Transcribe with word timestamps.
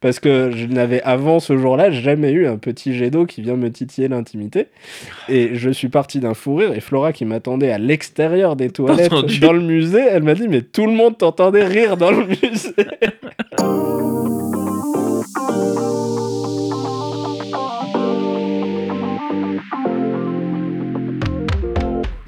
Parce 0.00 0.20
que 0.20 0.52
je 0.52 0.66
n'avais 0.66 1.02
avant 1.02 1.40
ce 1.40 1.56
jour-là 1.56 1.90
jamais 1.90 2.30
eu 2.30 2.46
un 2.46 2.56
petit 2.56 2.94
jet 2.94 3.10
d'eau 3.10 3.26
qui 3.26 3.42
vient 3.42 3.56
me 3.56 3.70
titiller 3.70 4.06
l'intimité. 4.06 4.68
Et 5.28 5.54
je 5.54 5.70
suis 5.70 5.88
parti 5.88 6.20
d'un 6.20 6.34
fou 6.34 6.54
rire 6.54 6.72
et 6.72 6.80
Flora 6.80 7.12
qui 7.12 7.24
m'attendait 7.24 7.72
à 7.72 7.78
l'extérieur 7.78 8.54
des 8.54 8.70
toilettes 8.70 9.12
Entendu. 9.12 9.40
dans 9.40 9.52
le 9.52 9.60
musée, 9.60 10.04
elle 10.08 10.22
m'a 10.22 10.34
dit 10.34 10.46
mais 10.46 10.62
tout 10.62 10.86
le 10.86 10.92
monde 10.92 11.18
t'entendait 11.18 11.64
rire 11.64 11.96
dans 11.96 12.12
le 12.12 12.26
musée. 12.26 12.74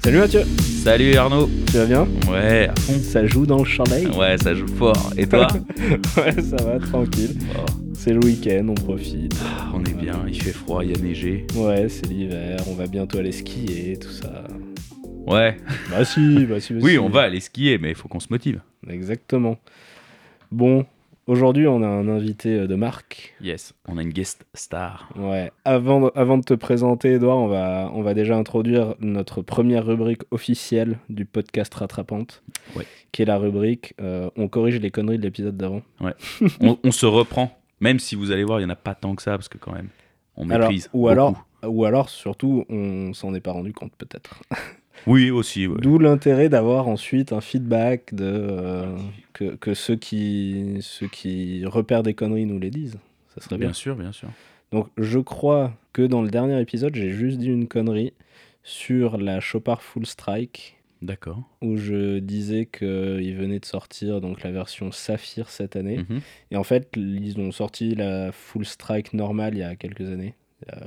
Salut 0.03 0.17
Mathieu, 0.17 0.41
Salut 0.83 1.15
Arnaud. 1.15 1.49
tu 1.67 1.77
vas 1.77 1.85
bien 1.85 2.07
Ouais, 2.29 2.67
à 2.69 2.79
fond. 2.79 2.93
Ça 2.99 3.25
joue 3.25 3.45
dans 3.45 3.59
le 3.59 3.65
soleil 3.69 4.07
Ouais, 4.17 4.37
ça 4.37 4.53
joue 4.55 4.67
fort. 4.67 5.13
Et 5.17 5.27
toi 5.27 5.47
Ouais, 6.17 6.41
ça 6.41 6.55
va, 6.63 6.79
tranquille. 6.79 7.35
Oh, 7.55 7.65
C'est 7.93 8.13
le 8.13 8.19
week-end, 8.25 8.65
on 8.69 8.73
profite. 8.73 9.35
On 9.73 9.83
est 9.83 9.93
bien, 9.93 10.23
il 10.27 10.41
fait 10.41 10.51
froid, 10.51 10.83
il 10.83 10.91
y 10.91 10.95
a 10.95 11.01
neigé. 11.01 11.45
Ouais, 11.55 11.87
c'est 11.87 12.07
l'hiver, 12.07 12.57
on 12.67 12.73
va 12.73 12.87
bientôt 12.87 13.19
aller 13.19 13.31
skier, 13.31 13.97
tout 13.99 14.09
ça. 14.09 14.43
Ouais. 15.27 15.57
Bah 15.91 16.03
si, 16.03 16.45
bah 16.45 16.59
si. 16.59 16.73
bah 16.73 16.79
Oui, 16.81 16.91
si. 16.93 16.97
on 16.99 17.09
va 17.09 17.21
aller 17.21 17.39
skier, 17.39 17.77
mais 17.77 17.89
il 17.89 17.95
faut 17.95 18.07
qu'on 18.07 18.19
se 18.19 18.27
motive. 18.31 18.61
Exactement. 18.89 19.57
Bon, 20.51 20.85
aujourd'hui, 21.31 21.67
on 21.67 21.81
a 21.81 21.87
un 21.87 22.07
invité 22.07 22.49
euh, 22.59 22.67
de 22.67 22.75
marque. 22.75 23.33
Yes, 23.41 23.73
on 23.87 23.97
a 23.97 24.01
une 24.01 24.09
guest 24.11 24.45
star. 24.53 25.09
Ouais. 25.15 25.51
Avant, 25.65 26.01
de- 26.01 26.11
avant 26.15 26.37
de 26.37 26.43
te 26.43 26.53
présenter, 26.53 27.13
Edouard, 27.13 27.37
on 27.37 27.47
va, 27.47 27.89
on 27.93 28.01
va 28.01 28.13
déjà 28.13 28.35
introduire 28.37 28.95
notre 28.99 29.41
première 29.41 29.85
rubrique 29.85 30.21
officielle 30.31 30.97
du 31.09 31.25
podcast 31.25 31.73
Rattrapante. 31.73 32.43
Ouais. 32.75 32.85
Qui 33.11 33.21
est 33.23 33.25
la 33.25 33.37
rubrique 33.37 33.93
euh, 34.01 34.29
On 34.35 34.47
corrige 34.47 34.79
les 34.79 34.91
conneries 34.91 35.17
de 35.17 35.23
l'épisode 35.23 35.57
d'avant. 35.57 35.81
On, 36.61 36.77
on 36.83 36.91
se 36.91 37.05
reprend, 37.05 37.57
même 37.79 37.99
si 37.99 38.15
vous 38.15 38.31
allez 38.31 38.43
voir, 38.43 38.59
il 38.59 38.63
n'y 38.65 38.69
en 38.69 38.73
a 38.73 38.75
pas 38.77 38.95
tant 38.95 39.15
que 39.15 39.21
ça, 39.21 39.31
parce 39.31 39.49
que 39.49 39.57
quand 39.57 39.73
même, 39.73 39.89
on 40.37 40.49
Alors, 40.49 40.69
maîtrise. 40.69 40.87
ou 40.93 40.99
beaucoup. 40.99 41.07
alors, 41.09 41.45
ou 41.65 41.85
alors, 41.85 42.09
surtout, 42.09 42.65
on 42.69 43.13
s'en 43.13 43.33
est 43.33 43.41
pas 43.41 43.51
rendu 43.51 43.73
compte 43.73 43.91
peut-être. 43.97 44.41
Oui, 45.07 45.31
aussi. 45.31 45.67
ouais. 45.67 45.77
D'où 45.81 45.97
l'intérêt 45.99 46.49
d'avoir 46.49 46.87
ensuite 46.87 47.33
un 47.33 47.41
feedback 47.41 48.13
de 48.13 48.25
euh, 48.25 48.85
que, 49.33 49.55
que 49.55 49.73
ceux 49.73 49.95
qui 49.95 50.77
ceux 50.81 51.07
qui 51.07 51.65
repèrent 51.65 52.03
des 52.03 52.13
conneries 52.13 52.45
nous 52.45 52.59
les 52.59 52.71
disent. 52.71 52.99
Ça 53.35 53.41
serait 53.41 53.57
bien. 53.57 53.67
Bien 53.67 53.73
sûr, 53.73 53.95
bien 53.95 54.11
sûr. 54.11 54.29
Donc 54.71 54.87
je 54.97 55.19
crois 55.19 55.73
que 55.93 56.01
dans 56.01 56.21
le 56.21 56.29
dernier 56.29 56.59
épisode, 56.61 56.95
j'ai 56.95 57.11
juste 57.11 57.37
dit 57.37 57.47
une 57.49 57.67
connerie 57.67 58.13
sur 58.63 59.17
la 59.17 59.39
Chopard 59.39 59.81
Full 59.81 60.05
Strike 60.05 60.77
D'accord. 61.01 61.41
où 61.61 61.77
je 61.77 62.19
disais 62.19 62.67
qu'il 62.67 63.35
venait 63.35 63.59
de 63.59 63.65
sortir 63.65 64.21
donc 64.21 64.43
la 64.43 64.51
version 64.51 64.91
Saphir 64.91 65.49
cette 65.49 65.75
année. 65.75 65.97
Mhm. 65.97 66.21
Et 66.51 66.55
en 66.57 66.63
fait, 66.63 66.89
ils 66.95 67.39
ont 67.39 67.51
sorti 67.51 67.95
la 67.95 68.31
Full 68.31 68.65
Strike 68.65 69.13
normale 69.13 69.55
il 69.55 69.59
y 69.59 69.63
a 69.63 69.75
quelques 69.75 70.09
années. 70.09 70.35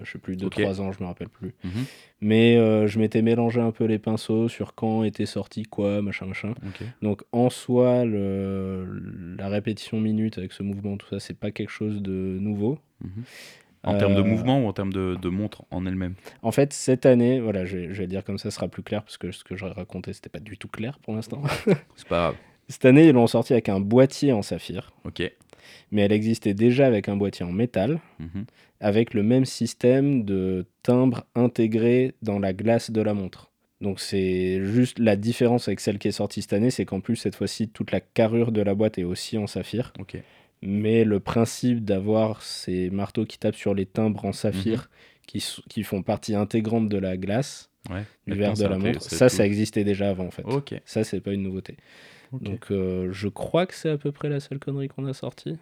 Je 0.03 0.13
sais 0.13 0.19
plus, 0.19 0.37
2-3 0.37 0.47
Ok. 0.75 0.81
ans, 0.81 0.93
je 0.93 1.01
me 1.03 1.07
rappelle 1.07 1.29
plus. 1.29 1.55
Mhm. 1.65 1.85
Mais 2.21 2.57
euh, 2.57 2.87
je 2.87 2.99
m'étais 2.99 3.23
mélangé 3.23 3.61
un 3.61 3.71
peu 3.71 3.85
les 3.85 3.99
pinceaux 3.99 4.49
sur 4.49 4.75
quand 4.75 5.03
était 5.05 5.27
sorti 5.27 5.65
quoi, 5.65 6.01
machin, 6.03 6.27
machin. 6.27 6.55
Donc 7.03 7.23
en 7.33 7.51
soi, 7.51 8.05
le- 8.05 9.35
la 9.39 9.49
répétition 9.49 10.01
minute 10.01 10.39
avec 10.39 10.53
ce 10.53 10.63
mouvement, 10.63 10.97
tout 10.97 11.09
ça, 11.09 11.21
c'est 11.21 11.39
pas 11.39 11.51
quelque 11.51 11.71
chose 11.71 12.03
de 12.03 12.39
nouveau. 12.41 12.79
Mhm. 13.03 13.25
En 13.87 13.99
termes 13.99 14.15
de 14.15 14.21
Euh, 14.21 14.25
mouvement 14.25 14.65
ou 14.65 14.67
en 14.67 14.73
termes 14.73 14.93
de, 14.95 15.17
de 15.21 15.29
montre 15.29 15.65
en 15.71 15.85
elle-même? 15.85 16.15
En 16.41 16.53
fait, 16.53 16.73
cette 16.73 17.05
année, 17.05 17.39
voilà, 17.41 17.67
je 17.67 17.77
vais, 17.77 17.89
je 17.93 17.99
vais 17.99 18.07
dire 18.07 18.25
comme 18.25 18.39
ça, 18.39 18.51
ce 18.51 18.57
sera 18.57 18.67
plus 18.69 18.83
clair 18.83 19.03
parce 19.03 19.19
que 19.19 19.31
ce 19.31 19.45
que 19.45 19.57
j'aurais 19.57 19.73
raconté, 19.75 20.15
c'était 20.15 20.31
pas 20.31 20.41
du 20.41 20.57
tout 20.57 20.69
clair 20.69 20.99
pour 21.01 21.15
l'instant. 21.15 21.43
C'est 21.97 22.09
pas 22.09 22.17
grave. 22.29 22.37
cette 22.69 22.87
année, 22.87 23.09
ils 23.09 23.13
l'ont 23.13 23.27
sorti 23.27 23.53
avec 23.53 23.69
un 23.69 23.81
boîtier 23.81 24.33
en 24.33 24.41
saphir, 24.41 24.91
Ok. 25.05 25.31
Mais 25.91 26.03
elle 26.03 26.13
existait 26.13 26.55
déjà 26.55 26.87
avec 26.87 27.09
un 27.09 27.17
boîtier 27.17 27.45
en 27.45 27.53
métal, 27.53 28.01
Mhm. 28.19 28.45
avec 28.81 29.15
le 29.15 29.23
même 29.23 29.45
système 29.45 30.25
de 30.25 30.67
timbre 30.83 31.25
intégré 31.35 32.15
dans 32.23 32.39
la 32.39 32.53
glace 32.53 32.91
de 32.91 33.01
la 33.01 33.15
montre. 33.15 33.51
Donc 33.81 34.01
c'est 34.01 34.65
juste 34.65 34.99
la 34.99 35.17
différence 35.17 35.69
avec 35.69 35.81
celle 35.81 35.99
qui 35.99 36.09
est 36.09 36.13
sortie 36.13 36.43
cette 36.43 36.53
année, 36.55 36.71
c'est 36.71 36.85
qu'en 36.85 37.01
plus 37.01 37.17
cette 37.17 37.35
fois-ci 37.35 37.69
toute 37.69 37.91
la 37.93 38.01
carrure 38.01 38.53
de 38.53 38.63
la 38.63 38.75
boîte 38.75 38.99
est 38.99 39.05
aussi 39.05 39.37
en 39.39 39.47
saphir. 39.47 39.93
Mais 40.63 41.05
le 41.05 41.21
principe 41.21 41.85
d'avoir 41.85 42.41
ces 42.43 42.89
marteaux 42.89 43.27
qui 43.27 43.39
tapent 43.39 43.57
sur 43.57 43.75
les 43.75 43.85
timbres 43.85 44.25
en 44.25 44.33
saphir 44.33 44.89
qui, 45.27 45.39
s- 45.39 45.61
qui 45.69 45.83
font 45.83 46.03
partie 46.03 46.35
intégrante 46.35 46.89
de 46.89 46.97
la 46.99 47.17
glace, 47.19 47.69
Ouais. 47.91 48.05
du 48.27 48.33
verre 48.35 48.55
de 48.55 48.65
la 48.65 48.79
montre, 48.79 49.03
ça, 49.03 49.29
tout. 49.29 49.37
ça 49.37 49.45
existait 49.45 49.85
déjà 49.85 50.09
avant 50.09 50.27
en 50.27 50.31
fait. 50.31 50.45
Ok. 50.45 50.75
Ça, 50.87 51.05
c'est 51.05 51.21
pas 51.21 51.33
une 51.33 51.43
nouveauté. 51.43 51.77
Donc 52.41 52.67
euh, 52.71 53.09
je 53.13 53.29
crois 53.29 53.67
que 53.67 53.75
c'est 53.75 53.91
à 53.91 53.97
peu 53.99 54.13
près 54.13 54.29
la 54.29 54.41
seule 54.41 54.59
connerie 54.59 54.89
qu'on 54.89 55.07
a 55.07 55.13
sortie. 55.13 55.57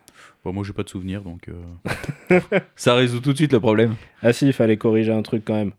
Bon, 0.44 0.52
moi, 0.52 0.64
j'ai 0.66 0.72
pas 0.72 0.82
de 0.82 0.88
souvenir, 0.88 1.22
donc 1.22 1.48
euh, 1.48 2.40
ça 2.76 2.94
résout 2.94 3.20
tout 3.20 3.32
de 3.32 3.36
suite 3.38 3.52
le 3.52 3.60
problème. 3.60 3.94
Ah 4.22 4.32
si, 4.32 4.46
il 4.46 4.52
fallait 4.52 4.76
corriger 4.76 5.12
un 5.12 5.22
truc 5.22 5.42
quand 5.44 5.54
même. 5.54 5.72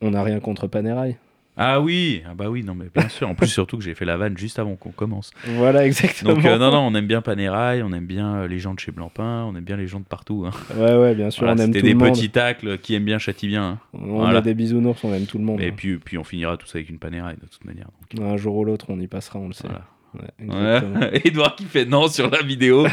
On 0.00 0.10
n'a 0.10 0.22
rien 0.22 0.40
contre 0.40 0.66
Panerai. 0.66 1.16
Ah 1.54 1.82
oui, 1.82 2.22
ah 2.26 2.32
bah 2.34 2.48
oui, 2.48 2.64
non 2.64 2.74
mais 2.74 2.86
bien 2.94 3.10
sûr. 3.10 3.28
En 3.28 3.34
plus, 3.34 3.46
surtout 3.46 3.76
que 3.76 3.84
j'ai 3.84 3.94
fait 3.94 4.06
la 4.06 4.16
vanne 4.16 4.38
juste 4.38 4.58
avant 4.58 4.74
qu'on 4.74 4.90
commence. 4.90 5.32
Voilà, 5.44 5.86
exactement. 5.86 6.32
Donc 6.32 6.46
euh, 6.46 6.56
non, 6.56 6.70
non, 6.72 6.78
on 6.78 6.94
aime 6.94 7.06
bien 7.06 7.20
Panerai, 7.20 7.82
on 7.82 7.92
aime 7.92 8.06
bien 8.06 8.46
les 8.46 8.58
gens 8.58 8.72
de 8.72 8.78
chez 8.80 8.90
Blancpain, 8.90 9.44
on 9.44 9.54
aime 9.54 9.62
bien 9.62 9.76
les 9.76 9.86
gens 9.86 10.00
de 10.00 10.06
partout. 10.06 10.46
hein. 10.46 10.50
Ouais, 10.74 10.96
ouais, 10.96 11.14
bien 11.14 11.30
sûr, 11.30 11.40
Voilà, 11.44 11.60
on 11.60 11.64
aime 11.64 11.66
C'était 11.66 11.80
tout 11.80 11.86
des 11.88 11.92
le 11.92 11.98
monde. 11.98 12.14
petits 12.14 12.30
tacles 12.30 12.78
qui 12.78 12.94
aiment 12.94 13.04
bien 13.04 13.18
châtie 13.18 13.48
bien. 13.48 13.64
hein. 13.72 13.78
On 13.92 14.16
Voilà. 14.20 14.38
a 14.38 14.40
des 14.40 14.54
bisounours, 14.54 15.04
on 15.04 15.12
aime 15.12 15.26
tout 15.26 15.36
le 15.36 15.44
monde. 15.44 15.60
Et 15.60 15.72
puis, 15.72 15.98
puis 15.98 16.16
on 16.16 16.24
finira 16.24 16.56
tous 16.56 16.74
avec 16.74 16.88
une 16.88 16.98
Panerai 16.98 17.34
de 17.34 17.46
toute 17.46 17.66
manière. 17.66 17.88
donc, 18.14 18.26
Un 18.26 18.38
jour 18.38 18.56
ou 18.56 18.64
l'autre, 18.64 18.86
on 18.88 18.98
y 18.98 19.06
passera, 19.06 19.38
on 19.38 19.48
le 19.48 19.52
sait. 19.52 19.68
voilà. 19.68 19.84
Ouais. 20.14 21.20
Edouard 21.24 21.56
qui 21.58 21.64
fait 21.64 21.84
non 21.84 22.08
sur 22.08 22.30
la 22.30 22.42
vidéo. 22.42 22.86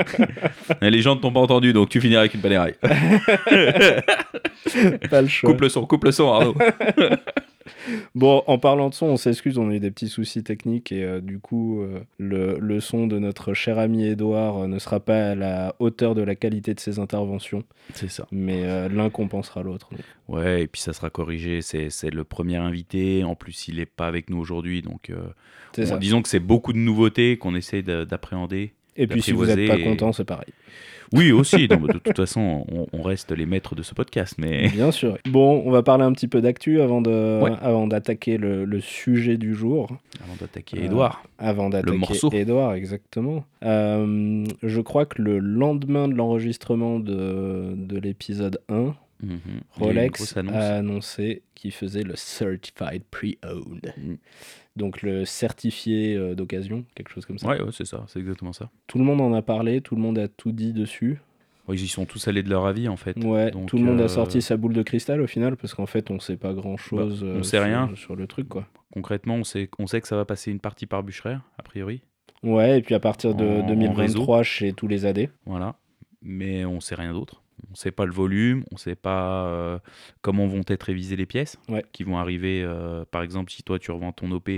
Les 0.80 1.00
gens 1.00 1.14
ne 1.14 1.20
t'ont 1.20 1.32
pas 1.32 1.40
entendu, 1.40 1.72
donc 1.72 1.88
tu 1.88 2.00
finiras 2.00 2.20
avec 2.20 2.34
une 2.34 2.40
Panerai. 2.40 2.74
Pas 5.10 5.22
le 5.22 5.28
choix. 5.28 5.50
Coupe 5.50 5.60
le 5.60 5.68
son, 5.68 5.86
coupe 5.86 6.04
le 6.04 6.12
son, 6.12 6.32
Arnaud. 6.32 6.54
Bon, 8.14 8.42
en 8.46 8.58
parlant 8.58 8.88
de 8.88 8.94
son, 8.94 9.06
on 9.06 9.16
s'excuse, 9.16 9.58
on 9.58 9.70
a 9.70 9.74
eu 9.74 9.80
des 9.80 9.90
petits 9.90 10.08
soucis 10.08 10.42
techniques 10.42 10.92
et 10.92 11.04
euh, 11.04 11.20
du 11.20 11.38
coup, 11.38 11.80
euh, 11.82 12.00
le, 12.18 12.58
le 12.58 12.80
son 12.80 13.06
de 13.06 13.18
notre 13.18 13.54
cher 13.54 13.78
ami 13.78 14.04
Edouard 14.04 14.58
euh, 14.62 14.66
ne 14.66 14.78
sera 14.78 15.00
pas 15.00 15.30
à 15.30 15.34
la 15.34 15.74
hauteur 15.78 16.14
de 16.14 16.22
la 16.22 16.34
qualité 16.34 16.74
de 16.74 16.80
ses 16.80 16.98
interventions, 16.98 17.64
C'est 17.94 18.10
ça. 18.10 18.26
mais 18.32 18.88
l'un 18.88 19.10
compensera 19.10 19.62
l'autre. 19.62 19.90
Ouais, 20.28 20.62
et 20.62 20.66
puis 20.66 20.80
ça 20.80 20.92
sera 20.92 21.10
corrigé. 21.10 21.60
C'est 21.62 22.10
le 22.10 22.24
premier 22.24 22.56
invité. 22.56 23.24
En 23.24 23.34
plus, 23.34 23.68
il 23.68 23.76
n'est 23.76 23.86
pas 23.86 24.06
avec 24.06 24.30
nous 24.30 24.38
aujourd'hui. 24.38 24.82
Donc, 24.82 25.10
disons 25.98 26.22
que 26.22 26.28
c'est 26.28 26.38
beaucoup 26.40 26.72
de 26.72 26.78
nouveautés 26.78 27.36
qu'on 27.38 27.54
essaie 27.54 27.82
de- 27.82 28.04
d'appréhender. 28.04 28.72
Et 28.96 29.06
puis, 29.06 29.22
si 29.22 29.32
vous 29.32 29.46
n'êtes 29.46 29.68
pas 29.68 29.78
content, 29.78 30.12
c'est 30.12 30.24
pareil. 30.24 30.52
Oui, 31.14 31.30
aussi. 31.30 31.68
non, 31.70 31.76
de 31.86 31.98
toute 31.98 32.16
façon, 32.16 32.64
on, 32.72 32.86
on 32.92 33.02
reste 33.02 33.32
les 33.32 33.44
maîtres 33.44 33.74
de 33.74 33.82
ce 33.82 33.94
podcast. 33.94 34.34
Mais 34.38 34.68
Bien 34.70 34.90
sûr. 34.90 35.18
Bon, 35.28 35.62
on 35.66 35.70
va 35.70 35.82
parler 35.82 36.04
un 36.04 36.12
petit 36.12 36.28
peu 36.28 36.40
d'actu 36.40 36.80
avant 36.80 37.02
de, 37.02 37.40
Ouais. 37.42 37.50
avant 37.60 37.86
d'attaquer 37.86 38.38
le, 38.38 38.64
le 38.64 38.80
sujet 38.80 39.36
du 39.36 39.54
jour. 39.54 39.88
avant 40.24 40.36
d'attaquer 40.40 40.78
Euh, 40.78 40.84
Edouard. 40.86 41.22
Avant 41.38 41.68
d'attaquer 41.68 41.96
morceau. 41.98 42.30
Edouard, 42.32 42.72
exactement. 42.74 43.44
Euh, 43.62 44.44
je 44.62 44.80
crois 44.80 45.04
que 45.04 45.20
le 45.20 45.38
lendemain 45.38 46.08
de 46.08 46.14
l'enregistrement 46.14 46.98
de, 46.98 47.74
de 47.76 47.98
l'épisode 47.98 48.58
1, 48.70 48.94
Mhm. 49.24 49.38
Rolex 49.76 50.36
a 50.36 50.78
annoncé 50.78 51.42
qu'il 51.54 51.70
faisait 51.70 52.02
le 52.02 52.14
Certified 52.16 53.02
Pre-Owned. 53.12 53.94
Mm. 53.96 54.14
Donc 54.76 55.02
le 55.02 55.24
certifié 55.24 56.16
euh, 56.16 56.34
d'occasion, 56.34 56.84
quelque 56.94 57.10
chose 57.10 57.26
comme 57.26 57.38
ça. 57.38 57.46
Ouais, 57.48 57.60
ouais, 57.60 57.72
c'est 57.72 57.84
ça. 57.84 58.04
C'est 58.08 58.18
exactement 58.20 58.52
ça. 58.52 58.70
Tout 58.86 58.98
le 58.98 59.04
monde 59.04 59.20
en 59.20 59.32
a 59.34 59.42
parlé, 59.42 59.80
tout 59.80 59.94
le 59.96 60.00
monde 60.00 60.18
a 60.18 60.28
tout 60.28 60.52
dit 60.52 60.72
dessus. 60.72 61.20
Ouais, 61.68 61.76
ils 61.76 61.84
y 61.84 61.88
sont 61.88 62.06
tous 62.06 62.26
allés 62.26 62.42
de 62.42 62.48
leur 62.50 62.66
avis, 62.66 62.88
en 62.88 62.96
fait. 62.96 63.16
Ouais, 63.22 63.50
Donc, 63.52 63.68
tout 63.68 63.76
le 63.76 63.84
monde 63.84 64.00
euh, 64.00 64.06
a 64.06 64.08
sorti 64.08 64.42
sa 64.42 64.56
boule 64.56 64.72
de 64.72 64.82
cristal 64.82 65.20
au 65.20 65.26
final, 65.26 65.56
parce 65.56 65.74
qu'en 65.74 65.86
fait 65.86 66.10
on 66.10 66.18
sait 66.18 66.36
pas 66.36 66.54
grand 66.54 66.76
chose 66.76 67.22
Bah, 67.22 67.34
on 67.38 67.42
sait 67.42 67.58
rien. 67.62 67.90
sur 67.94 68.16
le 68.16 68.26
truc 68.26 68.48
quoi. 68.48 68.66
Concrètement, 68.92 69.36
on 69.36 69.44
sait, 69.44 69.68
on 69.78 69.86
sait 69.86 70.00
que 70.00 70.08
ça 70.08 70.16
va 70.16 70.24
passer 70.24 70.50
une 70.50 70.58
partie 70.60 70.86
par 70.86 71.02
bûcherie, 71.02 71.34
a 71.58 71.62
priori. 71.62 72.02
Ouais, 72.42 72.78
et 72.78 72.82
puis 72.82 72.94
à 72.94 73.00
partir 73.00 73.34
de 73.34 73.44
En- 73.44 73.60
en 73.60 73.66
2023 73.68 74.42
chez 74.42 74.72
tous 74.72 74.88
les 74.88 75.06
AD. 75.06 75.28
Voilà. 75.46 75.76
Mais 76.22 76.64
on 76.64 76.80
sait 76.80 76.94
rien 76.96 77.12
d'autre. 77.12 77.41
On 77.70 77.74
sait 77.74 77.90
pas 77.92 78.04
le 78.06 78.12
volume, 78.12 78.64
on 78.72 78.76
sait 78.76 78.94
pas 78.96 79.46
euh, 79.46 79.78
comment 80.20 80.46
vont 80.46 80.62
être 80.68 80.82
révisées 80.84 81.16
les 81.16 81.26
pièces 81.26 81.58
Ouais. 81.68 81.84
qui 81.92 82.02
vont 82.04 82.18
arriver. 82.18 82.62
euh, 82.62 83.04
par 83.10 83.22
exemple, 83.22 83.50
si 83.50 83.62
toi 83.62 83.78
tu 83.78 83.90
revends 83.90 84.12
ton 84.12 84.30
OP, 84.32 84.50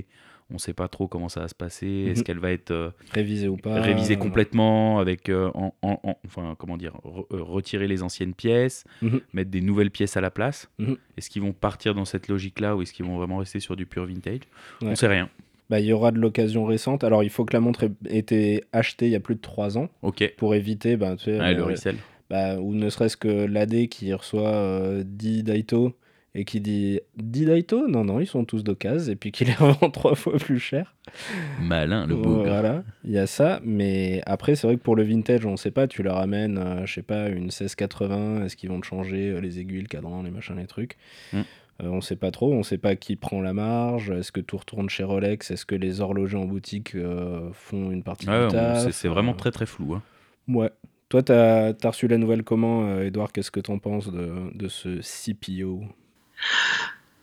on 0.50 0.58
sait 0.58 0.74
pas 0.74 0.88
trop 0.88 1.08
comment 1.08 1.28
ça 1.28 1.40
va 1.40 1.48
se 1.48 1.54
passer. 1.54 1.86
Est-ce 1.86 2.20
Mhm. 2.20 2.24
qu'elle 2.24 2.38
va 2.38 2.50
être 2.50 2.70
euh, 2.70 2.90
Révisé 3.12 3.48
ou 3.48 3.56
pas. 3.56 3.80
révisée 3.80 4.16
complètement 4.16 4.98
avec, 4.98 5.30
en, 5.30 5.74
en- 5.82 6.00
en- 6.02 6.18
enfin 6.26 6.54
comment 6.58 6.76
dire, 6.76 6.92
re- 7.04 7.26
retirer 7.30 7.88
les 7.88 8.02
anciennes 8.02 8.34
pièces, 8.34 8.84
Mhm. 9.00 9.20
mettre 9.32 9.50
des 9.50 9.60
nouvelles 9.62 9.90
pièces 9.90 10.16
à 10.16 10.20
la 10.20 10.30
place? 10.30 10.68
Mhm. 10.78 10.96
Est-ce 11.16 11.30
qu'ils 11.30 11.42
vont 11.42 11.52
partir 11.52 11.94
dans 11.94 12.04
cette 12.04 12.28
logique-là 12.28 12.76
ou 12.76 12.82
est-ce 12.82 12.92
qu'ils 12.92 13.06
vont 13.06 13.16
vraiment 13.16 13.38
rester 13.38 13.58
sur 13.60 13.74
du 13.76 13.86
pure 13.86 14.06
vintage? 14.06 14.40
Ouais. 14.82 14.88
On 14.88 14.94
sait 14.96 15.08
rien. 15.08 15.30
Bah, 15.70 15.80
il 15.80 15.86
y 15.86 15.92
aura 15.94 16.10
de 16.12 16.18
l'occasion 16.18 16.66
récente. 16.66 17.04
Alors 17.04 17.22
il 17.22 17.30
faut 17.30 17.46
que 17.46 17.54
la 17.54 17.60
montre 17.60 17.84
ait 17.84 18.18
été 18.18 18.64
achetée 18.72 19.06
il 19.06 19.12
y 19.12 19.16
a 19.16 19.20
plus 19.20 19.34
de 19.36 19.40
3 19.40 19.78
ans 19.78 19.88
Ok. 20.02 20.34
pour 20.36 20.54
éviter 20.54 20.96
bah, 20.98 21.16
tu 21.16 21.24
sais, 21.24 21.54
le 21.54 21.62
resell. 21.62 21.96
Bah, 22.34 22.58
ou 22.60 22.74
ne 22.74 22.90
serait-ce 22.90 23.16
que 23.16 23.28
l'AD 23.28 23.88
qui 23.88 24.12
reçoit 24.12 24.48
euh, 24.48 25.04
10 25.06 25.44
Daito 25.44 25.96
et 26.34 26.44
qui 26.44 26.60
dit 26.60 26.98
Didaito 27.16 27.86
Non, 27.86 28.02
non, 28.02 28.18
ils 28.18 28.26
sont 28.26 28.44
tous 28.44 28.64
d'occasion, 28.64 29.12
et 29.12 29.14
puis 29.14 29.30
qui 29.30 29.44
les 29.44 29.54
revend 29.54 29.88
trois 29.88 30.16
fois 30.16 30.32
plus 30.38 30.58
cher. 30.58 30.96
Malin, 31.60 32.08
le 32.08 32.16
beau 32.16 32.42
Voilà, 32.42 32.82
il 33.04 33.12
y 33.12 33.18
a 33.18 33.28
ça, 33.28 33.60
mais 33.62 34.20
après, 34.26 34.56
c'est 34.56 34.66
vrai 34.66 34.74
que 34.74 34.82
pour 34.82 34.96
le 34.96 35.04
vintage, 35.04 35.46
on 35.46 35.56
sait 35.56 35.70
pas, 35.70 35.86
tu 35.86 36.02
leur 36.02 36.16
amènes, 36.16 36.58
euh, 36.58 36.86
je 36.86 36.94
sais 36.94 37.02
pas, 37.02 37.28
une 37.28 37.44
1680, 37.44 38.46
est-ce 38.46 38.56
qu'ils 38.56 38.68
vont 38.68 38.80
te 38.80 38.86
changer 38.86 39.30
euh, 39.30 39.40
les 39.40 39.60
aiguilles, 39.60 39.82
le 39.82 39.86
cadran, 39.86 40.24
les 40.24 40.32
machins, 40.32 40.56
les 40.56 40.66
trucs? 40.66 40.96
Mm. 41.32 41.38
euh, 41.38 41.44
On 41.82 42.00
sait 42.00 42.16
pas 42.16 42.32
trop, 42.32 42.52
on 42.52 42.64
sait 42.64 42.78
pas 42.78 42.96
qui 42.96 43.14
prend 43.14 43.40
la 43.42 43.52
marge, 43.52 44.10
est-ce 44.10 44.32
que 44.32 44.40
tout 44.40 44.56
retourne 44.56 44.90
chez 44.90 45.04
Rolex, 45.04 45.52
est-ce 45.52 45.66
que 45.66 45.76
les 45.76 46.00
horlogers 46.00 46.38
en 46.38 46.46
boutique 46.46 46.96
font 47.52 47.92
une 47.92 48.02
partie 48.02 48.26
du 48.26 48.32
taf 48.50 48.90
C'est 48.90 49.06
vraiment 49.06 49.34
très 49.34 49.52
très 49.52 49.66
flou. 49.66 49.94
Hein. 49.94 50.02
Ouais. 50.48 50.70
Toi, 51.14 51.22
tu 51.22 51.30
as, 51.30 51.76
reçu 51.84 52.08
la 52.08 52.18
nouvelle 52.18 52.42
comment, 52.42 52.98
Edouard 52.98 53.30
Qu'est-ce 53.30 53.52
que 53.52 53.60
tu 53.60 53.70
en 53.70 53.78
penses 53.78 54.10
de, 54.10 54.32
de 54.52 54.66
ce 54.66 54.98
CPO 54.98 55.84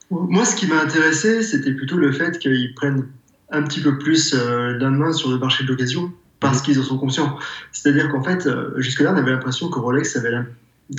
moi, 0.09 0.45
ce 0.45 0.55
qui 0.55 0.65
m'a 0.65 0.81
intéressé, 0.81 1.41
c'était 1.41 1.73
plutôt 1.73 1.97
le 1.97 2.13
fait 2.13 2.39
qu'ils 2.39 2.73
prennent 2.73 3.07
un 3.49 3.63
petit 3.63 3.81
peu 3.81 3.97
plus 3.97 4.33
euh, 4.33 4.77
la 4.77 4.89
main 4.89 5.11
sur 5.11 5.29
le 5.29 5.37
marché 5.39 5.65
de 5.65 5.69
l'occasion 5.69 6.13
parce 6.39 6.59
mhm. 6.59 6.63
qu'ils 6.63 6.79
en 6.79 6.83
sont 6.83 6.97
conscients. 6.97 7.37
C'est-à-dire 7.73 8.09
qu'en 8.09 8.23
fait, 8.23 8.47
euh, 8.47 8.71
jusque-là, 8.77 9.11
on 9.13 9.17
avait 9.17 9.31
l'impression 9.31 9.69
que 9.69 9.77
Rolex 9.77 10.15
avait 10.15 10.37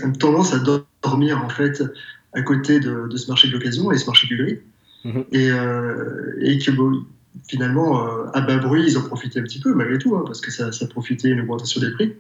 une 0.03 0.17
tendance 0.19 0.53
à 0.53 0.59
dormir 1.03 1.43
en 1.43 1.49
fait 1.49 1.83
à 2.35 2.43
côté 2.43 2.79
de, 2.79 3.09
ce 3.17 3.29
marché 3.29 3.49
de 3.49 3.55
l'occasion 3.55 3.91
et 3.91 3.97
ce 3.97 4.05
marché 4.05 4.27
du 4.27 4.37
gris. 4.37 4.59
Mhm. 5.05 5.25
Et, 5.33 5.51
euh, 5.51 6.35
et, 6.43 6.59
que 6.59 6.71
finalement, 7.49 8.07
à 8.35 8.41
bas 8.43 8.59
bruit, 8.59 8.85
ils 8.87 8.99
en 8.99 9.03
profitaient 9.03 9.41
un 9.41 9.45
petit 9.45 9.61
peu 9.61 9.73
malgré 9.73 9.97
tout, 9.97 10.15
hein, 10.15 10.25
parce 10.27 10.43
que 10.43 10.51
ça, 10.51 10.73
ça 10.73 10.87
profitait 10.87 11.29
une 11.29 11.41
augmentation 11.41 11.81
des 11.81 11.91
prix. 11.93 12.15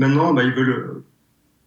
Maintenant, 0.00 0.32
bah, 0.32 0.44
ils 0.44 0.52
veulent 0.52 1.02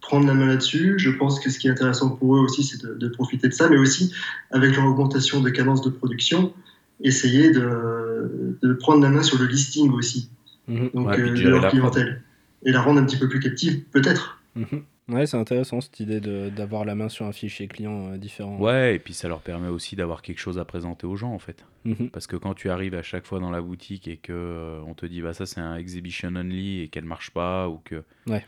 prendre 0.00 0.26
la 0.26 0.34
main 0.34 0.46
là-dessus. 0.46 0.94
Je 0.98 1.10
pense 1.10 1.38
que 1.38 1.50
ce 1.50 1.58
qui 1.60 1.68
est 1.68 1.70
intéressant 1.70 2.10
pour 2.10 2.34
eux 2.34 2.40
aussi, 2.40 2.64
c'est 2.64 2.84
de, 2.84 3.08
profiter 3.08 3.46
de 3.46 3.52
ça, 3.54 3.68
mais 3.68 3.76
aussi 3.78 4.12
avec 4.50 4.74
leur 4.74 4.86
augmentation 4.86 5.40
de 5.40 5.50
cadence 5.50 5.82
de 5.82 5.90
production, 5.90 6.52
essayer 7.00 7.52
de, 7.52 8.58
de 8.60 8.72
prendre 8.72 9.02
la 9.02 9.08
main 9.08 9.22
sur 9.22 9.38
le 9.38 9.46
listing 9.46 9.92
aussi, 9.92 10.30
mhm. 10.66 10.90
donc 10.94 11.16
euh, 11.16 11.32
de 11.32 11.48
leur 11.48 11.68
clientèle, 11.68 12.22
et 12.64 12.72
la 12.72 12.82
rendre 12.82 13.00
un 13.00 13.04
petit 13.04 13.18
peu 13.18 13.28
plus 13.28 13.38
captive, 13.38 13.84
peut-être. 13.92 14.40
Mhm. 14.56 14.82
Ouais, 15.08 15.26
c'est 15.26 15.36
intéressant 15.36 15.80
cette 15.82 16.00
idée 16.00 16.20
d'avoir 16.50 16.84
la 16.84 16.94
main 16.94 17.08
sur 17.08 17.26
un 17.26 17.32
fichier 17.32 17.68
client 17.68 18.12
euh, 18.12 18.16
différent. 18.16 18.58
Ouais, 18.58 18.94
et 18.94 18.98
puis 18.98 19.12
ça 19.12 19.28
leur 19.28 19.40
permet 19.40 19.68
aussi 19.68 19.96
d'avoir 19.96 20.22
quelque 20.22 20.38
chose 20.38 20.58
à 20.58 20.64
présenter 20.64 21.06
aux 21.06 21.16
gens 21.16 21.32
en 21.32 21.38
fait. 21.38 21.64
Mhm. 21.84 22.08
Parce 22.10 22.26
que 22.26 22.36
quand 22.36 22.54
tu 22.54 22.70
arrives 22.70 22.94
à 22.94 23.02
chaque 23.02 23.26
fois 23.26 23.38
dans 23.38 23.50
la 23.50 23.60
boutique 23.60 24.08
et 24.08 24.16
que 24.16 24.32
euh, 24.32 24.80
on 24.86 24.94
te 24.94 25.04
dit 25.04 25.20
bah 25.20 25.34
ça 25.34 25.44
c'est 25.44 25.60
un 25.60 25.76
exhibition 25.76 26.28
only 26.34 26.80
et 26.80 26.88
qu'elle 26.88 27.04
marche 27.04 27.30
pas 27.30 27.68
ou 27.68 27.78
que 27.84 28.02
ouais. 28.26 28.46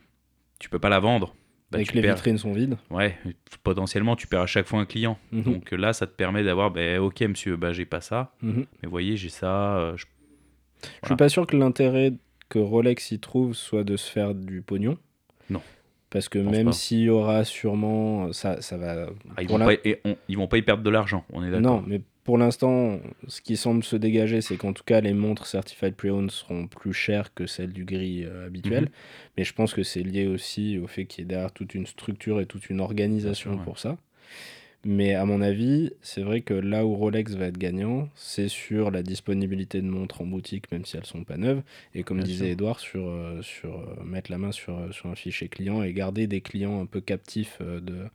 tu 0.58 0.70
peux 0.70 0.78
pas 0.78 0.88
la 0.88 0.98
vendre, 0.98 1.34
bah, 1.70 1.82
que 1.82 1.92
les 1.92 2.02
vitrines 2.02 2.38
sont 2.38 2.52
vides. 2.52 2.76
Ouais, 2.90 3.18
potentiellement, 3.62 4.16
tu 4.16 4.26
perds 4.26 4.42
à 4.42 4.46
chaque 4.46 4.66
fois 4.66 4.80
un 4.80 4.86
client. 4.86 5.18
Mhm. 5.32 5.42
Donc 5.42 5.70
là, 5.72 5.92
ça 5.92 6.06
te 6.06 6.12
permet 6.12 6.44
d'avoir, 6.44 6.70
bah, 6.70 7.00
ok, 7.00 7.20
monsieur, 7.22 7.56
bah, 7.56 7.72
j'ai 7.72 7.86
pas 7.86 8.00
ça, 8.00 8.32
mhm. 8.42 8.66
mais 8.82 8.88
voyez, 8.88 9.16
j'ai 9.16 9.28
ça. 9.28 9.76
Euh, 9.76 9.96
je... 9.96 10.06
je 11.02 11.06
suis 11.06 11.16
pas 11.16 11.28
sûr 11.28 11.46
que 11.46 11.56
l'intérêt 11.56 12.12
que 12.48 12.58
Rolex 12.58 13.10
y 13.10 13.18
trouve 13.18 13.54
soit 13.54 13.84
de 13.84 13.96
se 13.96 14.10
faire 14.10 14.34
du 14.34 14.62
pognon. 14.62 14.96
Parce 16.16 16.30
que 16.30 16.38
même 16.38 16.72
s'il 16.72 17.00
y 17.00 17.10
aura 17.10 17.44
sûrement. 17.44 18.32
Ça, 18.32 18.62
ça 18.62 18.78
va. 18.78 19.08
Ah, 19.36 19.42
ils, 19.42 19.48
vont 19.50 19.58
pas, 19.58 19.74
ils 20.28 20.36
vont 20.38 20.46
pas 20.46 20.56
y 20.56 20.62
perdre 20.62 20.82
de 20.82 20.88
l'argent, 20.88 21.26
on 21.30 21.44
est 21.44 21.50
d'accord. 21.50 21.82
Non, 21.82 21.84
mais 21.86 22.00
pour 22.24 22.38
l'instant, 22.38 23.00
ce 23.28 23.42
qui 23.42 23.58
semble 23.58 23.84
se 23.84 23.96
dégager, 23.96 24.40
c'est 24.40 24.56
qu'en 24.56 24.72
tout 24.72 24.82
cas, 24.82 25.02
les 25.02 25.12
montres 25.12 25.46
Certified 25.46 25.94
Pre-Owned 25.94 26.30
seront 26.30 26.68
plus 26.68 26.94
chères 26.94 27.34
que 27.34 27.46
celles 27.46 27.74
du 27.74 27.84
gris 27.84 28.24
euh, 28.24 28.46
habituel. 28.46 28.84
Mhm. 28.84 28.90
Mais 29.36 29.44
je 29.44 29.52
pense 29.52 29.74
que 29.74 29.82
c'est 29.82 30.02
lié 30.02 30.26
aussi 30.26 30.78
au 30.78 30.86
fait 30.86 31.04
qu'il 31.04 31.20
y 31.20 31.26
ait 31.26 31.28
derrière 31.28 31.52
toute 31.52 31.74
une 31.74 31.86
structure 31.86 32.40
et 32.40 32.46
toute 32.46 32.70
une 32.70 32.80
organisation 32.80 33.58
pour 33.58 33.78
ça. 33.78 33.98
Mais 34.88 35.14
à 35.14 35.24
mon 35.24 35.40
avis, 35.40 35.90
c'est 36.00 36.22
vrai 36.22 36.42
que 36.42 36.54
là 36.54 36.86
où 36.86 36.94
Rolex 36.94 37.34
va 37.34 37.46
être 37.46 37.58
gagnant, 37.58 38.08
c'est 38.14 38.46
sur 38.46 38.92
la 38.92 39.02
disponibilité 39.02 39.82
de 39.82 39.88
montres 39.88 40.20
en 40.20 40.26
boutique, 40.26 40.70
même 40.70 40.84
si 40.84 40.96
elles 40.96 41.04
sont 41.04 41.24
pas 41.24 41.36
neuves. 41.36 41.62
Et 41.96 42.04
comme 42.04 42.22
disait 42.22 42.52
Edouard, 42.52 42.78
sur, 42.78 43.08
euh, 43.08 43.42
sur 43.42 43.80
euh, 43.80 44.04
mettre 44.04 44.30
la 44.30 44.38
main 44.38 44.52
sur, 44.52 44.78
euh, 44.78 44.92
sur 44.92 45.06
un 45.06 45.16
fichier 45.16 45.48
client 45.48 45.82
et 45.82 45.92
garder 45.92 46.28
des 46.28 46.40
clients 46.40 46.80
un 46.80 46.86
peu 46.86 47.00
captifs 47.00 47.60
de, 47.60 48.06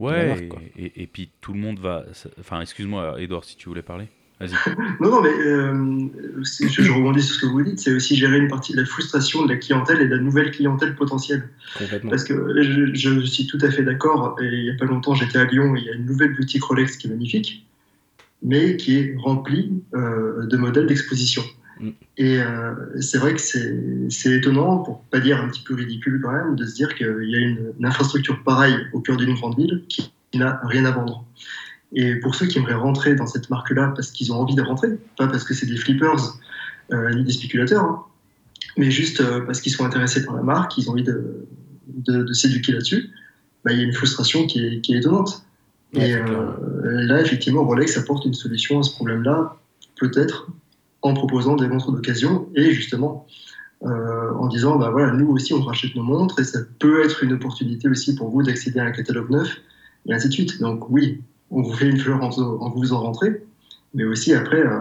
ouais, 0.00 0.16
la 0.16 0.26
marque. 0.26 0.62
Et, 0.76 1.00
et, 1.02 1.06
puis 1.06 1.30
tout 1.40 1.52
le 1.52 1.60
monde 1.60 1.78
va. 1.78 2.04
Enfin, 2.40 2.60
excuse-moi, 2.60 3.22
Edouard, 3.22 3.44
si 3.44 3.56
tu 3.56 3.68
voulais 3.68 3.82
parler. 3.82 4.06
Non, 4.40 5.10
non, 5.10 5.22
mais 5.22 5.30
euh, 5.30 6.08
je, 6.42 6.92
rebondis 6.92 7.22
sur 7.22 7.36
ce 7.36 7.40
que 7.40 7.46
vous 7.46 7.62
dites, 7.62 7.78
c'est 7.78 7.92
aussi 7.92 8.16
gérer 8.16 8.36
une 8.36 8.48
partie 8.48 8.72
de 8.72 8.78
la 8.78 8.84
frustration 8.84 9.42
de 9.44 9.48
la 9.48 9.56
clientèle 9.56 10.02
et 10.02 10.06
de 10.06 10.14
la 10.14 10.20
nouvelle 10.20 10.50
clientèle 10.50 10.94
potentielle. 10.94 11.48
Parce 12.08 12.24
que 12.24 12.34
je, 12.62 13.20
suis 13.24 13.46
tout 13.46 13.58
à 13.62 13.70
fait 13.70 13.82
d'accord, 13.82 14.36
et 14.42 14.44
il 14.46 14.62
n'y 14.64 14.70
a 14.70 14.74
pas 14.74 14.84
longtemps 14.84 15.14
j'étais 15.14 15.38
à 15.38 15.44
Lyon, 15.44 15.74
et 15.74 15.80
il 15.80 15.84
y 15.86 15.90
a 15.90 15.94
une 15.94 16.04
nouvelle 16.04 16.34
boutique 16.34 16.64
Rolex 16.64 16.98
qui 16.98 17.06
est 17.06 17.10
magnifique, 17.10 17.66
mais 18.42 18.76
qui 18.76 18.98
est 18.98 19.14
remplie 19.18 19.72
euh, 19.94 20.44
de 20.44 20.56
modèles 20.58 20.86
d'exposition. 20.86 21.42
Mm. 21.80 21.90
Et 22.18 22.38
euh, 22.38 22.74
c'est 23.00 23.16
vrai 23.16 23.32
que 23.32 23.40
c'est 23.40 24.32
étonnant, 24.32 24.78
pour 24.78 25.02
pas 25.04 25.20
dire 25.20 25.40
un 25.40 25.48
petit 25.48 25.62
peu 25.62 25.74
ridicule 25.74 26.20
quand 26.22 26.32
même, 26.32 26.56
de 26.56 26.66
se 26.66 26.74
dire 26.74 26.94
qu'il 26.94 27.06
y 27.06 27.36
a 27.36 27.38
une, 27.38 27.72
infrastructure 27.82 28.42
pareille 28.42 28.76
au 28.92 29.00
cœur 29.00 29.16
d'une 29.16 29.32
grande 29.32 29.56
ville 29.56 29.84
qui 29.88 30.12
n'a 30.34 30.60
rien 30.64 30.84
à 30.84 30.90
vendre. 30.90 31.24
Et 31.92 32.16
pour 32.16 32.34
ceux 32.34 32.46
qui 32.46 32.58
aimeraient 32.58 32.74
rentrer 32.74 33.14
dans 33.14 33.26
cette 33.26 33.48
marque-là 33.50 33.92
parce 33.94 34.10
qu'ils 34.10 34.32
ont 34.32 34.36
envie 34.36 34.54
de 34.54 34.62
rentrer, 34.62 34.88
pas 35.16 35.28
parce 35.28 35.44
que 35.44 35.54
c'est 35.54 35.66
des 35.66 35.76
flippers 35.76 36.38
euh, 36.92 37.14
ni 37.14 37.24
des 37.24 37.32
spéculateurs, 37.32 37.84
hein, 37.84 38.04
mais 38.76 38.90
juste 38.90 39.20
euh, 39.20 39.40
parce 39.40 39.60
qu'ils 39.60 39.72
sont 39.72 39.84
intéressés 39.84 40.24
par 40.24 40.34
la 40.34 40.42
marque, 40.42 40.76
ils 40.78 40.88
ont 40.88 40.92
envie 40.92 41.04
de, 41.04 41.46
de, 41.88 42.32
s'éduquer 42.32 42.72
là-dessus, 42.72 43.10
bah, 43.64 43.72
il 43.72 43.78
y 43.78 43.80
a 43.80 43.84
une 43.84 43.92
frustration 43.92 44.46
qui 44.46 44.64
est, 44.64 44.80
qui 44.80 44.94
est 44.94 44.98
étonnante. 44.98 45.44
et 45.94 46.14
euh, 46.14 46.52
là, 46.82 47.20
effectivement, 47.20 47.64
Rolex 47.64 47.96
apporte 47.96 48.24
une 48.24 48.34
solution 48.34 48.80
à 48.80 48.82
ce 48.82 48.92
problème-là, 48.92 49.56
peut-être 49.98 50.48
en 51.02 51.14
proposant 51.14 51.56
des 51.56 51.68
montres 51.68 51.92
d'occasion 51.92 52.48
et 52.54 52.72
justement 52.72 53.26
en 53.82 54.48
disant 54.48 54.76
bah 54.78 54.90
voilà, 54.90 55.12
nous 55.12 55.28
aussi 55.28 55.52
on 55.52 55.60
rachète 55.60 55.94
nos 55.94 56.02
montres 56.02 56.40
et 56.40 56.44
ça 56.44 56.60
peut 56.78 57.04
être 57.04 57.22
une 57.22 57.34
opportunité 57.34 57.88
aussi 57.88 58.14
pour 58.16 58.30
vous 58.30 58.42
d'accéder 58.42 58.80
à 58.80 58.84
un 58.84 58.90
catalogue 58.90 59.30
neuf 59.30 59.60
et 60.06 60.14
ainsi 60.14 60.28
de 60.28 60.32
suite. 60.32 60.60
Donc 60.60 60.88
oui, 60.90 61.20
on 61.50 61.62
vous 61.62 61.72
fait 61.72 61.88
une 61.88 61.98
fleur 61.98 62.22
en, 62.22 62.70
vous 62.70 62.92
en 62.92 63.00
rentrez, 63.00 63.42
mais 63.94 64.04
aussi 64.04 64.34
après. 64.34 64.60
Euh, 64.60 64.80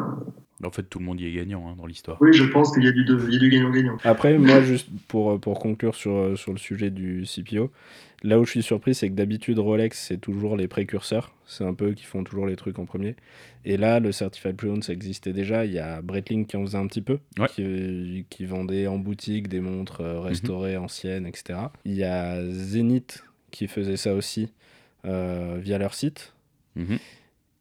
en 0.64 0.72
fait, 0.72 0.84
tout 0.84 1.00
le 1.00 1.06
monde 1.06 1.20
y 1.20 1.28
est 1.28 1.32
gagnant 1.32 1.68
hein, 1.68 1.76
dans 1.78 1.86
l'histoire. 1.86 2.18
Oui, 2.22 2.34
je 2.34 2.44
pense 2.46 2.74
qu'il 2.74 2.84
y 2.84 2.88
a 2.88 2.92
du, 2.92 3.50
gagnant-gagnant. 3.50 3.98
Après, 4.04 4.38
moi, 4.38 4.62
juste 4.62 4.88
pour, 5.08 5.40
pour 5.40 5.60
conclure 5.60 5.96
sur, 5.96 6.16
euh, 6.16 6.36
sur 6.36 6.52
le 6.52 6.58
sujet 6.58 6.90
du 6.90 7.26
CPO, 7.26 7.72
là 8.24 8.40
où 8.40 8.46
je 8.46 8.52
suis 8.52 8.64
surpris, 8.64 8.96
c'est 8.96 9.10
que 9.10 9.14
d'habitude, 9.14 9.60
Rolex, 9.60 10.08
c'est 10.08 10.18
toujours 10.18 10.56
les 10.56 10.68
précurseurs. 10.68 11.34
C'est 11.46 11.66
un 11.66 11.74
peu 11.74 11.92
qui 11.92 12.06
font 12.06 12.24
toujours 12.24 12.48
les 12.48 12.56
trucs 12.56 12.80
en 12.80 12.86
premier. 12.86 13.16
Et 13.66 13.78
là, 13.78 14.00
le 14.00 14.12
Certified 14.12 14.56
Pre-Owned, 14.56 14.84
ça 14.84 14.94
existait 14.94 15.34
déjà. 15.34 15.66
Il 15.66 15.74
y 15.74 15.80
a 15.80 16.02
Breitling 16.02 16.46
qui 16.46 16.58
en 16.58 16.66
faisait 16.66 16.78
un 16.78 16.88
petit 16.88 17.02
peu, 17.02 17.20
qui, 17.50 18.26
qui, 18.30 18.46
vendait 18.46 18.88
en 18.88 18.98
boutique 18.98 19.48
des 19.48 19.60
montres 19.60 20.02
euh, 20.02 20.20
restaurées, 20.20 20.78
anciennes, 20.78 21.28
etc. 21.28 21.60
Il 21.84 21.96
y 21.96 22.04
a 22.04 22.42
Zenith 22.50 23.24
qui 23.51 23.68
faisait 23.68 23.98
ça 23.98 24.13
aussi 24.13 24.51
via 25.04 25.78
leur 25.78 25.94
site. 25.94 26.35
Mhm. 26.75 27.00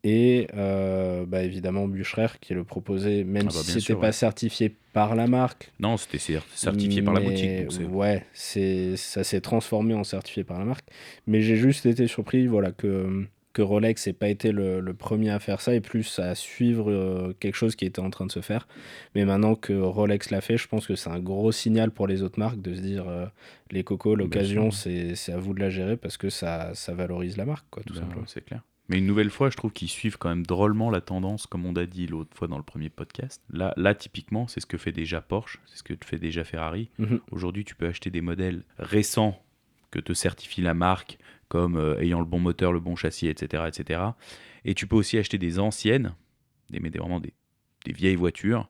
Et 0.06 0.48
euh, 0.54 1.24
bah, 1.24 1.42
évidemment, 1.42 1.88
Bucherer 1.88 2.28
qui 2.40 2.52
le 2.52 2.62
proposait, 2.62 3.24
même 3.24 3.48
ah 3.48 3.54
bah, 3.54 3.60
si 3.62 3.80
c'était 3.80 3.98
pas 3.98 4.12
certifié 4.12 4.76
par 4.92 5.14
la 5.14 5.26
marque. 5.26 5.72
Non, 5.80 5.96
c'était 5.96 6.18
certifié 6.54 7.00
par 7.00 7.14
la 7.14 7.20
boutique. 7.20 7.66
ouais, 7.90 8.24
ça 8.34 9.24
s'est 9.24 9.40
transformé 9.40 9.94
en 9.94 10.04
certifié 10.04 10.44
par 10.44 10.58
la 10.58 10.66
marque. 10.66 10.86
Mais 11.26 11.40
j'ai 11.40 11.56
juste 11.56 11.86
été 11.86 12.06
surpris 12.06 12.46
voilà, 12.46 12.70
que, 12.70 13.26
que 13.54 13.62
Rolex 13.62 14.06
n'ait 14.06 14.12
pas 14.12 14.28
été 14.28 14.52
le, 14.52 14.82
premier 14.92 15.30
à 15.30 15.38
faire 15.38 15.62
ça 15.62 15.74
et 15.74 15.80
plus 15.80 16.18
à 16.18 16.34
suivre 16.34 16.90
euh, 16.90 17.34
quelque 17.40 17.56
chose 17.56 17.74
qui 17.74 17.86
était 17.86 18.00
en 18.00 18.10
train 18.10 18.26
de 18.26 18.32
se 18.32 18.40
faire. 18.40 18.68
Mais 19.14 19.24
maintenant 19.24 19.54
que 19.54 19.72
Rolex 19.72 20.30
l'a 20.30 20.42
fait, 20.42 20.58
je 20.58 20.68
pense 20.68 20.86
que 20.86 20.96
c'est 20.96 21.10
un 21.10 21.18
gros 21.18 21.50
signal 21.50 21.90
pour 21.90 22.06
les 22.06 22.22
autres 22.22 22.38
marques 22.38 22.60
de 22.60 22.74
se 22.74 22.80
dire 22.82 23.08
euh, 23.08 23.24
les 23.70 23.84
cocos, 23.84 24.16
l'occasion, 24.16 24.70
c'est 24.70 25.14
à 25.32 25.38
vous 25.38 25.54
de 25.54 25.60
la 25.60 25.70
gérer 25.70 25.96
parce 25.96 26.18
que 26.18 26.28
ça, 26.28 26.74
ça 26.74 26.92
valorise 26.92 27.38
la 27.38 27.46
marque, 27.46 27.64
quoi, 27.70 27.82
tout 27.84 27.94
ben 27.94 28.00
simplement. 28.00 28.26
C'est 28.26 28.44
clair. 28.44 28.60
Mais 28.88 28.98
une 28.98 29.06
nouvelle 29.06 29.30
fois, 29.30 29.48
je 29.48 29.56
trouve 29.56 29.72
qu'ils 29.72 29.88
suivent 29.88 30.18
quand 30.18 30.28
même 30.28 30.44
drôlement 30.44 30.90
la 30.90 31.00
tendance, 31.00 31.46
comme 31.46 31.64
on 31.64 31.74
a 31.74 31.86
dit 31.86 32.06
l'autre 32.06 32.36
fois 32.36 32.48
dans 32.48 32.58
le 32.58 32.62
premier 32.62 32.90
podcast. 32.90 33.42
Là, 33.50 33.72
là 33.76 33.94
typiquement, 33.94 34.46
c'est 34.46 34.60
ce 34.60 34.66
que 34.66 34.76
fait 34.76 34.92
déjà 34.92 35.22
Porsche, 35.22 35.58
c'est 35.66 35.78
ce 35.78 35.82
que 35.82 35.94
fait 36.04 36.18
déjà 36.18 36.44
Ferrari. 36.44 36.90
Mhm. 36.98 37.20
Aujourd'hui, 37.30 37.64
tu 37.64 37.74
peux 37.74 37.86
acheter 37.86 38.10
des 38.10 38.20
modèles 38.20 38.62
récents 38.78 39.42
que 39.90 40.00
te 40.00 40.12
certifie 40.12 40.60
la 40.60 40.74
marque, 40.74 41.18
comme 41.48 41.76
euh, 41.76 42.00
ayant 42.00 42.18
le 42.18 42.26
bon 42.26 42.40
moteur, 42.40 42.72
le 42.72 42.80
bon 42.80 42.96
châssis, 42.96 43.28
etc., 43.28 43.64
etc. 43.68 44.00
Et 44.64 44.74
tu 44.74 44.86
peux 44.86 44.96
aussi 44.96 45.16
acheter 45.16 45.38
des 45.38 45.58
anciennes, 45.58 46.14
des, 46.68 46.80
mais 46.80 46.90
vraiment 46.90 47.20
des, 47.20 47.32
des 47.84 47.92
vieilles 47.92 48.16
voitures. 48.16 48.68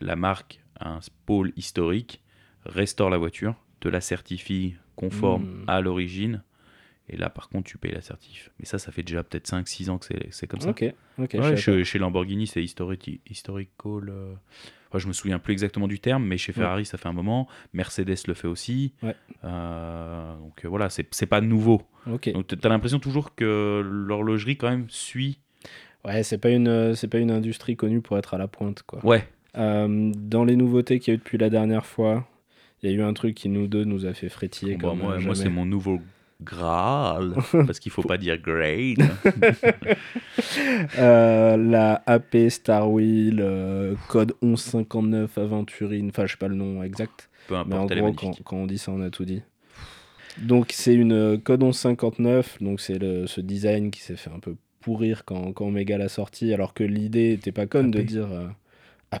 La 0.00 0.16
marque 0.16 0.60
a 0.78 0.90
un 0.90 1.00
pôle 1.26 1.52
historique, 1.56 2.22
restaure 2.64 3.10
la 3.10 3.18
voiture, 3.18 3.54
te 3.80 3.88
la 3.88 4.00
certifie 4.00 4.74
conforme 4.96 5.44
hmm. 5.44 5.64
à 5.66 5.80
l'origine 5.80 6.42
et 7.12 7.16
là, 7.16 7.28
par 7.28 7.48
contre, 7.48 7.68
tu 7.68 7.76
payes 7.76 7.90
l'assertif. 7.90 8.50
Mais 8.58 8.66
ça, 8.66 8.78
ça 8.78 8.92
fait 8.92 9.02
déjà 9.02 9.24
peut-être 9.24 9.50
5-6 9.50 9.90
ans 9.90 9.98
que 9.98 10.06
c'est 10.30 10.46
comme 10.46 10.60
ça. 10.60 10.70
Ok, 10.70 10.84
chez, 11.56 11.98
Lamborghini, 11.98 12.46
c'est 12.46 12.62
historical. 12.62 13.18
Euh, 13.84 14.34
je 14.94 15.08
me 15.08 15.12
souviens 15.12 15.40
plus 15.40 15.52
exactement 15.52 15.88
du 15.88 15.98
terme, 15.98 16.24
mais 16.24 16.38
chez 16.38 16.52
Ferrari, 16.52 16.86
ça 16.86 16.98
fait 16.98 17.08
un 17.08 17.12
moment. 17.12 17.48
Mercedes 17.72 18.26
le 18.28 18.34
fait 18.34 18.46
aussi. 18.46 18.92
Ouais. 19.02 19.16
Euh, 19.42 20.36
donc 20.36 20.64
voilà, 20.64 20.88
c'est 20.88 21.26
pas 21.26 21.40
nouveau. 21.40 21.82
Ok. 22.08 22.32
Donc 22.32 22.46
tu 22.46 22.56
as 22.62 22.68
l'impression 22.68 23.00
toujours 23.00 23.34
que 23.34 23.82
l'horlogerie, 23.84 24.56
quand 24.56 24.70
même, 24.70 24.86
suit. 24.88 25.40
Ouais, 26.04 26.22
c'est 26.22 26.38
pas, 26.38 26.50
une, 26.50 26.94
pas 27.10 27.18
une 27.18 27.30
industrie 27.32 27.76
connue 27.76 28.00
pour 28.00 28.18
être 28.18 28.34
à 28.34 28.38
la 28.38 28.46
pointe. 28.46 28.84
Quoi. 28.84 29.04
Ouais. 29.04 29.26
dans 29.54 30.44
les 30.44 30.54
nouveautés 30.54 31.00
qu'il 31.00 31.12
y 31.12 31.12
a 31.12 31.14
eu 31.16 31.18
depuis 31.18 31.38
la 31.38 31.50
dernière 31.50 31.86
fois, 31.86 32.28
il 32.82 32.90
y 32.90 32.94
a 32.94 32.96
eu 32.96 33.02
un 33.02 33.14
truc 33.14 33.34
qui 33.34 33.48
nous 33.48 33.66
deux 33.66 33.84
nous 33.84 34.06
a 34.06 34.14
fait 34.14 34.28
frétiller. 34.28 34.76
Bon, 34.76 34.96
bah, 34.96 35.02
moi, 35.02 35.18
moi 35.18 35.34
c'est 35.34 35.50
mon 35.50 35.66
nouveau 35.66 36.00
Graal, 36.42 37.34
parce 37.52 37.78
qu'il 37.78 37.92
faut 37.92 38.02
pas 38.02 38.16
dire 38.16 38.38
grade. 38.38 39.08
euh, 40.98 41.56
la 41.56 42.02
AP 42.06 42.48
Star 42.48 42.90
Wheel, 42.90 43.40
euh, 43.40 43.94
code 44.08 44.34
1159 44.42 45.36
Aventurine, 45.38 46.08
enfin 46.08 46.26
je 46.26 46.32
sais 46.32 46.38
pas 46.38 46.48
le 46.48 46.54
nom 46.54 46.82
exact. 46.82 47.28
Peu 47.48 47.56
importe, 47.56 47.90
mais 47.94 48.00
en 48.00 48.10
gros, 48.10 48.32
quand, 48.44 48.56
on 48.56 48.66
dit 48.66 48.78
ça, 48.78 48.92
on 48.92 49.02
a 49.02 49.10
tout 49.10 49.24
dit. 49.24 49.42
Donc 50.38 50.70
c'est 50.72 50.94
une 50.94 51.12
euh, 51.12 51.36
code 51.36 51.62
1159, 51.62 52.62
donc 52.62 52.80
c'est 52.80 52.98
ce 52.98 53.40
design 53.40 53.90
qui 53.90 54.00
s'est 54.00 54.16
fait 54.16 54.30
un 54.30 54.38
peu 54.38 54.56
pourrir 54.80 55.24
quand, 55.24 55.52
quand 55.52 55.66
Omega 55.66 55.98
l'a 55.98 56.08
sorti, 56.08 56.54
alors 56.54 56.74
que 56.74 56.84
l'idée 56.84 57.32
était 57.32 57.52
pas 57.52 57.66
conne 57.66 57.90
de 57.90 58.00
dire 58.02 58.32
euh, 58.32 58.46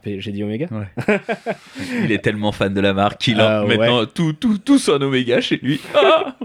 j'ai 0.04 0.32
dit 0.32 0.44
Omega 0.44 0.68
Il 2.04 2.12
est 2.12 2.22
tellement 2.22 2.52
fan 2.52 2.72
de 2.72 2.80
la 2.80 2.94
marque 2.94 3.20
qu'il 3.20 3.40
a 3.40 3.60
ah, 3.60 3.64
maintenant 3.66 4.06
tout, 4.06 4.32
tout, 4.32 4.58
tout 4.58 4.78
son 4.78 5.02
Omega 5.02 5.40
chez 5.40 5.58
lui. 5.62 5.80
Ah 5.94 6.36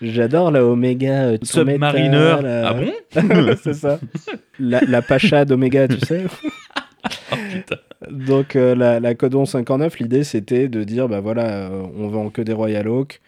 J'adore 0.00 0.50
la 0.50 0.64
Omega 0.64 1.24
euh, 1.24 1.38
Submariner. 1.42 2.36
Ah 2.64 2.74
bon 2.74 2.92
C'est 3.62 3.74
ça. 3.74 3.98
La, 4.58 4.80
la 4.80 5.02
Pacha 5.02 5.44
d'Omega, 5.44 5.88
tu 5.88 5.98
sais 6.00 6.26
oh, 6.26 7.36
putain. 7.52 7.76
Donc 8.10 8.54
euh, 8.56 8.74
la, 8.74 9.00
la 9.00 9.14
Codon 9.14 9.44
59, 9.44 9.98
l'idée 9.98 10.24
c'était 10.24 10.68
de 10.68 10.84
dire 10.84 11.08
bah 11.08 11.20
voilà, 11.20 11.68
euh, 11.68 11.86
on 11.96 12.08
vend 12.08 12.30
que 12.30 12.40
des 12.40 12.52
Royal 12.52 12.88
Oak, 12.88 13.20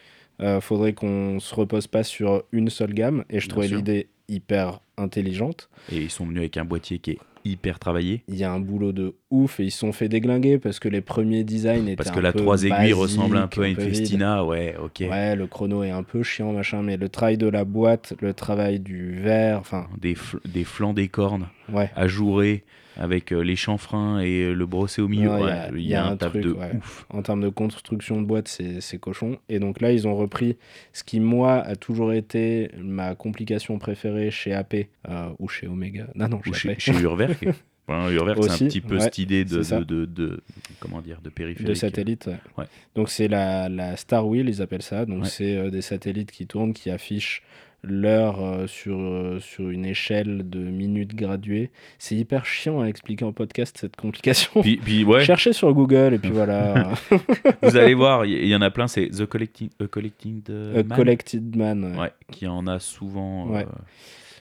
faudrait 0.60 0.92
qu'on 0.92 1.40
se 1.40 1.54
repose 1.54 1.86
pas 1.86 2.04
sur 2.04 2.44
une 2.52 2.70
seule 2.70 2.94
gamme 2.94 3.24
et 3.28 3.40
je 3.40 3.48
trouvais 3.48 3.68
l'idée 3.68 4.08
hyper 4.28 4.80
intelligente. 4.96 5.68
Et 5.92 5.96
ils 5.96 6.10
sont 6.10 6.24
venus 6.24 6.38
avec 6.38 6.56
un 6.56 6.64
boîtier 6.64 6.98
qui 6.98 7.12
est 7.12 7.18
hyper 7.44 7.78
travaillé. 7.78 8.22
Il 8.28 8.36
y 8.36 8.44
a 8.44 8.52
un 8.52 8.60
boulot 8.60 8.92
de 8.92 9.14
ouf 9.30 9.60
et 9.60 9.64
ils 9.64 9.70
se 9.70 9.78
sont 9.78 9.92
fait 9.92 10.08
déglinguer 10.08 10.58
parce 10.58 10.78
que 10.78 10.88
les 10.88 11.00
premiers 11.00 11.44
designs 11.44 11.86
étaient 11.86 11.96
Parce 11.96 12.10
que 12.10 12.20
la 12.20 12.32
trois 12.32 12.64
aiguilles 12.64 12.92
ressemble 12.92 13.36
un 13.36 13.46
peu 13.46 13.62
à 13.62 13.68
une 13.68 13.76
Festina, 13.76 14.44
ouais, 14.44 14.76
ok. 14.82 15.04
Ouais, 15.10 15.36
le 15.36 15.46
chrono 15.46 15.82
est 15.82 15.90
un 15.90 16.02
peu 16.02 16.22
chiant, 16.22 16.52
machin, 16.52 16.82
mais 16.82 16.96
le 16.96 17.08
travail 17.08 17.38
de 17.38 17.48
la 17.48 17.64
boîte, 17.64 18.14
le 18.20 18.34
travail 18.34 18.80
du 18.80 19.12
verre, 19.12 19.58
enfin. 19.58 19.86
Des, 19.98 20.16
des 20.44 20.64
flancs 20.64 20.94
des 20.94 21.08
cornes 21.08 21.48
ouais. 21.72 21.90
ajourés 21.96 22.64
avec 23.00 23.32
euh, 23.32 23.40
les 23.40 23.56
chanfreins 23.56 24.20
et 24.20 24.42
euh, 24.42 24.52
le 24.52 24.66
brossé 24.66 25.00
au 25.00 25.08
milieu. 25.08 25.30
Il 25.74 25.80
y, 25.80 25.94
a 25.94 26.04
un, 26.04 26.16
truc, 26.16 26.42
de 26.42 26.50
ouf. 26.50 27.06
En 27.08 27.22
termes 27.22 27.40
de 27.40 27.48
construction 27.48 28.20
de 28.20 28.26
boîte, 28.26 28.46
c'est 28.46 28.98
cochon. 28.98 29.38
Et 29.48 29.58
donc 29.58 29.80
là, 29.80 29.90
ils 29.90 30.06
ont 30.06 30.14
repris 30.14 30.58
ce 30.92 31.02
qui, 31.02 31.18
moi, 31.18 31.54
a 31.54 31.76
toujours 31.76 32.12
été 32.12 32.70
ma 32.78 33.14
complication 33.14 33.78
préférée 33.78 34.30
chez 34.30 34.52
AP 34.52 34.74
euh, 35.08 35.30
ou 35.38 35.48
chez 35.48 35.66
Omega. 35.66 36.08
Non, 36.14 36.28
non, 36.28 36.42
chez, 36.52 36.72
ou 36.72 36.74
chez, 36.78 36.92
Urwerk. 36.92 37.42
Urwerk, 37.88 38.44
c'est 38.44 38.64
un 38.64 38.68
petit 38.68 38.82
peu 38.82 39.00
cette 39.00 39.18
idée 39.18 39.46
de, 39.46 39.62
de, 39.82 40.04
de, 40.04 40.42
comment 40.78 41.00
dire, 41.00 41.22
de 41.22 41.30
périphérique. 41.30 41.68
De 41.68 41.74
satellite. 41.74 42.28
Donc 42.94 43.08
c'est 43.08 43.28
la, 43.28 43.70
la 43.70 43.96
Star 43.96 44.28
Wheel, 44.28 44.48
ils 44.48 44.60
appellent 44.60 44.82
ça. 44.82 45.06
Donc 45.06 45.26
c'est 45.26 45.70
des 45.70 45.82
satellites 45.82 46.30
qui 46.30 46.46
tournent, 46.46 46.74
qui 46.74 46.90
affichent 46.90 47.42
l'heure 47.82 48.42
euh, 48.42 48.66
sur, 48.66 48.98
euh, 48.98 49.38
sur 49.40 49.70
une 49.70 49.86
échelle 49.86 50.48
de 50.48 50.58
minutes 50.58 51.14
graduées. 51.14 51.70
C'est 51.98 52.14
hyper 52.14 52.44
chiant 52.44 52.80
à 52.80 52.86
expliquer 52.86 53.24
en 53.24 53.32
podcast 53.32 53.76
cette 53.78 53.96
complication. 53.96 54.62
Puis, 54.62 54.76
puis 54.76 55.04
ouais. 55.04 55.24
Cherchez 55.24 55.52
sur 55.52 55.72
Google 55.72 56.14
et 56.14 56.18
puis 56.18 56.30
voilà. 56.30 56.92
Vous 57.62 57.76
allez 57.76 57.94
voir, 57.94 58.24
il 58.26 58.46
y, 58.46 58.54
en 58.54 58.62
a 58.62 58.70
plein, 58.70 58.88
c'est 58.88 59.08
The 59.08 59.26
Collecting, 59.26 59.70
A 59.80 59.86
Collecting 59.86 60.42
Man. 60.48 60.88
Collected 60.88 61.56
Man. 61.56 61.96
Ouais. 61.98 62.12
qui 62.30 62.46
en 62.46 62.66
a 62.66 62.78
souvent. 62.78 63.52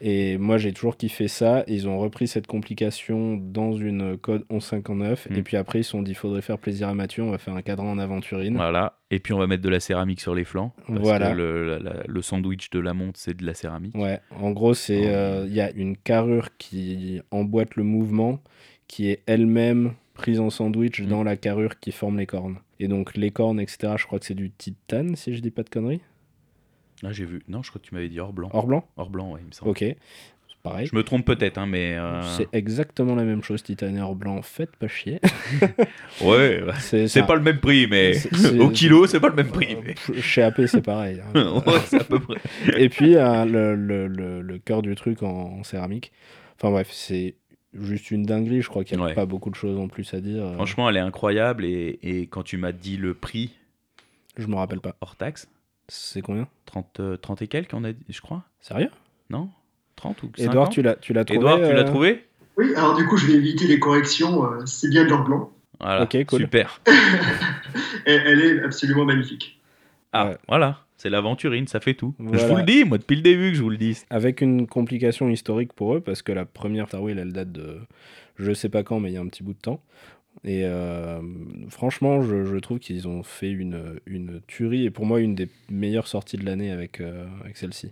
Et 0.01 0.38
moi, 0.38 0.58
j'ai 0.58 0.72
toujours 0.72 0.98
kiffé 0.98 1.27
ça. 1.27 1.63
Ils 1.68 1.88
ont 1.88 2.00
repris 2.00 2.27
cette 2.27 2.48
complication 2.48 3.38
dans 3.38 3.74
une 3.74 4.18
code 4.18 4.46
1159. 4.50 5.27
Et 5.32 5.39
mm. 5.39 5.44
puis 5.44 5.58
après, 5.58 5.79
ils 5.79 5.84
se 5.84 5.91
sont 5.91 6.01
dit, 6.01 6.12
il 6.12 6.15
faudrait 6.15 6.41
faire 6.41 6.58
plaisir 6.58 6.88
à 6.88 6.94
Mathieu, 6.94 7.24
on 7.24 7.32
va 7.32 7.38
faire 7.38 7.56
un 7.56 7.62
cadran 7.62 7.91
en 7.91 8.00
aventurine. 8.00 8.56
Voilà. 8.56 8.98
Et 9.12 9.20
puis 9.20 9.34
on 9.34 9.39
va 9.39 9.48
mettre 9.48 9.63
de 9.63 9.70
la 9.70 9.79
céramique 9.79 10.22
sur 10.22 10.36
les 10.36 10.44
flancs. 10.44 10.74
Parce 10.88 11.00
voilà. 11.00 11.32
Que 11.32 11.38
le, 12.08 12.22
sandwich 12.22 12.70
de 12.70 12.79
la 12.79 12.94
montre, 12.94 13.20
c'est 13.20 13.36
de 13.36 13.46
la 13.46 13.53
céramique. 13.53 13.96
Ouais. 13.96 14.20
En 14.39 14.51
gros, 14.51 14.74
c'est 14.74 15.08
euh, 15.08 15.46
il 15.48 15.53
y 15.53 15.62
a 15.62 15.72
une 15.72 15.98
carrure 15.98 16.50
qui 16.58 17.22
emboîte 17.32 17.75
le 17.75 17.84
mouvement, 17.84 18.41
qui 18.88 19.10
est 19.10 19.24
elle-même 19.25 19.94
prise 20.13 20.39
en 20.39 20.50
sandwich 20.50 21.01
mm. 21.01 21.08
dans 21.08 21.24
la 21.24 21.38
carrure 21.38 21.79
qui 21.79 21.91
forme 21.91 22.20
les 22.20 22.25
cornes. 22.25 22.58
Et 22.79 22.88
donc 22.88 23.18
les 23.18 23.32
cornes, 23.32 23.60
etc., 23.60 23.94
je 23.98 24.06
crois 24.06 24.20
que 24.20 24.25
c'est 24.25 24.36
du 24.36 24.51
titane, 24.51 25.15
si 25.15 25.36
je 25.36 25.41
dis 25.41 25.51
pas 25.51 25.63
de 25.63 25.70
conneries. 25.70 26.01
Ah, 27.03 27.12
j'ai 27.12 27.25
vu. 27.25 27.41
Non, 27.48 27.63
je 27.63 27.70
crois 27.70 27.82
que 27.82 27.88
tu 27.88 27.94
m'avais 27.96 28.10
dit 28.10 28.20
or 28.20 28.34
blanc. 28.34 28.50
Or 28.53 28.68
blanc? 28.68 28.86
Or 28.98 29.10
blanc, 29.10 29.32
ouais, 29.32 29.39
il 29.41 29.48
me 29.48 29.51
semble. 29.51 29.72
Ok. 29.72 29.86
Pareil. 30.62 30.88
Je 30.88 30.96
me 30.96 31.03
trompe 31.03 31.25
peut-être, 31.25 31.58
hein, 31.58 31.65
mais. 31.65 31.96
Euh, 31.96 32.22
c'est 32.36 32.50
exactement 32.51 33.15
la 33.15 33.24
même 33.24 33.41
chose, 33.41 33.63
titane 33.63 33.98
or 34.00 34.13
blanc. 34.13 34.41
Faites 34.41 34.75
pas 34.75 34.89
chier. 34.89 35.22
ouais, 36.22 36.62
c'est 36.79 37.25
pas 37.25 37.36
le 37.36 37.41
même 37.41 37.60
prix, 37.60 37.88
mais. 37.88 38.18
Au 38.60 38.70
kilo, 38.70 39.08
c'est 39.08 39.22
pas 39.22 39.29
le 39.29 39.36
même 39.36 39.51
prix. 39.51 39.77
Mais... 39.82 39.96
Chez 40.20 40.41
AP, 40.41 40.63
c'est 40.68 40.82
pareil. 40.82 41.22
Hein. 41.34 41.62
ouais, 41.65 41.79
c'est 41.86 42.01
à 42.01 42.03
peu 42.03 42.20
près. 42.20 42.39
Et 42.77 42.89
puis, 42.89 43.15
euh, 43.15 43.46
le, 43.46 43.75
le, 43.75 44.08
le, 44.08 44.41
le, 44.41 44.58
cœur 44.58 44.82
du 44.82 44.96
truc 44.96 45.24
en, 45.24 45.63
céramique. 45.63 46.12
Enfin, 46.58 46.72
bref, 46.72 46.89
c'est 46.91 47.36
juste 47.74 48.12
une 48.12 48.24
dinguerie. 48.24 48.62
Je 48.62 48.68
crois 48.68 48.84
qu'il 48.84 49.00
n'y 49.00 49.12
a 49.12 49.13
pas 49.13 49.25
beaucoup 49.25 49.50
de 49.50 49.56
choses 49.56 49.79
en 49.79 49.88
plus 49.88 50.13
à 50.13 50.20
dire. 50.20 50.51
Franchement, 50.56 50.89
elle 50.89 50.98
est 50.98 51.01
incroyable. 51.01 51.63
Et, 51.63 52.00
et 52.03 52.27
quand 52.27 52.44
tu 52.44 52.58
m'as 52.58 52.74
dit 52.74 52.98
le 52.98 53.13
prix. 53.13 53.51
Je 54.38 54.48
me 54.48 54.56
rappelle 54.56 54.82
pas. 54.82 54.96
Hors 55.00 55.15
taxe 55.15 55.48
c'est 55.89 56.22
combien 56.22 56.48
30, 56.65 57.01
30 57.22 57.41
euh, 57.41 57.46
et 57.46 57.48
quelques, 57.48 57.74
on 57.74 57.84
a 57.84 57.91
dit, 57.91 58.00
je 58.10 58.22
crois. 58.22 58.43
Sérieux 58.62 58.89
Non 59.29 59.50
30 59.96 60.24
ou 60.24 60.25
50 60.27 60.39
Edouard, 60.39 60.69
tu 60.69 60.81
l'as, 60.81 60.96
tu 60.96 61.13
l'as 61.13 61.25
trouvé 61.25 61.39
Edouard, 61.39 61.58
tu 61.58 61.74
l'as 61.74 61.81
euh, 61.81 61.84
trouvé 61.84 62.25
Oui, 62.58 62.74
alors 62.75 62.96
du 62.96 63.05
coup, 63.05 63.17
je 63.17 63.27
vais 63.27 63.34
éviter 63.34 63.67
les 63.67 63.79
corrections. 63.79 64.46
Euh, 64.46 64.65
c'est 64.65 64.89
bien 64.89 65.03
de 65.03 65.10
l'or 65.10 65.24
blanc. 65.24 65.51
Voilà, 65.79 66.03
ok, 66.03 66.25
cool. 66.25 66.41
super. 66.41 66.81
elle, 68.05 68.41
est 68.41 68.63
absolument 68.63 69.05
magnifique. 69.05 69.60
Ah, 70.13 70.38
voilà. 70.48 70.79
C'est 70.98 71.10
l'aventurine, 71.10 71.67
ça 71.67 71.79
fait 71.79 71.93
tout. 71.93 72.13
Je 72.19 72.46
vous 72.46 72.58
le 72.58 72.63
dis, 72.63 72.84
moi, 72.84 72.98
depuis 72.98 73.15
le 73.15 73.22
début 73.22 73.51
que 73.51 73.58
je 73.58 73.63
vous 73.63 73.69
le 73.69 73.77
dis. 73.77 73.98
Avec 74.10 74.41
une 74.41 74.67
complication 74.67 75.29
historique 75.29 75.72
pour 75.72 75.96
eux, 75.96 76.01
parce 76.01 76.22
que 76.22 76.34
la 76.34 76.43
première 76.43 76.88
Star 76.88 77.01
Wheel, 77.01 77.17
elle 77.17 77.31
date 77.31 77.53
de 77.53 77.79
je 78.39 78.53
sais 78.53 78.69
pas 78.69 78.84
quand, 78.84 79.00
mais 79.00 79.12
il 79.12 79.13
y 79.13 79.17
a 79.17 79.22
un 79.22 79.27
petit 79.27 79.43
bout 79.43 79.53
de 79.53 79.60
temps. 79.60 79.81
Et 80.43 80.63
euh, 80.63 81.19
franchement, 81.69 82.22
je, 82.22 82.58
trouve 82.60 82.79
qu'ils 82.79 83.08
ont 83.08 83.24
fait 83.24 83.51
une, 83.51 84.00
une 84.05 84.41
tuerie 84.48 84.86
et 84.86 84.89
pour 84.89 85.05
moi 85.05 85.19
une 85.19 85.36
des 85.36 85.50
meilleures 85.69 86.08
sorties 86.08 86.38
de 86.38 86.46
l'année 86.46 86.72
avec, 86.72 87.01
euh, 87.01 87.25
avec 87.41 87.58
celle-ci. 87.58 87.91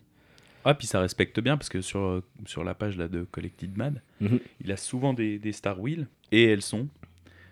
Ah, 0.64 0.74
puis 0.74 0.88
ça 0.88 1.00
respecte 1.00 1.40
bien 1.40 1.58
parce 1.58 1.70
que 1.70 1.82
sur, 1.82 2.22
sur 2.46 2.64
la 2.64 2.74
page 2.74 2.98
là, 2.98 3.08
de 3.08 3.24
Collected 3.24 3.78
Mad, 3.78 4.02
mhm. 4.22 4.40
il 4.64 4.72
a 4.72 4.78
souvent 4.78 5.14
des, 5.14 5.40
des 5.40 5.52
Star 5.52 5.80
Wheels 5.80 6.08
et 6.32 6.46
elles 6.46 6.62
sont 6.62 6.88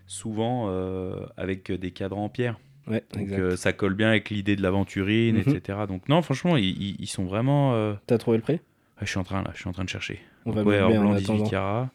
souvent 0.08 0.68
euh, 0.70 1.26
avec 1.38 1.72
des 1.72 1.92
cadres 1.92 2.18
en 2.18 2.30
pierre. 2.30 2.60
Ouais, 2.88 3.04
Donc 3.14 3.58
ça 3.58 3.74
colle 3.74 3.96
bien 3.96 4.10
avec 4.10 4.30
l'idée 4.30 4.56
de 4.56 4.62
l'aventurine, 4.62 5.38
mhm. 5.38 5.56
etc. 5.56 5.80
Donc 5.88 6.08
non, 6.08 6.22
franchement, 6.22 6.56
ils, 6.56 6.96
ils 7.00 7.08
sont 7.08 7.26
vraiment. 7.26 7.96
T'as 8.06 8.18
trouvé 8.18 8.38
le 8.38 8.44
prix? 8.44 8.60
Je 9.02 9.08
suis 9.08 9.18
en 9.18 9.24
train 9.24 9.42
là, 9.44 9.52
je 9.54 9.60
suis 9.60 9.68
en 9.68 9.74
train 9.74 9.84
de 9.84 9.90
chercher. 9.90 10.20
On 10.46 10.52
va 10.52 10.64
ouais, 10.64 10.80
en 10.80 10.90
blanc 10.90 11.16
18 11.16 11.50
carats. 11.50 11.90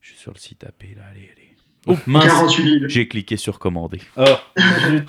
Je 0.00 0.10
suis 0.10 0.18
sur 0.18 0.32
le 0.32 0.38
site 0.38 0.64
AP 0.64 0.82
là, 0.96 1.02
allez, 1.10 1.30
allez. 1.34 1.43
Oh, 1.86 1.96
mince, 2.06 2.56
j'ai 2.86 3.08
cliqué 3.08 3.36
sur 3.36 3.58
commander. 3.58 4.00
Oh, 4.16 4.24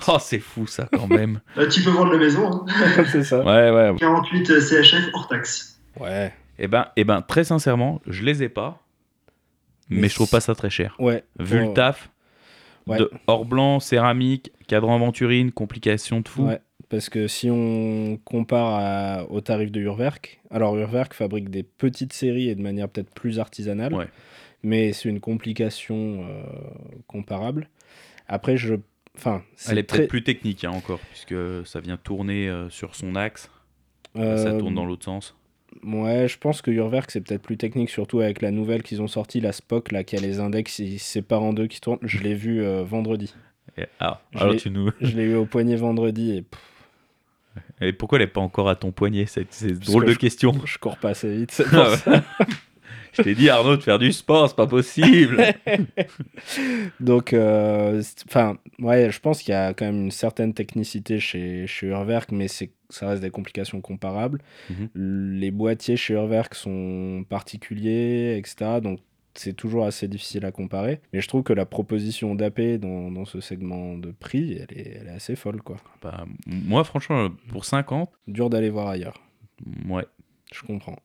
oh 0.08 0.16
c'est 0.20 0.40
fou 0.40 0.66
ça 0.66 0.88
quand 0.92 1.06
même. 1.06 1.40
Euh, 1.56 1.68
tu 1.70 1.82
peux 1.82 1.90
vendre 1.90 2.12
la 2.12 2.18
maison. 2.18 2.66
Hein. 2.68 3.04
c'est 3.12 3.24
ça. 3.24 3.38
Ouais, 3.38 3.70
ouais. 3.70 3.94
48 3.98 4.50
euh, 4.50 4.60
CHF 4.60 5.08
hors 5.14 5.28
taxe. 5.28 5.80
Ouais. 5.98 6.32
Eh 6.58 6.68
ben, 6.68 6.86
eh 6.96 7.04
ben, 7.04 7.22
très 7.22 7.44
sincèrement, 7.44 8.00
je 8.06 8.22
les 8.22 8.42
ai 8.42 8.48
pas, 8.48 8.82
mais, 9.88 10.08
je 10.08 10.14
trouve 10.14 10.30
pas 10.30 10.40
ça 10.40 10.54
très 10.54 10.70
cher. 10.70 10.94
Ouais. 10.98 11.24
Vu 11.38 11.60
le 11.60 11.72
taf, 11.72 12.10
de 12.86 13.10
or 13.26 13.44
blanc, 13.44 13.80
céramique, 13.80 14.52
cadran 14.66 14.96
aventurine, 14.96 15.52
complications 15.52 16.20
de 16.20 16.28
fou. 16.28 16.46
Ouais. 16.46 16.60
Parce 16.88 17.08
que 17.08 17.26
si 17.26 17.50
on 17.50 18.18
compare 18.24 19.30
au 19.30 19.40
tarif 19.40 19.72
de 19.72 19.80
Urwerk, 19.80 20.40
alors 20.50 20.76
Urwerk 20.76 21.14
fabrique 21.14 21.50
des 21.50 21.62
petites 21.62 22.12
séries 22.12 22.48
et 22.48 22.54
de 22.54 22.62
manière 22.62 22.88
peut-être 22.88 23.12
plus 23.12 23.38
artisanale. 23.38 23.92
Ouais 23.92 24.08
mais 24.62 24.92
c'est 24.92 25.08
une 25.08 25.20
complication 25.20 26.26
euh, 26.28 26.42
comparable. 27.06 27.68
Après, 28.28 28.56
je. 28.56 28.74
Enfin, 29.16 29.42
Elle 29.68 29.78
est 29.78 29.82
peut-être 29.82 30.08
plus 30.08 30.22
technique 30.22 30.64
hein, 30.64 30.70
encore, 30.70 31.00
puisque 31.10 31.34
ça 31.66 31.80
vient 31.80 31.96
tourner 31.96 32.48
euh, 32.48 32.68
sur 32.68 32.94
son 32.94 33.14
axe. 33.14 33.50
ça 34.14 34.58
tourne 34.58 34.74
dans 34.74 34.84
l'autre 34.84 35.04
sens. 35.04 35.34
Ouais, 35.82 36.28
je 36.28 36.38
pense 36.38 36.62
que 36.62 36.70
Urwerk 36.70 37.10
c'est 37.10 37.20
peut-être 37.20 37.42
plus 37.42 37.56
technique, 37.56 37.90
surtout 37.90 38.20
avec 38.20 38.42
la 38.42 38.50
nouvelle 38.50 38.82
qu'ils 38.82 39.02
ont 39.02 39.08
sortie, 39.08 39.40
la 39.40 39.52
Spock, 39.52 39.92
là, 39.92 40.04
qui 40.04 40.16
a 40.16 40.20
les 40.20 40.38
index, 40.40 40.78
ils 40.78 40.98
séparent 40.98 41.42
en 41.42 41.52
deux 41.52 41.66
qui 41.66 41.80
tournent. 41.80 41.98
Je 42.02 42.18
l'ai 42.18 42.34
vu 42.34 42.62
euh, 42.62 42.82
vendredi. 42.82 43.34
ah, 44.00 44.20
alors 44.34 44.56
tu 44.56 44.70
nous. 44.70 44.90
je 45.00 45.16
l'ai 45.16 45.24
eu 45.24 45.34
au 45.34 45.46
poignet 45.46 45.76
vendredi 45.76 46.32
et. 46.32 46.44
Et 47.80 47.92
pourquoi 47.94 48.18
elle 48.18 48.24
n'est 48.24 48.30
pas 48.30 48.40
encore 48.40 48.68
à 48.68 48.76
ton 48.76 48.92
poignet 48.92 49.24
C'est 49.26 49.72
drôle 49.80 50.06
de 50.06 50.14
question. 50.14 50.52
Je, 50.64 50.78
cours 50.78 50.98
pas 50.98 51.10
assez 51.10 51.34
vite, 51.34 51.50
c'est 51.52 51.64
pour 51.64 51.86
ça. 51.86 52.22
Je 53.16 53.22
t'ai 53.22 53.34
dit, 53.34 53.48
Arnaud, 53.48 53.76
de 53.76 53.82
faire 53.82 53.98
du 53.98 54.12
sport, 54.12 54.48
c'est 54.48 54.56
pas 54.56 54.66
possible. 54.66 55.42
Donc, 57.00 57.32
euh, 57.32 58.02
enfin, 58.28 58.58
ouais, 58.78 59.10
je 59.10 59.20
pense 59.20 59.42
qu'il 59.42 59.52
y 59.52 59.56
a 59.56 59.74
quand 59.74 59.86
même 59.86 60.04
une 60.04 60.10
certaine 60.10 60.54
technicité 60.54 61.18
chez, 61.18 61.66
chez 61.66 61.86
Urwerk, 61.88 62.32
mais 62.32 62.48
c'est 62.48 62.70
ça 62.88 63.08
reste 63.08 63.22
des 63.22 63.30
complications 63.30 63.80
comparables. 63.80 64.40
Mhm. 64.70 64.88
Les 65.40 65.50
boîtiers 65.50 65.96
chez 65.96 66.14
Urwerk 66.14 66.54
sont 66.54 67.24
particuliers, 67.28 68.36
etc. 68.38 68.80
Donc, 68.80 69.00
c'est 69.34 69.54
toujours 69.54 69.84
assez 69.84 70.08
difficile 70.08 70.44
à 70.46 70.52
comparer. 70.52 71.00
Mais 71.12 71.20
je 71.20 71.28
trouve 71.28 71.42
que 71.42 71.52
la 71.52 71.66
proposition 71.66 72.34
d'AP 72.34 72.60
dans, 72.78 73.10
dans, 73.10 73.24
ce 73.24 73.40
segment 73.40 73.98
de 73.98 74.10
prix, 74.10 74.52
elle 74.52 74.78
est, 74.78 74.98
elle 75.00 75.08
est 75.08 75.16
assez 75.16 75.36
folle. 75.36 75.62
Quoi. 75.62 75.76
Bah, 76.02 76.24
moi, 76.46 76.84
franchement, 76.84 77.28
pour 77.48 77.64
50. 77.64 78.10
Dur 78.28 78.50
d'aller 78.50 78.70
voir 78.70 78.88
ailleurs. 78.88 79.20
Ouais. 79.88 80.06
Je 80.52 80.62
comprends. 80.62 80.96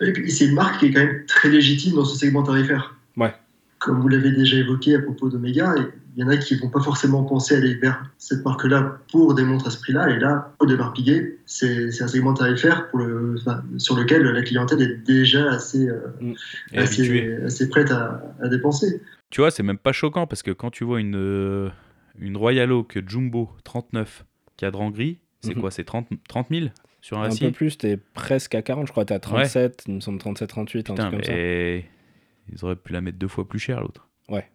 Et 0.00 0.12
puis, 0.12 0.30
c'est 0.30 0.46
une 0.46 0.54
marque 0.54 0.80
qui 0.80 0.86
est 0.86 0.92
quand 0.92 1.00
même 1.00 1.24
très 1.26 1.48
légitime 1.48 1.94
dans 1.94 2.04
ce 2.04 2.16
segment 2.16 2.42
tarifaire. 2.42 2.94
Ouais. 3.16 3.34
Comme 3.78 4.00
vous 4.00 4.08
l'avez 4.08 4.30
déjà 4.30 4.56
évoqué 4.56 4.94
à 4.94 5.00
propos 5.00 5.28
d'Omega, 5.28 5.74
il 6.16 6.20
y 6.20 6.24
en 6.24 6.28
a 6.28 6.36
qui 6.36 6.54
vont 6.56 6.68
pas 6.68 6.80
forcément 6.80 7.24
penser 7.24 7.56
aller 7.56 7.74
vers 7.74 8.04
cette 8.18 8.44
marque-là 8.44 8.98
pour 9.10 9.34
des 9.34 9.44
montres 9.44 9.66
à 9.66 9.70
ce 9.70 9.80
prix-là. 9.80 10.10
Et 10.10 10.18
là, 10.18 10.54
au 10.60 10.66
départ 10.66 10.92
Piguet, 10.92 11.38
c'est 11.46 11.88
un 12.00 12.06
segment 12.06 12.34
tarifaire 12.34 12.88
pour 12.90 13.00
le, 13.00 13.36
sur 13.78 13.96
lequel 13.96 14.22
la 14.22 14.42
clientèle 14.42 14.82
est 14.82 14.96
déjà 15.06 15.50
assez, 15.50 15.88
euh, 15.88 15.98
mm. 16.20 16.34
assez, 16.76 17.34
assez, 17.44 17.68
prête 17.68 17.90
à, 17.90 18.22
à, 18.40 18.48
dépenser. 18.48 19.00
Tu 19.30 19.40
vois, 19.40 19.50
c'est 19.50 19.62
même 19.62 19.78
pas 19.78 19.92
choquant 19.92 20.26
parce 20.26 20.42
que 20.42 20.50
quand 20.50 20.70
tu 20.70 20.84
vois 20.84 21.00
une, 21.00 21.16
euh, 21.16 21.70
une 22.18 22.36
Royal 22.36 22.70
Oak 22.70 22.98
Jumbo 23.06 23.50
39 23.64 24.24
cadran 24.56 24.90
gris, 24.90 25.18
c'est 25.40 25.54
mhm. 25.54 25.60
quoi? 25.60 25.70
C'est 25.70 25.84
30, 25.84 26.08
30 26.28 26.48
000 26.50 26.66
sur 27.02 27.18
un, 27.18 27.30
un 27.30 27.36
peu 27.36 27.50
plus, 27.50 27.76
t'es 27.76 27.98
presque 27.98 28.54
à 28.54 28.62
40, 28.62 28.86
je 28.86 28.92
crois, 28.92 29.04
t'es 29.04 29.12
à 29.12 29.18
37, 29.18 29.84
il 29.88 29.94
me 29.96 30.00
semble 30.00 30.18
37, 30.18 30.48
38, 30.48 30.90
un 30.90 30.94
truc 30.94 31.10
comme 31.10 31.24
ça. 31.24 31.32
Ils 31.34 32.64
auraient 32.64 32.76
pu 32.76 32.92
la 32.92 33.00
mettre 33.00 33.18
deux 33.18 33.28
fois 33.28 33.46
plus 33.46 33.58
cher, 33.58 33.80
l'autre. 33.80 34.08
Ouais. 34.28 34.48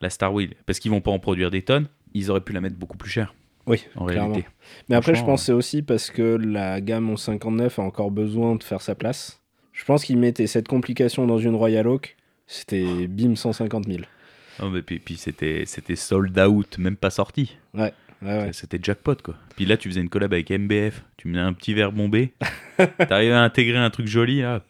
La 0.00 0.10
Star 0.10 0.32
Wheel. 0.32 0.54
Parce 0.66 0.78
qu'ils 0.78 0.90
vont 0.90 1.00
pas 1.00 1.10
en 1.10 1.18
produire 1.18 1.50
des 1.50 1.62
tonnes, 1.62 1.88
ils 2.12 2.30
auraient 2.30 2.42
pu 2.42 2.52
la 2.52 2.60
mettre 2.60 2.76
beaucoup 2.76 2.96
plus 2.96 3.10
cher. 3.10 3.34
Oui, 3.66 3.82
en 3.96 4.04
réalité. 4.04 4.44
Mais 4.88 4.96
après, 4.96 5.14
je 5.14 5.24
pense 5.24 5.40
que 5.40 5.46
c'est 5.46 5.52
aussi 5.52 5.82
parce 5.82 6.10
que 6.10 6.22
la 6.22 6.82
gamme 6.82 7.04
1159 7.06 7.78
a 7.78 7.82
encore 7.82 8.10
besoin 8.10 8.54
de 8.56 8.62
faire 8.62 8.82
sa 8.82 8.94
place. 8.94 9.40
Je 9.72 9.84
pense 9.84 10.04
qu'ils 10.04 10.18
mettaient 10.18 10.46
cette 10.46 10.68
complication 10.68 11.26
dans 11.26 11.38
une 11.38 11.54
Royal 11.54 11.88
Oak, 11.88 12.16
c'était 12.46 13.08
bim 13.08 13.34
150 13.34 13.86
000. 13.86 14.00
Non, 14.60 14.70
mais 14.70 14.82
puis, 14.82 14.98
puis 14.98 15.16
c'était 15.16 15.64
sold 15.96 16.38
out, 16.38 16.78
même 16.78 16.96
pas 16.96 17.10
sorti. 17.10 17.56
Ouais. 17.72 17.92
C'était 18.52 18.78
jackpot 18.82 19.16
quoi. 19.22 19.34
Puis 19.56 19.64
là, 19.64 19.76
tu 19.76 19.88
faisais 19.88 20.00
une 20.00 20.08
collab 20.08 20.32
avec 20.32 20.50
MBF, 20.50 21.04
tu 21.16 21.28
menais 21.28 21.40
un 21.40 21.52
petit 21.52 21.74
verre 21.74 21.92
bombé, 21.92 22.34
t'arrivais 23.08 23.34
à 23.34 23.42
intégrer 23.42 23.78
un 23.78 23.90
truc 23.90 24.06
joli 24.06 24.40
là. 24.40 24.62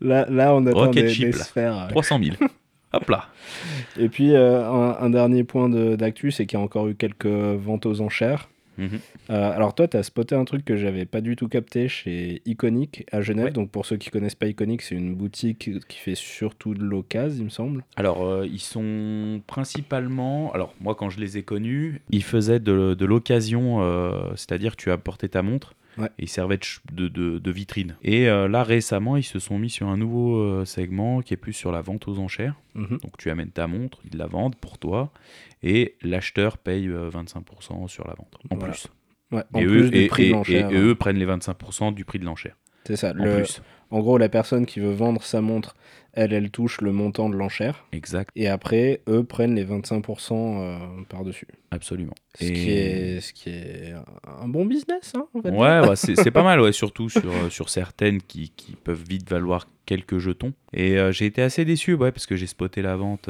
là, 0.00 0.26
là, 0.28 0.54
on 0.54 0.66
attend 0.66 0.90
des, 0.90 1.02
des 1.02 1.32
sphères. 1.32 1.88
300 1.90 2.20
000. 2.22 2.36
Hop 2.92 3.08
là. 3.10 3.26
Et 3.98 4.08
puis, 4.08 4.34
euh, 4.34 4.64
un, 4.68 5.10
dernier 5.10 5.44
point 5.44 5.68
d'actu, 5.68 6.30
c'est 6.30 6.46
qu'il 6.46 6.58
y 6.58 6.62
a 6.62 6.64
encore 6.64 6.88
eu 6.88 6.94
quelques 6.94 7.26
ventes 7.26 7.86
aux 7.86 8.00
enchères. 8.00 8.48
Mhm. 8.78 8.98
Euh, 9.30 9.52
alors 9.52 9.74
toi, 9.74 9.88
tu 9.88 9.96
as 9.96 10.02
spoté 10.02 10.34
un 10.34 10.44
truc 10.44 10.64
que 10.64 10.76
j'avais 10.76 11.04
pas 11.04 11.20
du 11.20 11.36
tout 11.36 11.48
capté 11.48 11.88
chez 11.88 12.42
Iconic 12.44 13.06
à 13.12 13.20
Genève. 13.20 13.52
Donc 13.52 13.70
pour 13.70 13.86
ceux 13.86 13.96
qui 13.96 14.10
connaissent 14.10 14.34
pas 14.34 14.46
Iconic, 14.46 14.82
c'est 14.82 14.94
une 14.94 15.14
boutique 15.14 15.70
qui 15.88 15.98
fait 15.98 16.14
surtout 16.14 16.74
de 16.74 16.82
l'occasion, 16.82 17.42
il 17.42 17.44
me 17.44 17.50
semble. 17.50 17.84
Alors 17.96 18.26
euh, 18.26 18.46
ils 18.46 18.60
sont 18.60 19.40
principalement, 19.46 20.52
alors 20.52 20.74
moi 20.80 20.94
quand 20.94 21.10
je 21.10 21.20
les 21.20 21.38
ai 21.38 21.42
connus, 21.42 22.00
ils 22.10 22.22
faisaient 22.24 22.60
de, 22.60 22.94
de 22.94 23.06
l'occasion, 23.06 23.80
c'est-à-dire 24.36 24.76
tu 24.76 24.90
apportais 24.90 25.28
ta 25.28 25.42
montre 25.42 25.74
Ouais. 25.98 26.08
Et 26.18 26.24
ils 26.24 26.28
servaient 26.28 26.58
de, 26.92 27.08
de, 27.08 27.38
de, 27.38 27.50
vitrine. 27.50 27.96
Et 28.02 28.28
euh, 28.28 28.48
là, 28.48 28.62
récemment, 28.62 29.16
ils 29.16 29.22
se 29.22 29.38
sont 29.38 29.58
mis 29.58 29.70
sur 29.70 29.88
un 29.88 29.96
nouveau 29.96 30.36
euh, 30.36 30.64
segment 30.64 31.22
qui 31.22 31.34
est 31.34 31.38
plus 31.38 31.52
sur 31.52 31.72
la 31.72 31.80
vente 31.80 32.06
aux 32.08 32.18
enchères. 32.18 32.54
Mhm. 32.74 32.98
Donc 33.02 33.16
tu 33.16 33.30
amènes 33.30 33.50
ta 33.50 33.66
montre, 33.66 34.00
ils 34.10 34.18
la 34.18 34.26
vendent 34.26 34.56
pour 34.56 34.78
toi, 34.78 35.10
et 35.62 35.96
l'acheteur 36.02 36.58
paye 36.58 36.88
25% 36.88 37.84
euh, 37.84 37.88
sur 37.88 38.06
la 38.06 38.14
vente, 38.14 38.36
en 38.50 38.56
plus. 38.56 38.88
Ouais, 39.32 39.42
en 39.52 39.60
et, 39.60 39.66
plus 39.66 40.04
eux, 40.04 40.06
prix 40.08 40.32
de 40.32 40.92
prennent 40.92 41.18
les 41.18 41.26
25% 41.26 41.94
du 41.94 42.04
prix 42.04 42.18
de 42.18 42.24
l'enchère. 42.24 42.56
C'est 42.84 42.96
ça. 42.96 43.10
En, 43.10 43.24
le... 43.24 43.36
plus. 43.36 43.62
en 43.90 44.00
gros, 44.00 44.18
la 44.18 44.28
personne 44.28 44.66
qui 44.66 44.80
veut 44.80 44.92
vendre 44.92 45.22
sa 45.22 45.40
montre, 45.40 45.74
elle, 46.16 46.32
elle 46.32 46.50
touche 46.50 46.80
le 46.80 46.92
montant 46.92 47.28
de 47.28 47.36
l'enchère. 47.36 47.84
Exact. 47.92 48.30
Et 48.34 48.48
après, 48.48 49.02
eux 49.06 49.22
prennent 49.22 49.54
les 49.54 49.66
25% 49.66 50.32
euh, 50.32 50.78
par-dessus. 51.08 51.46
Absolument. 51.70 52.14
Ce, 52.34 52.46
qui 52.46 52.70
est, 52.70 53.20
ce 53.20 53.32
qui 53.34 53.50
est 53.50 53.94
un 54.40 54.48
bon 54.48 54.64
business, 54.64 55.12
hein, 55.14 55.26
Ouais, 55.34 55.86
ouais 55.86 55.96
c'est 55.96 56.30
pas 56.30 56.42
mal, 56.42 56.60
ouais, 56.60 56.72
surtout 56.72 57.10
sur, 57.10 57.30
euh, 57.30 57.50
sur 57.50 57.68
certaines 57.68 58.22
qui, 58.22 58.50
qui, 58.56 58.76
peuvent 58.76 59.04
vite 59.06 59.28
valoir 59.28 59.68
quelques 59.84 60.18
jetons. 60.18 60.54
Et 60.72 60.98
euh, 60.98 61.12
j'ai 61.12 61.26
été 61.26 61.42
assez 61.42 61.66
déçu, 61.66 61.92
ouais, 61.92 62.12
parce 62.12 62.26
que 62.26 62.34
j'ai 62.34 62.46
spoté 62.46 62.80
la 62.80 62.96
vente, 62.96 63.28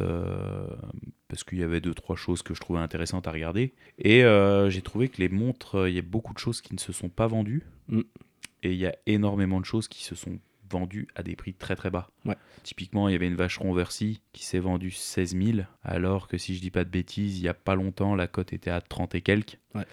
parce 1.29 1.43
qu'il 1.43 1.59
y 1.59 1.65
avait 1.65 1.81
deux, 1.81 1.95
trois 1.95 2.17
choses 2.17 2.43
que 2.43 2.55
je 2.55 2.61
trouvais 2.61 2.81
intéressantes 2.81 3.27
à 3.27 3.33
regarder. 3.33 3.75
Et 3.99 4.23
j'ai 4.69 4.83
trouvé 4.83 5.09
que 5.09 5.21
les 5.21 5.29
montres, 5.29 5.89
il 5.89 5.95
y 5.95 5.99
a 5.99 6.03
beaucoup 6.03 6.35
de 6.35 6.39
choses 6.39 6.61
qui 6.61 6.73
ne 6.73 6.81
se 6.81 6.93
sont 6.93 7.09
pas 7.09 7.27
vendues. 7.27 7.65
Mm. 7.89 8.03
Et 8.63 8.73
il 8.73 8.79
y 8.79 8.87
a 8.87 8.95
énormément 9.07 9.61
de 9.61 9.67
choses 9.67 9.87
qui 9.87 10.03
se 10.03 10.15
sont 10.15 10.39
vendu 10.71 11.09
à 11.15 11.23
des 11.23 11.37
prix 11.37 11.55
très 11.55 11.77
très 11.77 11.91
bas. 11.91 12.09
Ouais. 12.25 12.37
Typiquement, 12.63 13.09
il 13.09 13.13
y 13.13 13.15
avait 13.15 13.27
une 13.27 13.37
Vacheron 13.37 13.73
Versy 13.73 14.21
qui 14.33 14.45
s'est 14.45 14.59
vendue 14.59 14.91
16 14.91 15.37
000, 15.37 15.59
alors 15.85 16.29
que 16.29 16.39
si 16.39 16.55
je 16.55 16.61
dis 16.61 16.71
pas 16.71 16.85
de 16.85 16.91
bêtises, 16.91 17.39
il 17.39 17.45
y 17.45 17.49
a 17.49 17.55
pas 17.55 17.75
longtemps, 17.75 18.15
la 18.15 18.27
cote 18.27 18.53
était 18.53 18.71
à 18.71 18.81
30 18.81 19.15
et 19.15 19.21
quelques. 19.21 19.59
Ouais. 19.75 19.85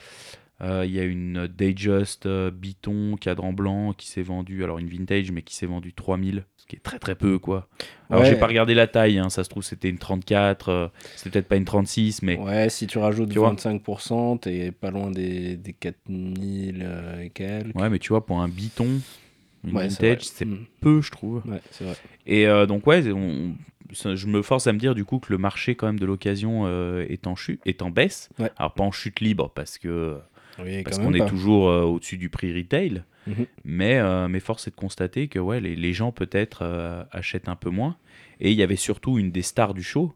Euh, 0.61 0.85
il 0.85 0.93
y 0.93 0.99
a 0.99 1.03
une 1.03 1.47
Dayjust 1.47 2.25
euh, 2.25 2.49
Biton 2.51 3.17
cadran 3.19 3.51
blanc 3.51 3.93
qui 3.93 4.07
s'est 4.07 4.21
vendue, 4.21 4.63
alors 4.63 4.79
une 4.79 4.87
vintage, 4.87 5.31
mais 5.31 5.41
qui 5.41 5.55
s'est 5.55 5.65
vendue 5.65 5.93
3000, 5.93 6.45
ce 6.55 6.65
qui 6.67 6.75
est 6.75 6.83
très 6.83 6.99
très 6.99 7.15
peu 7.15 7.37
quoi. 7.37 7.67
Alors 8.09 8.23
j'ai 8.23 8.35
pas 8.35 8.47
regardé 8.47 8.73
la 8.73 8.87
taille, 8.87 9.17
hein, 9.17 9.29
ça 9.29 9.43
se 9.43 9.49
trouve 9.49 9.63
c'était 9.63 9.89
une 9.89 9.97
34, 9.97 10.69
euh, 10.69 10.87
c'était 11.15 11.31
peut-être 11.31 11.47
pas 11.47 11.55
une 11.57 11.65
36, 11.65 12.21
mais. 12.21 12.37
Ouais, 12.37 12.69
si 12.69 12.87
tu 12.87 12.97
rajoutes 12.97 13.29
tu 13.29 13.39
25%, 13.39 14.39
t'es 14.39 14.71
pas 14.71 14.91
loin 14.91 15.09
des, 15.11 15.57
des 15.57 15.73
4000 15.73 16.87
et 17.21 17.29
quelques. 17.31 17.75
Ouais, 17.75 17.89
mais 17.89 17.99
tu 17.99 18.09
vois, 18.09 18.25
pour 18.25 18.39
un 18.39 18.47
Biton, 18.47 19.01
une 19.63 19.71
vintage, 19.71 20.23
c'est 20.23 20.45
mm. 20.45 20.65
peu, 20.81 21.01
je 21.01 21.11
trouve. 21.11 21.41
Ouais, 21.45 21.61
c'est 21.71 21.83
vrai. 21.83 21.95
Et 22.25 22.47
euh, 22.47 22.65
donc, 22.65 22.85
ouais, 22.87 23.01
je 23.01 24.27
me 24.27 24.41
force 24.41 24.67
à 24.67 24.73
me 24.73 24.79
dire 24.79 24.95
du 24.95 25.05
coup 25.05 25.19
que 25.19 25.31
le 25.31 25.37
marché 25.37 25.75
quand 25.75 25.87
même 25.87 25.99
de 25.99 26.05
l'occasion 26.05 26.63
euh, 26.65 27.05
est, 27.09 27.27
en 27.27 27.35
chute, 27.35 27.61
est 27.65 27.81
en 27.81 27.89
baisse. 27.89 28.29
Alors, 28.57 28.73
pas 28.73 28.83
en 28.83 28.91
chute 28.91 29.19
libre 29.19 29.51
parce 29.53 29.77
que. 29.77 30.17
parce 30.83 30.99
qu'on 30.99 31.13
est 31.13 31.27
toujours 31.27 31.69
euh, 31.69 31.83
au-dessus 31.83 32.17
du 32.17 32.29
prix 32.29 32.53
retail, 32.53 33.03
mhm. 33.27 33.45
mais, 33.63 34.27
mais 34.27 34.39
force 34.39 34.67
est 34.67 34.71
de 34.71 34.75
constater 34.75 35.27
que 35.27 35.39
ouais, 35.39 35.59
les, 35.59 35.75
les 35.75 35.93
gens 35.93 36.11
peut-être 36.11 37.07
achètent 37.11 37.49
un 37.49 37.55
peu 37.55 37.69
moins. 37.69 37.97
Et 38.39 38.51
il 38.51 38.57
y 38.57 38.63
avait 38.63 38.75
surtout 38.75 39.19
une 39.19 39.31
des 39.31 39.43
stars 39.43 39.73
du 39.73 39.83
show, 39.83 40.13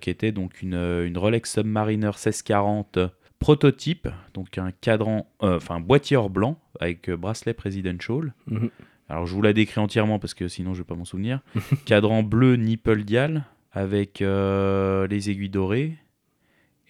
qui 0.00 0.10
était 0.10 0.32
donc 0.32 0.62
une, 0.62 0.74
une 0.74 1.18
Rolex 1.18 1.52
Submariner 1.52 2.06
1640 2.06 2.98
prototype, 3.42 4.08
donc 4.34 4.56
un 4.56 4.70
cadran, 4.70 5.26
euh, 5.42 5.56
enfin 5.56 5.76
un 5.76 5.80
boîtier 5.80 6.16
or 6.16 6.30
blanc 6.30 6.58
avec 6.80 7.08
euh, 7.08 7.16
bracelet 7.16 7.54
presidential. 7.54 8.34
Mhm. 8.46 8.70
Alors 9.08 9.26
je 9.26 9.34
vous 9.34 9.42
la 9.42 9.52
décris 9.52 9.80
entièrement 9.80 10.18
parce 10.18 10.32
que 10.32 10.48
sinon 10.48 10.74
je 10.74 10.78
vais 10.78 10.86
pas 10.86 10.94
m'en 10.94 11.04
souvenir. 11.04 11.40
cadran 11.84 12.22
bleu 12.22 12.56
nipple 12.56 13.02
dial 13.02 13.44
avec 13.72 14.22
euh, 14.22 15.06
les 15.08 15.30
aiguilles 15.30 15.50
dorées. 15.50 15.96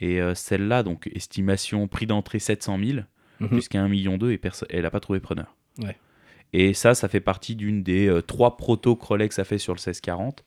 Et 0.01 0.21
celle-là, 0.35 0.83
donc 0.83 1.09
estimation 1.15 1.87
prix 1.87 2.07
d'entrée 2.07 2.41
700 2.41 2.77
000, 2.85 2.99
jusqu'à 3.53 3.81
1 3.81 3.87
million 3.87 4.19
et 4.19 4.41
elle 4.69 4.83
n'a 4.83 4.91
pas 4.91 4.99
trouvé 4.99 5.21
preneur. 5.21 5.55
Et 6.53 6.75
ça, 6.75 6.97
ça 6.97 7.07
fait 7.07 7.21
partie 7.21 7.55
d'une 7.55 7.85
des 7.85 8.21
trois 8.27 8.57
protos 8.57 8.99
Rolex 9.01 9.39
a 9.39 9.45
fait 9.45 9.59
sur 9.59 9.75
le 9.75 9.79
1640. 9.79 10.45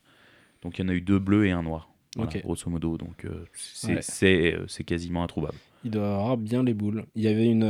Donc 0.61 0.77
il 0.77 0.81
y 0.81 0.85
en 0.85 0.89
a 0.89 0.93
eu 0.93 0.99
deux 0.99 1.19
bleus 1.19 1.45
et 1.45 1.51
un 1.51 1.63
noir. 1.63 1.89
Grosso 2.17 2.69
modo, 2.69 2.97
donc 2.97 3.25
c'est 3.53 4.83
quasiment 4.85 5.23
introuvable. 5.23 5.55
Il 5.85 5.91
doit 5.91 6.15
avoir 6.15 6.37
bien 6.37 6.63
les 6.63 6.73
boules. 6.73 7.05
Il 7.15 7.21
y 7.21 7.27
avait 7.27 7.45
une 7.45 7.61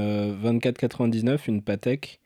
2499, 0.41 1.41
euh, 1.49 1.51
une 1.51 1.62
Patek, 1.62 2.21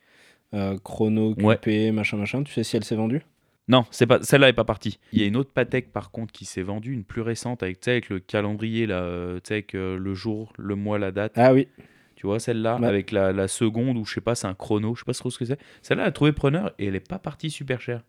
euh, 0.54 0.78
chrono, 0.84 1.34
QP, 1.34 1.92
machin, 1.92 2.18
machin. 2.18 2.44
Tu 2.44 2.54
sais 2.54 2.64
si 2.64 2.78
elle 2.78 2.84
s'est 2.84 2.96
vendue? 2.96 3.24
Non, 3.68 3.86
c'est 3.90 4.06
pas 4.06 4.22
celle-là 4.22 4.48
n'est 4.48 4.54
pas 4.54 4.66
partie. 4.66 5.00
Il 5.14 5.20
y 5.20 5.24
a 5.24 5.28
une 5.28 5.36
autre 5.36 5.52
Patek 5.52 5.92
par 5.92 6.12
contre 6.12 6.32
qui 6.32 6.46
s'est 6.46 6.62
vendue, 6.62 6.94
une 6.94 7.04
plus 7.04 7.22
récente 7.22 7.64
avec, 7.64 7.88
avec 7.88 8.10
le 8.10 8.20
calendrier 8.20 8.86
là, 8.86 9.02
euh, 9.02 9.40
avec 9.50 9.74
le 9.74 10.14
jour, 10.14 10.54
le 10.60 10.76
mois, 10.76 11.00
la 11.00 11.12
date. 11.12 11.34
Ah 11.36 11.54
oui. 11.54 11.68
Tu 12.16 12.28
vois 12.28 12.40
celle-là 12.40 12.76
avec 12.84 13.12
la, 13.12 13.32
la, 13.32 13.48
seconde 13.48 13.98
ou 13.98 14.06
je 14.06 14.14
sais 14.14 14.22
pas, 14.22 14.36
c'est 14.36 14.48
un 14.48 14.54
chrono, 14.54 14.94
je 14.94 15.00
sais 15.00 15.06
pas 15.06 15.14
trop 15.14 15.32
ce 15.32 15.40
que 15.40 15.46
c'est. 15.46 15.60
Celle-là 15.82 16.04
a 16.04 16.12
trouvé 16.12 16.34
preneur 16.34 16.72
et 16.78 16.88
elle 16.88 16.96
est 16.96 17.08
pas 17.08 17.18
partie 17.18 17.50
super 17.50 17.82
chère. 17.82 18.04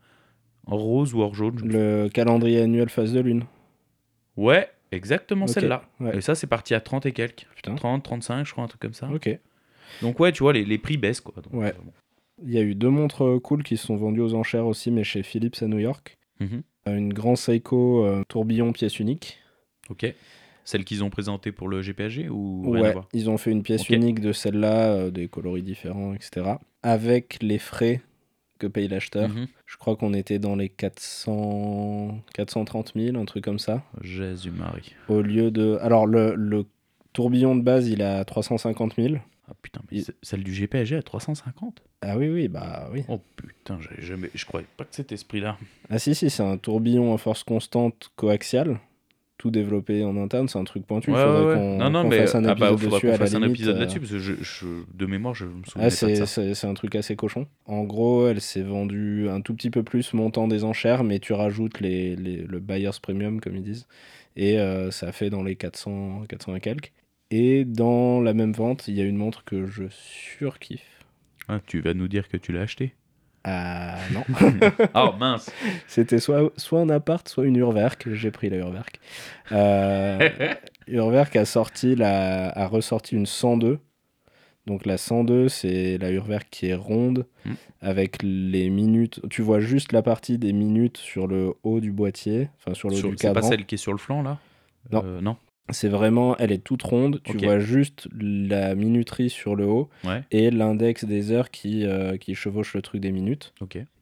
En 0.67 0.77
rose 0.77 1.15
ou 1.15 1.23
en 1.23 1.33
jaune. 1.33 1.61
Le 1.65 2.09
calendrier 2.09 2.61
annuel 2.61 2.91
phase 2.91 3.13
de 3.15 3.21
lune. 3.21 3.45
Ouais, 4.37 4.69
Exactement 4.93 5.47
celle-là. 5.47 5.83
Et 6.13 6.21
ça, 6.21 6.35
c'est 6.35 6.47
parti 6.47 6.75
à 6.75 6.81
30 6.81 7.07
et 7.07 7.13
quelques. 7.13 7.47
30, 7.63 8.03
35, 8.03 8.45
je 8.45 8.53
crois, 8.53 8.65
un 8.65 8.69
truc 8.69 8.81
comme 8.81 8.95
ça. 8.95 9.09
Ok. 9.13 9.29
Donc, 10.03 10.21
ouais, 10.21 10.33
tu 10.33 10.43
vois, 10.43 10.53
les, 10.53 10.65
les 10.65 10.79
prix 10.79 10.97
baissent, 10.97 11.21
quoi. 11.21 11.35
ouais. 11.53 11.69
Euh, 11.69 11.73
Il 12.45 12.53
y 12.53 12.59
a 12.59 12.63
eu 12.63 12.75
deux 12.75 12.91
montres 12.91 13.25
euh, 13.25 13.41
cool 13.41 13.63
qui 13.63 13.77
se 13.77 13.87
sont 13.87 13.97
vendues 13.97 14.21
aux 14.21 14.35
enchères 14.35 14.67
aussi, 14.67 14.91
mais 14.91 15.05
chez 15.05 15.23
Philips 15.23 15.57
à 15.63 15.67
New 15.67 15.79
York. 15.79 16.17
Mhm. 16.41 16.63
Euh, 16.89 16.97
une 16.97 17.13
Grand 17.13 17.37
Seiko 17.37 18.07
tourbillon 18.29 18.73
pièce 18.73 18.99
unique. 18.99 19.39
Ok. 19.91 20.13
Celle 20.65 20.85
qu'ils 20.85 21.03
ont 21.03 21.11
présentée 21.11 21.53
pour 21.53 21.69
le 21.69 21.83
GPAG 21.83 22.29
ou 22.31 22.63
Ouais, 22.69 22.95
ils 23.13 23.29
ont 23.29 23.39
fait 23.39 23.51
une 23.51 23.63
pièce 23.63 23.89
unique 23.89 24.21
de 24.21 24.33
celle-là, 24.33 25.11
des 25.11 25.27
coloris 25.29 25.63
différents, 25.63 26.15
etc. 26.15 26.55
Avec 26.83 27.39
les 27.43 27.59
frais 27.59 28.01
que 28.61 28.67
paye 28.69 28.87
l'acheteur. 28.87 29.29
Mhm. 29.29 29.49
Je 29.67 29.77
crois 29.77 29.97
qu'on 29.97 30.15
était 30.15 30.39
dans 30.39 30.55
les 30.55 30.69
400... 30.69 32.21
430 32.35 32.93
000, 32.95 33.17
un 33.17 33.25
truc 33.25 33.45
comme 33.45 33.59
ça. 33.59 33.83
Jésus-Marie. 34.01 34.95
Au 35.09 35.21
lieu 35.23 35.51
de. 35.51 35.79
Alors, 35.83 36.07
le, 36.07 36.35
le 36.37 36.67
tourbillon 37.13 37.57
de 37.57 37.63
base, 37.63 37.89
il 37.89 38.01
est 38.01 38.05
à 38.05 38.25
350 38.25 38.95
000. 38.97 39.17
Ah 39.51 39.55
putain, 39.61 39.81
mais 39.91 40.03
celle 40.23 40.45
du 40.45 40.55
GPSG 40.55 40.97
à 40.97 41.03
350 41.03 41.83
Ah 42.03 42.17
oui, 42.17 42.29
oui, 42.29 42.47
bah 42.47 42.89
oui. 42.93 43.03
Oh 43.09 43.21
putain, 43.35 43.79
jamais... 43.99 44.31
je 44.33 44.45
croyais 44.47 44.67
pas 44.77 44.85
que 44.85 44.95
c'était 44.95 45.17
ce 45.17 45.25
prix-là. 45.25 45.59
Ah 45.89 45.99
si, 45.99 46.15
si, 46.15 46.31
c'est 46.31 46.45
un 46.45 46.57
tourbillon 46.57 47.13
à 47.13 47.19
force 47.19 47.43
constante 47.43 48.13
coaxiale 48.15 48.79
tout 49.41 49.51
développé 49.51 50.05
en 50.05 50.19
interne, 50.19 50.49
c'est 50.49 50.59
un 50.59 50.65
truc 50.65 50.87
pointu. 50.87 51.11
il 51.11 51.17
faudrait 51.17 51.55
qu'on 51.55 51.79
non, 51.79 51.89
non, 51.89 52.11
fasse 52.11 52.35
un 52.35 52.45
ah 52.45 52.55
bah, 52.55 52.73
épisode 52.73 52.93
dessus. 52.93 53.17
Fasse 53.17 53.35
un 53.35 53.43
épisode 53.43 53.77
euh. 53.77 53.81
là-dessus 53.81 54.01
parce 54.01 54.13
que 54.13 54.19
je, 54.19 54.67
de 54.93 55.07
mémoire, 55.07 55.35
je 55.35 55.47
me 55.47 55.65
souviens 55.65 55.89
ah, 55.89 56.07
pas 56.07 56.27
C'est 56.27 56.67
un 56.67 56.75
truc 56.75 56.95
assez 56.95 57.17
cochon. 57.17 57.47
En 57.65 57.85
gros, 57.85 58.29
elle 58.29 58.43
s'est 58.43 58.63
vendue 58.63 59.31
un 59.31 59.41
tout 59.41 59.55
petit 59.55 59.71
peu 59.71 59.83
plus 59.83 60.13
montant 60.13 60.47
des 60.47 60.63
enchères, 60.63 61.05
mais 61.05 61.21
tu 61.21 61.33
rajoutes 61.33 61.81
les, 61.81 62.17
les 62.17 62.37
le 62.43 62.61
buyer's 62.61 62.99
premium, 62.99 63.41
comme 63.41 63.57
ils 63.57 63.63
disent, 63.63 63.87
et 64.37 64.59
euh, 64.59 64.91
ça 64.91 65.11
fait 65.11 65.31
dans 65.31 65.43
les 65.43 65.57
400, 65.57 66.25
400 66.29 66.57
et 66.57 66.61
quelques. 66.61 66.93
Et 67.31 67.65
dans 67.65 68.21
la 68.21 68.35
même 68.35 68.53
vente, 68.53 68.89
il 68.89 68.95
y 68.95 69.01
a 69.01 69.05
une 69.05 69.17
montre 69.17 69.43
que 69.45 69.65
je 69.65 69.85
surkiffe. 69.89 71.07
Ah, 71.49 71.61
tu 71.67 71.81
vas 71.81 71.95
nous 71.95 72.09
dire 72.09 72.29
que 72.29 72.37
tu 72.37 72.53
l'as 72.53 72.61
acheté 72.61 72.95
ah 73.45 73.97
non. 74.13 74.25
oh 74.95 75.13
mince. 75.19 75.51
C'était 75.87 76.19
soit, 76.19 76.53
soit 76.57 76.81
un 76.81 76.91
appart, 76.91 77.27
soit 77.29 77.47
une 77.47 77.57
Urwerk. 77.57 78.09
J'ai 78.13 78.31
pris 78.31 78.51
la 78.51 78.59
Urwerk. 78.59 79.01
Euh, 79.53 80.29
Urwerk 80.89 81.37
a, 81.37 81.45
sorti 81.45 81.95
la, 81.95 82.51
a 82.51 82.67
ressorti 82.67 83.15
une 83.17 83.27
102. 83.27 83.79
Donc 84.67 84.85
la 84.85 84.99
102, 84.99 85.49
c'est 85.49 85.97
la 85.99 86.11
Urwerk 86.11 86.49
qui 86.51 86.67
est 86.67 86.75
ronde 86.75 87.27
hmm. 87.47 87.55
avec 87.81 88.19
les 88.23 88.69
minutes. 88.69 89.21
Tu 89.31 89.41
vois 89.43 89.61
juste 89.61 89.93
la 89.93 90.03
partie 90.03 90.39
des 90.39 90.53
minutes 90.53 90.99
sur 90.99 91.27
le 91.27 91.55
haut 91.63 91.81
du 91.81 91.93
boîtier, 91.93 92.51
enfin 92.59 92.75
sur 92.75 92.91
le 92.91 92.97
haut 92.97 93.09
du 93.09 93.17
cadran. 93.17 93.41
C'est 93.43 93.49
pas 93.49 93.57
celle 93.57 93.67
qui 93.67 93.77
est 93.77 93.79
sur 93.79 93.93
le 93.93 93.99
flanc 93.99 94.23
là? 94.23 94.39
Non. 94.93 95.03
Euh, 95.05 95.21
non. 95.21 95.37
C'est 95.73 95.89
vraiment, 95.89 96.37
elle 96.39 96.53
est 96.53 96.63
toute 96.63 96.83
ronde. 96.83 97.21
Tu 97.25 97.39
vois 97.39 97.59
juste 97.59 98.09
la 98.19 98.75
minuterie 98.75 99.31
sur 99.31 99.57
le 99.57 99.67
haut 99.67 99.89
et 100.31 100.51
l'index 100.51 101.05
des 101.05 101.33
heures 101.33 101.51
qui, 101.51 101.85
euh, 101.85 102.17
qui 102.17 102.35
chevauche 102.35 102.75
le 102.75 102.83
truc 102.83 103.01
des 103.01 103.13
minutes. 103.13 103.53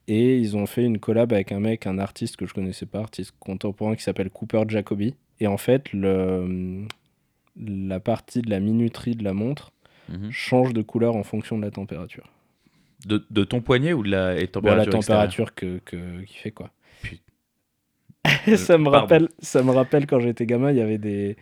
Et 0.07 0.37
ils 0.37 0.57
ont 0.57 0.65
fait 0.65 0.83
une 0.83 0.97
collab 0.97 1.33
avec 1.33 1.51
un 1.51 1.59
mec, 1.59 1.85
un 1.85 1.99
artiste 1.99 2.35
que 2.35 2.47
je 2.47 2.53
connaissais 2.53 2.87
pas, 2.87 2.99
artiste 2.99 3.33
contemporain 3.39 3.95
qui 3.95 4.01
s'appelle 4.01 4.31
Cooper 4.31 4.63
Jacoby. 4.67 5.15
Et 5.39 5.45
en 5.45 5.57
fait, 5.57 5.93
le, 5.93 6.85
la 7.55 7.99
partie 7.99 8.41
de 8.41 8.49
la 8.49 8.59
minuterie 8.59 9.15
de 9.15 9.23
la 9.23 9.33
montre 9.33 9.71
mhm. 10.09 10.31
change 10.31 10.73
de 10.73 10.81
couleur 10.81 11.15
en 11.15 11.23
fonction 11.23 11.57
de 11.57 11.63
la 11.63 11.71
température. 11.71 12.27
De, 13.05 13.25
de 13.29 13.43
ton 13.43 13.61
poignet 13.61 13.93
ou 13.93 14.03
de 14.03 14.09
la 14.09 14.45
température 14.47 14.85
La 14.85 14.91
température 14.91 15.55
que, 15.55 15.79
que, 15.85 16.21
qui 16.23 16.37
fait 16.37 16.51
quoi. 16.51 16.71
ça, 18.55 18.77
me 18.77 18.89
rappelle, 18.89 19.29
ça 19.39 19.63
me 19.63 19.71
rappelle 19.71 20.07
quand 20.07 20.19
j'étais 20.19 20.45
gamin, 20.45 20.71
il 20.71 20.77
y 20.77 20.81
avait 20.81 20.97
des, 20.97 21.37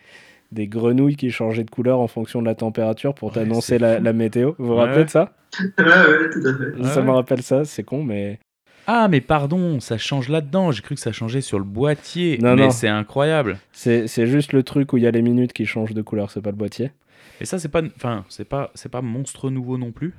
des 0.52 0.66
grenouilles 0.66 1.16
qui 1.16 1.30
changeaient 1.30 1.64
de 1.64 1.70
couleur 1.70 2.00
en 2.00 2.08
fonction 2.08 2.40
de 2.40 2.46
la 2.46 2.54
température 2.54 3.14
pour 3.14 3.32
t'annoncer 3.32 3.78
la, 3.78 4.12
météo. 4.12 4.52
Vous 4.58 4.66
vous 4.66 4.74
rappelez 4.76 5.04
de 5.04 5.10
ça? 5.10 5.34
Ouais, 5.60 5.84
ouais, 5.84 6.30
tout 6.30 6.46
à 6.46 6.54
fait. 6.54 6.84
Ça 6.84 7.02
me 7.02 7.10
rappelle 7.10 7.42
ça, 7.42 7.64
c'est 7.64 7.82
con, 7.82 8.02
mais. 8.02 8.38
Ah, 8.86 9.08
mais 9.08 9.20
pardon, 9.20 9.80
ça 9.80 9.98
change 9.98 10.28
là-dedans. 10.28 10.72
J'ai 10.72 10.80
cru 10.80 10.94
que 10.94 11.00
ça 11.00 11.12
changeait 11.12 11.42
sur 11.42 11.58
le 11.58 11.64
boîtier. 11.64 12.38
Non, 12.38 12.56
mais 12.56 12.70
c'est 12.70 12.88
incroyable. 12.88 13.58
C'est 13.72 14.26
juste 14.26 14.52
le 14.52 14.62
truc 14.62 14.92
où 14.92 14.96
il 14.96 15.02
y 15.02 15.06
a 15.06 15.10
les 15.10 15.22
minutes 15.22 15.52
qui 15.52 15.66
changent 15.66 15.94
de 15.94 16.02
couleur, 16.02 16.30
c'est 16.30 16.42
pas 16.42 16.50
le 16.50 16.56
boîtier. 16.56 16.92
Et 17.40 17.44
ça, 17.44 17.58
c'est 17.58 17.68
pas, 17.68 17.82
enfin, 17.96 18.24
c'est 18.28 18.48
pas, 18.48 18.72
c'est 18.74 18.88
pas 18.88 19.02
monstre 19.02 19.50
nouveau 19.50 19.78
non 19.78 19.92
plus. 19.92 20.12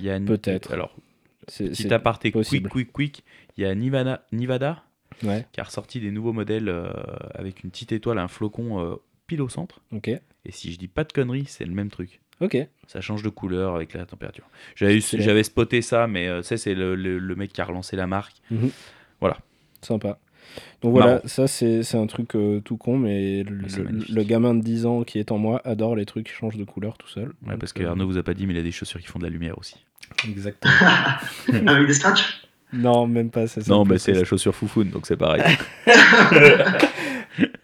Il 0.00 0.06
y 0.06 0.10
a 0.10 0.20
peut-être. 0.20 0.72
Alors, 0.72 0.94
petit 1.46 1.92
aparté, 1.94 2.30
quick, 2.30 2.68
quick, 2.68 2.92
quick. 2.92 3.24
Il 3.56 3.64
y 3.64 3.66
a 3.66 3.74
Nivada, 3.74 4.22
Nivada 4.32 4.82
qui 5.20 5.60
a 5.60 5.64
ressorti 5.64 6.00
des 6.00 6.10
nouveaux 6.10 6.32
modèles 6.32 6.68
euh, 6.68 6.90
avec 7.34 7.62
une 7.64 7.70
petite 7.70 7.92
étoile, 7.92 8.18
un 8.18 8.28
flocon 8.28 8.80
euh, 8.80 8.96
pile 9.26 9.42
au 9.42 9.48
centre. 9.48 9.80
Ok. 9.92 10.08
Et 10.08 10.52
si 10.52 10.72
je 10.72 10.78
dis 10.78 10.88
pas 10.88 11.04
de 11.04 11.12
conneries, 11.12 11.46
c'est 11.46 11.64
le 11.64 11.72
même 11.72 11.90
truc. 11.90 12.20
Ok. 12.40 12.56
Ça 12.86 13.00
change 13.00 13.22
de 13.22 13.28
couleur 13.28 13.74
avec 13.74 13.94
la 13.94 14.06
température. 14.06 14.48
J'avais, 14.76 15.42
spoté 15.42 15.82
ça, 15.82 16.06
mais 16.06 16.28
euh, 16.28 16.42
c'est 16.42 16.74
le, 16.74 16.94
le, 16.94 17.36
mec 17.36 17.52
qui 17.52 17.60
a 17.60 17.64
relancé 17.64 17.96
la 17.96 18.06
marque. 18.06 18.36
Mhm. 18.50 18.70
Voilà. 19.20 19.38
Sympa. 19.82 20.18
Donc 20.80 20.92
voilà, 20.92 21.20
ça 21.26 21.46
c'est, 21.46 21.94
un 21.94 22.06
truc 22.06 22.30
tout 22.64 22.76
con, 22.78 22.96
mais 22.96 23.42
le, 23.42 24.22
gamin 24.22 24.54
de 24.54 24.62
10 24.62 24.86
ans 24.86 25.02
qui 25.02 25.18
est 25.18 25.30
en 25.30 25.36
moi 25.36 25.60
adore 25.64 25.94
les 25.94 26.06
trucs 26.06 26.26
qui 26.26 26.32
changent 26.32 26.56
de 26.56 26.64
couleur 26.64 26.96
tout 26.96 27.08
seul. 27.08 27.34
Ouais, 27.46 27.56
parce 27.58 27.74
que 27.74 27.82
Arnaud 27.82 28.06
vous 28.06 28.16
a 28.16 28.22
pas 28.22 28.32
dit, 28.32 28.46
mais 28.46 28.54
il 28.54 28.58
a 28.58 28.62
des 28.62 28.72
chaussures 28.72 29.00
qui 29.00 29.06
font 29.06 29.18
de 29.18 29.24
la 29.24 29.30
lumière 29.30 29.58
aussi. 29.58 29.76
Exactement. 30.26 30.72
avec 31.66 31.86
des 31.86 31.92
scratchs? 31.92 32.47
Non, 32.72 33.06
même 33.06 33.30
pas. 33.30 33.46
Ça, 33.46 33.60
non, 33.68 33.84
mais 33.84 33.98
c'est 33.98 34.12
la 34.12 34.24
chaussure 34.24 34.54
foufoune, 34.54 34.90
donc 34.90 35.06
c'est 35.06 35.16
pareil. 35.16 35.42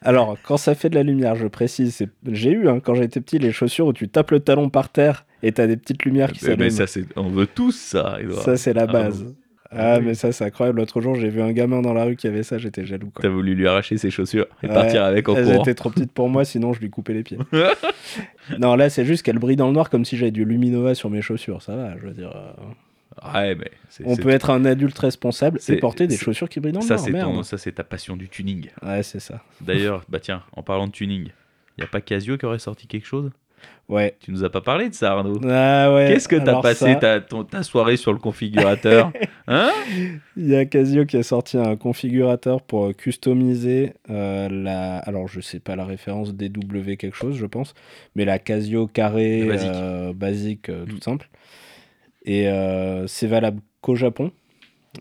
Alors, 0.02 0.36
quand 0.42 0.56
ça 0.56 0.74
fait 0.74 0.88
de 0.88 0.94
la 0.94 1.02
lumière, 1.02 1.34
je 1.34 1.46
précise, 1.46 2.06
j'ai 2.30 2.50
eu, 2.50 2.68
hein, 2.68 2.80
quand 2.80 2.94
j'étais 2.94 3.20
petit, 3.20 3.38
les 3.38 3.52
chaussures 3.52 3.86
où 3.86 3.92
tu 3.92 4.08
tapes 4.08 4.30
le 4.30 4.40
talon 4.40 4.70
par 4.70 4.88
terre 4.88 5.26
et 5.42 5.52
t'as 5.52 5.66
des 5.66 5.76
petites 5.76 6.04
lumières 6.04 6.32
qui 6.32 6.40
s'allument. 6.40 6.64
Mais 6.64 6.70
ça, 6.70 6.86
c'est... 6.86 7.04
on 7.16 7.28
veut 7.28 7.46
tous 7.46 7.72
ça, 7.72 8.18
Ça, 8.44 8.56
c'est 8.56 8.72
la 8.72 8.82
ah, 8.82 8.86
base. 8.86 9.34
Ah, 9.76 10.00
mais 10.00 10.14
ça, 10.14 10.30
c'est 10.30 10.44
incroyable. 10.44 10.78
L'autre 10.78 11.00
jour, 11.00 11.16
j'ai 11.16 11.28
vu 11.28 11.42
un 11.42 11.52
gamin 11.52 11.82
dans 11.82 11.92
la 11.92 12.04
rue 12.04 12.16
qui 12.16 12.28
avait 12.28 12.44
ça, 12.44 12.58
j'étais 12.58 12.84
jaloux. 12.84 13.10
T'as 13.20 13.28
voulu 13.28 13.54
lui 13.54 13.66
arracher 13.66 13.98
ses 13.98 14.10
chaussures 14.10 14.46
et 14.62 14.68
partir 14.68 15.02
avec 15.02 15.28
en 15.28 15.34
Elles 15.34 15.56
étaient 15.56 15.74
trop 15.74 15.90
petites 15.90 16.12
pour 16.12 16.28
moi, 16.28 16.44
sinon 16.44 16.72
je 16.72 16.80
lui 16.80 16.90
coupais 16.90 17.14
les 17.14 17.24
pieds. 17.24 17.38
non, 18.58 18.76
là, 18.76 18.88
c'est 18.88 19.04
juste 19.04 19.24
qu'elle 19.24 19.38
brille 19.38 19.56
dans 19.56 19.66
le 19.66 19.72
noir 19.72 19.90
comme 19.90 20.04
si 20.04 20.16
j'avais 20.16 20.30
du 20.30 20.44
Luminova 20.44 20.94
sur 20.94 21.10
mes 21.10 21.22
chaussures. 21.22 21.62
Ça 21.62 21.74
va, 21.74 21.98
je 21.98 22.06
veux 22.06 22.14
dire. 22.14 22.32
Euh, 22.34 22.52
on 24.04 24.16
peut 24.16 24.30
être 24.30 24.50
un 24.50 24.64
adulte 24.64 24.98
responsable 24.98 25.60
et 25.68 25.76
porter 25.76 26.06
des 26.06 26.16
chaussures 26.16 26.48
qui 26.48 26.60
brillent 26.60 26.72
dans 26.72 26.80
ça, 26.80 26.96
le 26.96 27.12
noir. 27.12 27.44
ça, 27.44 27.58
c'est 27.58 27.72
ta 27.72 27.84
passion 27.84 28.16
du 28.16 28.28
tuning. 28.28 28.68
Ouais, 28.82 29.02
c'est 29.02 29.20
ça. 29.20 29.42
D'ailleurs, 29.60 30.04
bah 30.08 30.20
tiens, 30.20 30.42
en 30.52 30.62
parlant 30.62 30.86
de 30.86 30.92
tuning, 30.92 31.28
il 31.76 31.80
y 31.80 31.84
a 31.84 31.86
pas 31.86 32.00
Casio 32.00 32.36
qui 32.38 32.46
aurait 32.46 32.58
sorti 32.58 32.86
quelque 32.86 33.06
chose? 33.06 33.30
Ouais. 33.88 34.16
Tu 34.20 34.30
nous 34.30 34.44
as 34.44 34.50
pas 34.50 34.62
parlé 34.62 34.88
de 34.88 34.94
ça, 34.94 35.12
Arnaud. 35.12 35.38
Ah 35.44 35.92
ouais. 35.92 36.08
Qu'est-ce 36.08 36.28
que 36.28 36.36
t'as 36.36 36.60
passé 36.60 36.96
ta, 36.98 37.20
ta, 37.20 37.62
soirée 37.62 37.96
sur 37.96 38.12
le 38.12 38.18
configurateur? 38.18 39.12
Hein? 39.46 39.70
Il 40.38 40.48
y 40.48 40.56
a 40.56 40.64
Casio 40.64 41.04
qui 41.04 41.18
a 41.18 41.22
sorti 41.22 41.58
un 41.58 41.76
configurateur 41.76 42.62
pour 42.62 42.96
customiser 42.96 43.92
euh, 44.08 44.48
la. 44.48 44.96
Alors, 45.00 45.28
je 45.28 45.42
sais 45.42 45.60
pas 45.60 45.76
la 45.76 45.84
référence 45.84 46.34
DW 46.34 46.94
quelque 46.98 47.14
chose, 47.14 47.36
je 47.36 47.44
pense, 47.44 47.74
mais 48.16 48.24
la 48.24 48.38
Casio 48.38 48.86
carré 48.86 49.44
basique, 50.14 50.70
euh, 50.70 50.80
euh, 50.80 50.86
toute 50.86 51.00
mm. 51.00 51.02
simple. 51.02 51.28
Et 52.24 52.48
euh, 52.48 53.06
c'est 53.06 53.26
valable 53.26 53.60
qu'au 53.80 53.94
Japon. 53.94 54.32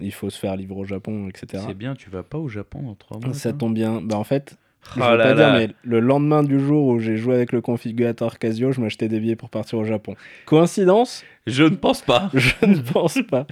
Il 0.01 0.11
faut 0.11 0.29
se 0.29 0.39
faire 0.39 0.55
livrer 0.55 0.79
au 0.79 0.85
Japon, 0.85 1.29
etc. 1.29 1.63
C'est 1.67 1.75
bien, 1.75 1.93
tu 1.95 2.09
vas 2.09 2.23
pas 2.23 2.39
au 2.39 2.47
Japon 2.47 2.81
dans 2.81 2.95
trois 2.95 3.19
mois. 3.19 3.33
Ça? 3.33 3.53
tombe 3.53 3.75
bien. 3.75 4.01
Bah, 4.01 4.17
en 4.17 4.23
fait, 4.23 4.57
je 4.95 5.01
oh 5.01 5.17
pas 5.17 5.33
dire, 5.33 5.53
mais 5.53 5.69
le 5.83 5.99
lendemain 5.99 6.43
du 6.43 6.59
jour 6.59 6.87
où 6.87 6.99
j'ai 6.99 7.17
joué 7.17 7.35
avec 7.35 7.51
le 7.51 7.61
configurateur 7.61 8.37
Casio, 8.37 8.71
je 8.71 8.81
m'achetais 8.81 9.07
des 9.07 9.19
billets 9.19 9.35
pour 9.35 9.49
partir 9.49 9.79
au 9.79 9.85
Japon. 9.85 10.15
Coïncidence 10.45 11.23
Je 11.47 11.63
ne 11.63 11.75
pense 11.75 12.01
pas. 12.01 12.29
je 12.33 12.65
ne 12.65 12.77
pense 12.79 13.19
pas. 13.29 13.47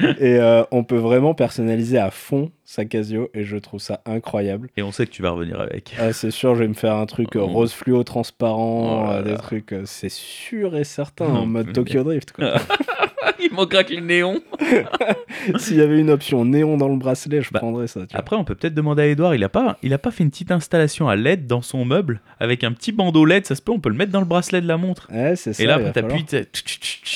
et 0.00 0.36
euh, 0.38 0.64
on 0.70 0.84
peut 0.84 0.96
vraiment 0.96 1.34
personnaliser 1.34 1.98
à 1.98 2.10
fond 2.10 2.50
sa 2.64 2.84
Casio 2.84 3.28
et 3.34 3.44
je 3.44 3.56
trouve 3.58 3.80
ça 3.80 4.00
incroyable. 4.06 4.70
Et 4.76 4.82
on 4.82 4.92
sait 4.92 5.06
que 5.06 5.10
tu 5.10 5.22
vas 5.22 5.30
revenir 5.30 5.60
avec. 5.60 5.94
Ah, 5.98 6.12
c'est 6.12 6.30
sûr, 6.30 6.54
je 6.54 6.60
vais 6.60 6.68
me 6.68 6.74
faire 6.74 6.96
un 6.96 7.06
truc 7.06 7.30
oh. 7.34 7.46
rose 7.46 7.72
fluo 7.72 8.02
transparent, 8.02 9.18
oh 9.18 9.22
des 9.22 9.34
trucs, 9.34 9.72
euh, 9.72 9.82
c'est 9.84 10.10
sûr 10.10 10.76
et 10.76 10.84
certain, 10.84 11.26
en 11.26 11.46
mode 11.46 11.72
Tokyo 11.72 12.02
Drift. 12.02 12.32
Quoi. 12.32 12.54
Il 13.40 13.52
manquera 13.52 13.84
que 13.84 13.94
le 13.94 14.00
néon. 14.00 14.40
S'il 15.56 15.76
y 15.76 15.80
avait 15.80 15.98
une 15.98 16.10
option 16.10 16.44
néon 16.44 16.76
dans 16.76 16.88
le 16.88 16.96
bracelet, 16.96 17.42
je 17.42 17.50
bah, 17.50 17.60
prendrais 17.60 17.86
ça. 17.86 18.00
après, 18.12 18.36
on 18.36 18.44
peut 18.44 18.54
peut-être 18.54 18.74
demander 18.74 19.02
à 19.02 19.06
Edouard. 19.06 19.34
Il 19.34 19.44
a 19.44 19.48
pas, 19.48 19.78
il 19.82 19.92
a 19.92 19.98
pas 19.98 20.10
fait 20.10 20.24
une 20.24 20.30
petite 20.30 20.50
installation 20.50 21.08
à 21.08 21.16
LED 21.16 21.46
dans 21.46 21.62
son 21.62 21.84
meuble 21.84 22.20
avec 22.40 22.64
un 22.64 22.72
petit 22.72 22.92
bandeau 22.92 23.24
LED. 23.24 23.46
Ça 23.46 23.54
se 23.54 23.62
peut, 23.62 23.72
on 23.72 23.80
peut 23.80 23.88
le 23.88 23.96
mettre 23.96 24.12
dans 24.12 24.20
le 24.20 24.26
bracelet 24.26 24.60
de 24.60 24.68
la 24.68 24.76
montre. 24.76 25.08
Ouais, 25.12 25.36
c'est 25.36 25.52
ça. 25.52 25.62
Et 25.62 25.66
là, 25.66 25.76
après, 25.76 25.92
t'appuies. 25.92 26.24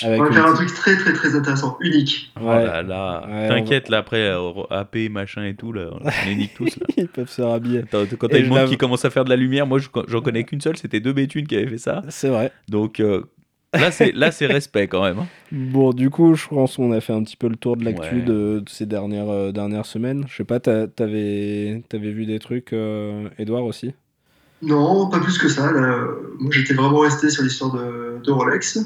On 0.05 0.25
va 0.25 0.33
faire 0.33 0.47
un 0.47 0.55
truc 0.55 0.75
très 0.75 0.97
très 0.97 1.12
très 1.12 1.35
intéressant, 1.35 1.77
unique. 1.81 2.33
Oh 2.40 2.47
là 2.47 2.83
là. 2.83 3.27
T'inquiète, 3.49 3.88
là 3.88 3.99
après, 3.99 4.29
euh, 4.29 4.62
AP, 4.71 5.09
machin 5.11 5.45
et 5.45 5.55
tout, 5.55 5.73
là, 5.73 5.88
on 5.92 6.29
les 6.29 6.35
nique 6.37 6.55
tous. 6.55 6.77
Là. 6.79 6.87
Ils 6.97 7.09
peuvent 7.09 7.31
se 7.31 7.42
rhabiller. 7.42 7.85
Quand 7.90 8.29
t'as 8.29 8.38
une 8.38 8.49
montre 8.49 8.69
qui 8.69 8.77
commence 8.77 9.05
à 9.05 9.11
faire 9.11 9.25
de 9.25 9.31
la 9.31 9.37
lumière, 9.37 9.66
moi 9.66 9.79
j'en 10.09 10.21
connais 10.21 10.45
qu'une 10.45 10.61
seule, 10.61 10.77
c'était 10.77 11.01
deux 11.01 11.12
bétunes 11.12 11.47
qui 11.47 11.57
avaient 11.57 11.69
fait 11.69 11.79
ça. 11.79 12.03
C'est 12.09 12.29
vrai. 12.29 12.53
Donc. 12.69 13.01
Euh, 13.01 13.25
Là, 13.77 13.91
c'est, 13.91 14.12
là, 14.12 14.31
c'est 14.31 14.47
respect 14.47 14.89
quand 14.89 15.03
même. 15.03 15.19
Hein. 15.19 15.27
Bon, 15.53 15.93
du 15.93 16.11
coup, 16.11 16.35
je 16.35 16.49
pense 16.49 16.77
qu'on 16.77 16.93
a 16.93 17.01
fait 17.01 17.12
un 17.12 17.23
petit 17.23 17.37
peu 17.37 17.49
le 17.49 17.57
tour 17.57 17.77
de 17.77 17.85
l'actu 17.85 18.23
de, 18.23 18.62
ces 18.69 18.87
dernières, 18.87 19.29
euh, 19.29 19.53
dernières 19.53 19.87
semaines. 19.87 20.25
Je 20.29 20.37
sais 20.37 20.45
pas, 20.45 20.61
t'avais, 20.61 21.83
avais 21.93 22.12
vu 22.12 22.27
des 22.27 22.39
trucs, 22.39 22.73
euh, 22.73 23.29
Edouard 23.39 23.65
aussi? 23.65 23.95
Non, 24.62 25.09
pas 25.09 25.21
plus 25.21 25.39
que 25.39 25.49
ça. 25.49 25.71
moi, 25.73 26.51
j'étais 26.51 26.75
vraiment 26.75 27.01
resté 27.01 27.29
sur 27.31 27.43
l'histoire 27.43 27.75
de, 27.75 28.19
de 28.25 28.31
Rolex. 28.31 28.79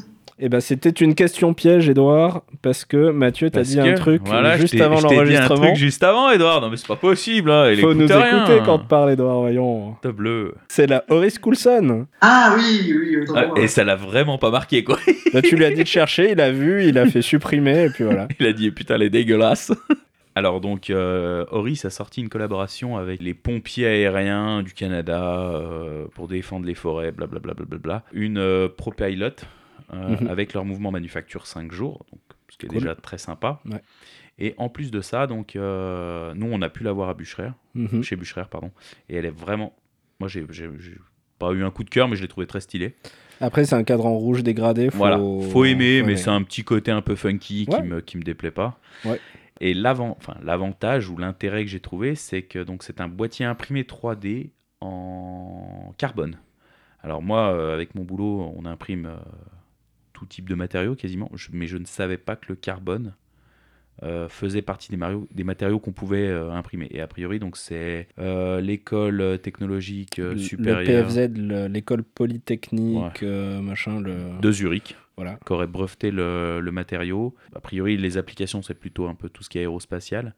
Eh 0.42 0.48
ben, 0.48 0.61
c'était 0.61 0.88
une 0.88 1.14
question 1.14 1.53
piège, 1.53 1.90
Edouard, 1.90 2.44
parce 2.62 2.87
que 2.87 3.11
Mathieu 3.11 3.50
t'a 3.50 3.61
dit 3.61 3.79
un 3.79 3.92
truc 3.92 4.22
juste 4.57 4.81
avant 4.81 4.98
l'enregistrement. 4.98 5.62
un 5.62 5.66
truc 5.66 5.76
juste 5.76 6.03
avant, 6.03 6.31
Edouard. 6.31 6.62
Non, 6.62 6.70
mais 6.70 6.79
c'est 6.79 6.87
pas 6.87 6.96
possible. 6.96 7.50
Hein. 7.50 7.70
Il 7.70 7.81
Faut 7.81 7.92
nous 7.92 8.07
écouter 8.07 8.61
quand 8.64 8.79
tu 8.79 8.87
parles, 8.87 9.12
Edouard, 9.12 9.40
voyons. 9.40 9.96
bleu. 10.03 10.55
C'est 10.68 10.87
la 10.87 11.05
Horace 11.11 11.38
Coulson. 11.38 12.07
Ah 12.22 12.55
oui, 12.57 12.90
oui. 12.90 13.26
Ah, 13.37 13.48
et 13.57 13.68
ça 13.68 13.85
l'a 13.85 13.96
vraiment 13.96 14.38
pas 14.38 14.50
marqué, 14.50 14.83
quoi. 14.83 14.98
Bah, 15.35 15.42
tu 15.42 15.57
lui 15.57 15.64
as 15.66 15.72
dit 15.72 15.83
de 15.83 15.87
chercher, 15.87 16.33
il 16.33 16.40
a 16.40 16.50
vu, 16.50 16.87
il 16.87 16.96
a 16.96 17.05
fait 17.05 17.22
supprimer, 17.22 17.85
et 17.85 17.90
puis 17.90 18.05
voilà. 18.05 18.26
il 18.40 18.46
a 18.46 18.55
dit, 18.55 18.70
putain, 18.70 18.94
elle 18.94 19.03
est 19.03 19.11
dégueulasse. 19.11 19.72
Alors 20.35 20.61
donc, 20.62 20.88
euh, 20.88 21.44
Horis 21.50 21.85
a 21.85 21.90
sorti 21.90 22.22
une 22.22 22.31
collaboration 22.31 22.96
avec 22.96 23.20
les 23.20 23.35
pompiers 23.35 23.87
aériens 23.87 24.62
du 24.62 24.72
Canada 24.72 25.50
euh, 25.53 26.07
pour 26.14 26.29
défendre 26.29 26.64
les 26.64 26.74
forêts, 26.74 27.12
blablabla. 27.12 27.53
Bla, 27.53 27.66
bla, 27.66 27.79
bla, 27.79 28.05
Une 28.12 28.38
euh, 28.38 28.68
ProPilot 28.74 29.35
euh, 29.92 30.16
mhm. 30.20 30.29
avec 30.29 30.55
leur 30.55 30.64
mouvement 30.64 30.90
manufacture 30.90 31.46
5 31.46 31.72
jours, 31.72 32.05
donc, 32.12 32.20
ce 32.48 32.59
qui 32.59 32.66
est 32.66 32.68
déjà 32.68 32.94
très 32.94 33.18
sympa. 33.18 33.61
Et 34.38 34.55
en 34.57 34.68
plus 34.68 34.90
de 34.90 35.00
ça, 35.00 35.26
donc, 35.26 35.57
euh, 35.57 36.33
nous, 36.35 36.48
on 36.50 36.62
a 36.62 36.70
pu 36.70 36.83
la 36.83 36.92
voir 36.92 37.09
à 37.09 37.14
Bûcherer, 37.14 37.50
mhm. 37.74 38.03
chez 38.03 38.16
Bûcherer, 38.16 38.44
pardon. 38.50 38.70
Et 39.09 39.16
elle 39.16 39.26
est 39.26 39.37
vraiment. 39.37 39.74
Moi, 40.18 40.29
j'ai 40.29 40.46
pas 41.38 41.53
eu 41.53 41.64
un 41.64 41.70
coup 41.70 41.85
de 41.85 41.90
cœur, 41.90 42.09
mais 42.09 42.16
je 42.16 42.22
l'ai 42.22 42.29
trouvé 42.29 42.46
très 42.46 42.61
stylé. 42.61 42.94
Après, 43.40 43.64
c'est 43.64 43.74
un 43.74 43.85
cadre 43.85 44.07
en 44.07 44.16
rouge 44.16 44.42
dégradé. 44.42 44.90
Faut... 44.90 44.98
Voilà, 44.98 45.18
faut 45.18 45.64
aimer, 45.64 46.03
mais 46.03 46.16
c'est 46.16 46.31
un 46.31 46.42
petit 46.42 46.62
côté 46.62 46.90
un 46.90 47.03
peu 47.03 47.16
funky 47.16 47.66
qui, 47.66 47.83
me, 47.83 48.00
qui 48.00 48.18
me 48.18 48.22
déplaît 48.22 48.50
pas. 48.50 48.79
Et 49.61 49.74
l'avantage 49.74 51.09
ou 51.09 51.16
l'intérêt 51.16 51.64
que 51.64 51.70
j'ai 51.70 51.81
trouvé, 51.81 52.14
c'est 52.14 52.42
que 52.42 52.64
c'est 52.81 53.00
un 53.00 53.09
boîtier 53.09 53.44
imprimé 53.44 53.83
3D 53.83 54.50
en 54.81 55.94
carbone. 55.98 56.37
Alors 57.03 57.22
moi, 57.22 57.53
euh, 57.53 57.74
avec 57.74 57.94
mon 57.94 58.05
boulot, 58.05 58.53
on 58.57 58.64
imprime 58.66 59.07
tout 60.20 60.26
type 60.26 60.48
de 60.48 60.54
matériaux 60.54 60.94
quasiment, 60.94 61.30
mais 61.52 61.66
je 61.66 61.78
ne 61.78 61.87
savais 61.87 62.18
pas 62.18 62.37
que 62.37 62.46
le 62.48 62.54
carbone 62.54 63.14
euh, 64.02 64.28
faisait 64.28 64.61
partie 64.61 64.94
des, 64.94 64.98
des 65.30 65.44
matériaux 65.44 65.78
qu'on 65.78 65.92
pouvait 65.92 66.28
euh, 66.28 66.52
imprimer. 66.52 66.88
Et 66.90 67.00
a 67.00 67.06
priori, 67.06 67.38
donc 67.38 67.56
c'est 67.56 68.06
euh, 68.18 68.61
l'école 68.61 69.38
technologique 69.42 70.20
supérieure. 70.37 71.06
Le 71.06 71.28
PFZ, 71.28 71.70
l'école 71.72 72.02
polytechnique, 72.02 73.22
machin. 73.22 74.00
Le... 74.00 74.38
De 74.40 74.52
Zurich. 74.52 74.94
Voilà. 75.16 75.38
Qui 75.44 75.52
aurait 75.52 75.66
breveté 75.66 76.11
le, 76.11 76.61
le, 76.61 76.72
matériau. 76.72 77.35
A 77.54 77.61
priori, 77.61 77.96
les 77.96 78.16
applications, 78.16 78.62
c'est 78.62 78.74
plutôt 78.74 79.06
un 79.06 79.14
peu 79.14 79.28
tout 79.28 79.42
ce 79.42 79.50
qui 79.50 79.59
est 79.59 79.62
aérospatial. 79.62 80.35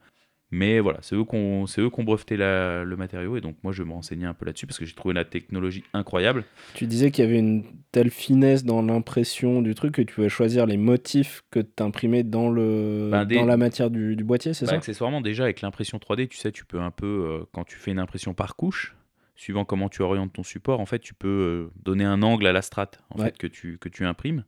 Mais 0.54 0.80
voilà, 0.80 0.98
c'est 1.00 1.16
eux 1.16 1.24
qui 1.24 1.34
ont, 1.34 2.04
breveté 2.04 2.36
le 2.36 2.94
matériau 2.94 3.38
et 3.38 3.40
donc 3.40 3.56
moi 3.62 3.72
je 3.72 3.82
me 3.82 3.92
renseigner 3.92 4.26
un 4.26 4.34
peu 4.34 4.44
là-dessus 4.44 4.66
parce 4.66 4.78
que 4.78 4.84
j'ai 4.84 4.94
trouvé 4.94 5.14
la 5.14 5.24
technologie 5.24 5.82
incroyable. 5.94 6.44
Tu 6.74 6.86
disais 6.86 7.10
qu'il 7.10 7.24
y 7.24 7.28
avait 7.28 7.38
une 7.38 7.64
telle 7.90 8.10
finesse 8.10 8.62
dans 8.62 8.82
l'impression 8.82 9.62
du 9.62 9.74
truc 9.74 9.94
que 9.94 10.02
tu 10.02 10.14
pouvais 10.14 10.28
choisir 10.28 10.66
les 10.66 10.76
motifs 10.76 11.42
que 11.50 11.60
tu 11.60 11.82
imprimais 11.82 12.22
dans, 12.22 12.50
le, 12.50 13.08
ben, 13.10 13.24
dans 13.24 13.46
la 13.46 13.56
matière 13.56 13.90
du, 13.90 14.14
boîtier, 14.16 14.52
c'est 14.52 14.66
ben, 14.66 14.72
ça? 14.72 14.76
Accessoirement, 14.76 15.22
déjà 15.22 15.44
avec 15.44 15.62
l'impression 15.62 15.96
3D, 15.96 16.28
tu 16.28 16.36
sais, 16.36 16.52
tu 16.52 16.66
peux 16.66 16.80
un 16.80 16.90
peu, 16.90 17.06
euh, 17.06 17.44
quand 17.52 17.64
tu 17.64 17.76
fais 17.76 17.90
une 17.90 17.98
impression 17.98 18.34
par 18.34 18.54
couche, 18.54 18.94
suivant 19.36 19.64
comment 19.64 19.88
tu 19.88 20.02
orientes 20.02 20.34
ton 20.34 20.42
support, 20.42 20.80
en 20.80 20.86
fait, 20.86 20.98
tu 20.98 21.14
peux 21.14 21.28
euh, 21.28 21.72
donner 21.82 22.04
un 22.04 22.22
angle 22.22 22.46
à 22.46 22.52
la 22.52 22.60
strate 22.60 23.00
en 23.08 23.16
fait, 23.16 23.38
que, 23.38 23.46
tu, 23.46 23.78
que 23.78 23.88
tu 23.88 24.04
imprimes. 24.04 24.44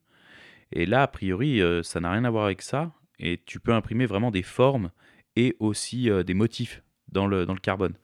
Et 0.70 0.84
là, 0.84 1.02
a 1.02 1.06
priori, 1.08 1.62
euh, 1.62 1.82
ça 1.82 2.00
n'a 2.00 2.12
rien 2.12 2.24
à 2.24 2.30
voir 2.30 2.44
avec 2.44 2.60
ça. 2.60 2.92
Et 3.18 3.40
tu 3.46 3.58
peux 3.60 3.72
imprimer 3.72 4.06
vraiment 4.06 4.30
des 4.30 4.42
formes 4.42 4.90
et 5.36 5.56
aussi 5.60 6.10
euh, 6.10 6.22
des 6.22 6.34
motifs 6.34 6.82
dans 7.10 7.26
le, 7.26 7.46
dans 7.46 7.54
le 7.54 7.60
carbone. 7.60 7.94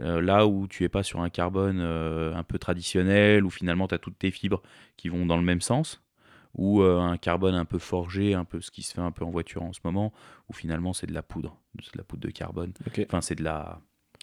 Euh, 0.00 0.20
là 0.20 0.46
où 0.46 0.66
tu 0.66 0.84
es 0.84 0.88
pas 0.88 1.02
sur 1.02 1.20
un 1.20 1.30
carbone 1.30 1.78
euh, 1.80 2.34
un 2.34 2.42
peu 2.42 2.58
traditionnel, 2.58 3.44
où 3.44 3.50
finalement 3.50 3.88
tu 3.88 3.94
as 3.94 3.98
toutes 3.98 4.18
tes 4.18 4.30
fibres 4.30 4.62
qui 4.96 5.08
vont 5.08 5.26
dans 5.26 5.36
le 5.36 5.42
même 5.42 5.60
sens, 5.60 6.02
ou 6.54 6.82
un 6.82 7.16
carbone 7.16 7.54
un 7.54 7.64
peu 7.64 7.78
forgé, 7.78 8.34
un 8.34 8.44
peu 8.44 8.60
ce 8.60 8.72
qui 8.72 8.82
se 8.82 8.94
fait 8.94 9.00
un 9.00 9.12
peu 9.12 9.24
en 9.24 9.30
voiture 9.30 9.62
en 9.62 9.72
ce 9.72 9.78
moment, 9.84 10.12
où 10.48 10.52
finalement 10.52 10.92
c'est 10.92 11.06
de 11.06 11.14
la 11.14 11.22
poudre, 11.22 11.56
c'est 11.80 11.92
de 11.94 11.98
la 11.98 12.02
poudre 12.02 12.26
de 12.26 12.32
carbone. 12.32 12.72
Enfin, 13.06 13.20
c'est 13.20 13.36
de 13.36 13.44
la, 13.44 13.80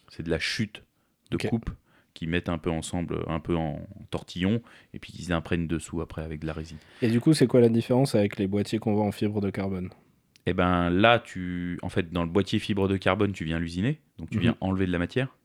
c'est 0.10 0.24
de 0.24 0.30
la 0.30 0.40
chute 0.40 0.84
de 1.32 1.38
coupe 1.38 1.70
qui 2.14 2.28
mettent 2.28 2.50
un 2.50 2.58
peu 2.58 2.72
ensemble, 2.72 3.24
un 3.28 3.40
peu 3.40 3.56
en 3.56 3.80
tortillon, 4.10 4.62
et 4.94 5.00
puis 5.00 5.14
qu'ils 5.14 5.32
imprègnent 5.32 5.68
dessous 5.68 6.02
après 6.02 6.24
avec 6.24 6.42
de 6.42 6.48
la 6.48 6.54
résine. 6.54 6.80
Et 7.02 7.10
du 7.10 7.22
coup, 7.22 7.34
c'est 7.34 7.48
quoi 7.48 7.62
la 7.62 7.70
différence 7.70 8.16
avec 8.16 8.38
les 8.38 8.48
boîtiers 8.48 8.80
qu'on 8.80 8.94
voit 8.94 9.06
en 9.06 9.12
fibre 9.12 9.40
de 9.40 9.50
carbone? 9.50 9.92
Et 10.48 10.52
eh 10.52 10.54
ben 10.54 10.90
là, 10.90 11.20
tu, 11.20 11.78
en 11.82 11.90
fait, 11.90 12.10
dans 12.14 12.24
le 12.24 12.30
boîtier 12.30 12.58
fibre 12.60 12.88
de 12.88 12.96
carbone, 12.96 13.34
tu 13.34 13.44
viens 13.44 13.60
l'usiner, 13.60 14.00
donc 14.18 14.30
tu 14.30 14.40
viens 14.40 14.52
mhm. 14.52 14.58
enlever 14.62 14.88
de 14.88 14.94
la 14.94 14.98
matière. 14.98 15.36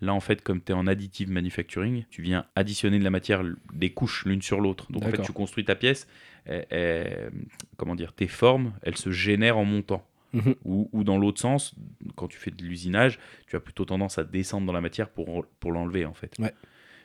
Là, 0.00 0.12
en 0.12 0.18
fait, 0.18 0.42
comme 0.42 0.60
tu 0.60 0.72
es 0.72 0.74
en 0.74 0.88
additive 0.88 1.30
manufacturing, 1.30 2.04
tu 2.10 2.20
viens 2.20 2.46
additionner 2.56 2.98
de 2.98 3.04
la 3.04 3.10
matière, 3.10 3.44
des 3.72 3.90
couches 3.90 4.24
l'une 4.24 4.42
sur 4.42 4.60
l'autre. 4.60 4.90
Donc 4.90 5.04
en 5.04 5.08
fait, 5.10 5.22
tu 5.22 5.32
construis 5.32 5.64
ta 5.64 5.76
pièce, 5.76 6.08
comment 7.76 7.94
dire, 7.94 8.12
tes 8.12 8.26
formes, 8.26 8.72
elles 8.82 8.96
se 8.96 9.12
génèrent 9.12 9.56
en 9.56 9.64
montant. 9.64 10.04
Mhm. 10.32 10.56
Ou, 10.64 11.04
dans 11.04 11.16
l'autre 11.16 11.40
sens, 11.40 11.76
quand 12.16 12.26
tu 12.26 12.36
fais 12.36 12.50
de 12.50 12.64
l'usinage, 12.64 13.20
tu 13.46 13.54
as 13.54 13.60
plutôt 13.60 13.84
tendance 13.84 14.18
à 14.18 14.24
descendre 14.24 14.66
dans 14.66 14.72
la 14.72 14.80
matière 14.80 15.10
pour, 15.10 15.46
pour 15.60 15.70
l'enlever, 15.70 16.06
en 16.06 16.14
fait. 16.14 16.36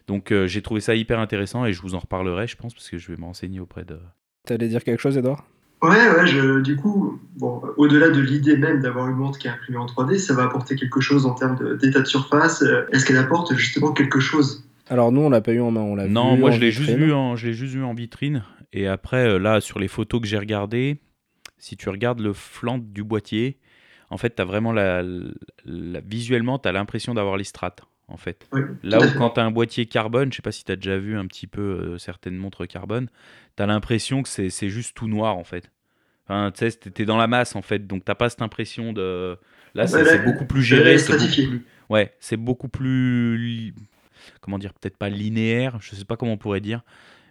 Donc 0.07 0.31
euh, 0.31 0.47
j'ai 0.47 0.63
trouvé 0.63 0.81
ça 0.81 0.95
hyper 0.95 1.19
intéressant 1.19 1.65
et 1.65 1.73
je 1.73 1.81
vous 1.81 1.93
en 1.93 1.99
reparlerai, 1.99 2.47
je 2.47 2.55
pense, 2.55 2.73
parce 2.73 2.89
que 2.89 2.97
je 2.97 3.11
vais 3.11 3.17
m'enseigner 3.17 3.59
auprès 3.59 3.85
de. 3.85 3.99
Tu 4.47 4.53
allais 4.53 4.67
dire 4.67 4.83
quelque 4.83 4.99
chose, 4.99 5.15
Edouard? 5.15 5.45
Ouais, 5.81 6.09
ouais, 6.09 6.27
je, 6.27 6.61
du 6.61 6.77
coup, 6.77 7.19
bon, 7.37 7.61
au-delà 7.77 8.09
de 8.09 8.19
l'idée 8.19 8.57
même 8.57 8.81
d'avoir 8.81 9.07
une 9.07 9.17
montre 9.17 9.37
qui 9.37 9.47
est 9.47 9.51
imprimée 9.51 9.77
en 9.77 9.85
3D, 9.85 10.17
ça 10.17 10.33
va 10.33 10.43
apporter 10.43 10.75
quelque 10.75 11.01
chose 11.01 11.25
en 11.25 11.33
termes 11.33 11.77
d'état 11.77 11.99
de, 11.99 12.05
surface. 12.05 12.63
Est-ce 12.91 13.05
qu'elle 13.05 13.17
apporte 13.17 13.53
justement 13.55 13.91
quelque 13.91 14.19
chose? 14.19 14.67
Alors 14.87 15.11
nous, 15.11 15.21
on 15.21 15.29
l'a 15.29 15.41
pas 15.41 15.53
eu 15.53 15.61
en 15.61 15.71
main, 15.71 15.81
on 15.81 15.95
l'a 15.95 16.07
Non, 16.07 16.37
moi 16.37 16.51
je 16.51 16.59
l'ai 16.59 16.71
juste 16.71 16.91
vu 16.91 17.11
en, 17.11 17.35
je 17.35 17.47
l'ai 17.47 17.53
juste 17.53 17.73
vu 17.73 17.83
en 17.83 17.93
vitrine. 17.93 18.43
Et 18.71 18.87
après, 18.87 19.27
euh, 19.27 19.37
là, 19.37 19.61
sur 19.61 19.79
les 19.79 19.87
photos 19.87 20.21
que 20.21 20.27
j'ai 20.27 20.37
regardées, 20.37 20.99
si 21.57 21.77
tu 21.77 21.89
regardes 21.89 22.19
le 22.19 22.33
flanc 22.33 22.77
du 22.77 23.03
boîtier, 23.03 23.57
en 24.09 24.17
fait, 24.17 24.39
as 24.39 24.45
vraiment 24.45 24.71
la, 24.71 25.01
visuellement, 25.65 26.59
tu 26.59 26.67
as 26.67 26.71
l'impression 26.71 27.13
d'avoir 27.13 27.37
les 27.37 27.43
strates 27.43 27.81
en 28.07 28.17
fait. 28.17 28.47
Là 28.83 28.99
où 28.99 29.17
quand 29.17 29.31
tu 29.31 29.39
as 29.39 29.43
un 29.43 29.51
boîtier 29.51 29.85
carbone, 29.85 30.31
je 30.31 30.37
sais 30.37 30.41
pas 30.41 30.51
si 30.51 30.63
tu 30.63 30.71
as 30.71 30.75
déjà 30.75 30.97
vu 30.97 31.17
un 31.17 31.25
petit 31.25 31.47
peu 31.47 31.61
euh, 31.61 31.97
certaines 31.97 32.37
montres 32.37 32.67
carbone, 32.67 33.09
tu 33.57 33.63
as 33.63 33.65
l'impression 33.65 34.23
que 34.23 34.29
c'est 34.29 34.69
juste 34.69 34.95
tout 34.95 35.07
noir 35.07 35.37
en 35.37 35.43
fait. 35.43 35.71
Enfin, 36.27 36.51
tu 36.51 36.69
sais, 36.69 36.77
t'es 36.77 37.05
dans 37.05 37.17
la 37.17 37.27
masse 37.27 37.55
en 37.55 37.61
fait, 37.61 37.85
donc 37.85 38.03
t'as 38.05 38.15
pas 38.15 38.29
cette 38.29 38.41
impression 38.41 38.93
de. 38.93 39.37
Là, 39.73 39.87
c'est 39.87 40.23
beaucoup 40.23 40.45
plus 40.45 40.63
géré. 40.63 40.97
C'est 40.97 41.17
plus... 41.17 41.65
Ouais, 41.89 42.13
c'est 42.19 42.37
beaucoup 42.37 42.69
plus. 42.69 43.73
Comment 44.41 44.57
dire 44.57 44.73
Peut-être 44.73 44.97
pas 44.97 45.09
linéaire, 45.09 45.77
je 45.81 45.95
sais 45.95 46.05
pas 46.05 46.17
comment 46.17 46.33
on 46.33 46.37
pourrait 46.37 46.61
dire. 46.61 46.81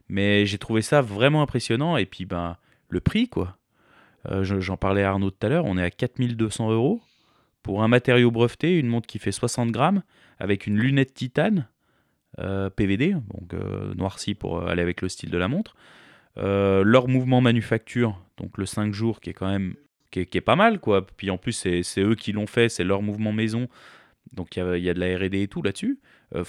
Mais 0.09 0.47
j'ai 0.47 0.59
trouvé 0.59 0.83
ça 0.83 1.01
vraiment 1.01 1.43
impressionnant. 1.43 1.97
Et 1.97 2.07
puis, 2.07 2.25
ben, 2.25 2.57
le 2.89 3.01
prix, 3.01 3.29
quoi. 3.29 3.57
Euh, 4.31 4.45
j'en 4.45 4.77
parlais 4.77 5.03
à 5.03 5.11
Arnaud 5.11 5.31
tout 5.31 5.47
à 5.47 5.51
l'heure, 5.51 5.65
on 5.67 5.77
est 5.77 5.83
à 5.83 5.91
4200 5.91 6.71
euros 6.71 7.03
pour 7.65 7.83
un 7.83 7.89
matériau 7.89 8.31
breveté, 8.31 8.79
une 8.79 8.87
montre 8.87 9.09
qui 9.09 9.19
fait 9.19 9.33
60 9.33 9.73
grammes, 9.73 10.05
avec 10.39 10.69
une 10.69 10.79
lunette 10.79 11.15
titane 11.15 11.67
euh, 12.39 12.71
PVD, 12.71 13.15
donc 13.15 13.55
euh, 13.55 13.93
noircie 13.95 14.35
pour 14.35 14.69
aller 14.69 14.83
avec 14.83 15.03
le 15.03 15.09
style 15.09 15.31
de 15.31 15.39
la 15.39 15.49
montre. 15.49 15.75
leur 16.37 17.09
mouvement 17.09 17.41
manufacture, 17.41 18.21
donc 18.37 18.59
le 18.59 18.67
5 18.67 18.93
jours 18.93 19.21
qui 19.21 19.31
est 19.31 19.35
quand 19.35 19.49
même 19.49 19.75
qui 20.23 20.39
est, 20.39 20.41
pas 20.41 20.57
mal 20.57 20.79
quoi. 20.79 21.07
Puis 21.07 21.31
en 21.31 21.39
plus 21.39 21.53
c'est 21.53 22.01
eux 22.01 22.15
qui 22.15 22.33
l'ont 22.33 22.47
fait, 22.47 22.69
c'est 22.69 22.85
leur 22.85 23.03
mouvement 23.03 23.33
maison, 23.33 23.67
donc 24.33 24.57
il 24.57 24.79
y, 24.79 24.91
a, 24.91 24.95
de 24.95 25.01
la 25.01 25.17
R&D 25.17 25.43
et 25.43 25.49
tout 25.49 25.63
là-dessus. 25.63 25.99
Euh, 26.35 26.45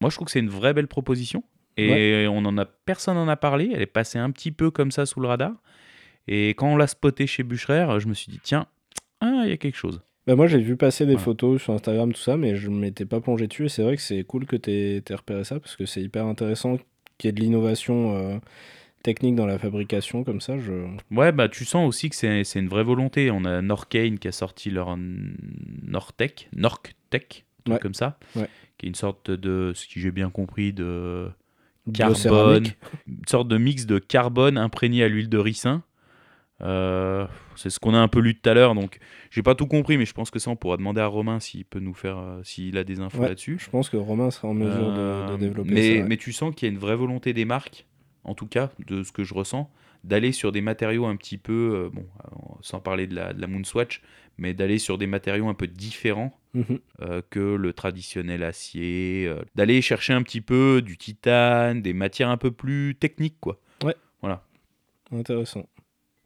moi 0.00 0.10
je 0.10 0.16
trouve 0.16 0.26
que 0.26 0.32
c'est 0.32 0.40
une 0.40 0.48
vraie 0.48 0.74
belle 0.74 0.88
proposition 0.88 1.44
et 1.76 2.26
on 2.28 2.44
en 2.44 2.56
a 2.56 2.64
personne 2.64 3.16
en 3.16 3.28
a 3.28 3.36
parlé. 3.36 3.70
Elle 3.74 3.82
est 3.82 3.86
passée 3.86 4.18
un 4.18 4.30
petit 4.30 4.52
peu 4.52 4.70
comme 4.70 4.92
ça 4.92 5.06
sous 5.06 5.20
le 5.20 5.28
radar. 5.28 5.52
Et 6.26 6.50
quand 6.50 6.68
on 6.68 6.76
l'a 6.76 6.86
spoté 6.86 7.26
chez 7.26 7.42
Bûcherer, 7.42 8.00
je 8.00 8.06
me 8.06 8.14
suis 8.14 8.30
dit 8.30 8.40
tiens, 8.42 8.66
ah, 9.20 9.42
il 9.44 9.50
y 9.50 9.52
a 9.52 9.56
quelque 9.56 9.76
chose. 9.76 10.00
Bah 10.26 10.36
moi 10.36 10.46
j'ai 10.46 10.58
vu 10.58 10.76
passer 10.76 11.04
des 11.04 11.18
photos 11.18 11.60
sur 11.62 11.74
Instagram 11.74 12.12
tout 12.12 12.20
ça, 12.20 12.36
mais 12.36 12.56
je 12.56 12.70
ne 12.70 12.78
m'étais 12.78 13.04
pas 13.04 13.20
plongé 13.20 13.46
dessus 13.46 13.66
et 13.66 13.68
c'est 13.68 13.82
vrai 13.82 13.96
que 13.96 14.02
c'est 14.02 14.24
cool 14.24 14.46
que 14.46 14.56
tu 14.56 14.70
aies, 14.70 15.02
repéré 15.10 15.44
ça 15.44 15.60
parce 15.60 15.76
que 15.76 15.84
c'est 15.84 16.00
hyper 16.00 16.24
intéressant 16.26 16.78
qu'il 17.18 17.28
y 17.28 17.30
ait 17.30 17.32
de 17.32 17.40
l'innovation. 17.40 18.16
Euh, 18.16 18.38
technique 19.04 19.36
dans 19.36 19.46
la 19.46 19.58
fabrication 19.58 20.24
comme 20.24 20.40
ça. 20.40 20.58
Je... 20.58 20.72
Ouais, 21.12 21.30
bah 21.30 21.48
tu 21.48 21.64
sens 21.64 21.86
aussi 21.86 22.10
que 22.10 22.16
c'est 22.16 22.58
une 22.58 22.68
vraie 22.68 22.82
volonté. 22.82 23.30
On 23.30 23.44
a 23.44 23.62
Norcane 23.62 24.18
qui 24.18 24.26
a 24.26 24.32
sorti 24.32 24.70
leur 24.70 24.96
Nortech, 24.96 26.48
Norktech, 26.56 27.44
comme 27.80 27.94
ça, 27.94 28.18
qui 28.32 28.86
est 28.86 28.88
une 28.88 28.96
sorte 28.96 29.30
de, 29.30 29.72
ce 29.76 29.86
que 29.86 30.00
j'ai 30.00 30.10
bien 30.10 30.30
compris, 30.30 30.72
de 30.72 31.28
carbone, 31.92 32.64
une 33.06 33.28
sorte 33.28 33.46
de 33.46 33.58
mix 33.58 33.86
de 33.86 33.98
carbone 33.98 34.58
imprégné 34.58 35.04
à 35.04 35.08
l'huile 35.08 35.28
de 35.28 35.38
ricin. 35.38 35.84
Euh, 36.64 37.26
c'est 37.56 37.70
ce 37.70 37.78
qu'on 37.78 37.94
a 37.94 37.98
un 37.98 38.08
peu 38.08 38.20
lu 38.20 38.34
tout 38.34 38.48
à 38.48 38.54
l'heure, 38.54 38.74
donc 38.74 38.98
j'ai 39.30 39.42
pas 39.42 39.54
tout 39.54 39.66
compris, 39.66 39.98
mais 39.98 40.06
je 40.06 40.14
pense 40.14 40.30
que 40.30 40.38
ça 40.38 40.50
on 40.50 40.56
pourra 40.56 40.76
demander 40.76 41.00
à 41.00 41.06
Romain 41.06 41.38
s'il 41.40 41.64
peut 41.64 41.78
nous 41.78 41.94
faire, 41.94 42.18
euh, 42.18 42.40
s'il 42.42 42.78
a 42.78 42.84
des 42.84 43.00
infos 43.00 43.22
là-dessus. 43.22 43.58
Je 43.60 43.70
pense 43.70 43.90
que 43.90 43.96
Romain 43.96 44.30
sera 44.30 44.48
en 44.48 44.54
mesure 44.54 44.92
de, 44.92 44.98
euh, 44.98 45.36
développer 45.36 45.70
mais, 45.70 45.98
ça. 45.98 46.04
Mais 46.04 46.16
tu 46.16 46.32
sens 46.32 46.54
qu'il 46.54 46.66
y 46.66 46.70
a 46.70 46.72
une 46.72 46.80
vraie 46.80 46.96
volonté 46.96 47.32
des 47.32 47.44
marques 47.44 47.86
en 48.24 48.34
tout 48.34 48.46
cas, 48.46 48.70
de 48.86 49.02
ce 49.02 49.12
que 49.12 49.22
je 49.22 49.34
ressens, 49.34 49.70
d'aller 50.02 50.32
sur 50.32 50.50
des 50.50 50.62
matériaux 50.62 51.04
un 51.04 51.16
petit 51.16 51.36
peu, 51.36 51.90
bon, 51.92 52.06
sans 52.62 52.80
parler 52.80 53.06
de 53.06 53.14
la, 53.14 53.34
de 53.34 53.40
la 53.40 53.46
Moonswatch, 53.46 54.00
mais 54.38 54.54
d'aller 54.54 54.78
sur 54.78 54.98
des 54.98 55.06
matériaux 55.06 55.48
un 55.48 55.54
peu 55.54 55.66
différents 55.66 56.38
mhm. 56.54 56.78
euh, 57.02 57.22
que 57.30 57.54
le 57.54 57.72
traditionnel 57.72 58.42
acier, 58.42 59.26
euh, 59.26 59.42
d'aller 59.54 59.80
chercher 59.82 60.12
un 60.12 60.22
petit 60.22 60.40
peu 60.40 60.82
du 60.82 60.96
titane, 60.96 61.82
des 61.82 61.92
matières 61.92 62.30
un 62.30 62.36
peu 62.36 62.50
plus 62.50 62.96
techniques, 62.98 63.38
quoi. 63.40 63.60
Ouais. 63.82 63.94
Voilà. 64.20 64.44
intéressant. 65.12 65.66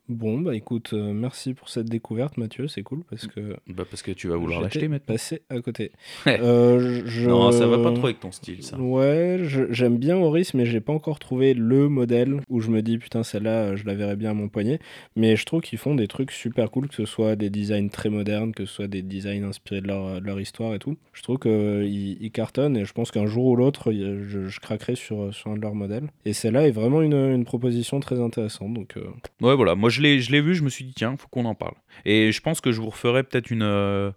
Bon, 0.09 0.39
bah 0.39 0.55
écoute, 0.55 0.95
euh, 0.95 1.13
merci 1.13 1.53
pour 1.53 1.69
cette 1.69 1.87
découverte, 1.87 2.39
Mathieu, 2.39 2.67
c'est 2.67 2.83
cool 2.83 3.03
parce 3.11 3.27
que. 3.27 3.57
Bah 3.67 3.85
parce 3.89 4.01
que 4.01 4.11
tu 4.11 4.29
vas 4.29 4.37
vouloir 4.37 4.63
l'acheter 4.63 4.89
maintenant. 4.89 5.15
Passé 5.15 5.43
à 5.51 5.61
côté. 5.61 5.93
euh, 6.27 7.03
je... 7.05 7.29
Non, 7.29 7.53
ça 7.53 7.67
va 7.67 7.77
pas 7.79 7.93
trop 7.93 8.07
avec 8.07 8.21
ton 8.21 8.33
style, 8.33 8.63
ça. 8.63 8.79
Ouais, 8.79 9.39
j'aime 9.69 9.99
bien 9.99 10.17
Horis, 10.17 10.55
mais 10.55 10.65
j'ai 10.65 10.81
pas 10.81 10.95
encore 10.95 11.19
trouvé 11.19 11.53
le 11.53 11.91
modèle 11.91 12.41
où 12.49 12.61
je 12.61 12.71
me 12.71 12.81
dis 12.81 12.97
putain, 12.97 13.23
celle-là, 13.23 13.77
je 13.77 13.85
la 13.85 13.95
verrais 13.95 14.17
bien 14.17 14.31
à 14.31 14.35
mon 14.35 14.49
poignet. 14.49 14.79
Mais 15.15 15.37
je 15.37 15.45
trouve 15.45 15.61
qu'ils 15.61 15.79
font 15.79 15.95
des 15.95 16.09
trucs 16.09 16.31
super 16.31 16.71
cool, 16.71 16.89
que 16.89 16.95
ce 16.95 17.05
soit 17.05 17.37
des 17.37 17.51
designs 17.51 17.91
très 17.91 18.09
modernes, 18.09 18.53
que 18.53 18.65
ce 18.65 18.73
soit 18.73 18.89
des 18.89 19.03
designs 19.03 19.45
inspirés 19.45 19.83
de 19.83 19.89
leur, 19.89 20.23
leur 20.23 20.41
histoire 20.41 20.75
et 20.75 20.79
tout. 20.79 20.97
Je 21.13 21.23
trouve 21.23 21.39
qu'ils 21.39 22.17
ils 22.23 22.31
cartonnent 22.31 22.79
et 22.79 22.87
je 22.87 22.93
pense 22.95 23.11
qu'un 23.11 23.27
jour 23.27 23.45
ou 23.45 23.57
l'autre, 23.57 23.93
je, 23.93 24.49
je, 24.49 24.61
craquerai 24.61 24.95
sur, 24.95 25.35
sur 25.35 25.51
un 25.51 25.57
de 25.57 25.61
leurs 25.61 25.75
modèles. 25.75 26.09
Et 26.25 26.33
celle-là 26.33 26.67
est 26.67 26.71
vraiment 26.71 27.03
une, 27.03 27.13
une, 27.13 27.45
proposition 27.45 28.01
très 28.01 28.21
intéressante. 28.21 28.73
Donc, 28.73 28.97
euh. 28.97 29.05
Ouais, 29.41 29.55
voilà, 29.55 29.75
moi 29.75 29.91
je 29.99 30.31
l'ai 30.33 30.41
vu, 30.41 30.55
je 30.55 30.63
me 30.63 30.69
suis 30.69 30.85
dit, 30.85 30.95
tiens, 30.95 31.17
faut 31.17 31.29
qu'on 31.29 31.45
en 31.45 31.55
parle. 31.55 31.75
Et 32.05 32.33
je 32.33 32.41
pense 32.41 32.61
que 32.61 32.73
je 32.73 32.81
vous 32.81 32.91
referai 32.91 33.23
peut-être 33.23 33.51
une. 33.51 33.63
Euh, 33.63 34.11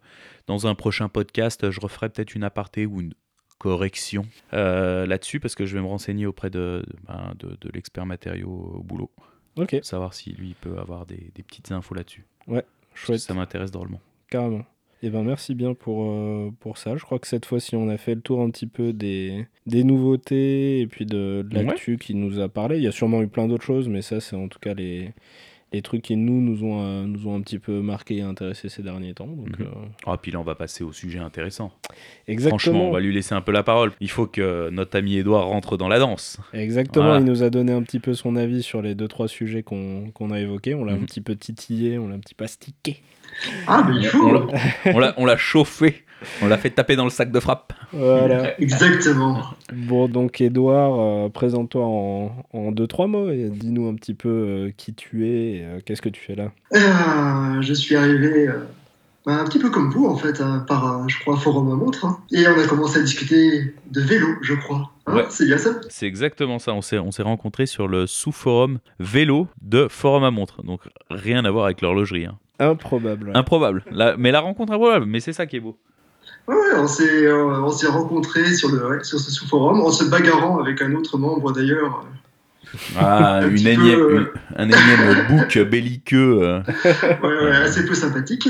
dans 0.47 0.67
un 0.67 0.75
prochain 0.75 1.07
podcast, 1.07 1.69
je 1.69 1.79
referai 1.79 2.09
peut-être 2.09 2.35
une 2.35 2.43
aparté 2.43 2.85
ou 2.85 3.01
une 3.01 3.13
correction 3.57 4.25
euh, 4.53 5.05
là-dessus, 5.05 5.39
parce 5.39 5.55
que 5.55 5.65
je 5.65 5.75
vais 5.75 5.81
me 5.81 5.87
renseigner 5.87 6.25
auprès 6.25 6.49
de, 6.49 6.83
ben, 7.07 7.33
de, 7.37 7.57
de 7.61 7.69
l'expert 7.73 8.05
matériaux 8.05 8.73
au 8.75 8.83
boulot. 8.83 9.11
Ok. 9.57 9.77
Savoir 9.83 10.13
si 10.13 10.31
lui 10.31 10.55
peut 10.59 10.77
avoir 10.79 11.05
des, 11.05 11.31
des 11.35 11.43
petites 11.43 11.71
infos 11.71 11.93
là-dessus. 11.93 12.25
Ouais, 12.47 12.65
chouette. 12.95 13.19
Ça 13.19 13.33
m'intéresse 13.33 13.69
drôlement. 13.71 13.99
Carrément. 14.29 14.65
Eh 15.03 15.09
ben 15.09 15.23
merci 15.23 15.55
bien 15.55 15.73
pour, 15.73 16.11
euh, 16.11 16.51
pour 16.59 16.77
ça. 16.77 16.95
Je 16.95 17.03
crois 17.03 17.17
que 17.17 17.27
cette 17.27 17.47
fois-ci, 17.47 17.75
on 17.75 17.89
a 17.89 17.97
fait 17.97 18.13
le 18.13 18.21
tour 18.21 18.41
un 18.41 18.51
petit 18.51 18.67
peu 18.67 18.93
des, 18.93 19.47
des 19.65 19.83
nouveautés 19.83 20.79
et 20.79 20.87
puis 20.87 21.07
de, 21.07 21.43
de 21.47 21.59
l'actu 21.59 21.97
qui 21.97 22.13
nous 22.13 22.39
a 22.39 22.49
parlé. 22.49 22.77
Il 22.77 22.83
y 22.83 22.87
a 22.87 22.91
sûrement 22.91 23.21
eu 23.23 23.27
plein 23.27 23.47
d'autres 23.47 23.63
choses, 23.63 23.89
mais 23.89 24.03
ça, 24.03 24.19
c'est 24.19 24.35
en 24.35 24.47
tout 24.47 24.59
cas 24.59 24.75
les, 24.75 25.11
les 25.73 25.81
trucs 25.81 26.01
qui 26.01 26.17
nous 26.17 26.41
nous 26.41 26.65
ont, 26.65 26.81
euh, 26.83 27.05
nous 27.05 27.27
ont 27.27 27.35
un 27.35 27.41
petit 27.41 27.59
peu 27.59 27.81
marqué 27.81 28.17
et 28.17 28.21
intéressé 28.21 28.67
ces 28.67 28.83
derniers 28.83 29.13
temps. 29.13 29.27
Donc, 29.27 29.59
euh, 29.61 29.65
Ah, 30.05 30.17
puis 30.21 30.31
là, 30.31 30.39
on 30.39 30.43
va 30.43 30.55
passer 30.55 30.83
au 30.83 30.91
sujet 30.91 31.19
intéressant. 31.19 31.71
Exactement. 32.27 32.57
Franchement, 32.57 32.89
on 32.89 32.91
va 32.91 32.99
lui 32.99 33.13
laisser 33.13 33.35
un 33.35 33.41
peu 33.41 33.53
la 33.53 33.63
parole. 33.63 33.93
Il 34.01 34.09
faut 34.09 34.27
que 34.27 34.69
notre 34.69 34.97
ami 34.97 35.15
Edouard 35.17 35.47
rentre 35.47 35.77
dans 35.77 35.87
la 35.87 35.99
danse. 35.99 36.39
Exactement, 36.53 37.17
il 37.17 37.23
nous 37.23 37.43
a 37.43 37.49
donné 37.49 37.71
un 37.71 37.83
petit 37.83 37.99
peu 37.99 38.13
son 38.13 38.35
avis 38.35 38.63
sur 38.63 38.81
les 38.81 38.95
deux, 38.95 39.07
trois 39.07 39.27
sujets 39.27 39.63
qu'on 39.63 40.31
a 40.31 40.39
évoqués. 40.39 40.75
On 40.75 40.83
l'a 40.83 40.93
un 40.93 40.97
mhm. 40.97 41.05
petit 41.05 41.21
peu 41.21 41.35
titillé, 41.35 41.97
on 41.97 42.09
l'a 42.09 42.15
un 42.15 42.19
petit 42.19 42.35
peu 42.35 42.43
astiqué. 42.43 43.01
Ah, 43.67 43.87
mais 43.87 43.95
il 44.01 44.05
faut 44.07 44.47
On 45.17 45.25
l'a 45.25 45.37
chauffé. 45.37 46.03
On 46.41 46.47
l'a 46.47 46.57
fait 46.57 46.69
taper 46.69 46.95
dans 46.95 47.03
le 47.03 47.09
sac 47.09 47.31
de 47.31 47.39
frappe. 47.39 47.73
Voilà. 47.93 48.59
Exactement. 48.59 49.41
Bon, 49.73 50.07
donc 50.07 50.41
Edouard, 50.41 50.99
euh, 50.99 51.29
présente-toi 51.29 51.83
en, 51.83 52.45
en, 52.53 52.71
deux, 52.71 52.87
trois 52.87 53.07
mots 53.07 53.31
et 53.31 53.49
dis-nous 53.49 53.87
un 53.87 53.95
petit 53.95 54.13
peu 54.13 54.29
euh, 54.29 54.71
qui 54.75 54.93
tu 54.93 55.27
es 55.27 55.57
et 55.57 55.65
euh, 55.65 55.79
qu'est-ce 55.85 56.01
que 56.01 56.09
tu 56.09 56.21
fais 56.21 56.35
là. 56.35 56.51
je 57.61 57.73
suis 57.73 57.95
arrivé 57.95 58.49
bah, 59.25 59.33
un 59.33 59.45
petit 59.45 59.59
peu 59.59 59.69
comme 59.69 59.91
vous, 59.91 60.07
en 60.07 60.17
fait, 60.17 60.41
hein, 60.41 60.65
par, 60.67 61.07
je 61.07 61.19
crois, 61.19 61.37
Forum 61.37 61.71
à 61.71 61.75
Montre. 61.75 62.05
Hein. 62.05 62.17
et 62.31 62.47
on 62.47 62.59
a 62.59 62.67
commencé 62.67 62.99
à 62.99 63.03
discuter 63.03 63.73
de 63.91 64.01
vélo, 64.01 64.27
je 64.41 64.55
crois. 64.55 64.91
Hein, 65.05 65.15
ouais. 65.15 65.25
C'est 65.29 65.45
bien 65.45 65.59
ça? 65.59 65.71
C'est 65.89 66.07
exactement 66.07 66.57
ça. 66.57 66.73
On 66.73 66.81
s'est, 66.81 66.97
on 66.97 67.11
s'est 67.11 67.21
rencontrés 67.21 67.67
sur 67.67 67.87
le 67.87 68.07
sous-forum 68.07 68.79
vélo 68.99 69.47
de 69.61 69.87
Forum 69.89 70.23
à 70.23 70.31
Montre. 70.31 70.63
Donc 70.63 70.81
rien 71.09 71.45
à 71.45 71.51
voir 71.51 71.65
avec 71.65 71.81
l'horlogerie. 71.81 72.27
Improbable. 72.57 73.31
Improbable. 73.33 73.83
mais 74.17 74.31
la 74.31 74.39
rencontre 74.39 74.73
improbable, 74.73 75.05
mais 75.05 75.19
c'est 75.19 75.33
ça 75.33 75.45
qui 75.45 75.57
est 75.57 75.59
beau. 75.59 75.77
Ouais, 76.47 76.55
on 76.75 76.87
s'est, 76.87 77.25
euh, 77.25 77.89
rencontrés 77.89 78.53
sur, 78.53 78.69
le, 78.69 79.03
sur 79.03 79.19
ce 79.19 79.31
sous-forum 79.31 79.81
en 79.81 79.91
se 79.91 80.05
bagarrant 80.05 80.59
avec 80.59 80.81
un 80.81 80.93
autre 80.95 81.17
membre 81.17 81.51
d'ailleurs. 81.51 82.05
Ah, 82.97 83.37
un, 83.43 83.49
une 83.49 83.67
énième, 83.67 83.99
euh, 83.99 84.33
un 84.55 84.65
énième 84.65 85.27
bouc 85.29 85.57
belliqueux. 85.59 86.41
Euh. 86.41 86.61
ouais, 87.23 87.43
ouais, 87.43 87.55
assez 87.55 87.85
peu 87.85 87.93
sympathique. 87.93 88.49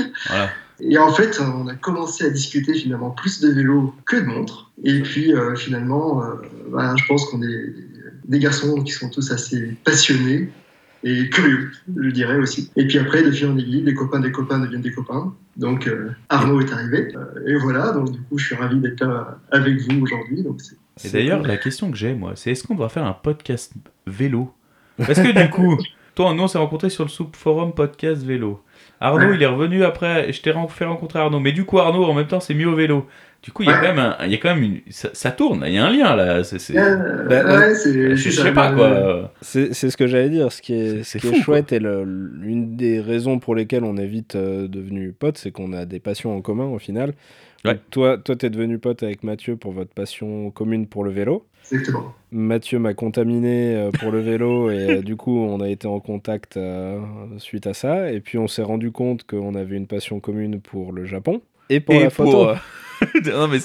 Et 0.80 0.98
en 0.98 1.12
fait, 1.12 1.40
on 1.40 1.68
a 1.68 1.74
commencé 1.74 2.24
à 2.24 2.30
discuter 2.30 2.74
finalement 2.74 3.10
plus 3.10 3.40
de 3.40 3.50
vélo 3.50 3.94
que 4.04 4.16
de 4.16 4.24
montres. 4.24 4.70
Et 4.84 5.00
puis 5.00 5.32
finalement, 5.56 6.24
bah, 6.70 6.94
je 6.96 7.04
pense 7.06 7.26
qu'on 7.26 7.42
est 7.42 7.74
des 8.24 8.38
garçons 8.38 8.82
qui 8.82 8.92
sont 8.92 9.08
tous 9.08 9.30
assez 9.30 9.76
passionnés 9.84 10.50
et 11.04 11.28
curieux, 11.30 11.70
je 11.96 12.10
dirais 12.10 12.36
aussi. 12.36 12.70
Et 12.76 12.86
puis 12.86 12.98
après, 12.98 13.22
de 13.22 13.30
fil 13.30 13.48
en 13.48 13.58
aiguille, 13.58 13.82
des 13.82 13.94
copains 13.94 14.20
des 14.20 14.30
copains 14.30 14.60
deviennent 14.60 14.82
des 14.82 14.92
copains. 14.92 15.34
Donc 15.56 15.86
euh, 15.86 16.10
Arnaud 16.28 16.60
est 16.60 16.72
arrivé. 16.72 17.08
Euh, 17.16 17.46
et 17.46 17.56
voilà, 17.56 17.92
donc 17.92 18.12
du 18.12 18.20
coup, 18.20 18.38
je 18.38 18.46
suis 18.46 18.54
ravi 18.54 18.78
d'être 18.78 19.04
là 19.04 19.38
avec 19.50 19.80
vous 19.80 20.00
aujourd'hui. 20.00 20.42
Donc 20.42 20.60
et 21.04 21.08
d'ailleurs, 21.08 21.42
la 21.42 21.56
question 21.56 21.90
que 21.90 21.96
j'ai, 21.96 22.14
moi, 22.14 22.32
c'est 22.36 22.52
est-ce 22.52 22.64
qu'on 22.64 22.74
doit 22.74 22.88
faire 22.88 23.04
un 23.04 23.14
podcast 23.14 23.72
vélo? 24.06 24.52
Parce 24.96 25.20
que 25.20 25.42
du 25.42 25.50
coup, 25.50 25.76
toi, 26.14 26.34
nous, 26.34 26.42
on 26.42 26.48
s'est 26.48 26.58
rencontrés 26.58 26.90
sur 26.90 27.04
le 27.04 27.10
sous-forum 27.10 27.72
podcast 27.72 28.22
vélo. 28.22 28.62
Arnaud, 29.00 29.32
il 29.34 29.42
est 29.42 29.46
revenu 29.46 29.84
après, 29.84 30.32
je 30.32 30.40
t'ai 30.40 30.52
fait 30.68 30.84
rencontrer 30.84 31.18
Arnaud. 31.18 31.40
Mais 31.40 31.52
du 31.52 31.64
coup, 31.64 31.78
Arnaud, 31.78 32.04
en 32.04 32.14
même 32.14 32.28
temps, 32.28 32.40
c'est 32.40 32.54
mieux 32.54 32.68
au 32.68 32.76
vélo. 32.76 33.06
Du 33.42 33.50
coup, 33.50 33.64
il 33.64 33.68
y 33.68 33.72
a 33.72 33.78
quand 33.78 33.92
même, 33.92 34.14
il 34.22 34.30
y 34.30 34.34
a 34.34 34.38
quand 34.38 34.54
même 34.54 34.62
une, 34.62 34.80
ça, 34.88 35.32
tourne, 35.32 35.64
il 35.66 35.74
y 35.74 35.78
a 35.78 35.84
un 35.84 35.90
lien 35.90 36.14
là. 36.14 36.44
C'est, 36.44 36.76
euh, 36.76 37.26
bah, 37.28 37.74
je, 37.74 38.30
sais 38.30 38.52
pas 38.52 38.72
quoi. 38.72 39.32
C'est, 39.40 39.74
ce 39.74 39.96
que 39.96 40.06
j'allais 40.06 40.30
dire. 40.30 40.52
Ce 40.52 40.62
qui 40.62 40.74
est, 40.74 41.02
ce 41.02 41.18
qui 41.18 41.26
est 41.26 41.42
chouette 41.42 41.72
et 41.72 41.80
l'une 41.80 42.76
des 42.76 43.00
raisons 43.00 43.40
pour 43.40 43.56
lesquelles 43.56 43.82
on 43.82 43.96
est 43.96 44.06
vite 44.06 44.36
euh, 44.36 44.68
devenu 44.68 45.12
potes, 45.12 45.38
c'est 45.38 45.50
qu'on 45.50 45.72
a 45.72 45.86
des 45.86 45.98
passions 45.98 46.36
en 46.36 46.40
commun 46.40 46.66
au 46.66 46.78
final. 46.78 47.14
toi, 47.90 48.16
toi, 48.16 48.36
t'es 48.36 48.48
devenu 48.48 48.78
pote 48.78 49.02
avec 49.02 49.24
Mathieu 49.24 49.56
pour 49.56 49.72
votre 49.72 49.92
passion 49.92 50.52
commune 50.52 50.86
pour 50.86 51.02
le 51.02 51.10
vélo. 51.10 51.44
Exactement. 51.72 52.14
Mathieu 52.30 52.78
m'a 52.78 52.94
contaminé 52.94 53.74
euh, 53.74 53.90
pour 53.90 54.12
le 54.12 54.20
vélo 54.20 54.70
et 54.70 55.02
du 55.02 55.16
coup 55.16 55.38
on 55.38 55.60
a 55.60 55.68
été 55.68 55.86
en 55.88 56.00
contact 56.00 56.58
suite 57.38 57.66
à 57.66 57.74
ça 57.74 58.10
et 58.10 58.20
puis 58.20 58.38
on 58.38 58.48
s'est 58.48 58.62
rendu 58.62 58.90
compte 58.90 59.24
qu'on 59.24 59.54
avait 59.54 59.76
une 59.76 59.86
passion 59.86 60.20
commune 60.20 60.60
pour 60.60 60.92
le 60.92 61.04
Japon 61.06 61.40
et 61.70 61.80
pour 61.80 61.94
la 61.94 62.10
photo. 62.10 62.48
non, 63.26 63.48
mais 63.48 63.58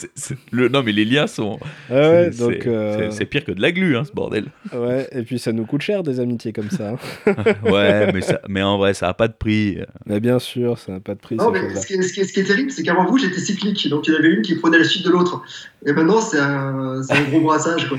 le... 0.52 0.70
non, 0.70 0.84
mais 0.84 0.92
les 0.92 1.06
liens 1.06 1.28
sont. 1.28 1.60
ouais, 1.90 2.30
donc. 2.32 2.66
Euh, 2.66 3.10
c'est 3.12 3.26
pire 3.26 3.44
que 3.44 3.52
de 3.52 3.62
la 3.62 3.72
glu, 3.72 3.98
hein, 3.98 4.04
ce 4.06 4.12
bordel. 4.12 4.46
Ouais, 4.74 5.08
et 5.12 5.24
puis 5.24 5.40
ça 5.40 5.52
nous 5.52 5.66
coûte 5.66 5.82
cher 5.82 6.04
des 6.04 6.20
amitiés 6.20 6.54
comme 6.54 6.70
ça. 6.70 6.96
Hein. 7.26 7.34
ouais, 7.64 8.12
mais, 8.12 8.22
ça... 8.22 8.40
mais 8.48 8.62
en 8.62 8.78
vrai, 8.78 8.94
ça 8.94 9.08
n'a 9.08 9.14
pas 9.14 9.28
de 9.28 9.34
prix. 9.34 9.80
Mais 10.06 10.20
bien 10.20 10.40
sûr, 10.40 10.78
ça 10.78 10.94
n'a 10.94 11.00
pas 11.00 11.16
de 11.16 11.20
prix. 11.20 11.36
Non, 11.36 11.52
mais 11.52 11.76
ce 11.76 11.86
qui, 11.86 11.94
est, 11.94 12.02
ce, 12.02 12.14
qui 12.14 12.22
est, 12.22 12.26
ce, 12.26 12.34
qui 12.34 12.40
est, 12.40 12.44
terrible, 12.44 12.72
c'est 12.72 12.84
qu'avant 12.84 13.06
vous, 13.06 13.18
j'étais 13.18 13.40
cyclique. 13.40 13.88
Donc 13.90 14.08
il 14.08 14.14
y 14.14 14.16
en 14.16 14.20
avait 14.20 14.30
une 14.30 14.42
qui 14.42 14.56
prenait 14.56 14.80
la 14.80 14.84
suite 14.84 15.06
de 15.06 15.12
l'autre. 15.12 15.42
Et 15.86 15.94
maintenant, 15.94 16.20
c'est 16.20 16.40
un, 16.40 17.02
un, 17.08 17.22
gros 17.30 17.42
brassage. 17.42 17.90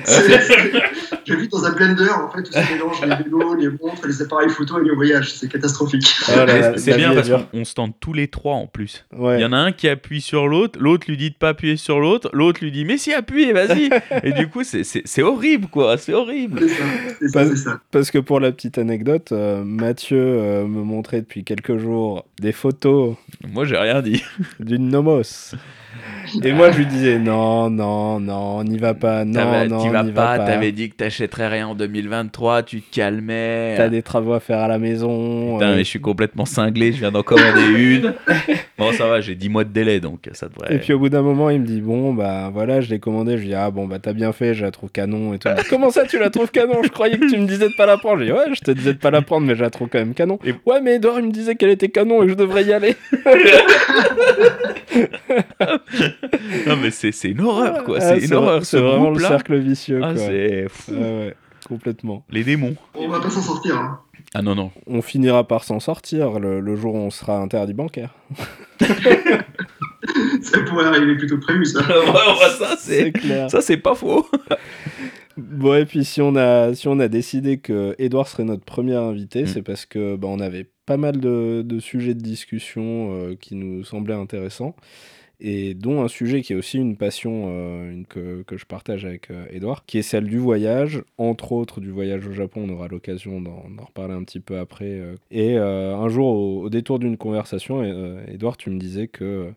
J'ai 1.24 1.36
vu 1.36 1.48
dans 1.48 1.64
un 1.64 1.70
blender, 1.70 2.10
en 2.10 2.28
fait, 2.28 2.40
où 2.40 2.52
ça 2.52 2.62
mélange 2.70 3.00
les 3.02 3.16
vélos, 3.24 3.54
les 3.54 3.68
montres, 3.68 4.06
les 4.06 4.20
appareils 4.20 4.50
photo 4.50 4.80
et 4.80 4.84
les 4.84 4.94
voyages. 4.94 5.32
C'est 5.32 5.48
catastrophique. 5.48 6.06
c'est 6.76 6.96
bien 6.96 7.14
parce 7.14 7.30
qu'on 7.30 7.64
se 7.64 7.74
tente 7.74 7.96
tous 8.00 8.12
les 8.12 8.28
trois 8.28 8.54
en 8.54 8.66
plus. 8.66 9.06
Il 9.12 9.40
y 9.40 9.44
en 9.44 9.52
a 9.52 9.56
un 9.56 9.72
qui 9.72 9.88
appuie 9.88 10.20
sur 10.20 10.48
l'autre, 10.48 10.78
l'autre 10.80 11.06
lui 11.08 11.16
dit 11.16 11.27
de 11.30 11.34
pas 11.34 11.50
appuyer 11.50 11.76
sur 11.76 12.00
l'autre, 12.00 12.30
l'autre 12.32 12.62
lui 12.62 12.70
dit 12.70 12.84
mais 12.84 12.98
si 12.98 13.12
appuie, 13.12 13.52
vas-y. 13.52 13.90
et 14.22 14.32
du 14.32 14.48
coup, 14.48 14.62
c'est 14.64 15.22
horrible 15.22 15.68
quoi, 15.68 15.98
c'est 15.98 16.14
horrible. 16.14 16.60
C'est 17.18 17.28
ça, 17.28 17.56
ça, 17.56 17.80
Parce 17.90 18.10
que 18.10 18.18
pour 18.18 18.40
la 18.40 18.52
petite 18.52 18.78
anecdote, 18.78 19.32
euh, 19.32 19.62
Mathieu 19.64 20.18
euh, 20.18 20.66
me 20.66 20.82
montrait 20.82 21.20
depuis 21.20 21.44
quelques 21.44 21.78
jours 21.78 22.26
des 22.40 22.52
photos. 22.52 23.16
Moi, 23.46 23.64
j'ai 23.64 23.76
rien 23.76 24.02
dit. 24.02 24.22
D'une 24.60 24.88
nomos. 24.88 25.54
Et 26.42 26.52
moi, 26.52 26.70
je 26.70 26.78
lui 26.78 26.86
disais 26.86 27.18
non, 27.18 27.70
non, 27.70 28.20
non, 28.20 28.64
n'y 28.64 28.78
va 28.78 28.94
pas, 28.94 29.24
non, 29.24 29.66
non, 29.68 29.82
tu 29.82 29.90
vas 29.90 30.04
pas. 30.04 30.38
pas. 30.38 30.38
T'avais 30.38 30.72
dit 30.72 30.90
que 30.90 30.96
t'achèterais 30.96 31.48
rien 31.48 31.68
en 31.68 31.74
2023, 31.74 32.62
tu 32.62 32.82
te 32.82 32.94
calmais. 32.94 33.74
T'as 33.76 33.88
des 33.88 34.02
travaux 34.02 34.32
à 34.32 34.40
faire 34.40 34.58
à 34.58 34.68
la 34.68 34.78
maison. 34.78 35.54
Putain, 35.54 35.72
mais 35.72 35.84
je 35.84 35.88
suis 35.88 36.00
complètement 36.00 36.44
cinglé, 36.44 36.92
je 36.92 36.98
viens 36.98 37.10
d'en 37.10 37.22
commander 37.22 37.66
une. 37.76 38.14
bon, 38.78 38.92
ça 38.92 39.08
va, 39.08 39.20
j'ai 39.20 39.34
10 39.34 39.48
mois 39.48 39.64
de 39.64 39.70
délai, 39.70 40.00
donc 40.00 40.28
ça 40.32 40.48
devrait. 40.48 40.74
Et 40.74 40.78
puis 40.78 40.92
au 40.92 40.98
bout 40.98 41.08
d'un 41.08 41.22
moment, 41.22 41.50
il 41.50 41.60
me 41.60 41.66
dit 41.66 41.80
bon, 41.80 42.12
bah 42.14 42.50
voilà, 42.52 42.80
je 42.80 42.90
l'ai 42.90 42.98
commandé. 42.98 43.36
Je 43.36 43.42
lui 43.42 43.48
dis 43.48 43.54
ah 43.54 43.70
bon, 43.70 43.86
bah 43.86 43.98
t'as 44.00 44.12
bien 44.12 44.32
fait, 44.32 44.54
je 44.54 44.64
la 44.64 44.70
trouve 44.70 44.90
canon 44.90 45.34
et 45.34 45.38
tout. 45.38 45.48
Comment 45.70 45.90
ça, 45.90 46.04
tu 46.06 46.18
la 46.18 46.30
trouves 46.30 46.50
canon? 46.50 46.82
Je 46.82 46.88
croyais 46.88 47.18
que 47.18 47.30
tu 47.30 47.38
me 47.38 47.46
disais 47.46 47.68
de 47.68 47.74
pas 47.76 47.86
la 47.86 47.96
prendre. 47.96 48.20
Je 48.20 48.24
dis 48.26 48.32
ouais, 48.32 48.52
je 48.52 48.60
te 48.60 48.70
disais 48.70 48.92
de 48.92 48.98
pas 48.98 49.10
la 49.10 49.22
prendre, 49.22 49.46
mais 49.46 49.54
je 49.54 49.62
la 49.62 49.70
trouve 49.70 49.88
quand 49.88 49.98
même 49.98 50.14
canon. 50.14 50.38
Et 50.44 50.54
ouais, 50.66 50.80
mais 50.80 50.96
Edouard, 50.96 51.20
il 51.20 51.26
me 51.26 51.32
disait 51.32 51.54
qu'elle 51.54 51.70
était 51.70 51.88
canon 51.88 52.22
et 52.22 52.26
que 52.26 52.32
je 52.32 52.36
devrais 52.36 52.64
y 52.64 52.72
aller. 52.72 52.96
non, 56.66 56.76
mais 56.76 56.90
c'est 56.90 57.10
une 57.24 57.40
horreur, 57.40 57.84
quoi. 57.84 58.00
c'est 58.00 58.24
une 58.24 58.34
horreur. 58.34 58.64
C'est 58.64 58.80
vraiment 58.80 59.10
le 59.10 59.20
cercle 59.20 59.56
vicieux. 59.56 60.00
Ah, 60.02 60.16
c'est 60.16 60.66
fou. 60.68 60.92
ouais, 60.92 61.34
complètement. 61.66 62.24
Les 62.30 62.44
démons. 62.44 62.76
On 62.94 63.08
va 63.08 63.20
pas 63.20 63.30
s'en 63.30 63.42
sortir. 63.42 63.76
Hein. 63.76 64.00
Ah 64.34 64.42
non, 64.42 64.54
non. 64.54 64.70
On 64.86 65.00
finira 65.00 65.46
par 65.46 65.64
s'en 65.64 65.80
sortir 65.80 66.38
le, 66.38 66.76
jour 66.76 66.94
où 66.94 66.98
on 66.98 67.10
sera 67.10 67.38
interdit 67.38 67.72
bancaire. 67.72 68.14
ça 70.42 70.60
pourrait 70.66 70.86
arriver 70.86 71.16
plutôt 71.16 71.38
prévu, 71.38 71.64
ça. 71.64 71.80
ça, 72.58 72.76
c'est 72.78 73.12
clair. 73.12 73.50
Ça, 73.50 73.60
c'est 73.62 73.78
pas 73.78 73.94
faux. 73.94 74.26
bon, 75.36 75.74
et 75.74 75.86
puis 75.86 76.04
si 76.04 76.20
on 76.20 76.36
a, 76.36 76.74
si 76.74 76.88
on 76.88 77.00
a 77.00 77.08
décidé 77.08 77.58
que 77.58 77.94
Edouard 77.98 78.28
serait 78.28 78.44
notre 78.44 78.64
premier 78.64 78.96
invité, 78.96 79.44
mm. 79.44 79.46
c'est 79.46 79.62
parce 79.62 79.86
que 79.86 80.16
bah, 80.16 80.28
on 80.30 80.40
avait 80.40 80.68
pas 80.84 80.98
mal 80.98 81.20
de, 81.20 81.62
de 81.64 81.80
sujets 81.80 82.14
de 82.14 82.22
discussion 82.22 83.12
euh, 83.12 83.34
qui 83.34 83.54
nous 83.54 83.84
semblaient 83.84 84.14
intéressants. 84.14 84.74
Et 85.40 85.74
dont 85.74 86.02
un 86.02 86.08
sujet 86.08 86.42
qui 86.42 86.52
est 86.52 86.56
aussi 86.56 86.78
une 86.78 86.96
passion 86.96 87.44
euh, 87.48 88.02
que, 88.08 88.42
que, 88.42 88.56
je 88.56 88.66
partage 88.66 89.04
avec 89.04 89.28
Edouard, 89.50 89.84
qui 89.86 89.98
est 89.98 90.02
celle 90.02 90.24
du 90.24 90.38
voyage, 90.38 91.02
entre 91.16 91.52
autres 91.52 91.80
du 91.80 91.90
voyage 91.90 92.26
au 92.26 92.32
Japon, 92.32 92.66
on 92.68 92.72
aura 92.72 92.88
l'occasion 92.88 93.40
d'en 93.40 93.62
reparler 93.84 94.14
un 94.14 94.24
petit 94.24 94.40
peu 94.40 94.58
après. 94.58 95.00
Et 95.30 95.56
un 95.56 96.08
jour, 96.08 96.26
au, 96.26 96.62
au 96.64 96.70
détour 96.70 96.98
d'une 96.98 97.16
conversation, 97.16 97.82
Edouard, 98.26 98.56
tu 98.56 98.70
me 98.70 98.78
disais 98.78 99.06
que 99.06 99.52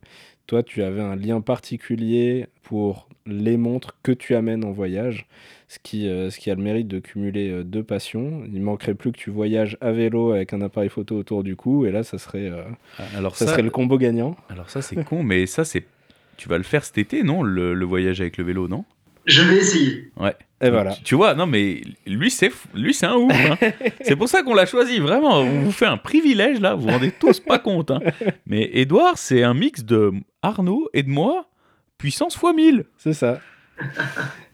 toi, 0.47 0.63
tu 0.63 0.83
avais 0.83 1.01
un 1.01 1.15
lien 1.15 1.41
particulier 1.41 2.47
pour 2.63 3.07
les 3.25 3.57
montres 3.57 3.97
que 4.03 4.11
tu 4.11 4.35
amènes 4.35 4.65
en 4.65 4.71
voyage, 4.71 5.27
ce 5.71 5.79
qui, 5.81 6.09
euh, 6.09 6.29
ce 6.29 6.37
qui 6.37 6.51
a 6.51 6.55
le 6.55 6.61
mérite 6.61 6.89
de 6.89 6.99
cumuler 6.99 7.49
euh, 7.49 7.63
deux 7.63 7.81
passions. 7.81 8.43
Il 8.53 8.61
manquerait 8.61 8.93
plus 8.93 9.13
que 9.13 9.17
tu 9.17 9.29
voyages 9.29 9.77
à 9.79 9.93
vélo 9.93 10.33
avec 10.33 10.51
un 10.51 10.59
appareil 10.59 10.89
photo 10.89 11.15
autour 11.15 11.43
du 11.43 11.55
cou, 11.55 11.85
et 11.85 11.91
là, 11.91 12.03
ça 12.03 12.17
serait, 12.17 12.49
euh, 12.49 12.63
alors 13.15 13.37
ça, 13.37 13.47
serait 13.47 13.61
le 13.61 13.69
combo 13.69 13.97
gagnant. 13.97 14.35
Alors 14.49 14.69
ça, 14.69 14.81
c'est 14.81 15.01
con, 15.05 15.23
mais 15.23 15.45
ça, 15.45 15.63
c'est 15.63 15.85
tu 16.35 16.49
vas 16.49 16.57
le 16.57 16.65
faire 16.65 16.83
cet 16.83 16.97
été, 16.97 17.23
non 17.23 17.41
le, 17.41 17.85
voyage 17.85 18.19
avec 18.19 18.35
le 18.37 18.43
vélo, 18.43 18.67
non? 18.67 18.83
Je 19.25 19.43
vais 19.43 19.59
essayer. 19.59 20.11
Ouais. 20.17 20.35
Et 20.61 20.69
voilà. 20.69 20.93
Tu, 21.05 21.15
vois, 21.15 21.35
non 21.35 21.45
mais 21.45 21.81
lui 22.05 22.29
c'est 22.29 22.51
lui 22.73 22.93
c'est 22.93 23.05
un 23.05 23.15
ouf. 23.15 23.31
Hein. 23.33 23.57
c'est 24.01 24.15
pour 24.15 24.27
ça 24.27 24.43
qu'on 24.43 24.53
l'a 24.53 24.65
choisi. 24.65 24.99
Vraiment, 24.99 25.39
on 25.39 25.61
vous 25.61 25.71
fait 25.71 25.85
un 25.85 25.97
privilège 25.97 26.59
là. 26.59 26.73
Vous 26.75 26.83
vous 26.83 26.89
rendez 26.89 27.11
tous 27.11 27.39
pas 27.39 27.59
compte. 27.59 27.91
Hein. 27.91 27.99
Mais 28.45 28.69
Edouard, 28.73 29.17
c'est 29.17 29.43
un 29.43 29.53
mix 29.53 29.83
de 29.83 30.11
Arnaud 30.41 30.89
et 30.93 31.03
de 31.03 31.09
moi, 31.09 31.47
puissance 31.97 32.35
fois 32.35 32.53
1000. 32.53 32.85
C'est 32.97 33.13
ça. 33.13 33.39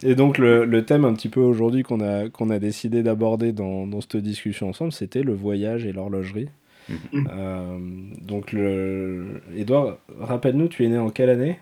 Et 0.03 0.15
donc 0.15 0.37
le, 0.37 0.81
thème 0.83 1.05
un 1.05 1.13
petit 1.13 1.29
peu 1.29 1.41
aujourd'hui 1.41 1.83
qu'on 1.83 2.01
a, 2.01 2.29
qu'on 2.29 2.49
a 2.49 2.59
décidé 2.59 3.03
d'aborder 3.03 3.51
dans, 3.51 3.87
dans, 3.87 4.01
cette 4.01 4.17
discussion 4.17 4.69
ensemble, 4.69 4.91
c'était 4.91 5.23
le 5.23 5.33
voyage 5.33 5.85
et 5.85 5.91
l'horlogerie. 5.91 6.49
Mhm. 6.89 7.29
Euh, 7.31 7.77
donc 8.21 8.53
le... 8.53 9.41
Edouard, 9.55 9.97
rappelle-nous, 10.19 10.67
tu 10.67 10.85
es 10.85 10.87
né 10.87 10.97
en 10.97 11.09
quelle 11.09 11.29
année? 11.29 11.59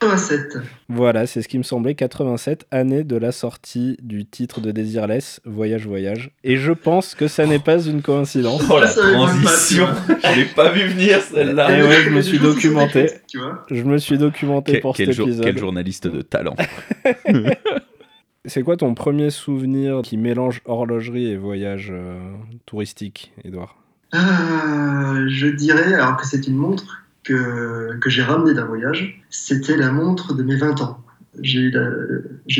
87. 0.00 0.58
Voilà, 0.88 1.26
c'est 1.26 1.42
ce 1.42 1.48
qui 1.48 1.58
me 1.58 1.62
semblait, 1.62 1.94
87, 1.94 2.66
année 2.70 3.02
de 3.02 3.16
la 3.16 3.32
sortie 3.32 3.96
du 4.00 4.24
titre 4.26 4.60
de 4.60 4.70
Desireless, 4.70 5.40
Voyage 5.44 5.86
Voyage. 5.86 6.30
Et 6.44 6.56
je 6.56 6.72
pense 6.72 7.14
que 7.14 7.26
ça 7.26 7.46
n'est 7.46 7.58
pas 7.58 7.80
une 7.80 8.02
coïncidence. 8.02 8.62
Oh 8.70 8.78
la 8.78 8.88
transition 8.88 9.88
Je 10.08 10.38
l'ai 10.38 10.44
pas 10.44 10.70
vu 10.70 10.86
venir 10.86 11.20
celle-là. 11.20 11.78
Et 11.78 11.82
ouais, 11.82 12.02
je 12.02 12.10
me 12.10 12.22
suis 12.22 12.38
documenté. 12.38 13.10
Je 13.70 13.82
me 13.82 13.98
suis 13.98 14.18
documenté 14.18 14.80
pour 14.80 14.96
cet 14.96 15.08
épisode. 15.08 15.44
Quel 15.44 15.58
journaliste 15.58 16.06
de 16.06 16.22
talent. 16.22 16.54
c'est 18.44 18.62
quoi 18.62 18.76
ton 18.76 18.94
premier 18.94 19.30
souvenir 19.30 20.02
qui 20.02 20.16
mélange 20.16 20.62
horlogerie 20.64 21.26
et 21.26 21.36
voyage 21.36 21.88
euh, 21.90 22.18
touristique, 22.66 23.32
Edouard 23.44 23.76
euh, 24.14 25.28
Je 25.28 25.48
dirais 25.48 25.94
alors 25.94 26.16
que 26.16 26.26
c'est 26.26 26.46
une 26.46 26.56
montre 26.56 27.07
que, 27.28 27.98
que 28.00 28.08
j'ai 28.08 28.22
ramené 28.22 28.54
d'un 28.54 28.64
voyage, 28.64 29.22
c'était 29.28 29.76
la 29.76 29.92
montre 29.92 30.34
de 30.34 30.42
mes 30.42 30.56
20 30.56 30.80
ans. 30.80 30.98
J'ai 31.40 31.60
eu 31.60 31.70
la, 31.70 31.90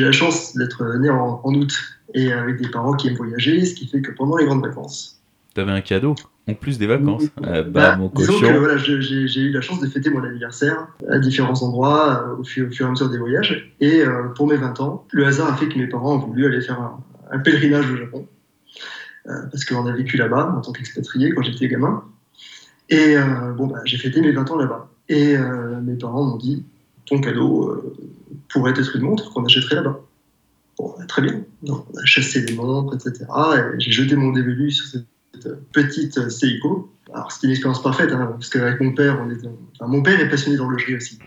la 0.04 0.12
chance 0.12 0.54
d'être 0.56 0.98
né 0.98 1.08
en, 1.10 1.40
août 1.42 1.74
et 2.14 2.32
avec 2.32 2.60
des 2.60 2.68
parents 2.68 2.92
qui 2.92 3.08
aiment 3.08 3.16
voyager, 3.16 3.64
ce 3.64 3.74
qui 3.74 3.88
fait 3.88 4.02
que 4.02 4.12
pendant 4.12 4.36
les 4.36 4.44
grandes 4.44 4.64
vacances. 4.64 5.20
T'avais 5.54 5.72
un 5.72 5.80
cadeau 5.80 6.14
en 6.46 6.54
plus 6.54 6.78
des 6.78 6.86
vacances. 6.86 7.24
Euh, 7.44 7.62
bah, 7.62 7.96
mon 7.96 8.10
disons 8.14 8.38
que 8.40 8.58
voilà, 8.58 8.76
j'ai 8.76 9.40
eu 9.40 9.50
la 9.50 9.60
chance 9.60 9.80
de 9.80 9.86
fêter 9.86 10.10
mon 10.10 10.22
anniversaire 10.22 10.88
à 11.10 11.18
différents 11.18 11.62
endroits 11.62 12.24
euh, 12.28 12.40
au, 12.40 12.44
fur, 12.44 12.68
et 12.70 12.84
à 12.84 12.90
mesure 12.90 13.10
des 13.10 13.18
voyages. 13.18 13.74
Et 13.80 14.02
euh, 14.02 14.28
pour 14.34 14.46
mes 14.46 14.56
20 14.56 14.80
ans, 14.80 15.06
le 15.10 15.26
hasard 15.26 15.52
a 15.52 15.56
fait 15.56 15.68
que 15.68 15.78
mes 15.78 15.88
parents 15.88 16.14
ont 16.14 16.18
voulu 16.18 16.46
aller 16.46 16.60
faire 16.60 16.80
un, 17.30 17.38
pèlerinage 17.40 17.90
au 17.90 17.96
Japon. 17.96 18.26
parce 19.24 19.64
qu'on 19.64 19.86
a 19.86 19.92
vécu 19.92 20.16
là-bas 20.16 20.54
en 20.56 20.60
tant 20.60 20.72
qu'expatrié 20.72 21.32
quand 21.32 21.42
j'étais 21.42 21.68
gamin. 21.68 22.04
Et 22.88 23.16
euh, 23.16 23.52
bon, 23.52 23.66
bah, 23.66 23.80
j'ai 23.84 23.98
fêté 23.98 24.20
mes 24.20 24.32
20 24.32 24.50
ans 24.50 24.56
là-bas. 24.56 24.88
Et 25.08 25.36
euh, 25.36 25.80
mes 25.80 25.94
parents 25.94 26.24
m'ont 26.24 26.36
dit 26.36 26.64
ton 27.06 27.20
cadeau 27.20 27.70
euh, 27.70 27.96
pourrait 28.48 28.72
être 28.72 28.96
une 28.96 29.02
montre 29.02 29.32
qu'on 29.32 29.44
achèterait 29.44 29.76
là-bas. 29.76 30.00
Bah, 30.78 31.04
très 31.06 31.22
bien. 31.22 31.42
On 31.66 31.74
a 31.74 32.04
chassé 32.04 32.42
les 32.42 32.54
montres, 32.54 32.94
etc. 32.94 33.26
Et 33.56 33.80
j'ai 33.80 33.92
jeté 33.92 34.16
mon 34.16 34.32
dévolu 34.32 34.70
sur 34.70 34.86
cette 34.86 35.06
petite 35.72 36.30
Seiko. 36.30 36.90
Alors, 37.12 37.32
c'était 37.32 37.46
une 37.46 37.52
expérience 37.52 37.82
parfaite, 37.82 38.12
hein, 38.12 38.28
parce 38.32 38.50
qu'avec 38.50 38.80
mon 38.80 38.92
père, 38.92 39.24
mon 39.80 40.02
père 40.02 40.20
est 40.20 40.28
passionné 40.28 40.58
d'horlogerie 40.58 40.96
aussi. 40.96 41.18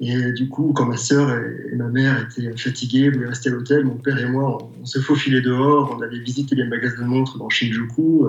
Et 0.00 0.32
du 0.32 0.48
coup, 0.48 0.72
quand 0.74 0.86
ma 0.86 0.96
sœur 0.96 1.30
et, 1.30 1.76
ma 1.76 1.86
mère 1.86 2.20
étaient 2.20 2.56
fatiguées, 2.56 3.10
voulaient 3.10 3.28
rester 3.28 3.48
à 3.48 3.52
l'hôtel, 3.52 3.84
mon 3.84 3.94
père 3.94 4.18
et 4.18 4.26
moi, 4.26 4.68
on, 4.80 4.84
se 4.84 4.98
faufilait 4.98 5.40
dehors, 5.40 5.96
on 5.96 6.02
allait 6.02 6.18
visiter 6.18 6.56
les 6.56 6.64
magasins 6.64 7.02
de 7.02 7.06
montres 7.06 7.38
dans 7.38 7.48
Shinjuku. 7.48 8.26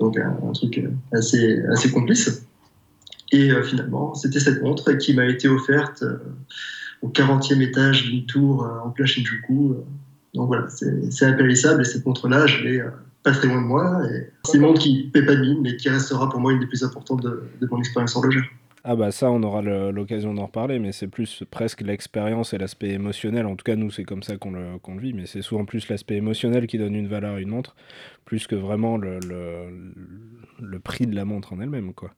Donc 0.00 0.16
un, 0.18 0.52
truc 0.52 0.82
assez, 1.12 1.62
assez 1.72 1.90
complice. 1.90 2.46
Et 3.32 3.50
euh, 3.50 3.62
finalement, 3.62 4.14
c'était 4.14 4.40
cette 4.40 4.62
montre 4.62 4.92
qui 4.92 5.14
m'a 5.14 5.26
été 5.26 5.48
offerte 5.48 6.02
euh, 6.02 6.16
au 7.02 7.08
40e 7.08 7.60
étage 7.60 8.04
d'une 8.04 8.26
tour 8.26 8.64
euh, 8.64 8.86
en 8.86 8.90
plein 8.90 9.06
Shinjuku. 9.06 9.76
Donc 10.34 10.48
voilà, 10.48 10.66
c'est 10.68 11.26
impérissable 11.26 11.82
et 11.82 11.84
cette 11.84 12.04
montre-là, 12.06 12.46
je 12.46 12.62
l'ai 12.62 12.82
pas 13.22 13.32
très 13.32 13.48
loin 13.48 13.60
de 13.60 13.66
moi. 13.66 14.02
C'est 14.44 14.58
une 14.58 14.62
montre 14.62 14.80
qui 14.80 15.06
ne 15.06 15.10
paie 15.10 15.24
pas 15.24 15.34
de 15.34 15.40
mine, 15.40 15.58
mais 15.62 15.76
qui 15.76 15.88
restera 15.88 16.28
pour 16.28 16.38
moi 16.38 16.52
une 16.52 16.60
des 16.60 16.66
plus 16.66 16.84
importantes 16.84 17.22
de, 17.22 17.66
mon 17.70 17.78
expérience 17.78 18.14
horlogère. 18.14 18.44
Ah 18.84 18.94
bah 18.94 19.10
ça, 19.10 19.30
on 19.30 19.42
aura 19.42 19.60
l'occasion 19.60 20.34
d'en 20.34 20.46
reparler, 20.46 20.78
mais 20.78 20.92
c'est 20.92 21.08
plus 21.08 21.42
presque 21.50 21.80
l'expérience 21.80 22.54
et 22.54 22.58
l'aspect 22.58 22.90
émotionnel. 22.90 23.46
En 23.46 23.56
tout 23.56 23.64
cas, 23.64 23.74
nous, 23.76 23.90
c'est 23.90 24.04
comme 24.04 24.22
ça 24.22 24.36
qu'on 24.36 24.52
le, 24.52 24.78
le, 24.86 25.00
vit, 25.00 25.12
mais 25.12 25.26
c'est 25.26 25.42
souvent 25.42 25.64
plus 25.64 25.88
l'aspect 25.88 26.14
émotionnel 26.14 26.66
qui 26.66 26.78
donne 26.78 26.94
une 26.94 27.08
valeur 27.08 27.34
à 27.34 27.40
une 27.40 27.48
montre, 27.48 27.74
plus 28.24 28.46
que 28.46 28.54
vraiment 28.54 28.96
le, 28.96 29.18
le, 30.60 30.78
prix 30.78 31.06
de 31.06 31.14
la 31.14 31.24
montre 31.24 31.52
en 31.52 31.60
elle-même. 31.60 31.92
quoi. 31.92 32.12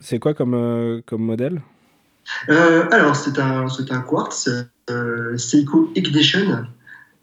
C'est 0.00 0.18
quoi 0.18 0.32
comme, 0.32 0.54
euh, 0.54 1.02
comme 1.04 1.22
modèle? 1.22 1.60
Euh, 2.48 2.88
Alors, 2.90 3.14
c'est 3.16 3.38
un, 3.38 3.66
un 3.66 4.00
quartz 4.02 4.48
euh, 4.88 5.36
Seiko 5.36 5.90
Ignition, 5.94 6.64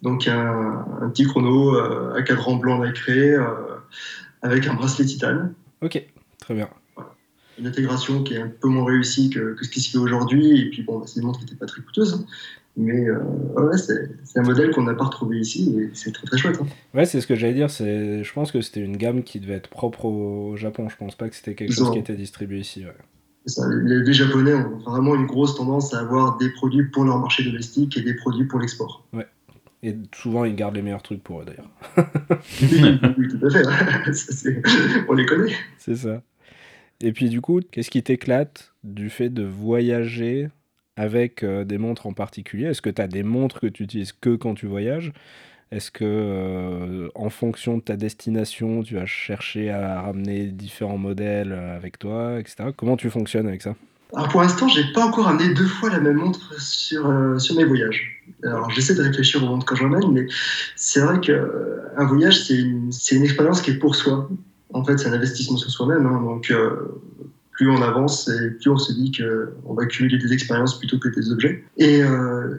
donc 0.04 0.28
un, 0.28 0.86
un 1.02 1.10
petit 1.10 1.26
chrono 1.26 1.76
à 2.14 2.22
cadran 2.22 2.58
blanc 2.58 2.80
nacré 2.80 3.36
avec 4.44 4.68
un 4.68 4.76
bracelet 4.76 5.06
titane. 5.06 5.54
Ok, 5.82 6.04
très 6.40 6.54
bien 6.54 6.70
une 7.58 7.68
intégration 7.68 8.24
qui 8.24 8.36
est 8.36 8.42
un 8.42 8.48
peu 8.50 8.68
moins 8.68 8.86
réussie 8.86 9.30
que, 9.30 9.56
ce 9.62 9.70
qui 9.70 9.82
se 9.82 9.92
fait 9.92 9.98
aujourd'hui. 9.98 10.62
Et 10.62 10.70
puis, 10.70 10.84
bon, 10.84 11.06
c'est 11.06 11.20
une 11.20 11.26
montre 11.26 11.40
qui 11.40 11.46
n'était 11.46 11.58
pas 11.58 11.66
très 11.66 11.82
coûteuse. 11.82 12.26
Mais 12.80 13.10
euh, 13.10 13.18
ouais, 13.56 13.78
c'est, 13.78 14.10
un 14.36 14.44
modèle 14.44 14.70
qu'on 14.70 14.84
n'a 14.84 14.94
pas 14.94 15.06
retrouvé 15.06 15.40
ici 15.40 15.76
et 15.80 15.90
c'est 15.94 16.12
très 16.12 16.28
très 16.28 16.38
chouette. 16.38 16.60
Hein. 16.62 16.68
Ouais, 16.94 17.06
c'est 17.06 17.22
ce 17.22 17.26
que 17.28 17.36
j'allais 17.36 17.56
dire. 17.56 17.72
C'est, 17.72 18.24
je 18.24 18.34
pense 18.34 18.52
que 18.52 18.62
c'était 18.62 18.82
une 18.82 18.98
gamme 18.98 19.24
qui 19.24 19.40
devait 19.40 19.56
être 19.56 19.70
propre 19.70 20.06
au 20.06 20.56
Japon. 20.56 20.88
Je 20.88 20.96
pense 20.96 21.16
pas 21.16 21.28
que 21.28 21.36
c'était 21.36 21.56
quelque 21.56 21.74
chose 21.74 21.92
qui 21.92 21.98
était 21.98 22.16
distribué 22.16 22.60
ici. 22.60 22.86
Les, 23.82 24.14
Japonais 24.14 24.54
ont 24.54 24.78
vraiment 24.78 25.16
une 25.16 25.26
grosse 25.26 25.56
tendance 25.56 25.94
à 25.94 26.02
avoir 26.02 26.38
des 26.38 26.50
produits 26.50 26.84
pour 26.84 27.06
leur 27.06 27.18
marché 27.18 27.44
domestique 27.44 27.98
et 27.98 28.02
des 28.02 28.14
produits 28.14 28.46
pour 28.46 28.60
l'export. 28.60 29.06
Ouais. 29.12 29.26
Et 29.82 29.96
souvent, 30.14 30.44
ils 30.44 30.56
gardent 30.56 30.76
les 30.76 30.82
meilleurs 30.82 31.04
trucs 31.04 31.24
pour 31.24 31.42
eux 31.42 31.46
d'ailleurs. 31.46 31.70
oui, 32.62 33.28
tout 33.30 33.46
à 33.46 33.50
fait. 33.50 34.62
on 35.08 35.14
les 35.14 35.26
connaît. 35.26 35.54
C'est 35.78 35.96
ça. 35.96 36.22
Et 37.02 37.12
puis 37.12 37.30
du 37.30 37.42
coup, 37.42 37.60
qu'est-ce 37.72 37.92
qui 37.92 38.02
t'éclate 38.02 38.74
du 38.84 39.10
fait 39.10 39.30
de 39.30 39.44
voyager 39.44 40.50
avec 40.96 41.44
euh, 41.44 41.64
des 41.64 41.78
montres 41.78 42.08
en 42.08 42.14
particulier? 42.14 42.66
Est-ce 42.66 42.82
que 42.82 42.90
tu 42.90 43.02
as 43.02 43.08
des 43.08 43.24
montres 43.24 43.60
que 43.60 43.68
tu 43.68 43.84
utilises 43.84 44.14
que 44.14 44.36
quand 44.36 44.56
tu 44.56 44.66
voyages? 44.66 45.14
Est-ce 45.72 45.92
que 45.92 46.06
euh, 46.06 47.10
en 47.14 47.30
fonction 47.30 47.78
de 47.78 47.82
ta 47.82 47.98
destination, 47.98 48.82
tu 48.82 48.96
vas 48.96 49.06
chercher 49.06 49.70
à 49.70 50.02
ramener 50.02 50.46
différents 50.46 50.98
modèles 50.98 51.52
euh, 51.52 51.76
avec 51.76 52.00
toi, 52.00 52.40
etc. 52.40 52.70
Comment 52.76 52.98
tu 52.98 53.10
fonctionnes 53.12 53.48
avec 53.48 53.62
ça? 53.62 53.76
Alors 54.16 54.30
pour 54.30 54.42
l'instant, 54.42 54.70
j'ai 54.70 54.86
pas 54.94 55.06
encore 55.06 55.28
amené 55.28 55.54
deux 55.54 55.68
fois 55.68 55.90
la 55.90 56.00
même 56.00 56.16
montre 56.16 56.60
sur, 56.62 57.14
sur 57.38 57.56
mes 57.58 57.66
voyages. 57.66 58.24
Alors 58.42 58.70
j'essaie 58.72 58.96
de 58.96 59.02
réfléchir 59.02 59.44
aux 59.44 59.48
montres 59.48 59.66
quand 59.66 59.76
j'emmène, 59.76 60.10
mais 60.14 60.26
c'est 60.78 61.02
vrai 61.02 61.20
qu'un 61.20 62.06
voyage, 62.06 62.46
c'est 62.46 62.58
une, 62.58 62.90
une 63.12 63.24
expérience 63.24 63.62
qui 63.62 63.72
est 63.72 63.78
pour 63.78 63.96
soi 63.96 64.30
en 64.74 64.84
fait, 64.84 64.98
c'est 64.98 65.08
un 65.08 65.14
investissement 65.14 65.58
sur 65.58 65.70
soi-même. 65.70 66.06
Hein. 66.06 66.22
donc, 66.22 66.52
euh, 66.52 67.00
plus 67.52 67.70
on 67.70 67.82
avance 67.82 68.28
et 68.28 68.52
plus 68.52 68.70
on 68.70 68.78
se 68.78 68.94
dit 68.94 69.12
qu'on 69.12 69.74
va 69.74 69.86
cumuler 69.88 70.18
des 70.20 70.32
expériences 70.32 70.78
plutôt 70.78 71.00
que 71.00 71.10
des 71.10 71.32
objets. 71.32 71.64
Et 71.78 72.04
euh, 72.04 72.56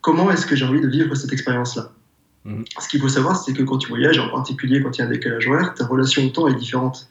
comment 0.00 0.30
est-ce 0.30 0.46
que 0.46 0.54
j'ai 0.54 0.64
envie 0.64 0.80
de 0.80 0.88
vivre 0.88 1.14
cette 1.16 1.32
expérience-là? 1.32 1.90
Mmh. 2.44 2.62
Ce 2.78 2.88
qu'il 2.88 3.00
faut 3.00 3.08
savoir, 3.08 3.36
c'est 3.36 3.52
que 3.52 3.62
quand 3.62 3.78
tu 3.78 3.88
voyages, 3.88 4.18
en 4.18 4.28
particulier 4.28 4.80
quand 4.80 4.96
il 4.96 5.00
y 5.00 5.04
a 5.04 5.06
un 5.06 5.10
décalage 5.10 5.48
horaire, 5.48 5.74
ta 5.74 5.86
relation 5.86 6.24
au 6.24 6.28
temps 6.28 6.46
est 6.46 6.54
différente. 6.54 7.08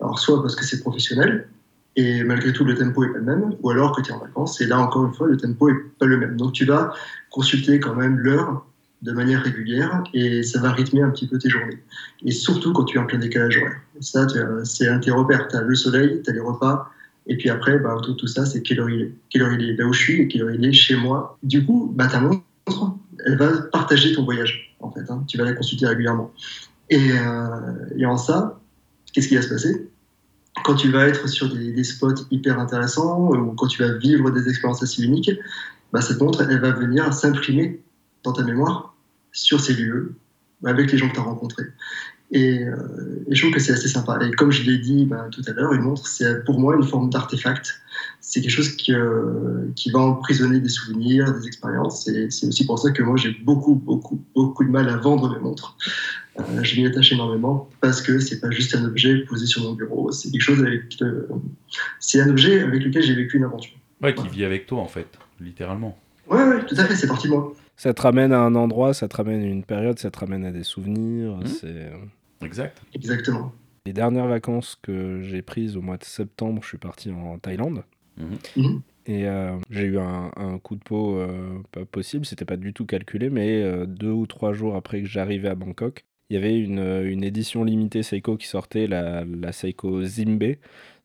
Alors, 0.00 0.18
soit 0.18 0.40
parce 0.40 0.56
que 0.56 0.64
c'est 0.64 0.80
professionnel, 0.80 1.48
et 1.96 2.24
malgré 2.24 2.52
tout, 2.52 2.64
le 2.64 2.74
tempo 2.74 3.04
n'est 3.04 3.12
pas 3.12 3.18
le 3.18 3.24
même, 3.24 3.54
ou 3.62 3.70
alors 3.70 3.94
que 3.94 4.00
tu 4.00 4.10
es 4.10 4.14
en 4.14 4.18
vacances, 4.18 4.60
et 4.60 4.66
là, 4.66 4.80
encore 4.80 5.04
une 5.04 5.14
fois, 5.14 5.28
le 5.28 5.36
tempo 5.36 5.70
n'est 5.70 5.78
pas 5.98 6.06
le 6.06 6.16
même. 6.16 6.36
Donc, 6.36 6.52
tu 6.52 6.64
vas 6.64 6.92
consulter 7.30 7.78
quand 7.78 7.94
même 7.94 8.18
l'heure 8.18 8.66
de 9.04 9.12
manière 9.12 9.42
régulière 9.42 10.02
et 10.14 10.42
ça 10.42 10.60
va 10.60 10.72
rythmer 10.72 11.02
un 11.02 11.10
petit 11.10 11.28
peu 11.28 11.38
tes 11.38 11.50
journées. 11.50 11.78
Et 12.24 12.30
surtout 12.30 12.72
quand 12.72 12.84
tu 12.84 12.96
es 12.96 13.00
en 13.00 13.06
plein 13.06 13.18
décalage 13.18 13.58
horaire. 13.58 13.80
Ça, 14.00 14.26
c'est 14.64 14.88
un 14.88 14.98
de 14.98 15.04
tes 15.04 15.10
repères. 15.10 15.46
Tu 15.48 15.56
as 15.56 15.60
le 15.60 15.74
soleil, 15.74 16.22
tu 16.24 16.30
as 16.30 16.32
les 16.32 16.40
repas, 16.40 16.90
et 17.26 17.36
puis 17.36 17.50
après, 17.50 17.78
bah, 17.78 17.94
autour 17.94 18.14
de 18.14 18.18
tout 18.18 18.26
ça, 18.26 18.44
c'est 18.44 18.62
quelle 18.62 18.80
heure 18.80 18.90
il 18.90 19.00
est. 19.02 19.14
Quelle 19.30 19.42
heure 19.42 19.52
il 19.52 19.68
est 19.68 19.76
là 19.76 19.86
où 19.86 19.92
je 19.92 20.00
suis 20.00 20.20
et 20.20 20.28
quelle 20.28 20.42
heure 20.42 20.50
il 20.50 20.64
est 20.64 20.72
chez 20.72 20.96
moi. 20.96 21.38
Du 21.42 21.64
coup, 21.64 21.92
bah, 21.94 22.06
ta 22.06 22.20
montre, 22.20 22.42
elle 23.24 23.36
va 23.36 23.62
partager 23.72 24.14
ton 24.14 24.24
voyage, 24.24 24.74
en 24.80 24.90
fait. 24.90 25.10
Hein. 25.10 25.24
Tu 25.26 25.38
vas 25.38 25.44
la 25.44 25.52
consulter 25.52 25.86
régulièrement. 25.86 26.32
Et, 26.90 27.12
euh, 27.12 27.96
et 27.96 28.04
en 28.04 28.16
ça, 28.16 28.60
qu'est-ce 29.12 29.28
qui 29.28 29.36
va 29.36 29.42
se 29.42 29.48
passer? 29.48 29.88
Quand 30.64 30.74
tu 30.74 30.90
vas 30.90 31.08
être 31.08 31.28
sur 31.28 31.52
des, 31.52 31.84
spots 31.84 32.26
hyper 32.30 32.58
intéressants 32.60 33.30
ou 33.32 33.52
quand 33.52 33.66
tu 33.66 33.82
vas 33.82 33.92
vivre 33.94 34.30
des 34.30 34.48
expériences 34.48 34.82
assez 34.82 35.02
uniques, 35.02 35.32
bah, 35.92 36.00
cette 36.00 36.20
montre, 36.20 36.42
elle 36.42 36.60
va 36.60 36.72
venir 36.72 37.12
s'imprimer 37.12 37.82
dans 38.22 38.32
ta 38.32 38.42
mémoire 38.42 38.93
sur 39.34 39.60
ces 39.60 39.74
lieux 39.74 40.14
avec 40.64 40.90
les 40.90 40.96
gens 40.96 41.08
que 41.10 41.14
tu 41.14 41.20
as 41.20 41.24
rencontrés. 41.24 41.66
Et, 42.30 42.64
euh, 42.64 43.24
et, 43.28 43.34
je 43.34 43.42
trouve 43.42 43.52
que 43.52 43.60
c'est 43.60 43.72
assez 43.72 43.88
sympa. 43.88 44.18
Et 44.22 44.30
comme 44.32 44.50
je 44.50 44.62
l'ai 44.62 44.78
dit 44.78 45.04
bah, 45.04 45.28
tout 45.30 45.42
à 45.46 45.52
l'heure, 45.52 45.72
une 45.74 45.82
montre, 45.82 46.06
c'est 46.06 46.44
pour 46.44 46.58
moi 46.58 46.74
une 46.74 46.82
forme 46.82 47.10
d'artefact. 47.10 47.80
C'est 48.20 48.40
quelque 48.40 48.50
chose 48.50 48.70
qui, 48.76 48.92
euh, 48.92 49.66
qui 49.76 49.90
va 49.90 50.00
emprisonner 50.00 50.58
des 50.58 50.68
souvenirs, 50.68 51.32
des 51.38 51.46
expériences. 51.46 52.08
Et 52.08 52.30
c'est 52.30 52.46
aussi 52.46 52.64
pour 52.64 52.78
ça 52.78 52.90
que 52.90 53.02
moi, 53.02 53.16
j'ai 53.16 53.30
beaucoup, 53.30 53.74
beaucoup, 53.74 54.24
beaucoup 54.34 54.64
de 54.64 54.70
mal 54.70 54.88
à 54.88 54.96
vendre 54.96 55.32
mes 55.32 55.38
montres. 55.38 55.76
Euh, 56.40 56.62
je 56.62 56.80
m'y 56.80 56.86
attache 56.86 57.12
énormément 57.12 57.68
parce 57.80 58.02
que 58.02 58.18
c'est 58.18 58.40
pas 58.40 58.50
juste 58.50 58.74
un 58.74 58.84
objet 58.84 59.18
posé 59.26 59.46
sur 59.46 59.62
mon 59.62 59.74
bureau. 59.74 60.10
C'est 60.10 60.30
quelque 60.30 60.40
chose 60.40 60.60
avec. 60.60 60.98
c'est 62.00 62.20
un 62.20 62.30
objet 62.30 62.62
avec 62.62 62.82
lequel 62.82 63.02
j'ai 63.02 63.14
vécu 63.14 63.36
une 63.36 63.44
aventure. 63.44 63.74
Ouais, 64.02 64.14
qui 64.14 64.26
vit 64.28 64.44
avec 64.44 64.66
toi 64.66 64.80
en 64.80 64.88
fait, 64.88 65.06
littéralement. 65.40 65.96
Ouais, 66.28 66.42
ouais, 66.42 66.64
tout 66.66 66.74
à 66.76 66.84
fait, 66.84 66.96
c'est 66.96 67.06
parti 67.06 67.28
de 67.28 67.32
moi. 67.32 67.54
Ça 67.76 67.92
te 67.92 68.02
ramène 68.02 68.32
à 68.32 68.40
un 68.40 68.54
endroit, 68.54 68.94
ça 68.94 69.08
te 69.08 69.16
ramène 69.16 69.42
à 69.42 69.46
une 69.46 69.64
période, 69.64 69.98
ça 69.98 70.10
te 70.10 70.18
ramène 70.18 70.44
à 70.44 70.52
des 70.52 70.62
souvenirs. 70.62 71.36
Mmh. 71.36 71.46
C'est 71.46 71.90
Exact. 72.44 72.82
Exactement. 72.94 73.52
Les 73.86 73.92
dernières 73.92 74.26
vacances 74.26 74.76
que 74.80 75.20
j'ai 75.22 75.42
prises 75.42 75.76
au 75.76 75.82
mois 75.82 75.96
de 75.96 76.04
septembre, 76.04 76.62
je 76.62 76.68
suis 76.68 76.78
parti 76.78 77.10
en 77.10 77.38
Thaïlande. 77.38 77.84
Mhm. 78.16 78.38
Mhm. 78.56 78.82
Et 79.06 79.28
euh, 79.28 79.58
j'ai 79.70 79.84
eu 79.84 79.98
un, 79.98 80.58
coup 80.62 80.76
de 80.76 80.82
peau 80.82 81.18
euh, 81.18 81.58
pas 81.72 81.84
possible, 81.84 82.24
c'était 82.24 82.46
pas 82.46 82.56
du 82.56 82.72
tout 82.72 82.86
calculé, 82.86 83.28
mais 83.28 83.62
euh, 83.62 83.84
deux 83.84 84.10
ou 84.10 84.26
trois 84.26 84.54
jours 84.54 84.76
après 84.76 85.02
que 85.02 85.08
j'arrivais 85.08 85.50
à 85.50 85.54
Bangkok, 85.54 86.06
il 86.30 86.34
y 86.34 86.36
avait 86.38 86.58
une, 86.58 86.78
une 86.78 87.22
édition 87.22 87.64
limitée 87.64 88.02
Seiko 88.02 88.38
qui 88.38 88.46
sortait, 88.46 88.86
la, 88.86 89.24
la, 89.24 89.52
Seiko 89.52 90.02
Zimbe. 90.02 90.56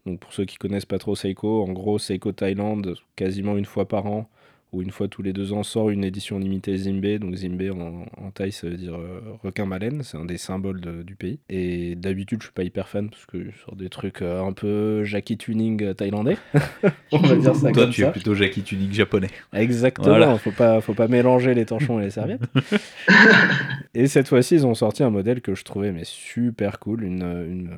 Donc 0.05 0.21
pour 0.21 0.31
ceux 0.31 0.45
qui 0.45 0.55
connaissent 0.55 0.85
pas 0.85 0.97
trop 0.97 1.15
Seiko, 1.15 1.61
en 1.61 1.73
gros 1.73 1.99
Seiko 1.99 2.31
Thaïlande, 2.31 2.95
quasiment 3.17 3.57
une 3.57 3.65
fois 3.65 3.85
par 3.85 4.05
an, 4.05 4.29
ou 4.71 4.81
une 4.81 4.91
fois 4.91 5.07
tous 5.07 5.21
les 5.21 5.33
deux 5.33 5.53
ans 5.53 5.63
sort 5.63 5.89
une 5.89 6.03
édition 6.03 6.39
limitée 6.39 6.77
Zimbe. 6.77 7.17
Donc 7.19 7.35
Zimbe 7.35 7.71
en, 7.71 8.05
en 8.23 8.31
thaï 8.31 8.51
ça 8.51 8.67
veut 8.67 8.77
dire 8.77 8.95
euh, 8.95 9.21
requin 9.43 9.65
baleine, 9.65 10.03
c'est 10.03 10.17
un 10.17 10.25
des 10.25 10.37
symboles 10.37 11.03
du 11.03 11.15
pays. 11.15 11.39
Et 11.49 11.95
d'habitude 11.95 12.41
je 12.41 12.45
suis 12.47 12.53
pas 12.53 12.63
hyper 12.63 12.87
fan 12.87 13.09
parce 13.09 13.25
que 13.25 13.45
je 13.45 13.57
sors 13.65 13.75
des 13.75 13.89
trucs 13.89 14.21
euh, 14.21 14.43
un 14.43 14.53
peu 14.53 15.03
Jackie 15.03 15.37
Tuning 15.37 15.93
thaïlandais. 15.93 16.37
On 17.11 17.17
va 17.17 17.35
dire 17.35 17.55
ça 17.55 17.71
Toi 17.71 17.83
comme 17.83 17.91
tu 17.91 18.03
es 18.03 18.11
plutôt 18.11 18.35
Jackie 18.35 18.61
Tuning 18.61 18.91
japonais. 18.91 19.29
Exactement, 19.53 20.37
faut 20.37 20.51
pas 20.51 20.81
faut 20.81 20.93
pas 20.93 21.07
mélanger 21.07 21.53
les 21.53 21.65
torchons 21.65 21.99
et 21.99 22.03
les 22.05 22.11
serviettes. 22.11 22.41
et 23.93 24.07
cette 24.07 24.27
fois-ci 24.27 24.55
ils 24.55 24.65
ont 24.65 24.75
sorti 24.75 25.03
un 25.03 25.09
modèle 25.09 25.41
que 25.41 25.55
je 25.55 25.63
trouvais 25.63 25.91
mais 25.91 26.03
super 26.03 26.79
cool, 26.79 27.03
une, 27.03 27.23
une, 27.23 27.69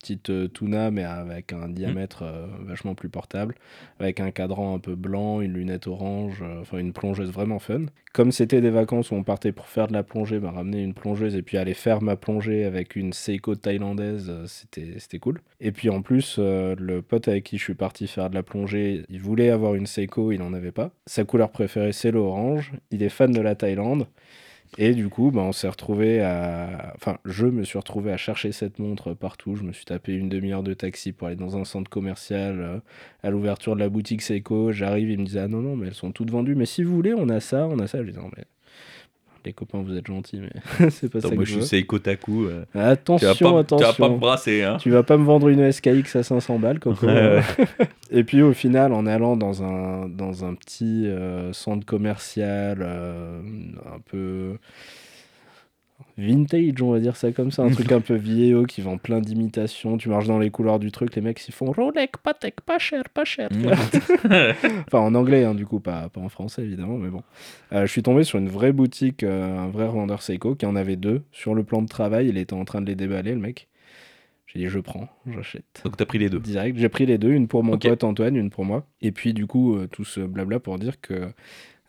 petite 0.00 0.52
tuna 0.52 0.90
mais 0.90 1.04
avec 1.04 1.52
un 1.52 1.68
diamètre 1.68 2.22
euh, 2.22 2.46
vachement 2.64 2.94
plus 2.94 3.08
portable, 3.08 3.54
avec 3.98 4.20
un 4.20 4.30
cadran 4.30 4.74
un 4.74 4.78
peu 4.78 4.94
blanc, 4.94 5.40
une 5.40 5.54
lunette 5.54 5.86
orange, 5.86 6.42
euh, 6.42 6.60
enfin 6.60 6.78
une 6.78 6.92
plongeuse 6.92 7.30
vraiment 7.30 7.58
fun. 7.58 7.86
Comme 8.12 8.32
c'était 8.32 8.60
des 8.60 8.70
vacances 8.70 9.12
où 9.12 9.14
on 9.14 9.22
partait 9.22 9.52
pour 9.52 9.68
faire 9.68 9.86
de 9.86 9.92
la 9.92 10.02
plongée, 10.02 10.40
m'a 10.40 10.50
ramené 10.50 10.82
une 10.82 10.94
plongeuse 10.94 11.36
et 11.36 11.42
puis 11.42 11.58
aller 11.58 11.74
faire 11.74 12.02
ma 12.02 12.16
plongée 12.16 12.64
avec 12.64 12.96
une 12.96 13.12
Seiko 13.12 13.54
thaïlandaise, 13.54 14.26
euh, 14.28 14.46
c'était 14.46 15.18
cool. 15.20 15.40
Et 15.60 15.70
puis 15.70 15.90
en 15.90 16.02
plus, 16.02 16.36
euh, 16.38 16.74
le 16.76 17.02
pote 17.02 17.28
avec 17.28 17.44
qui 17.44 17.56
je 17.56 17.62
suis 17.62 17.74
parti 17.74 18.08
faire 18.08 18.28
de 18.28 18.34
la 18.34 18.42
plongée, 18.42 19.04
il 19.08 19.20
voulait 19.20 19.50
avoir 19.50 19.76
une 19.76 19.86
Seiko, 19.86 20.32
il 20.32 20.38
n'en 20.40 20.52
avait 20.54 20.72
pas. 20.72 20.90
Sa 21.06 21.24
couleur 21.24 21.50
préférée 21.50 21.92
c'est 21.92 22.10
l'orange, 22.10 22.72
il 22.90 23.04
est 23.04 23.08
fan 23.10 23.30
de 23.30 23.40
la 23.40 23.54
Thaïlande. 23.54 24.08
Et 24.78 24.94
du 24.94 25.08
coup, 25.08 25.30
bah, 25.30 25.42
on 25.42 25.52
s'est 25.52 25.68
retrouvé 25.68 26.20
à. 26.20 26.92
Enfin, 26.94 27.18
je 27.24 27.46
me 27.46 27.64
suis 27.64 27.78
retrouvé 27.78 28.12
à 28.12 28.16
chercher 28.16 28.52
cette 28.52 28.78
montre 28.78 29.14
partout. 29.14 29.56
Je 29.56 29.62
me 29.62 29.72
suis 29.72 29.84
tapé 29.84 30.12
une 30.12 30.28
demi-heure 30.28 30.62
de 30.62 30.74
taxi 30.74 31.12
pour 31.12 31.26
aller 31.26 31.36
dans 31.36 31.56
un 31.56 31.64
centre 31.64 31.90
commercial 31.90 32.60
euh, 32.60 32.78
à 33.22 33.30
l'ouverture 33.30 33.74
de 33.74 33.80
la 33.80 33.88
boutique 33.88 34.22
Seiko. 34.22 34.72
J'arrive, 34.72 35.10
il 35.10 35.18
me 35.18 35.24
disait 35.24 35.40
Ah 35.40 35.48
non, 35.48 35.60
non, 35.60 35.76
mais 35.76 35.88
elles 35.88 35.94
sont 35.94 36.12
toutes 36.12 36.30
vendues. 36.30 36.54
Mais 36.54 36.66
si 36.66 36.84
vous 36.84 36.94
voulez, 36.94 37.14
on 37.14 37.28
a 37.28 37.40
ça, 37.40 37.66
on 37.66 37.78
a 37.80 37.86
ça. 37.88 38.04
Je 38.04 38.10
dis 38.10 38.16
Non, 38.16 38.30
les 39.44 39.52
copains, 39.52 39.82
vous 39.82 39.96
êtes 39.96 40.06
gentils, 40.06 40.40
mais 40.40 40.90
c'est 40.90 41.10
pas 41.10 41.20
ça. 41.20 41.30
Moi, 41.30 41.44
je 41.44 41.52
suis 41.52 41.62
Seiko 41.62 41.98
Taku. 41.98 42.48
Attention, 42.74 43.34
tu 43.34 43.44
vas 43.44 43.58
attention. 43.58 43.92
Tu 43.92 44.00
vas 44.00 44.08
pas 44.08 44.14
me 44.14 44.18
brasser. 44.18 44.62
Hein. 44.62 44.76
Tu 44.80 44.90
vas 44.90 45.02
pas 45.02 45.16
me 45.16 45.24
vendre 45.24 45.48
une 45.48 45.70
SKX 45.70 46.16
à 46.16 46.22
500 46.22 46.58
balles, 46.58 46.78
Coco. 46.78 47.06
Et 48.10 48.24
puis, 48.24 48.42
au 48.42 48.52
final, 48.52 48.92
en 48.92 49.06
allant 49.06 49.36
dans 49.36 49.62
un, 49.62 50.08
dans 50.08 50.44
un 50.44 50.54
petit 50.54 51.06
euh, 51.06 51.52
centre 51.52 51.86
commercial, 51.86 52.78
euh, 52.80 53.40
un 53.86 54.00
peu 54.10 54.56
vintage, 56.18 56.82
on 56.82 56.92
va 56.92 57.00
dire 57.00 57.16
ça 57.16 57.32
comme 57.32 57.50
ça, 57.50 57.62
un 57.62 57.70
truc 57.70 57.90
un 57.92 58.00
peu 58.00 58.14
vieillot 58.14 58.64
qui 58.64 58.80
vend 58.80 58.98
plein 58.98 59.20
d'imitations. 59.20 59.96
Tu 59.96 60.08
marches 60.08 60.26
dans 60.26 60.38
les 60.38 60.50
couleurs 60.50 60.78
du 60.78 60.90
truc, 60.92 61.14
les 61.14 61.22
mecs 61.22 61.46
ils 61.48 61.52
font 61.52 61.72
Rolex, 61.72 62.12
Patek, 62.22 62.60
pas 62.60 62.78
cher, 62.78 63.08
pas 63.08 63.24
cher. 63.24 63.48
enfin 64.24 64.98
en 64.98 65.14
anglais, 65.14 65.44
hein, 65.44 65.54
du 65.54 65.66
coup, 65.66 65.80
pas, 65.80 66.08
pas 66.08 66.20
en 66.20 66.28
français 66.28 66.62
évidemment, 66.62 66.98
mais 66.98 67.08
bon. 67.08 67.22
Euh, 67.72 67.86
je 67.86 67.90
suis 67.90 68.02
tombé 68.02 68.24
sur 68.24 68.38
une 68.38 68.48
vraie 68.48 68.72
boutique, 68.72 69.22
euh, 69.22 69.58
un 69.58 69.68
vrai 69.68 69.86
revendeur 69.86 70.22
Seiko 70.22 70.54
qui 70.54 70.66
en 70.66 70.76
avait 70.76 70.96
deux 70.96 71.22
sur 71.32 71.54
le 71.54 71.64
plan 71.64 71.82
de 71.82 71.88
travail. 71.88 72.28
Il 72.28 72.38
était 72.38 72.54
en 72.54 72.64
train 72.64 72.80
de 72.80 72.86
les 72.86 72.94
déballer, 72.96 73.32
le 73.32 73.40
mec. 73.40 73.68
J'ai 74.52 74.58
dit 74.58 74.68
je 74.68 74.80
prends, 74.80 75.08
j'achète. 75.32 75.82
Donc 75.84 75.96
t'as 75.96 76.06
pris 76.06 76.18
les 76.18 76.28
deux 76.28 76.40
Direct, 76.40 76.76
j'ai 76.76 76.88
pris 76.88 77.06
les 77.06 77.18
deux, 77.18 77.30
une 77.30 77.46
pour 77.46 77.62
mon 77.62 77.78
pote 77.78 78.02
Antoine, 78.02 78.34
une 78.34 78.50
pour 78.50 78.64
moi. 78.64 78.84
Et 79.00 79.12
puis 79.12 79.32
du 79.32 79.46
coup, 79.46 79.76
euh, 79.76 79.86
tout 79.86 80.04
ce 80.04 80.20
blabla 80.20 80.58
pour 80.58 80.78
dire 80.78 81.00
que 81.00 81.32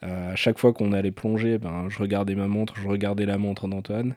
à 0.01 0.35
chaque 0.35 0.57
fois 0.57 0.73
qu'on 0.73 0.93
allait 0.93 1.11
plonger, 1.11 1.57
ben, 1.57 1.87
je 1.89 1.99
regardais 1.99 2.35
ma 2.35 2.47
montre, 2.47 2.73
je 2.81 2.87
regardais 2.87 3.25
la 3.25 3.37
montre 3.37 3.67
d'Antoine. 3.67 4.15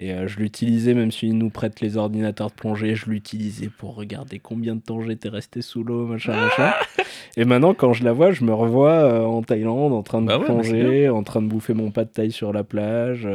Et 0.00 0.14
euh, 0.14 0.26
je 0.26 0.38
l'utilisais, 0.38 0.94
même 0.94 1.10
s'il 1.10 1.36
nous 1.36 1.50
prête 1.50 1.82
les 1.82 1.98
ordinateurs 1.98 2.48
de 2.48 2.54
plongée, 2.54 2.94
je 2.94 3.10
l'utilisais 3.10 3.68
pour 3.68 3.96
regarder 3.96 4.38
combien 4.38 4.74
de 4.74 4.80
temps 4.80 5.02
j'étais 5.02 5.28
resté 5.28 5.60
sous 5.60 5.84
l'eau, 5.84 6.06
machin, 6.06 6.32
machin. 6.32 6.72
Et 7.36 7.44
maintenant, 7.44 7.74
quand 7.74 7.92
je 7.92 8.02
la 8.02 8.12
vois, 8.12 8.30
je 8.30 8.42
me 8.42 8.54
revois 8.54 8.92
euh, 8.92 9.24
en 9.24 9.42
Thaïlande, 9.42 9.92
en 9.92 10.02
train 10.02 10.22
de 10.22 10.28
bah 10.28 10.38
plonger, 10.38 11.10
en 11.10 11.22
train 11.22 11.42
de 11.42 11.48
bouffer 11.48 11.74
mon 11.74 11.90
pas 11.90 12.04
de 12.04 12.10
taille 12.10 12.32
sur 12.32 12.50
la 12.54 12.64
plage, 12.64 13.28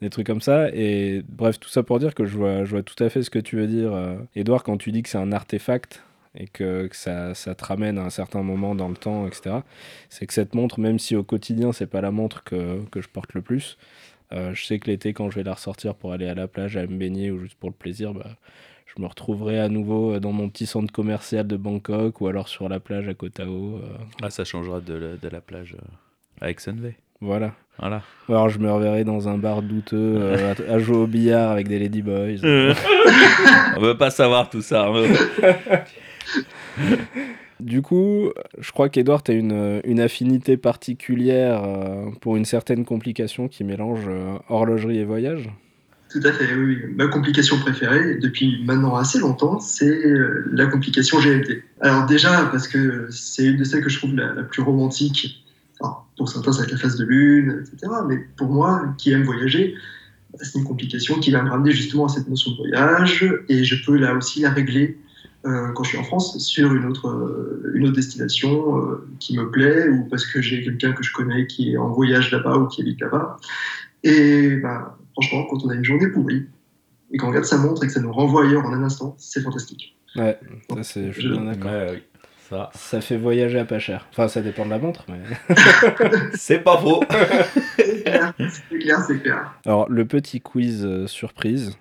des 0.00 0.08
trucs 0.08 0.26
comme 0.26 0.40
ça. 0.40 0.70
Et 0.70 1.22
bref, 1.28 1.60
tout 1.60 1.68
ça 1.68 1.82
pour 1.82 1.98
dire 1.98 2.14
que 2.14 2.24
je 2.24 2.34
vois, 2.34 2.64
je 2.64 2.70
vois 2.70 2.82
tout 2.82 3.02
à 3.04 3.10
fait 3.10 3.22
ce 3.22 3.28
que 3.28 3.38
tu 3.38 3.56
veux 3.56 3.66
dire, 3.66 3.92
Edouard, 4.34 4.62
quand 4.62 4.78
tu 4.78 4.90
dis 4.90 5.02
que 5.02 5.10
c'est 5.10 5.18
un 5.18 5.32
artefact 5.32 6.02
et 6.36 6.48
que, 6.48 6.88
ça, 6.92 7.34
ça, 7.34 7.54
te 7.54 7.64
ramène 7.64 7.98
à 7.98 8.02
un 8.02 8.10
certain 8.10 8.42
moment 8.42 8.74
dans 8.74 8.88
le 8.88 8.96
temps, 8.96 9.26
etc. 9.26 9.56
C'est 10.08 10.26
que 10.26 10.34
cette 10.34 10.54
montre, 10.54 10.80
même 10.80 10.98
si 10.98 11.14
au 11.16 11.22
quotidien, 11.22 11.72
c'est 11.72 11.86
pas 11.86 12.00
la 12.00 12.10
montre 12.10 12.42
que, 12.44 12.84
que 12.90 13.00
je 13.00 13.08
porte 13.08 13.34
le 13.34 13.42
plus, 13.42 13.78
euh, 14.32 14.52
je 14.54 14.64
sais 14.64 14.78
que 14.78 14.90
l'été, 14.90 15.12
quand 15.12 15.30
je 15.30 15.36
vais 15.36 15.42
la 15.44 15.54
ressortir 15.54 15.94
pour 15.94 16.12
aller 16.12 16.28
à 16.28 16.34
la 16.34 16.48
plage, 16.48 16.76
à 16.76 16.82
me 16.82 16.96
baigner 16.96 17.30
ou 17.30 17.38
juste 17.38 17.56
pour 17.56 17.70
le 17.70 17.74
plaisir, 17.74 18.14
bah, 18.14 18.26
je 18.86 19.00
me 19.00 19.06
retrouverai 19.06 19.60
à 19.60 19.68
nouveau 19.68 20.18
dans 20.18 20.32
mon 20.32 20.48
petit 20.48 20.66
centre 20.66 20.92
commercial 20.92 21.46
de 21.46 21.56
Bangkok 21.56 22.20
ou 22.20 22.26
alors 22.26 22.48
sur 22.48 22.68
la 22.68 22.80
plage 22.80 23.08
à 23.08 23.14
Koh 23.14 23.28
Tao. 23.28 23.76
Euh. 23.76 23.80
Ah, 24.22 24.30
ça 24.30 24.44
changera 24.44 24.80
de 24.80 24.94
la, 24.94 25.16
de 25.16 25.28
la 25.28 25.40
plage 25.40 25.76
euh, 26.42 26.48
à 26.48 26.58
Sunway. 26.58 26.96
Voilà. 27.20 27.52
Voilà. 27.78 28.02
Ou 28.28 28.32
alors 28.32 28.48
je 28.48 28.58
me 28.58 28.70
reverrai 28.70 29.04
dans 29.04 29.28
un 29.28 29.38
bar 29.38 29.62
douteux 29.62 30.54
à, 30.68 30.78
jouer 30.78 30.96
au 30.96 31.06
billard 31.06 31.50
avec 31.50 31.68
des 31.68 31.78
ladyboys. 31.78 32.40
On 33.76 33.80
veut 33.80 33.96
pas 33.96 34.10
savoir 34.10 34.48
tout 34.48 34.62
ça. 34.62 34.88
Du 37.60 37.82
coup, 37.82 38.30
je 38.58 38.72
crois 38.72 38.88
qu'Edouard 38.88 39.22
a 39.28 39.32
une, 39.32 39.80
une, 39.84 40.00
affinité 40.00 40.56
particulière 40.56 41.62
euh, 41.64 42.10
pour 42.20 42.36
une 42.36 42.44
certaine 42.44 42.84
complication 42.84 43.48
qui 43.48 43.62
mélange 43.64 44.06
euh, 44.08 44.36
horlogerie 44.48 44.98
et 44.98 45.04
voyage? 45.04 45.48
Tout 46.10 46.20
à 46.24 46.32
fait, 46.32 46.52
oui. 46.54 46.78
Ma 46.96 47.06
complication 47.06 47.56
préférée, 47.58 48.16
depuis 48.16 48.62
maintenant 48.64 48.96
assez 48.96 49.18
longtemps, 49.18 49.60
c'est 49.60 49.86
euh, 49.86 50.44
la 50.52 50.66
complication 50.66 51.18
GMT. 51.20 51.62
Alors 51.80 52.06
déjà, 52.06 52.46
parce 52.52 52.68
que 52.68 53.06
c'est 53.10 53.44
une 53.44 53.56
de 53.56 53.64
celles 53.64 53.82
que 53.82 53.88
je 53.88 53.98
trouve 53.98 54.14
la, 54.14 54.42
plus 54.42 54.62
romantique. 54.62 55.44
pour 56.16 56.28
certains, 56.28 56.52
ça 56.52 56.58
va 56.58 56.64
être 56.64 56.72
la 56.72 56.78
phase 56.78 56.96
de 56.96 57.04
lune, 57.04 57.62
etc. 57.62 57.92
Mais 58.08 58.18
pour 58.36 58.48
moi, 58.48 58.94
qui 58.98 59.12
aime 59.12 59.22
voyager, 59.22 59.74
c'est 60.40 60.58
une 60.58 60.64
complication 60.64 61.18
qui 61.20 61.30
va 61.30 61.42
me 61.42 61.50
ramener 61.50 61.70
justement 61.70 62.06
à 62.06 62.08
cette 62.08 62.28
notion 62.28 62.50
de 62.52 62.56
voyage. 62.56 63.26
Et 63.48 63.64
je 63.64 63.84
peux 63.84 63.96
là 63.96 64.14
aussi 64.14 64.42
la 64.42 64.50
régler 64.50 64.98
quand 65.44 65.84
je 65.84 65.90
suis 65.90 65.98
en 65.98 66.04
France 66.04 66.38
sur 66.38 66.74
une 66.74 66.86
autre, 66.86 67.08
euh, 67.08 67.72
une 67.74 67.84
autre 67.84 67.96
destination 67.96 68.78
euh, 68.78 69.06
qui 69.20 69.36
me 69.36 69.50
plaît 69.50 69.88
ou 69.88 70.04
parce 70.04 70.24
que 70.24 70.40
j'ai 70.40 70.64
quelqu'un 70.64 70.92
que 70.92 71.02
je 71.02 71.12
connais 71.12 71.46
qui 71.46 71.72
est 71.72 71.76
en 71.76 71.88
voyage 71.88 72.30
là-bas 72.30 72.56
ou 72.56 72.66
qui 72.66 72.80
habite 72.80 73.00
là-bas. 73.00 73.36
Et 74.02 74.56
bah, 74.56 74.96
franchement, 75.12 75.44
quand 75.50 75.64
on 75.64 75.68
a 75.68 75.74
une 75.74 75.84
journée 75.84 76.08
pourrie 76.08 76.46
et 77.12 77.18
qu'on 77.18 77.28
regarde 77.28 77.44
sa 77.44 77.58
montre 77.58 77.84
et 77.84 77.88
que 77.88 77.92
ça 77.92 78.00
nous 78.00 78.12
renvoie 78.12 78.44
ailleurs 78.44 78.64
en 78.64 78.72
un 78.72 78.82
instant, 78.82 79.14
c'est 79.18 79.42
fantastique. 79.42 79.96
Ouais, 80.16 80.38
ça 80.70 80.82
c'est, 80.82 81.12
je 81.12 81.20
suis 81.20 81.28
bien 81.28 81.44
d'accord. 81.44 81.70
Ça. 82.48 82.70
ça 82.74 83.00
fait 83.00 83.16
voyager 83.16 83.58
à 83.58 83.64
pas 83.64 83.78
cher. 83.78 84.06
Enfin, 84.10 84.28
ça 84.28 84.42
dépend 84.42 84.64
de 84.66 84.70
la 84.70 84.78
montre, 84.78 85.04
mais. 85.08 85.20
c'est 86.34 86.58
pas 86.58 86.78
faux. 86.78 87.02
c'est 87.76 88.02
clair, 88.02 88.34
c'est 88.38 88.78
clair, 88.78 89.00
c'est 89.06 89.18
clair. 89.22 89.54
Alors, 89.64 89.88
le 89.90 90.04
petit 90.04 90.40
quiz 90.40 90.86
surprise. 91.06 91.76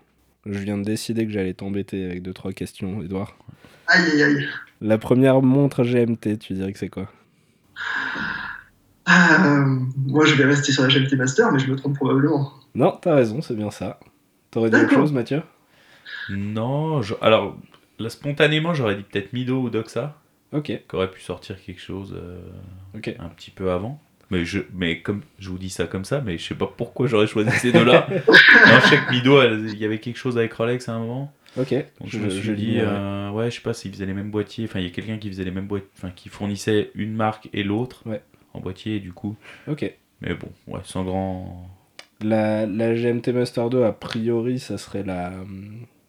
Je 0.45 0.59
viens 0.59 0.77
de 0.77 0.83
décider 0.83 1.25
que 1.25 1.31
j'allais 1.31 1.53
t'embêter 1.53 2.05
avec 2.05 2.21
deux 2.21 2.33
trois 2.33 2.51
questions, 2.51 3.01
Edouard. 3.01 3.37
Aïe 3.87 4.03
aïe 4.13 4.23
aïe. 4.23 4.47
La 4.81 4.97
première 4.97 5.41
montre 5.41 5.83
GMT, 5.83 6.37
tu 6.39 6.53
dirais 6.53 6.73
que 6.73 6.79
c'est 6.79 6.89
quoi? 6.89 7.09
Euh, 9.09 9.65
Moi, 9.97 10.25
je 10.25 10.35
vais 10.35 10.45
rester 10.45 10.71
sur 10.71 10.83
la 10.83 10.89
GMT 10.89 11.15
Master, 11.15 11.51
mais 11.51 11.59
je 11.59 11.71
me 11.71 11.75
trompe 11.75 11.95
probablement. 11.95 12.51
Non, 12.75 12.97
t'as 13.01 13.15
raison, 13.15 13.41
c'est 13.41 13.55
bien 13.55 13.71
ça. 13.71 13.99
T'aurais 14.51 14.69
dit 14.69 14.77
autre 14.77 14.93
chose, 14.93 15.11
Mathieu? 15.13 15.41
Non, 16.29 17.01
alors 17.21 17.57
Là, 17.99 18.09
spontanément, 18.09 18.73
j'aurais 18.73 18.95
dit 18.95 19.03
peut-être 19.03 19.33
Mido 19.33 19.61
ou 19.61 19.69
Doxa. 19.69 20.19
Ok. 20.51 20.65
Qui 20.65 20.95
aurait 20.95 21.11
pu 21.11 21.21
sortir 21.21 21.61
quelque 21.63 21.81
chose 21.81 22.15
euh, 22.17 22.39
un 22.93 23.29
petit 23.29 23.51
peu 23.51 23.71
avant. 23.71 24.01
Mais, 24.29 24.45
je, 24.45 24.59
mais 24.73 25.01
comme 25.01 25.21
je 25.39 25.49
vous 25.49 25.57
dis 25.57 25.69
ça 25.69 25.85
comme 25.85 26.05
ça, 26.05 26.21
mais 26.21 26.37
je 26.37 26.43
sais 26.43 26.55
pas 26.55 26.71
pourquoi 26.75 27.07
j'aurais 27.07 27.27
choisi 27.27 27.51
ces 27.59 27.71
deux-là. 27.71 28.07
je 28.27 28.87
sais 28.87 28.97
que 28.97 29.11
Mido, 29.11 29.41
il 29.43 29.77
y 29.77 29.85
avait 29.85 29.99
quelque 29.99 30.17
chose 30.17 30.37
avec 30.37 30.53
Rolex 30.53 30.89
à 30.89 30.93
un 30.93 30.99
moment. 30.99 31.33
Ok. 31.57 31.71
Donc 31.71 32.09
je, 32.09 32.17
me 32.17 32.29
suis 32.29 32.55
dit, 32.55 32.77
euh, 32.79 33.29
ouais, 33.29 33.51
je 33.51 33.57
sais 33.57 33.61
pas 33.61 33.73
s'ils 33.73 33.91
faisaient 33.91 34.05
les 34.05 34.13
mêmes 34.13 34.31
boîtiers. 34.31 34.65
Enfin, 34.65 34.79
il 34.79 34.85
y 34.85 34.87
a 34.87 34.91
quelqu'un 34.91 35.17
qui 35.17 35.29
faisait 35.29 35.43
les 35.43 35.51
mêmes 35.51 35.67
boîtiers, 35.67 35.89
enfin, 35.97 36.09
qui 36.09 36.29
fournissait 36.29 36.89
une 36.95 37.13
marque 37.13 37.49
et 37.53 37.63
l'autre 37.63 38.01
ouais. 38.07 38.21
en 38.53 38.59
boîtier, 38.59 38.99
du 38.99 39.13
coup. 39.13 39.35
Ok. 39.67 39.91
Mais 40.21 40.33
bon, 40.33 40.49
ouais, 40.67 40.79
sans 40.83 41.03
grand. 41.03 41.69
La, 42.21 42.65
la 42.65 42.95
GMT 42.95 43.29
Master 43.29 43.69
2, 43.69 43.83
a 43.83 43.91
priori, 43.91 44.57
ça 44.59 44.77
serait 44.77 45.03
la. 45.03 45.31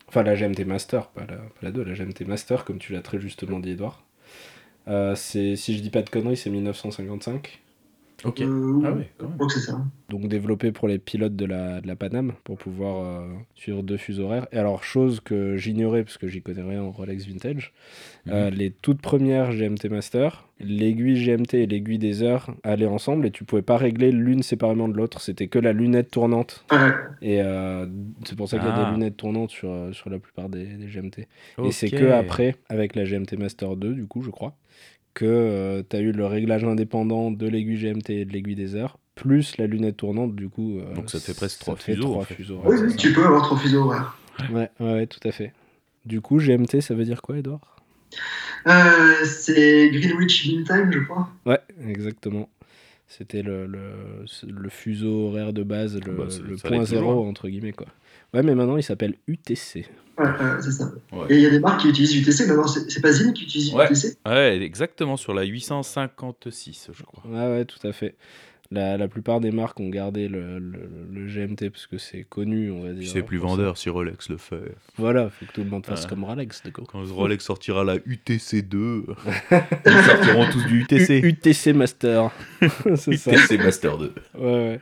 Enfin, 0.09 0.23
la 0.23 0.35
GMT 0.35 0.65
Master, 0.65 1.09
pas 1.09 1.23
la, 1.23 1.37
pas 1.37 1.61
la 1.63 1.71
2, 1.73 1.83
la 1.83 1.93
GMT 1.93 2.27
Master, 2.27 2.65
comme 2.65 2.79
tu 2.79 2.93
l'as 2.93 3.03
très 3.03 3.21
justement 3.21 3.59
dit, 3.59 3.73
Edouard. 3.73 4.03
Euh, 4.89 5.15
c'est, 5.15 5.57
si 5.57 5.77
je 5.77 5.83
dis 5.83 5.91
pas 5.91 6.03
de 6.03 6.11
conneries, 6.11 6.37
c'est 6.37 6.51
1955. 6.51 7.61
Ok. 8.25 8.41
Euh, 8.41 8.81
ah 8.85 8.93
oui, 8.97 9.05
quand 9.19 9.29
même. 9.29 9.49
c'est 9.49 9.61
ça. 9.61 9.79
Donc 10.09 10.29
développé 10.29 10.71
pour 10.73 10.87
les 10.89 10.99
pilotes 10.99 11.35
de 11.37 11.45
la, 11.47 11.81
de 11.81 11.87
la 11.87 11.97
Paname 11.97 12.33
pour 12.45 12.57
pouvoir 12.59 13.05
euh, 13.05 13.27
suivre 13.55 13.83
deux 13.83 13.97
fuseaux 13.97 14.25
horaires. 14.25 14.47
Et 14.53 14.59
alors, 14.59 14.85
chose 14.85 15.21
que 15.21 15.57
j'ignorais 15.57 16.05
parce 16.05 16.19
que 16.19 16.29
j'y 16.29 16.41
connais 16.43 16.63
rien 16.63 16.83
en 16.83 16.91
Rolex 16.91 17.27
Vintage, 17.27 17.73
euh, 18.29 18.51
Mhm. 18.51 18.57
les 18.57 18.71
toutes 18.71 19.01
premières 19.03 19.53
GMT 19.53 19.89
Master, 19.91 20.49
l'aiguille 20.61 21.15
GMT 21.25 21.55
et 21.55 21.67
l'aiguille 21.67 21.99
des 21.99 22.23
heures 22.23 22.55
allaient 22.63 22.87
ensemble 22.87 23.27
et 23.27 23.31
tu 23.31 23.45
pouvais 23.45 23.63
pas 23.63 23.77
régler 23.77 24.13
l'une 24.13 24.43
séparément 24.43 24.89
de 24.89 24.97
l'autre. 24.97 25.21
C'était 25.21 25.49
que 25.49 25.59
la 25.59 25.73
lunette 25.73 26.11
tournante. 26.11 26.65
Et 27.23 27.41
euh, 27.43 27.87
c'est 28.25 28.37
pour 28.37 28.49
ça 28.49 28.59
qu'il 28.59 28.67
y 28.67 28.71
a 28.71 28.75
Ah. 28.77 28.85
des 28.91 28.93
lunettes 28.93 29.17
tournantes 29.17 29.51
sur, 29.51 29.71
euh, 29.71 29.93
sur 29.93 30.11
la 30.11 30.19
plupart 30.19 30.49
des, 30.49 30.65
des 30.67 30.87
GMT. 30.87 31.27
Et 31.65 31.73
c'est 31.73 31.91
que 31.91 32.11
après, 32.11 32.57
avec 32.69 32.95
la 32.95 33.05
GMT 33.05 33.37
Master 33.39 33.77
2, 33.77 33.95
du 33.95 34.07
coup, 34.07 34.23
je 34.23 34.31
crois, 34.31 34.57
que 35.15 35.85
tu 35.89 35.97
as 35.97 36.01
eu 36.01 36.13
le 36.13 36.27
réglage 36.27 36.65
indépendant 36.65 37.31
de 37.31 37.47
l'aiguille 37.49 37.79
GMT 37.79 38.11
et 38.11 38.25
de 38.25 38.33
l'aiguille 38.33 38.55
des 38.57 38.75
heures, 38.75 38.99
plus 39.15 39.57
la 39.59 39.67
lunette 39.67 39.97
tournante, 39.97 40.35
du 40.35 40.49
coup. 40.49 40.79
euh, 40.81 40.95
Donc 40.95 41.11
ça 41.11 41.19
te 41.21 41.25
fait 41.25 41.35
presque 41.35 41.61
trois 41.61 41.77
fait 41.77 41.95
fuseaux, 41.95 42.09
en 42.09 42.11
trois 42.13 42.25
fait. 42.25 42.35
fuseaux 42.35 42.57
Oui, 42.65 42.67
horaires, 42.67 42.83
oui, 42.85 42.91
c'est 42.91 42.97
tu 42.97 43.13
peux 43.13 43.25
avoir 43.25 43.43
trois 43.43 43.57
fuseaux 43.59 43.83
horaires. 43.85 44.19
Ouais, 44.51 44.69
ouais, 44.81 44.93
ouais, 44.93 45.07
tout 45.07 45.21
à 45.27 45.33
fait. 45.33 45.53
Du 46.05 46.21
coup, 46.21 46.39
GMT, 46.39 46.81
ça 46.81 46.95
veut 46.95 47.05
dire 47.05 47.23
quoi, 47.23 47.39
Edouard? 47.39 47.77
Euh, 48.67 49.25
c'est 49.25 49.91
Greenwich 49.91 50.47
Mean 50.49 50.65
Time, 50.65 50.91
je 50.93 50.99
crois. 51.01 51.29
Ouais, 51.47 51.61
exactement. 51.87 52.49
C'était 53.07 53.43
le, 53.43 53.67
le, 53.67 54.25
le 54.49 54.69
fuseau 54.69 55.29
horaire 55.29 55.53
de 55.53 55.63
base, 55.63 56.01
le, 56.01 56.13
Bah, 56.13 56.25
le 56.49 56.57
point 56.57 56.85
zéro, 56.85 57.27
entre 57.29 57.49
guillemets, 57.49 57.73
quoi. 57.73 57.87
Ouais, 58.35 58.43
mais 58.43 58.55
maintenant, 58.55 58.77
il 58.77 58.83
s'appelle 58.83 59.15
UTC. 59.29 59.87
Ouais, 60.19 60.25
ouais, 60.27 60.33
c'est 60.61 60.71
ça. 60.73 60.91
Il 61.31 61.41
y 61.41 61.47
a 61.47 61.51
des 61.51 61.59
marques 61.61 61.81
qui 61.81 61.89
utilisent 61.89 62.15
UTC, 62.17 62.47
mais 62.49 62.55
non, 62.57 62.67
c'est 62.67 63.01
pas 63.01 63.13
Zim 63.13 63.33
qui 63.33 63.45
utilise 63.45 63.73
Ouais. 63.75 63.87
UTC. 63.87 64.17
Ouais, 64.27 64.61
exactement, 64.63 65.17
sur 65.17 65.35
la 65.35 65.45
856, 65.45 66.91
je 66.93 67.03
crois. 67.03 67.23
Ouais, 67.29 67.47
ouais, 67.59 67.65
tout 67.65 67.85
à 67.87 67.93
fait. 67.93 68.15
La, 68.71 68.97
la 68.97 69.09
plupart 69.09 69.41
des 69.41 69.51
marques 69.51 69.79
ont 69.79 69.91
gardé 69.91 70.27
le, 70.27 70.59
le, 70.59 70.89
le 71.13 71.27
GMT 71.27 71.69
parce 71.71 71.87
que 71.87 71.99
c'est 71.99 72.25
connu, 72.25 72.71
on 72.71 72.83
va 72.83 72.93
dire. 72.93 73.09
C'est 73.13 73.23
plus 73.23 73.39
pour 73.39 73.51
ça. 73.51 73.57
vendeur 73.57 73.77
si 73.77 73.91
Rolex 73.91 74.31
le 74.31 74.37
fait. 74.39 74.75
Voilà, 74.97 75.29
faut 75.31 75.45
que 75.47 75.53
tout 75.53 75.63
le 75.63 75.69
monde 75.71 75.85
fasse 75.85 76.07
comme 76.07 76.25
Rolex, 76.25 76.63
d'accord. 76.65 76.87
Quand 76.89 77.05
Rolex 77.05 77.45
sortira 77.45 77.85
la 77.85 77.99
UTC2, 77.99 78.73
ils 79.87 80.05
sortiront 80.07 80.47
tous 80.51 80.65
du 80.67 80.81
UTC. 80.81 81.21
U- 81.21 81.29
UTC 81.29 81.73
Master. 81.75 82.31
c'est 82.97 83.17
ça. 83.17 83.33
UTC 83.33 83.59
Master 83.59 83.99
2. 83.99 84.13
Ouais, 84.39 84.41
ouais. 84.45 84.81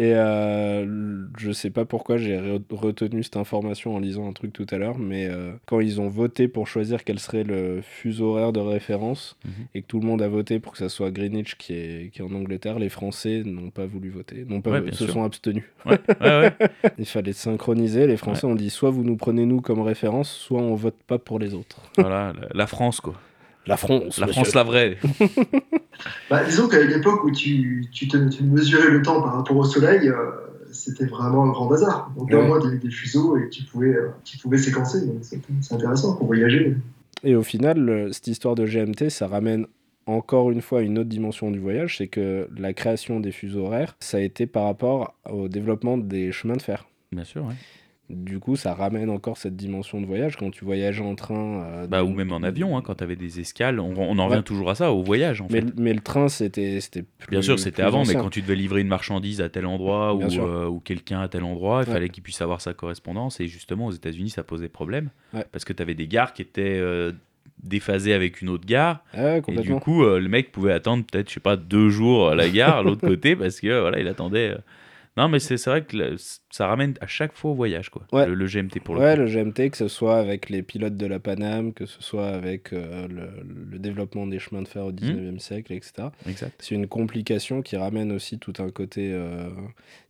Et 0.00 0.14
euh, 0.14 1.26
je 1.38 1.50
sais 1.50 1.70
pas 1.70 1.84
pourquoi 1.84 2.18
j'ai 2.18 2.36
re- 2.36 2.62
retenu 2.70 3.24
cette 3.24 3.36
information 3.36 3.96
en 3.96 3.98
lisant 3.98 4.28
un 4.28 4.32
truc 4.32 4.52
tout 4.52 4.66
à 4.70 4.78
l'heure, 4.78 4.96
mais 4.96 5.26
euh, 5.26 5.50
quand 5.66 5.80
ils 5.80 6.00
ont 6.00 6.06
voté 6.08 6.46
pour 6.46 6.68
choisir 6.68 7.02
quel 7.02 7.18
serait 7.18 7.42
le 7.42 7.80
fuseau 7.82 8.26
horaire 8.30 8.52
de 8.52 8.60
référence 8.60 9.36
Mhm. 9.44 9.50
et 9.74 9.82
que 9.82 9.86
tout 9.88 9.98
le 9.98 10.06
monde 10.06 10.22
a 10.22 10.28
voté 10.28 10.60
pour 10.60 10.70
que 10.70 10.78
ça 10.78 10.88
soit 10.88 11.10
Greenwich 11.10 11.56
qui 11.56 11.72
est, 11.74 12.10
qui 12.12 12.20
est 12.20 12.24
en 12.24 12.32
Angleterre, 12.32 12.78
les 12.78 12.90
Français 12.90 13.42
n'ont 13.44 13.70
pas 13.70 13.86
voulu 13.86 14.08
voter, 14.10 14.44
n'ont 14.48 14.60
pas 14.60 14.70
Ouais, 14.80 14.92
se 14.92 15.04
sûr. 15.04 15.12
sont 15.14 15.24
abstenus. 15.24 15.64
Ouais, 15.84 15.98
ouais, 16.20 16.28
ouais. 16.60 16.68
Il 16.98 17.06
fallait 17.06 17.32
synchroniser. 17.32 18.06
Les 18.06 18.16
Français 18.16 18.46
ont 18.46 18.54
dit 18.54 18.70
soit 18.70 18.90
vous 18.90 19.02
nous 19.02 19.16
prenez 19.16 19.46
nous 19.46 19.60
comme 19.60 19.80
référence, 19.80 20.30
soit 20.30 20.60
on 20.62 20.76
vote 20.76 20.94
pas 21.08 21.18
pour 21.18 21.40
les 21.40 21.54
autres. 21.54 21.80
Voilà, 21.96 22.34
la 22.54 22.66
France, 22.68 23.00
quoi. 23.00 23.14
La 23.68 23.76
France. 23.76 24.18
La 24.18 24.26
monsieur. 24.26 24.42
France, 24.42 24.54
la 24.54 24.62
vraie. 24.64 24.98
Bah, 26.30 26.44
disons 26.44 26.68
qu'à 26.68 26.80
une 26.80 26.92
époque 26.92 27.24
où 27.24 27.30
tu, 27.32 27.86
tu, 27.92 28.06
te, 28.06 28.16
tu 28.28 28.44
mesurais 28.44 28.88
le 28.90 29.02
temps 29.02 29.20
par 29.20 29.34
rapport 29.34 29.56
au 29.56 29.64
soleil, 29.64 30.08
euh, 30.08 30.14
c'était 30.70 31.06
vraiment 31.06 31.44
un 31.44 31.48
grand 31.50 31.66
bazar. 31.66 32.12
Donc 32.16 32.28
Ouais. 32.28 32.36
au 32.36 32.46
moins, 32.46 32.60
des, 32.60 32.78
des 32.78 32.90
fuseaux 32.90 33.36
et 33.36 33.48
tu 33.48 33.64
pouvais, 33.64 33.94
euh, 33.94 34.10
tu 34.24 34.38
pouvais 34.38 34.58
séquencer. 34.58 35.04
Donc 35.06 35.16
c'est 35.22 35.74
intéressant 35.74 36.14
pour 36.16 36.26
voyager. 36.26 36.76
Et 37.24 37.34
au 37.34 37.42
final, 37.42 37.78
le- 37.80 38.12
cette 38.12 38.28
histoire 38.28 38.54
de 38.54 38.64
GMT, 38.64 39.08
ça 39.10 39.26
ramène 39.26 39.66
encore 40.06 40.50
une 40.52 40.62
fois 40.62 40.82
une 40.82 40.98
autre 40.98 41.08
dimension 41.08 41.50
du 41.50 41.58
voyage, 41.58 41.98
c'est 41.98 42.06
que 42.06 42.48
la 42.56 42.72
création 42.72 43.18
des 43.20 43.32
fuseaux 43.32 43.66
horaires, 43.66 43.96
ça 43.98 44.18
a 44.18 44.20
été 44.20 44.46
par 44.46 44.64
rapport 44.64 45.14
au 45.28 45.48
développement 45.48 45.98
des 45.98 46.30
chemins 46.32 46.56
de 46.56 46.62
fer. 46.62 46.86
Bien 47.10 47.24
sûr, 47.24 47.44
ouais. 47.44 47.54
Du 48.10 48.38
coup, 48.40 48.56
ça 48.56 48.72
ramène 48.72 49.10
encore 49.10 49.36
cette 49.36 49.54
dimension 49.54 50.00
de 50.00 50.06
voyage 50.06 50.36
quand 50.36 50.50
tu 50.50 50.64
voyages 50.64 51.00
en 51.02 51.14
train. 51.14 51.62
euh, 51.64 51.86
Bah, 51.86 52.04
ou 52.04 52.08
même 52.08 52.32
en 52.32 52.42
avion, 52.42 52.76
hein, 52.76 52.82
quand 52.82 52.94
tu 52.94 53.04
avais 53.04 53.16
des 53.16 53.38
escales. 53.38 53.80
On, 53.80 53.92
on 53.98 54.18
en 54.18 54.24
revient 54.26 54.36
Ouais. 54.38 54.42
toujours 54.42 54.70
à 54.70 54.74
ça, 54.74 54.92
au 54.92 55.02
voyage, 55.02 55.42
en 55.42 55.46
Mais, 55.50 55.60
fait. 55.60 55.74
mais 55.76 55.92
le 55.92 56.00
train, 56.00 56.28
c'était 56.28 56.80
c'était 56.80 57.02
plus- 57.02 57.28
Bien 57.30 57.42
sûr, 57.42 57.58
c'était 57.58 57.82
avant, 57.82 58.04
mais 58.06 58.14
quand 58.14 58.30
tu 58.30 58.40
devais 58.40 58.56
livrer 58.56 58.80
une 58.80 58.88
marchandise 58.88 59.42
à 59.42 59.50
tel 59.50 59.66
endroit 59.66 60.14
Bien 60.16 60.26
ou, 60.28 60.30
sûr. 60.30 60.44
euh, 60.46 60.66
ou 60.68 60.80
quelqu'un 60.80 61.20
à 61.20 61.28
tel 61.28 61.44
endroit, 61.44 61.82
il 61.84 61.88
Ouais. 61.88 61.94
fallait 61.94 62.08
qu'il 62.08 62.22
puisse 62.22 62.40
avoir 62.40 62.62
sa 62.62 62.72
correspondance. 62.72 63.40
Et 63.40 63.46
justement, 63.46 63.86
aux 63.86 63.92
États-Unis, 63.92 64.30
ça 64.30 64.42
posait 64.42 64.68
problème. 64.68 65.10
Ouais. 65.34 65.44
Parce 65.52 65.66
que 65.66 65.74
tu 65.74 65.82
avais 65.82 65.94
des 65.94 66.06
gares 66.08 66.32
qui 66.32 66.40
étaient 66.40 66.78
euh, 66.80 67.12
déphasées 67.62 68.14
avec 68.14 68.40
une 68.40 68.48
autre 68.48 68.64
gare. 68.66 69.04
Ah 69.12 69.36
Et 69.48 69.56
du 69.60 69.74
coup, 69.74 70.02
euh, 70.04 70.18
le 70.18 70.28
mec 70.30 70.50
pouvait 70.52 70.72
attendre 70.72 71.04
peut-être, 71.04 71.28
je 71.28 71.34
sais 71.34 71.40
pas, 71.40 71.56
deux 71.56 71.90
jours 71.90 72.30
à 72.30 72.34
la 72.34 72.48
gare, 72.48 72.78
à 72.78 72.82
l'autre 72.82 73.06
côté, 73.06 73.36
parce 73.36 73.60
que 73.60 73.80
voilà, 73.82 74.00
il 74.00 74.08
attendait. 74.08 74.56
Non, 75.18 75.28
mais 75.28 75.38
c'est 75.40 75.62
vrai 75.66 75.84
que 75.84 75.96
le- 75.96 76.16
ça 76.50 76.66
ramène 76.66 76.94
à 77.02 77.06
chaque 77.06 77.34
fois 77.34 77.50
au 77.50 77.54
voyage, 77.54 77.90
quoi. 77.90 78.06
Ouais. 78.12 78.26
Le, 78.26 78.34
le 78.34 78.46
GMT 78.46 78.80
pour 78.82 78.94
le 78.94 79.00
ouais, 79.02 79.14
coup. 79.14 79.20
le 79.20 79.26
GMT, 79.26 79.70
que 79.70 79.76
ce 79.76 79.88
soit 79.88 80.16
avec 80.18 80.48
les 80.48 80.62
pilotes 80.62 80.96
de 80.96 81.06
la 81.06 81.18
Paname, 81.18 81.72
que 81.74 81.84
ce 81.84 82.00
soit 82.02 82.28
avec 82.28 82.72
euh, 82.72 83.06
le, 83.08 83.28
le 83.70 83.78
développement 83.78 84.26
des 84.26 84.38
chemins 84.38 84.62
de 84.62 84.68
fer 84.68 84.84
au 84.86 84.92
19e 84.92 85.38
siècle, 85.38 85.72
etc. 85.74 86.08
Exact. 86.26 86.54
C'est 86.60 86.74
une 86.74 86.86
complication 86.86 87.60
qui 87.60 87.76
ramène 87.76 88.12
aussi 88.12 88.38
tout 88.38 88.54
un 88.60 88.70
côté. 88.70 89.10
euh, 89.12 89.50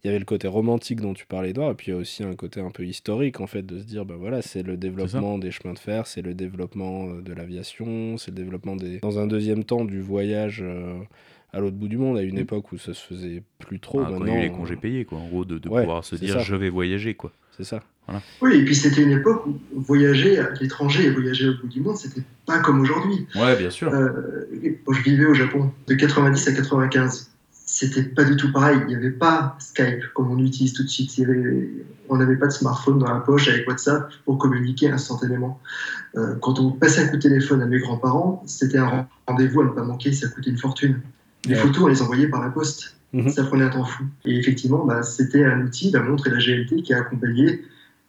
Il 0.04 0.06
y 0.06 0.10
avait 0.10 0.18
le 0.20 0.24
côté 0.24 0.46
romantique 0.46 1.00
dont 1.00 1.14
tu 1.14 1.26
parlais, 1.26 1.50
Edouard, 1.50 1.72
et 1.72 1.74
puis 1.74 1.86
il 1.88 1.94
y 1.94 1.96
a 1.96 1.98
aussi 1.98 2.22
un 2.22 2.34
côté 2.34 2.60
un 2.60 2.70
peu 2.70 2.84
historique, 2.86 3.40
en 3.40 3.46
fait, 3.48 3.62
de 3.66 3.78
se 3.78 3.84
dire, 3.84 4.04
ben 4.04 4.14
voilà, 4.16 4.42
c'est 4.42 4.62
le 4.62 4.76
développement 4.76 5.38
des 5.38 5.50
chemins 5.50 5.72
de 5.74 5.78
fer, 5.78 6.06
c'est 6.06 6.22
le 6.22 6.34
développement 6.34 7.08
euh, 7.08 7.22
de 7.22 7.32
l'aviation, 7.32 8.16
c'est 8.18 8.30
le 8.30 8.36
développement 8.36 8.76
des. 8.76 8.98
Dans 8.98 9.18
un 9.18 9.26
deuxième 9.26 9.64
temps, 9.64 9.84
du 9.84 10.00
voyage. 10.00 10.60
euh, 10.62 10.98
à 11.52 11.60
l'autre 11.60 11.76
bout 11.76 11.88
du 11.88 11.96
monde, 11.96 12.18
à 12.18 12.22
une 12.22 12.36
Mm. 12.36 12.40
époque 12.40 12.72
où 12.72 12.78
ça 12.78 12.92
se 12.94 13.00
faisait 13.06 13.42
plus 13.58 13.80
trop. 13.80 14.00
Ah, 14.00 14.04
quand 14.04 14.08
il 14.08 14.12
y 14.12 14.16
a 14.16 14.18
maintenant, 14.20 14.36
eu 14.38 14.42
les 14.42 14.50
congés 14.52 14.76
payés, 14.76 15.04
quoi. 15.04 15.18
En 15.18 15.28
gros, 15.28 15.44
de, 15.44 15.58
de 15.58 15.68
Ouais, 15.68 15.80
pouvoir 15.82 16.04
se 16.04 16.16
dire 16.16 16.34
ça. 16.34 16.40
je 16.40 16.54
vais 16.56 16.68
voyager, 16.70 17.14
quoi. 17.14 17.32
C'est 17.56 17.64
ça. 17.64 17.80
Oui, 18.40 18.54
et 18.54 18.64
puis 18.64 18.74
c'était 18.74 19.02
une 19.02 19.10
époque 19.10 19.44
où 19.46 19.58
voyager 19.74 20.38
à 20.38 20.50
l'étranger 20.60 21.04
et 21.04 21.10
voyager 21.10 21.48
au 21.50 21.54
bout 21.60 21.66
du 21.68 21.80
monde, 21.82 21.96
c'était 21.98 22.22
pas 22.46 22.58
comme 22.60 22.80
aujourd'hui. 22.80 23.26
Ouais, 23.34 23.54
bien 23.56 23.68
sûr. 23.68 23.92
Euh, 23.92 24.46
quand 24.86 24.92
je 24.94 25.02
vivais 25.02 25.26
au 25.26 25.34
Japon, 25.34 25.70
de 25.86 25.94
90 25.94 26.48
à 26.48 26.52
95, 26.52 27.30
c'était 27.52 28.04
pas 28.04 28.24
du 28.24 28.36
tout 28.36 28.50
pareil. 28.50 28.78
Il 28.82 28.86
n'y 28.86 28.94
avait 28.94 29.10
pas 29.10 29.56
Skype 29.58 30.04
comme 30.14 30.30
on 30.30 30.38
utilise 30.38 30.72
tout 30.72 30.84
de 30.84 30.88
suite. 30.88 31.18
Il 31.18 31.20
y 31.20 31.24
avait- 31.26 31.68
on 32.08 32.16
n'avait 32.16 32.36
pas 32.36 32.46
de 32.46 32.52
smartphone 32.52 32.98
dans 32.98 33.12
la 33.12 33.20
poche 33.20 33.48
avec 33.48 33.68
WhatsApp 33.68 34.10
pour 34.24 34.38
communiquer 34.38 34.88
instantanément. 34.88 35.60
Euh, 36.16 36.34
quand 36.36 36.58
on 36.60 36.70
passait 36.72 37.02
un 37.02 37.08
coup 37.08 37.16
de 37.16 37.22
téléphone 37.22 37.60
à 37.60 37.66
mes 37.66 37.78
grands-parents, 37.78 38.42
c'était 38.46 38.78
un 38.78 39.06
rendez-vous 39.26 39.60
à 39.60 39.64
ne 39.66 39.70
pas 39.70 39.82
manquer, 39.84 40.12
ça 40.12 40.28
coûtait 40.28 40.48
une 40.48 40.56
fortune. 40.56 41.00
Les 41.48 41.54
Ouais. 41.54 41.60
photos, 41.60 41.82
on 41.84 41.86
les 41.88 42.02
envoyait 42.02 42.28
par 42.28 42.40
la 42.42 42.50
poste. 42.50 42.96
Mhm. 43.12 43.30
Ça 43.30 43.44
prenait 43.44 43.64
un 43.64 43.70
temps 43.70 43.84
fou. 43.84 44.04
Et 44.26 44.36
effectivement, 44.36 44.84
bah, 44.84 45.02
c'était 45.02 45.44
un 45.44 45.62
outil, 45.62 45.90
la 45.90 46.00
montre 46.00 46.26
et 46.26 46.30
la 46.30 46.38
GMT, 46.38 46.82
qui 46.82 46.92
a 46.92 46.98
accompagné, 46.98 47.62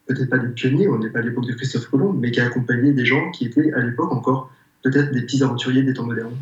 peut-être 0.07 0.29
pas 0.29 0.37
des 0.39 0.49
pionniers, 0.49 0.87
on 0.89 0.99
n'est 0.99 1.09
pas 1.09 1.19
à 1.19 1.21
l'époque 1.21 1.45
de 1.47 1.53
Christophe 1.53 1.85
Colomb, 1.87 2.13
mais 2.13 2.31
qui 2.31 2.41
a 2.41 2.45
accompagné 2.47 2.91
des 2.91 3.05
gens 3.05 3.31
qui 3.31 3.45
étaient 3.45 3.71
à 3.73 3.79
l'époque 3.79 4.11
encore 4.11 4.51
peut-être 4.83 5.11
des 5.11 5.21
petits 5.21 5.41
aventuriers 5.43 5.83
des 5.83 5.93
temps 5.93 6.05
modernes. 6.05 6.35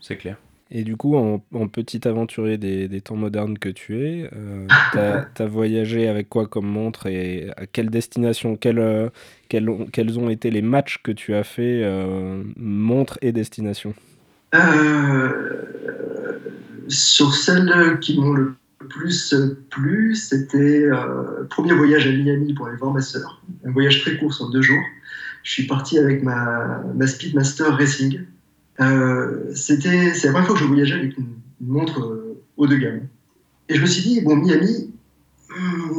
C'est 0.00 0.16
clair. 0.16 0.36
Et 0.70 0.82
du 0.82 0.96
coup, 0.96 1.16
en, 1.16 1.42
en 1.54 1.68
petit 1.68 2.06
aventurier 2.08 2.58
des, 2.58 2.88
des 2.88 3.00
temps 3.00 3.14
modernes 3.16 3.56
que 3.56 3.68
tu 3.68 4.00
es, 4.04 4.28
euh, 4.34 4.66
t'as 4.92 5.26
as 5.38 5.46
voyagé 5.46 6.08
avec 6.08 6.28
quoi 6.28 6.46
comme 6.46 6.66
montre 6.66 7.06
et 7.06 7.48
à 7.56 7.66
quelle 7.66 7.88
destination 7.88 8.58
euh, 8.66 9.08
quels 9.48 9.68
ont, 9.70 9.86
quels 9.86 10.18
ont 10.18 10.28
été 10.28 10.50
les 10.50 10.62
matchs 10.62 10.98
que 11.04 11.12
tu 11.12 11.34
as 11.34 11.44
fait 11.44 11.82
euh, 11.84 12.42
montre 12.56 13.16
et 13.22 13.30
destination 13.32 13.94
Euh, 14.56 15.62
sur 16.88 17.34
celles 17.34 17.98
qui 18.00 18.18
m'ont 18.18 18.32
le 18.32 18.54
plus 18.88 19.34
plu, 19.70 20.14
c'était 20.14 20.84
euh, 20.84 21.44
premier 21.50 21.72
voyage 21.72 22.06
à 22.06 22.10
Miami 22.10 22.54
pour 22.54 22.68
aller 22.68 22.76
voir 22.76 22.92
ma 22.92 23.00
sœur. 23.00 23.42
Un 23.64 23.72
voyage 23.72 24.02
très 24.02 24.16
court 24.16 24.32
sur 24.32 24.50
deux 24.50 24.62
jours. 24.62 24.82
Je 25.42 25.52
suis 25.52 25.66
parti 25.66 25.98
avec 25.98 26.22
ma, 26.22 26.82
ma 26.94 27.06
Speedmaster 27.06 27.76
Racing. 27.76 28.20
Euh, 28.80 29.50
c'était 29.54 30.12
c'est 30.14 30.28
la 30.28 30.32
première 30.34 30.46
fois 30.48 30.56
que 30.56 30.62
je 30.62 30.66
voyageais 30.66 30.94
avec 30.94 31.16
une, 31.16 31.28
montre 31.60 32.36
haut 32.56 32.66
de 32.66 32.76
gamme. 32.76 33.02
Et 33.68 33.74
je 33.74 33.80
me 33.80 33.86
suis 33.86 34.02
dit 34.02 34.20
bon 34.20 34.36
Miami, 34.36 34.92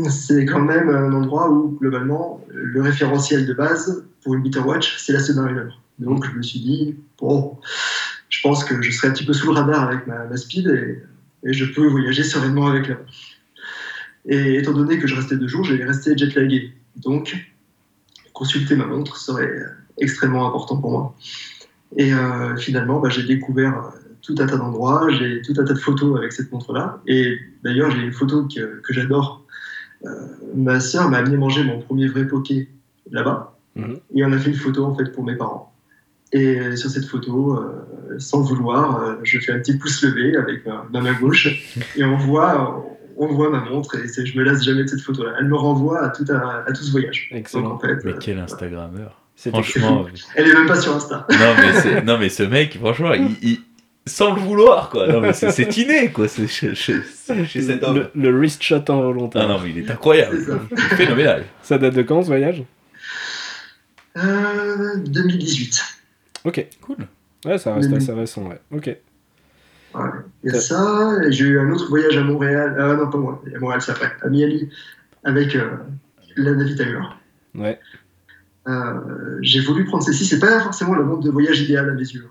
c'est 0.09 0.45
quand 0.45 0.61
même 0.61 0.89
un 0.89 1.11
endroit 1.13 1.49
où, 1.49 1.77
globalement, 1.79 2.43
le 2.53 2.81
référentiel 2.81 3.45
de 3.45 3.53
base 3.53 4.05
pour 4.23 4.35
une 4.35 4.43
Beater 4.43 4.65
Watch, 4.65 4.97
c'est 4.97 5.13
la 5.13 5.19
Submariner. 5.19 5.71
Donc, 5.99 6.25
je 6.25 6.37
me 6.37 6.41
suis 6.41 6.59
dit, 6.59 6.95
bon, 7.19 7.57
je 8.29 8.41
pense 8.41 8.63
que 8.63 8.81
je 8.81 8.91
serai 8.91 9.09
un 9.09 9.11
petit 9.11 9.25
peu 9.25 9.33
sous 9.33 9.47
le 9.47 9.53
radar 9.53 9.83
avec 9.87 10.07
ma, 10.07 10.35
speed 10.35 10.67
et, 10.67 11.03
je 11.43 11.65
peux 11.65 11.87
voyager 11.87 12.23
sereinement 12.23 12.67
avec 12.67 12.87
la 12.87 12.97
Et 14.25 14.55
étant 14.55 14.73
donné 14.73 14.99
que 14.99 15.07
je 15.07 15.15
restais 15.15 15.37
deux 15.37 15.47
jours, 15.47 15.63
j'allais 15.63 15.85
rester 15.85 16.17
jetlagué. 16.17 16.73
Donc, 16.97 17.37
consulter 18.33 18.75
ma 18.75 18.85
montre 18.85 19.17
serait 19.17 19.63
extrêmement 19.99 20.47
important 20.47 20.77
pour 20.77 20.91
moi. 20.91 21.15
Et 21.95 22.13
euh, 22.13 22.57
finalement, 22.57 22.99
bah, 22.99 23.09
j'ai 23.09 23.23
découvert 23.23 23.77
euh, 23.77 24.15
tout 24.21 24.35
un 24.39 24.47
tas 24.47 24.57
d'endroits, 24.57 25.07
j'ai 25.11 25.41
tout 25.41 25.53
un 25.57 25.63
tas 25.63 25.73
de 25.73 25.79
photos 25.79 26.17
avec 26.17 26.33
cette 26.33 26.51
montre-là. 26.51 27.01
Et 27.07 27.37
d'ailleurs, 27.63 27.91
j'ai 27.91 28.01
une 28.01 28.11
photo 28.11 28.47
que, 28.47 28.81
que 28.81 28.93
j'adore. 28.93 29.45
Euh, 30.05 30.09
ma 30.55 30.79
sœur 30.79 31.09
m'a 31.09 31.17
amené 31.17 31.37
manger 31.37 31.63
mon 31.63 31.79
premier 31.79 32.07
vrai 32.07 32.27
poké 32.27 32.69
là-bas. 33.11 33.57
Mhm. 33.75 33.99
Et 34.15 34.25
on 34.25 34.31
a 34.31 34.37
fait 34.37 34.49
une 34.49 34.55
photo 34.55 34.85
en 34.85 34.95
fait 34.95 35.11
pour 35.11 35.23
mes 35.23 35.35
parents. 35.35 35.73
Et 36.33 36.75
sur 36.75 36.89
cette 36.89 37.05
photo, 37.05 37.57
sans 38.17 38.39
le 38.39 38.45
vouloir, 38.45 39.17
je 39.23 39.39
fais 39.39 39.53
un 39.53 39.59
petit 39.59 39.77
pouce 39.77 40.03
levé 40.03 40.35
avec 40.35 40.65
ma 40.65 40.99
main 41.01 41.13
gauche 41.13 41.47
et 41.95 42.03
on 42.03 42.17
voit, 42.17 42.85
on 43.15 43.27
voit 43.27 43.49
ma 43.49 43.61
montre 43.61 43.95
et 43.95 44.25
je 44.25 44.37
me 44.37 44.43
lasse 44.43 44.63
jamais 44.63 44.83
de 44.83 44.89
cette 44.89 45.01
photo-là. 45.01 45.35
Elle 45.39 45.47
me 45.47 45.55
renvoie 45.55 46.03
à 46.03 46.09
tout, 46.09 46.25
à, 46.29 46.71
tout 46.73 46.83
ce 46.83 46.91
voyage. 46.91 47.29
Excellent. 47.31 47.71
en 47.71 47.79
fait, 47.79 48.03
mais 48.03 48.13
quel 48.19 48.39
Instagrammeur 48.39 49.21
Franchement. 49.37 50.05
Elle 50.35 50.49
est 50.49 50.53
même 50.53 50.65
pas 50.65 50.81
sur 50.81 50.95
Insta. 50.95 51.27
non, 51.29 51.55
mais, 51.59 52.01
non, 52.01 52.17
mais 52.17 52.29
ce 52.29 52.43
mec, 52.43 52.77
franchement, 52.79 53.13
il, 53.13 53.59
sans 54.07 54.33
le 54.33 54.41
vouloir, 54.41 54.89
quoi. 54.89 55.07
Non, 55.07 55.21
mais 55.21 55.33
c'est 55.33 55.77
inné, 55.77 56.11
quoi, 56.11 56.27
chez, 56.27 56.73
chez, 56.73 57.01
cet 57.45 57.83
homme. 57.83 58.07
Le, 58.15 58.31
le, 58.31 58.37
wrist 58.37 58.63
shot 58.63 58.83
involontaire. 58.89 59.43
Ah 59.45 59.47
non, 59.47 59.59
mais 59.63 59.69
il 59.69 59.77
est 59.77 59.91
incroyable. 59.91 60.37
Phénoménal. 60.95 61.45
Ça 61.61 61.77
date 61.77 61.93
de 61.93 62.01
quand 62.01 62.23
ce 62.23 62.27
voyage? 62.27 62.63
Euh, 64.17 64.97
2018. 65.05 65.96
Ok. 66.47 66.65
Cool. 66.81 66.97
Ouais, 67.45 67.57
ça 67.57 67.75
reste 67.75 67.93
assez 67.93 68.13
récent, 68.13 68.47
ouais. 68.47 68.59
Ok. 68.71 68.97
Il 70.43 70.53
y 70.53 70.55
a 70.55 70.59
ça, 70.59 71.29
j'ai 71.29 71.45
eu 71.45 71.59
un 71.59 71.71
autre 71.71 71.89
voyage 71.89 72.15
à 72.17 72.23
Montréal, 72.23 72.75
ah 72.79 72.93
non, 72.95 73.09
pas 73.09 73.17
moi, 73.17 73.41
à 73.53 73.59
Montréal, 73.59 73.81
c'est 73.81 73.91
après, 73.91 74.11
à 74.21 74.29
Miami, 74.29 74.69
avec 75.23 75.55
euh, 75.55 75.71
la 76.35 76.53
Navitailleur. 76.53 77.19
Ouais. 77.55 77.79
Euh, 78.67 79.39
j'ai 79.41 79.59
voulu 79.61 79.85
prendre 79.85 80.03
celle-ci. 80.03 80.25
C'est 80.25 80.39
pas 80.39 80.59
forcément 80.61 80.93
le 80.93 81.03
mode 81.03 81.23
de 81.23 81.31
voyage 81.31 81.61
idéal 81.61 81.89
à 81.89 81.93
mes 81.93 82.01
yeux. 82.01 82.27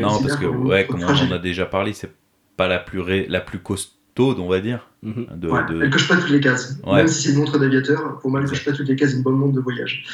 non, 0.00 0.20
parce 0.20 0.36
que, 0.36 0.46
ouais, 0.46 0.86
comme 0.86 1.02
on 1.02 1.06
en 1.06 1.32
a 1.32 1.38
déjà 1.38 1.66
parlé, 1.66 1.92
c'est 1.92 2.10
pas 2.56 2.68
la 2.68 2.78
plus, 2.78 3.00
ré... 3.00 3.26
la 3.28 3.40
plus 3.40 3.58
costaude, 3.58 4.38
on 4.38 4.48
va 4.48 4.60
dire. 4.60 4.90
Mhm. 5.02 5.26
de, 5.36 5.82
Elle 5.82 5.90
coche 5.90 6.08
pas 6.08 6.16
toutes 6.16 6.30
les 6.30 6.40
cases. 6.40 6.78
Même 6.86 7.08
si 7.08 7.22
c'est 7.22 7.32
une 7.32 7.38
montre 7.38 7.58
d'aviateur, 7.58 8.18
pour 8.18 8.30
moi, 8.30 8.40
elle 8.40 8.48
coche 8.48 8.64
pas 8.64 8.72
toutes 8.72 8.88
les 8.88 8.96
cases 8.96 9.14
d'une 9.14 9.22
bonne 9.22 9.36
montre 9.36 9.54
de 9.54 9.60
voyage. 9.60 10.04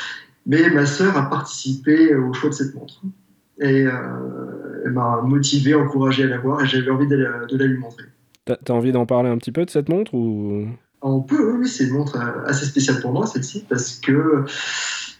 Mais 0.50 0.68
ma 0.68 0.84
sœur 0.84 1.16
a 1.16 1.30
participé 1.30 2.12
au 2.16 2.32
choix 2.32 2.50
de 2.50 2.54
cette 2.54 2.74
montre. 2.74 3.00
Et 3.60 3.86
euh, 3.86 3.92
elle 4.84 4.90
m'a 4.90 5.20
motivé, 5.22 5.74
encouragé 5.74 6.24
à 6.24 6.26
la 6.26 6.38
voir, 6.38 6.60
et 6.60 6.66
j'avais 6.66 6.90
envie 6.90 7.06
de 7.06 7.14
la 7.14 7.64
lui 7.66 7.78
montrer. 7.78 8.04
T'as 8.44 8.56
as 8.68 8.72
envie 8.72 8.90
d'en 8.90 9.06
parler 9.06 9.28
un 9.28 9.38
petit 9.38 9.52
peu 9.52 9.64
de 9.64 9.70
cette 9.70 9.88
montre 9.88 10.12
ou? 10.12 10.66
On 11.02 11.20
peut, 11.20 11.56
oui, 11.56 11.68
c'est 11.68 11.84
une 11.84 11.92
montre 11.92 12.18
assez 12.46 12.66
spéciale 12.66 13.00
pour 13.00 13.12
moi, 13.12 13.26
celle-ci, 13.26 13.64
parce 13.68 14.00
que 14.00 14.44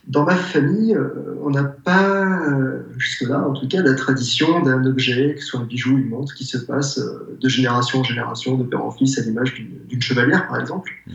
dans 0.09 0.25
ma 0.25 0.35
famille, 0.35 0.97
euh, 0.97 1.37
on 1.43 1.51
n'a 1.51 1.63
pas, 1.63 2.25
euh, 2.27 2.83
jusque-là 2.99 3.47
en 3.47 3.53
tout 3.53 3.69
cas, 3.69 3.83
la 3.83 3.95
tradition 3.95 4.61
d'un 4.63 4.85
objet, 4.85 5.35
que 5.37 5.41
ce 5.41 5.47
soit 5.47 5.61
un 5.61 5.65
bijou, 5.65 5.97
une 5.97 6.09
montre, 6.09 6.35
qui 6.35 6.45
se 6.45 6.59
passe 6.59 6.99
euh, 6.99 7.37
de 7.41 7.49
génération 7.49 8.01
en 8.01 8.05
génération, 8.05 8.57
de 8.57 8.65
père 8.65 8.85
en 8.85 8.91
fils, 8.91 9.19
à 9.19 9.23
l'image 9.23 9.55
d'une 9.55 10.03
chevalière, 10.03 10.49
par 10.49 10.59
exemple. 10.59 10.91
Mhm. 11.07 11.15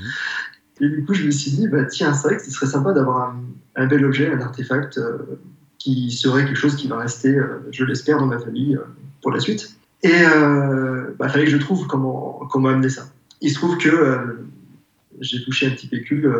Et 0.81 0.89
du 0.89 1.05
coup, 1.05 1.13
je 1.13 1.25
me 1.25 1.31
suis 1.31 1.51
dit, 1.51 1.67
bah, 1.67 1.85
tiens, 1.85 2.13
c'est 2.13 2.27
vrai 2.27 2.37
que 2.37 2.43
ce 2.43 2.51
serait 2.51 2.65
sympa 2.65 2.93
d'avoir 2.93 3.35
un, 3.75 3.87
bel 3.87 4.05
objet, 4.05 4.31
un 4.31 4.41
artefact 4.41 4.99
qui 5.77 6.11
serait 6.11 6.45
quelque 6.45 6.57
chose 6.57 6.75
qui 6.75 6.87
va 6.87 6.97
rester, 6.97 7.37
je 7.71 7.85
l'espère, 7.85 8.17
dans 8.19 8.25
ma 8.25 8.39
famille 8.39 8.77
pour 9.21 9.31
la 9.31 9.39
suite. 9.39 9.77
Et 10.03 10.09
il 10.09 11.15
bah, 11.17 11.29
fallait 11.29 11.45
que 11.45 11.51
je 11.51 11.57
trouve 11.57 11.87
comment, 11.87 12.41
comment 12.51 12.69
amener 12.69 12.89
ça. 12.89 13.05
Il 13.41 13.51
se 13.51 13.55
trouve 13.55 13.77
que 13.77 14.37
j'ai 15.21 15.43
touché 15.43 15.67
un 15.67 15.71
petit 15.71 15.87
pécule 15.87 16.33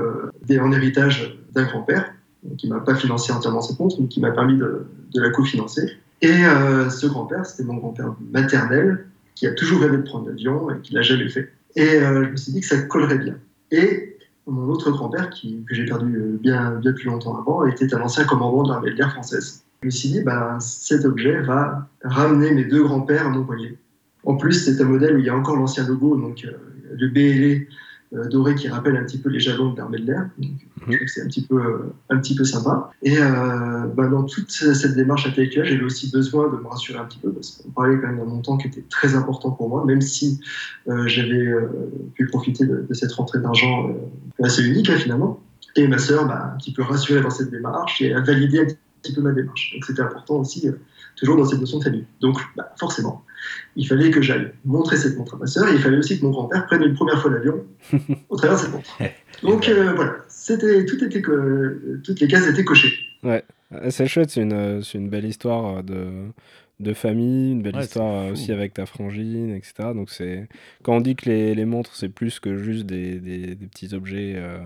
en 0.59 0.71
héritage 0.71 1.39
d'un 1.53 1.63
grand-père 1.63 2.11
qui 2.57 2.67
m'a 2.67 2.79
pas 2.79 2.95
financé 2.95 3.31
entièrement 3.31 3.61
cette 3.61 3.79
montre, 3.79 3.97
mais 3.99 4.07
qui 4.07 4.19
m'a 4.19 4.31
permis 4.31 4.57
de, 4.57 4.85
la 5.13 5.29
cofinancer. 5.29 5.97
Et 6.21 6.45
euh, 6.45 6.89
ce 6.89 7.07
grand-père, 7.07 7.45
c'était 7.45 7.63
mon 7.63 7.75
grand-père 7.75 8.15
maternel, 8.31 9.05
qui 9.33 9.47
a 9.47 9.51
toujours 9.51 9.81
rêvé 9.81 9.97
de 9.97 10.01
prendre 10.03 10.27
l'avion 10.27 10.69
et 10.71 10.79
qui 10.81 10.93
l'a 10.93 11.01
jamais 11.01 11.29
fait. 11.29 11.51
Et 11.75 12.01
euh, 12.01 12.25
je 12.25 12.31
me 12.31 12.35
suis 12.37 12.51
dit 12.51 12.61
que 12.61 12.67
ça 12.67 12.81
collerait 12.81 13.17
bien. 13.17 13.35
Et 13.71 14.14
mon 14.47 14.67
autre 14.69 14.91
grand-père, 14.91 15.29
que 15.29 15.73
j'ai 15.73 15.85
perdu 15.85 16.15
euh, 16.15 16.37
bien, 16.39 16.71
bien 16.75 16.93
plus 16.93 17.05
longtemps 17.05 17.37
avant, 17.37 17.65
était 17.65 17.93
un 17.93 18.01
ancien 18.01 18.25
commandant 18.25 18.63
de 18.63 18.69
l'armée 18.69 18.91
de 18.91 18.95
l'air 18.95 19.11
française. 19.11 19.63
Je 19.81 19.87
me 19.87 19.91
suis 19.91 20.09
dit, 20.09 20.21
ben, 20.21 20.59
cet 20.59 21.05
objet 21.05 21.41
va 21.41 21.87
ramener 22.03 22.51
mes 22.51 22.65
deux 22.65 22.83
grands-pères 22.83 23.27
à 23.27 23.29
mon 23.29 23.43
poignet. 23.43 23.77
En 24.23 24.35
plus, 24.35 24.53
c'est 24.53 24.81
un 24.81 24.85
modèle 24.85 25.15
où 25.15 25.19
il 25.19 25.25
y 25.25 25.29
a 25.29 25.35
encore 25.35 25.55
l'ancien 25.55 25.87
logo, 25.87 26.15
donc 26.15 26.47
le 26.91 27.07
BLE 27.07 27.61
euh, 27.61 27.65
doré 28.29 28.55
qui 28.55 28.67
rappelle 28.67 28.95
un 28.97 29.03
petit 29.03 29.17
peu 29.17 29.29
les 29.29 29.39
jalons 29.39 29.71
de 29.71 29.77
l'armée 29.77 29.99
de 29.99 30.05
l'air. 30.05 30.29
C'est 31.07 31.21
un 31.21 31.27
petit 31.27 31.45
peu, 31.45 31.55
euh, 31.55 31.93
un 32.09 32.17
petit 32.17 32.35
peu 32.35 32.43
sympa. 32.43 32.91
Et 33.01 33.17
euh, 33.17 33.85
bah, 33.95 34.07
dans 34.07 34.23
toute 34.23 34.51
cette 34.51 34.95
démarche 34.95 35.27
intellectuelle, 35.27 35.65
j'avais 35.65 35.83
aussi 35.83 36.11
besoin 36.11 36.49
de 36.49 36.57
me 36.57 36.67
rassurer 36.67 36.99
un 36.99 37.05
petit 37.05 37.19
peu 37.19 37.31
parce 37.31 37.51
qu'on 37.51 37.71
parlait 37.71 37.99
quand 37.99 38.07
même 38.07 38.17
d'un 38.17 38.25
montant 38.25 38.57
qui 38.57 38.67
était 38.67 38.83
très 38.89 39.15
important 39.15 39.51
pour 39.51 39.69
moi, 39.69 39.85
même 39.85 40.01
si 40.01 40.39
j'avais 41.05 41.53
pu 42.13 42.27
profiter 42.27 42.65
de, 42.65 42.85
cette 42.93 43.11
rentrée 43.13 43.39
d'argent 43.39 43.89
assez 44.41 44.63
unique 44.65 44.89
hein, 44.89 44.97
finalement. 44.97 45.39
Et 45.75 45.87
ma 45.87 45.97
sœur 45.97 46.25
m'a 46.25 46.53
un 46.53 46.57
petit 46.57 46.71
peu 46.71 46.83
rassuré 46.83 47.21
dans 47.21 47.29
cette 47.29 47.51
démarche 47.51 48.01
et 48.01 48.13
a 48.13 48.21
validé 48.21 48.59
un 48.61 48.67
petit 49.01 49.13
peu 49.13 49.21
ma 49.21 49.31
démarche. 49.31 49.73
Donc 49.73 49.83
c'était 49.85 50.01
important 50.01 50.35
aussi, 50.35 50.69
toujours 51.15 51.37
dans 51.37 51.45
cette 51.45 51.59
notion 51.59 51.79
de 51.79 51.83
famille. 51.83 52.05
Donc 52.21 52.39
bah, 52.55 52.73
forcément, 52.77 53.23
il 53.75 53.87
fallait 53.87 54.11
que 54.11 54.21
j'aille 54.21 54.51
montrer 54.63 54.97
cette 54.97 55.17
montre 55.17 55.35
à 55.35 55.37
ma 55.37 55.47
sœur 55.47 55.67
et 55.67 55.73
il 55.73 55.79
fallait 55.79 55.97
aussi 55.97 56.19
que 56.19 56.25
mon 56.25 56.31
grand-père 56.31 56.65
prenne 56.65 56.83
une 56.83 56.95
première 56.95 57.21
fois 57.21 57.31
l'avion 57.31 57.63
au 58.29 58.37
travers 58.37 58.57
de 58.57 58.61
cette 58.61 58.71
montre. 58.71 58.97
Donc 59.43 59.67
euh, 59.67 59.93
voilà, 59.93 60.15
c'était, 60.27 60.85
tout 60.85 61.03
était 61.03 61.21
toutes 62.03 62.19
les 62.19 62.27
cases 62.27 62.47
étaient 62.47 62.65
cochées. 62.65 62.93
Ouais, 63.23 63.43
c'est 63.89 64.07
chouette, 64.07 64.29
c'est 64.29 64.41
une, 64.41 64.83
c'est 64.83 64.97
une 64.97 65.09
belle 65.09 65.25
histoire 65.25 65.83
de, 65.83 66.29
de 66.79 66.93
famille, 66.93 67.53
une 67.53 67.61
belle 67.61 67.77
histoire 67.77 68.31
aussi 68.31 68.51
avec 68.51 68.73
ta 68.73 68.85
frangine, 68.85 69.55
etc. 69.55 69.91
Donc 69.93 70.09
c'est 70.09 70.47
quand 70.83 70.97
on 70.97 71.01
dit 71.01 71.15
que 71.15 71.29
les, 71.29 71.55
les 71.55 71.65
montres 71.65 71.95
c'est 71.95 72.09
plus 72.09 72.39
que 72.39 72.57
juste 72.57 72.85
des, 72.85 73.19
des, 73.19 73.55
petits 73.55 73.93
objets 73.93 74.33
euh, 74.35 74.59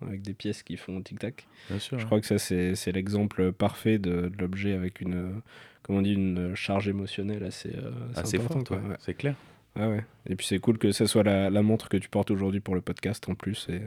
avec 0.00 0.22
des 0.22 0.32
pièces 0.32 0.62
qui 0.62 0.76
font 0.76 1.00
tic 1.00 1.18
tac. 1.18 1.46
je 1.70 2.04
crois 2.04 2.20
que 2.20 2.26
ça 2.26 2.38
c'est, 2.38 2.76
c'est 2.76 2.92
l'exemple 2.92 3.52
parfait 3.52 3.98
de, 3.98 4.28
de 4.28 4.36
l'objet 4.38 4.74
avec 4.74 5.00
une 5.00 5.40
comme 5.86 5.96
on 5.96 6.02
dit, 6.02 6.14
une 6.14 6.56
charge 6.56 6.88
émotionnelle 6.88 7.44
assez, 7.44 7.70
euh, 7.70 7.90
assez 8.16 8.38
forte. 8.40 8.72
C'est 8.98 9.14
clair. 9.14 9.36
Ah 9.78 9.88
ouais. 9.88 10.04
Et 10.28 10.34
puis 10.34 10.46
c'est 10.46 10.58
cool 10.58 10.78
que 10.78 10.90
ce 10.90 11.06
soit 11.06 11.22
la, 11.22 11.50
la 11.50 11.62
montre 11.62 11.88
que 11.88 11.96
tu 11.96 12.08
portes 12.08 12.30
aujourd'hui 12.30 12.60
pour 12.60 12.74
le 12.74 12.80
podcast 12.80 13.28
en 13.28 13.34
plus. 13.34 13.66
Et 13.68 13.80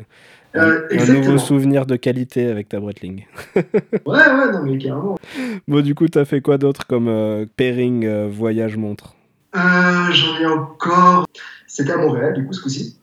euh, 0.55 0.87
un, 0.91 1.13
nouveau 1.13 1.37
souvenir 1.37 1.85
de 1.85 1.95
qualité 1.95 2.47
avec 2.47 2.69
ta 2.69 2.79
Breitling. 2.79 3.25
ouais, 3.55 3.63
ouais, 4.05 4.51
non 4.51 4.63
mais 4.63 4.77
carrément. 4.77 5.17
Bon, 5.67 5.81
du 5.81 5.95
coup, 5.95 6.07
t'as 6.07 6.25
fait 6.25 6.41
quoi 6.41 6.57
d'autre 6.57 6.85
comme 6.87 7.07
euh, 7.07 7.45
pairing 7.57 8.27
voyage-montre 8.27 9.15
J'en 9.53 10.39
ai 10.39 10.45
encore. 10.45 11.25
C'était 11.67 11.91
à 11.91 11.97
Montréal, 11.97 12.33
du 12.35 12.45
coup, 12.45 12.53
ce 12.53 12.61
coup-ci. 12.61 12.97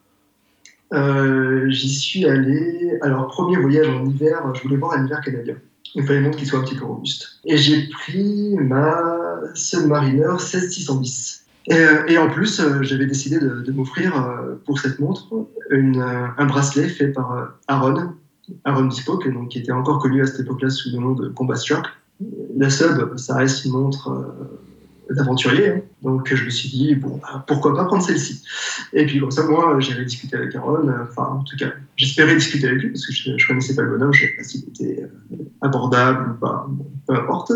J'y 0.92 1.94
suis 1.94 2.24
allé. 2.24 2.98
Alors, 3.02 3.26
premier 3.26 3.56
voyage 3.56 3.88
en 3.88 4.06
hiver, 4.06 4.54
je 4.54 4.62
voulais 4.62 4.76
voir 4.76 4.92
un 4.92 5.04
hiver 5.04 5.20
canadien. 5.20 5.56
Il 5.94 6.04
fallait 6.04 6.18
une 6.18 6.26
montre 6.26 6.38
qui 6.38 6.46
soit 6.46 6.58
un 6.58 6.62
petit 6.62 6.76
peu 6.76 6.84
robuste. 6.84 7.40
Et 7.44 7.56
j'ai 7.56 7.88
pris 7.88 8.54
ma 8.58 9.40
Submariner 9.54 10.38
16610. 10.38 11.45
Et, 11.68 11.74
euh, 11.74 12.06
et 12.06 12.18
en 12.18 12.28
plus, 12.28 12.60
euh, 12.60 12.82
j'avais 12.82 13.06
décidé 13.06 13.38
de, 13.38 13.72
m'offrir 13.72 14.16
euh, 14.16 14.54
pour 14.64 14.78
cette 14.78 14.98
montre 15.00 15.28
un 15.70 16.46
bracelet 16.46 16.88
fait 16.88 17.08
par 17.08 17.56
Aaron, 17.66 18.12
Aaron 18.64 18.84
Bespoke, 18.84 19.32
donc, 19.32 19.48
qui 19.48 19.58
était 19.58 19.72
encore 19.72 20.00
connu 20.00 20.22
à 20.22 20.26
cette 20.26 20.40
époque-là 20.40 20.70
sous 20.70 20.90
le 20.92 20.98
nom 20.98 21.12
de 21.12 21.28
Combat 21.28 21.56
Struck. 21.56 21.86
La 22.56 22.70
sub, 22.70 23.16
ça 23.16 23.36
reste 23.36 23.64
une 23.64 23.72
montre 23.72 24.32
d'aventurier. 25.10 25.68
Hein. 25.68 25.80
Donc 26.02 26.32
je 26.32 26.44
me 26.44 26.50
suis 26.50 26.68
dit, 26.68 26.94
bon, 26.94 27.20
bah, 27.20 27.44
pourquoi 27.48 27.74
pas 27.74 27.84
prendre 27.84 28.02
celle-ci 28.02 28.42
Et 28.92 29.06
puis 29.06 29.18
comme 29.18 29.32
ça, 29.32 29.44
moi, 29.44 29.76
j'avais 29.80 30.04
discuté 30.04 30.36
avec 30.36 30.54
Aaron, 30.54 30.88
enfin, 31.02 31.24
en 31.24 31.42
tout 31.42 31.56
cas, 31.56 31.72
j'espérais 31.96 32.36
discuter 32.36 32.68
avec 32.68 32.82
lui, 32.82 32.90
parce 32.90 33.06
que 33.06 33.12
je 33.12 33.30
ne 33.30 33.46
connaissais 33.48 33.74
pas 33.74 33.82
le 33.82 33.90
bonhomme, 33.90 34.12
je 34.12 34.24
ne 34.24 34.28
savais 34.28 34.36
pas 34.36 34.44
s'il 34.44 34.68
était 34.68 35.08
abordable 35.62 36.30
ou 36.30 36.34
pas, 36.34 36.68
peu 37.08 37.14
importe. 37.14 37.52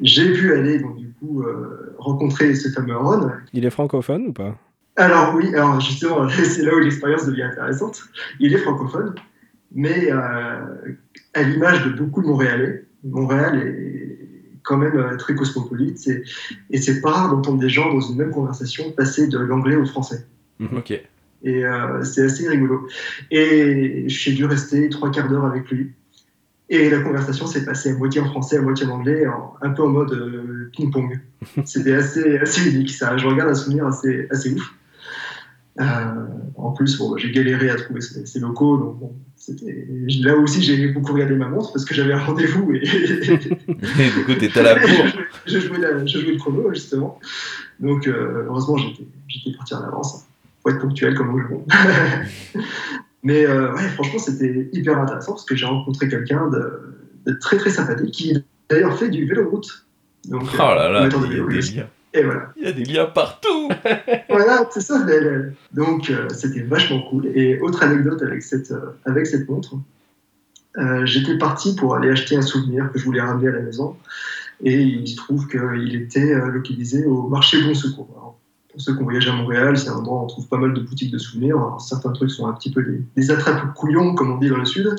J'ai 0.00 0.32
pu 0.32 0.52
aller, 0.52 0.78
donc 0.78 0.96
du 0.96 1.10
coup, 1.12 1.42
euh, 1.42 1.94
rencontrer 1.98 2.54
ce 2.54 2.68
fameux 2.68 2.94
Aaron. 2.94 3.30
Il 3.52 3.64
est 3.64 3.70
francophone 3.70 4.26
ou 4.28 4.32
pas? 4.32 4.56
Alors 4.96 5.34
oui, 5.34 5.54
alors 5.54 5.80
justement, 5.80 6.28
c'est 6.30 6.62
là 6.62 6.74
où 6.74 6.78
l'expérience 6.78 7.26
devient 7.26 7.44
intéressante. 7.44 8.02
Il 8.40 8.52
est 8.52 8.58
francophone, 8.58 9.14
mais 9.74 10.10
à 10.10 11.42
l'image 11.42 11.84
de 11.84 11.90
beaucoup 11.90 12.22
de 12.22 12.26
Montréalais, 12.26 12.84
Montréal 13.04 13.58
est 13.58 14.18
quand 14.62 14.76
même 14.78 14.96
euh, 14.96 15.16
très 15.16 15.34
cosmopolite. 15.34 16.08
Et 16.70 16.80
c'est 16.80 17.00
pas 17.00 17.12
rare 17.12 17.30
d'entendre 17.30 17.58
des 17.58 17.68
gens 17.68 17.92
dans 17.92 18.00
une 18.00 18.16
même 18.16 18.30
conversation 18.30 18.90
passer 18.92 19.28
de 19.28 19.38
l'anglais 19.38 19.76
au 19.76 19.86
français. 19.86 20.26
Mhm. 20.58 20.78
Ok. 20.78 21.00
Et 21.42 21.62
c'est 22.02 22.24
assez 22.24 22.48
rigolo. 22.48 22.88
Et 23.30 24.04
j'ai 24.08 24.32
dû 24.32 24.46
rester 24.46 24.88
trois 24.88 25.12
quarts 25.12 25.28
d'heure 25.28 25.44
avec 25.44 25.70
lui. 25.70 25.92
Et 26.68 26.90
la 26.90 27.00
conversation 27.00 27.46
s'est 27.46 27.64
passée 27.64 27.90
à 27.90 27.94
moitié 27.96 28.20
en 28.20 28.26
français, 28.26 28.58
à 28.58 28.62
moitié 28.62 28.86
en 28.86 28.90
anglais, 28.90 29.24
un 29.62 29.70
peu 29.70 29.82
en 29.82 29.88
mode 29.88 30.70
ping-pong. 30.72 31.20
C'était 31.64 31.94
assez, 31.94 32.38
assez 32.38 32.70
unique, 32.72 32.90
ça. 32.90 33.16
Je 33.16 33.26
regarde 33.26 33.50
un 33.50 33.54
souvenir 33.54 33.86
assez, 33.86 34.26
assez 34.30 34.52
ouf. 34.52 34.74
Euh, 35.78 35.84
en 36.56 36.72
plus, 36.72 36.96
bon, 36.96 37.16
j'ai 37.18 37.30
galéré 37.30 37.68
à 37.68 37.76
trouver 37.76 38.00
ces, 38.00 38.40
locaux, 38.40 38.78
donc 38.78 38.98
bon, 38.98 39.14
là 40.22 40.34
aussi 40.36 40.62
j'ai 40.62 40.88
beaucoup 40.88 41.12
regardé 41.12 41.34
ma 41.34 41.48
montre 41.48 41.70
parce 41.72 41.84
que 41.84 41.94
j'avais 41.94 42.14
un 42.14 42.24
rendez-vous 42.24 42.72
et, 42.72 42.80
du 42.80 44.24
coup 44.24 44.34
t'étais 44.38 44.60
à 44.60 44.62
la 44.62 44.74
bourre. 44.80 45.06
je, 45.46 45.58
jouais 45.58 45.78
le 45.78 46.38
chrono 46.38 46.72
justement, 46.72 47.20
donc 47.78 48.08
euh, 48.08 48.46
heureusement 48.48 48.78
j'étais 48.78 49.56
parti 49.56 49.74
en 49.74 49.82
avance. 49.82 50.24
Faut 50.62 50.70
être 50.70 50.80
ponctuel 50.80 51.14
comme 51.14 51.30
vous. 51.30 51.66
Mais 53.26 53.44
euh, 53.44 53.74
ouais, 53.74 53.88
franchement 53.88 54.20
c'était 54.20 54.68
hyper 54.72 55.00
intéressant 55.00 55.32
parce 55.32 55.44
que 55.44 55.56
j'ai 55.56 55.66
rencontré 55.66 56.08
quelqu'un 56.08 56.48
de, 56.48 57.32
très 57.40 57.56
très 57.56 57.70
sympathique 57.70 58.14
qui 58.14 58.44
d'ailleurs 58.70 58.96
fait 58.96 59.08
du 59.08 59.26
vélo 59.26 59.50
route. 59.50 59.84
Donc, 60.28 60.44
oh 60.54 60.58
là 60.58 60.88
là, 60.88 61.08
il 61.08 61.36
y 61.36 61.40
a 61.40 61.44
des 61.44 61.60
liens. 61.72 61.88
Il 62.14 62.64
y 62.64 62.66
a 62.68 62.72
des 62.72 62.84
liens 62.84 63.06
partout. 63.06 63.68
voilà, 64.28 64.68
c'est 64.70 64.80
ça. 64.80 65.04
Donc, 65.72 66.08
euh, 66.08 66.28
c'était 66.28 66.62
vachement 66.62 67.02
cool. 67.10 67.26
Et 67.34 67.58
autre 67.58 67.82
anecdote 67.82 68.22
avec 68.22 68.44
cette, 68.44 68.70
euh, 68.70 68.96
avec 69.04 69.26
cette 69.26 69.48
montre, 69.48 69.74
euh, 70.78 71.04
j'étais 71.04 71.36
parti 71.36 71.74
pour 71.74 71.96
aller 71.96 72.10
acheter 72.10 72.36
un 72.36 72.42
souvenir 72.42 72.92
que 72.92 72.98
je 73.00 73.04
voulais 73.04 73.20
ramener 73.20 73.48
à 73.48 73.52
la 73.52 73.60
maison. 73.60 73.96
Et 74.62 74.82
il 74.82 75.08
se 75.08 75.16
trouve 75.16 75.48
qu'il 75.48 75.96
était 75.96 76.32
localisé 76.46 77.04
au 77.04 77.26
marché 77.26 77.60
Bon 77.60 77.74
Secours 77.74 78.38
pour 78.76 78.82
ceux 78.82 78.94
qui 78.94 79.00
ont 79.00 79.04
voyagé 79.04 79.30
à 79.30 79.32
Montréal, 79.32 79.78
c'est 79.78 79.88
un 79.88 79.94
endroit 79.94 80.20
où 80.20 80.24
on 80.24 80.26
trouve 80.26 80.48
pas 80.48 80.58
mal 80.58 80.74
de 80.74 80.80
boutiques 80.82 81.10
de 81.10 81.16
souvenirs. 81.16 81.56
certains 81.80 82.12
trucs 82.12 82.30
sont 82.30 82.46
un 82.46 82.52
petit 82.52 82.70
peu 82.70 82.82
des, 82.82 83.00
des 83.16 83.30
attrapes 83.30 83.72
couillons, 83.72 84.14
comme 84.14 84.32
on 84.32 84.36
dit 84.36 84.50
dans 84.50 84.58
le 84.58 84.66
sud, 84.66 84.94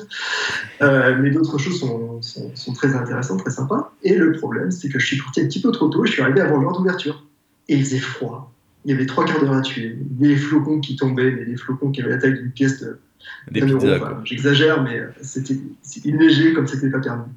euh, 0.82 1.16
mais 1.20 1.30
d'autres 1.30 1.58
choses 1.58 1.78
sont, 1.78 2.20
sont, 2.20 2.72
très 2.72 2.96
intéressantes, 2.96 3.38
très 3.38 3.52
sympas. 3.52 3.94
Et 4.02 4.16
le 4.16 4.32
problème, 4.32 4.72
c'est 4.72 4.88
que 4.88 4.98
je 4.98 5.06
suis 5.06 5.18
parti 5.18 5.42
un 5.42 5.44
petit 5.44 5.60
peu 5.60 5.70
trop 5.70 5.86
tôt, 5.86 6.04
je 6.04 6.10
suis 6.10 6.22
arrivé 6.22 6.40
avant 6.40 6.60
l'heure 6.60 6.72
d'ouverture. 6.72 7.24
Et 7.68 7.76
il 7.76 7.84
faisait 7.84 8.00
froid. 8.00 8.52
Il 8.84 8.90
y 8.90 8.94
avait 8.94 9.06
trois 9.06 9.24
quarts 9.24 9.40
d'heure 9.40 9.52
à 9.52 9.60
tuer, 9.60 9.96
des 9.96 10.34
flocons 10.34 10.80
qui 10.80 10.96
tombaient, 10.96 11.30
mais 11.30 11.44
des 11.44 11.56
flocons 11.56 11.92
qui 11.92 12.02
avaient 12.02 12.10
la 12.10 12.18
taille 12.18 12.34
d'une 12.34 12.50
pièce 12.50 12.82
de, 12.82 12.98
J'exagère, 14.24 14.82
mais 14.82 15.02
c'était 15.22 15.56
léger 16.04 16.52
comme 16.52 16.66
c'était 16.66 16.90
pas 16.90 16.98
permis. 16.98 17.30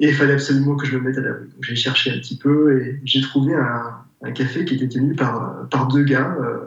Et 0.00 0.08
il 0.08 0.14
fallait 0.14 0.32
absolument 0.32 0.74
que 0.74 0.86
je 0.86 0.96
me 0.96 1.02
mette 1.02 1.18
à 1.18 1.20
l'abri. 1.20 1.46
J'ai 1.60 1.76
cherché 1.76 2.10
un 2.10 2.18
petit 2.18 2.36
peu 2.36 2.80
et 2.80 3.00
j'ai 3.04 3.20
trouvé 3.20 3.54
un, 3.54 4.05
un 4.22 4.32
café 4.32 4.64
qui 4.64 4.74
était 4.74 4.88
tenu 4.88 5.14
par, 5.14 5.68
par 5.70 5.88
deux 5.88 6.04
gars. 6.04 6.36
Euh, 6.40 6.58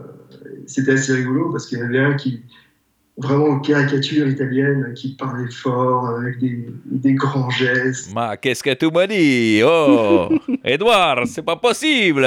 c'était 0.68 0.94
assez 0.94 1.14
rigolo 1.14 1.52
parce 1.52 1.66
qu'il 1.66 1.80
y 1.80 1.82
avait 1.82 2.00
un 2.00 2.14
qui, 2.14 2.44
vraiment 3.20 3.60
caricature 3.60 4.28
italienne, 4.28 4.94
qui 4.96 5.16
parlait 5.16 5.52
fort, 5.52 6.08
avec 6.08 6.40
des, 6.40 6.68
des 6.86 7.14
grands 7.14 7.50
gestes. 7.50 8.14
Ma 8.14 8.38
qu'est-ce 8.38 8.64
que 8.64 8.74
tu 8.74 8.90
m'as 8.90 9.08
dit? 9.08 9.62
Oh 9.64 10.30
Edouard, 10.64 11.28
c'est 11.28 11.42
pas 11.42 11.56
possible 11.56 12.22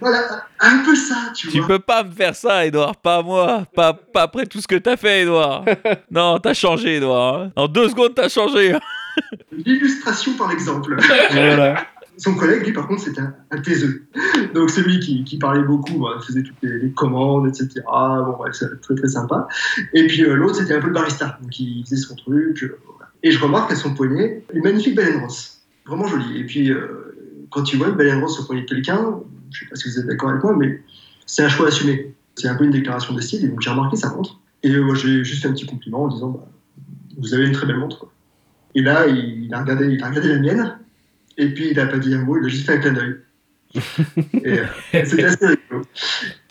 Voilà, 0.00 0.46
un 0.60 0.78
peu 0.84 0.94
ça, 0.94 1.32
tu, 1.34 1.48
vois. 1.48 1.60
Tu 1.60 1.66
peux 1.66 1.78
pas 1.78 2.02
me 2.02 2.10
faire 2.10 2.34
ça, 2.34 2.64
Edouard, 2.66 2.96
pas 2.96 3.22
moi. 3.22 3.64
Pas, 3.74 3.92
pas 3.92 4.22
après 4.22 4.46
tout 4.46 4.60
ce 4.60 4.66
que 4.66 4.76
t'as 4.76 4.96
fait, 4.96 5.22
Edouard. 5.22 5.64
non, 6.10 6.38
t'as 6.38 6.54
changé, 6.54 6.96
Edouard. 6.96 7.50
En 7.54 7.68
deux 7.68 7.88
secondes, 7.88 8.14
t'as 8.14 8.28
changé. 8.28 8.74
L'illustration 9.52 10.32
par 10.34 10.48
l'exemple. 10.48 10.96
voilà. 11.32 11.86
Son 12.18 12.34
collègue, 12.34 12.64
lui, 12.64 12.72
par 12.72 12.88
contre, 12.88 13.02
c'était 13.02 13.20
un, 13.20 13.34
un. 13.50 13.62
Donc, 14.54 14.70
c'est 14.70 14.82
lui 14.82 15.00
qui, 15.00 15.38
parlait 15.38 15.62
beaucoup, 15.62 16.06
faisait 16.26 16.42
toutes 16.42 16.56
les, 16.62 16.90
commandes, 16.92 17.46
etc. 17.48 17.82
Bon, 17.86 18.36
bref, 18.38 18.54
c'est 18.54 18.80
très, 18.80 18.94
très 18.94 19.08
sympa. 19.08 19.48
Et 19.92 20.06
puis, 20.06 20.24
euh, 20.24 20.34
l'autre, 20.34 20.56
c'était 20.56 20.74
un 20.74 20.80
peu 20.80 20.88
le 20.88 20.94
barista. 20.94 21.38
Donc, 21.42 21.58
il 21.60 21.84
faisait 21.84 21.96
son 21.96 22.14
truc. 22.14 22.62
Euh, 22.62 22.78
et 23.22 23.30
je 23.30 23.42
remarque 23.42 23.72
à 23.72 23.76
son 23.76 23.94
poignet 23.94 24.44
une 24.54 24.62
magnifique 24.62 24.94
baleine 24.94 25.20
rose. 25.20 25.58
Vraiment 25.86 26.06
jolie. 26.06 26.38
Et 26.38 26.44
puis, 26.44 26.70
euh, 26.70 27.46
quand 27.50 27.62
tu 27.62 27.76
vois 27.76 27.88
une 27.88 27.96
baleine 27.96 28.20
rose 28.20 28.40
au 28.40 28.44
poignet 28.44 28.62
de 28.62 28.66
quelqu'un, 28.66 29.20
je 29.50 29.60
sais 29.60 29.66
pas 29.66 29.76
si 29.76 29.90
vous 29.90 29.98
êtes 29.98 30.06
d'accord 30.06 30.30
avec 30.30 30.42
moi, 30.42 30.54
mais 30.56 30.82
c'est 31.26 31.42
un 31.42 31.48
choix 31.48 31.68
assumé. 31.68 32.14
C'est 32.34 32.48
un 32.48 32.54
peu 32.54 32.64
une 32.64 32.70
déclaration 32.70 33.14
de 33.14 33.20
style. 33.20 33.44
Et 33.44 33.48
donc, 33.48 33.60
j'ai 33.60 33.70
remarqué 33.70 33.96
sa 33.96 34.14
montre. 34.14 34.40
Et 34.62 34.74
moi, 34.78 34.94
j'ai 34.94 35.22
juste 35.22 35.42
fait 35.42 35.48
un 35.48 35.52
petit 35.52 35.66
compliment 35.66 36.04
en 36.04 36.08
disant, 36.08 36.30
bah, 36.30 36.48
vous 37.18 37.34
avez 37.34 37.46
une 37.46 37.52
très 37.52 37.66
belle 37.66 37.78
montre. 37.78 38.06
Et 38.74 38.82
là, 38.82 39.06
il 39.06 39.52
a 39.52 39.60
regardé, 39.60 39.86
il 39.86 40.02
a 40.02 40.08
regardé 40.08 40.28
la 40.28 40.38
mienne. 40.38 40.78
Et 41.38 41.48
puis, 41.48 41.68
il 41.70 41.76
n'a 41.76 41.86
pas 41.86 41.98
dit 41.98 42.14
un 42.14 42.22
mot, 42.22 42.38
il 42.38 42.46
a 42.46 42.48
juste 42.48 42.66
fait 42.66 42.74
un 42.74 42.78
clin 42.78 42.92
d'œil. 42.92 43.16
Euh, 44.46 44.64
c'était 44.92 45.24
assez 45.24 45.46
rigolo. 45.46 45.84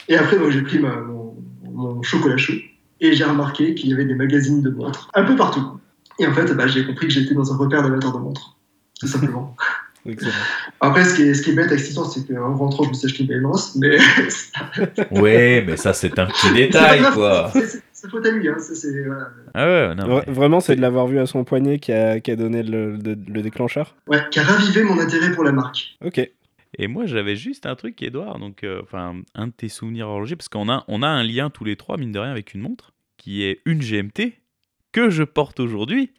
Et 0.07 0.15
après, 0.15 0.37
j'ai 0.51 0.61
pris 0.61 0.79
mon, 0.79 2.01
chocolat 2.03 2.37
chaud 2.37 2.53
et 3.01 3.13
j'ai 3.13 3.23
remarqué 3.23 3.73
qu'il 3.73 3.89
y 3.89 3.93
avait 3.93 4.05
des 4.05 4.15
magazines 4.15 4.61
de 4.61 4.69
montres 4.69 5.09
un 5.13 5.23
peu 5.23 5.35
partout. 5.35 5.79
Et 6.19 6.27
en 6.27 6.33
fait, 6.33 6.53
bah, 6.53 6.67
j'ai 6.67 6.85
compris 6.85 7.07
que 7.07 7.13
j'étais 7.13 7.33
dans 7.33 7.53
un 7.53 7.57
repère 7.57 7.83
d'amateurs 7.83 8.13
de 8.13 8.19
montres, 8.19 8.57
tout 8.99 9.07
simplement. 9.07 9.55
Après, 10.81 11.03
ce 11.03 11.15
qui, 11.15 11.23
est, 11.23 11.33
ce 11.33 11.41
qui 11.41 11.51
est 11.51 11.53
bête 11.53 11.67
avec 11.67 11.79
cette 11.79 11.89
histoire, 11.89 12.11
c'est 12.11 12.27
qu'en 12.27 12.55
rentrant, 12.55 12.83
je 12.83 12.89
me 12.89 12.93
suis 12.93 13.07
acheté 13.07 13.23
une 13.23 13.29
balance, 13.29 13.75
mais. 13.75 13.97
ouais, 15.11 15.63
mais 15.65 15.77
ça, 15.77 15.93
c'est 15.93 16.17
un 16.19 16.27
petit 16.27 16.53
détail, 16.53 17.01
quoi. 17.13 17.51
C'est 17.95 18.09
faute 18.09 18.25
à 18.25 18.31
lui, 18.31 18.49
hein. 18.49 18.57
Ah 19.53 19.65
ouais, 19.65 19.95
non, 19.95 20.21
Vraiment, 20.27 20.59
c'est 20.59 20.75
de 20.75 20.81
l'avoir 20.81 21.07
vu 21.07 21.17
à 21.17 21.25
son 21.25 21.45
poignet 21.45 21.79
qui 21.79 21.93
a, 21.93 22.19
qui 22.19 22.29
a 22.29 22.35
donné 22.35 22.61
le, 22.61 22.97
le, 22.97 23.41
déclencheur 23.41 23.95
Ouais, 24.07 24.19
qui 24.31 24.39
a 24.39 24.43
ravivé 24.43 24.83
mon 24.83 24.99
intérêt 24.99 25.31
pour 25.31 25.45
la 25.45 25.53
marque. 25.53 25.95
Ok. 26.03 26.19
Et 26.77 26.87
moi, 26.87 27.05
j'avais 27.05 27.37
juste 27.37 27.65
un 27.65 27.75
truc, 27.75 28.03
Edouard, 28.03 28.37
donc, 28.37 28.65
euh, 28.65 28.81
enfin, 28.83 29.15
un 29.33 29.47
de 29.47 29.53
tes 29.53 29.69
souvenirs 29.69 30.09
horlogers, 30.09 30.35
parce 30.35 30.49
qu'on 30.49 30.67
a, 30.67 30.83
on 30.89 31.03
a 31.03 31.07
un 31.07 31.23
lien 31.23 31.49
tous 31.49 31.63
les 31.63 31.77
trois, 31.77 31.95
mine 31.95 32.11
de 32.11 32.19
rien, 32.19 32.31
avec 32.31 32.53
une 32.53 32.59
montre, 32.59 32.91
qui 33.15 33.43
est 33.43 33.61
une 33.63 33.79
GMT, 33.79 34.33
que 34.91 35.09
je 35.09 35.23
porte 35.23 35.61
aujourd'hui, 35.61 36.11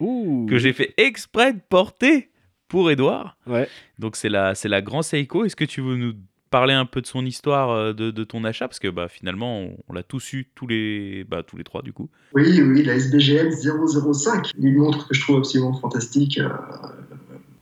que 0.48 0.56
j'ai 0.56 0.72
fait 0.72 0.94
exprès 0.96 1.52
de 1.52 1.60
porter 1.68 2.30
pour 2.68 2.90
Edouard. 2.90 3.36
Ouais. 3.46 3.68
Donc 3.98 4.16
c'est 4.16 4.30
la, 4.30 4.54
c'est 4.54 4.70
la 4.70 4.80
Grand 4.80 5.02
Seiko. 5.02 5.44
Est-ce 5.44 5.56
que 5.56 5.66
tu 5.66 5.82
veux 5.82 5.96
nous 5.96 6.14
parler 6.56 6.72
un 6.72 6.86
peu 6.86 7.02
de 7.02 7.06
son 7.06 7.26
histoire 7.26 7.68
euh, 7.70 7.92
de, 7.92 8.24
ton 8.24 8.42
achat 8.44 8.66
Parce 8.66 8.78
que 8.78 8.88
bah, 8.88 9.08
finalement, 9.08 9.68
on, 9.88 9.92
l'a 9.92 10.02
tous 10.02 10.32
eu, 10.32 10.48
tous 10.54 10.66
les, 10.66 11.22
bah, 11.24 11.42
tous 11.42 11.58
les 11.58 11.64
trois 11.64 11.82
du 11.82 11.92
coup. 11.92 12.08
Oui, 12.32 12.62
oui, 12.62 12.82
la 12.82 12.94
SBGM 12.94 13.50
005, 13.50 14.52
une 14.58 14.76
montre 14.76 15.06
que 15.06 15.14
je 15.14 15.20
trouve 15.20 15.36
absolument 15.36 15.74
fantastique. 15.74 16.38
Euh, 16.38 16.48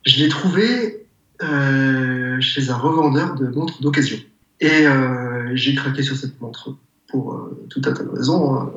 je 0.05 0.23
l'ai 0.23 0.29
trouvée 0.29 1.07
euh, 1.43 2.39
chez 2.39 2.69
un 2.69 2.77
revendeur 2.77 3.35
de 3.35 3.47
montres 3.47 3.81
d'occasion. 3.81 4.17
Et 4.61 4.85
j'ai 5.55 5.75
craqué 5.75 6.01
sur 6.01 6.15
cette 6.15 6.39
montre 6.39 6.73
pour 7.09 7.49
tout 7.69 7.81
un 7.83 7.91
tas 7.91 8.03
de 8.03 8.09
raisons. 8.09 8.55
Hein. 8.55 8.71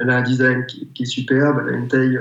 Elle 0.00 0.10
a 0.10 0.18
un 0.18 0.22
design 0.22 0.64
qui, 0.66 0.86
qui, 0.94 1.02
est 1.02 1.06
superbe, 1.06 1.64
elle 1.66 1.74
a 1.74 1.76
une 1.76 1.88
taille 1.88 2.20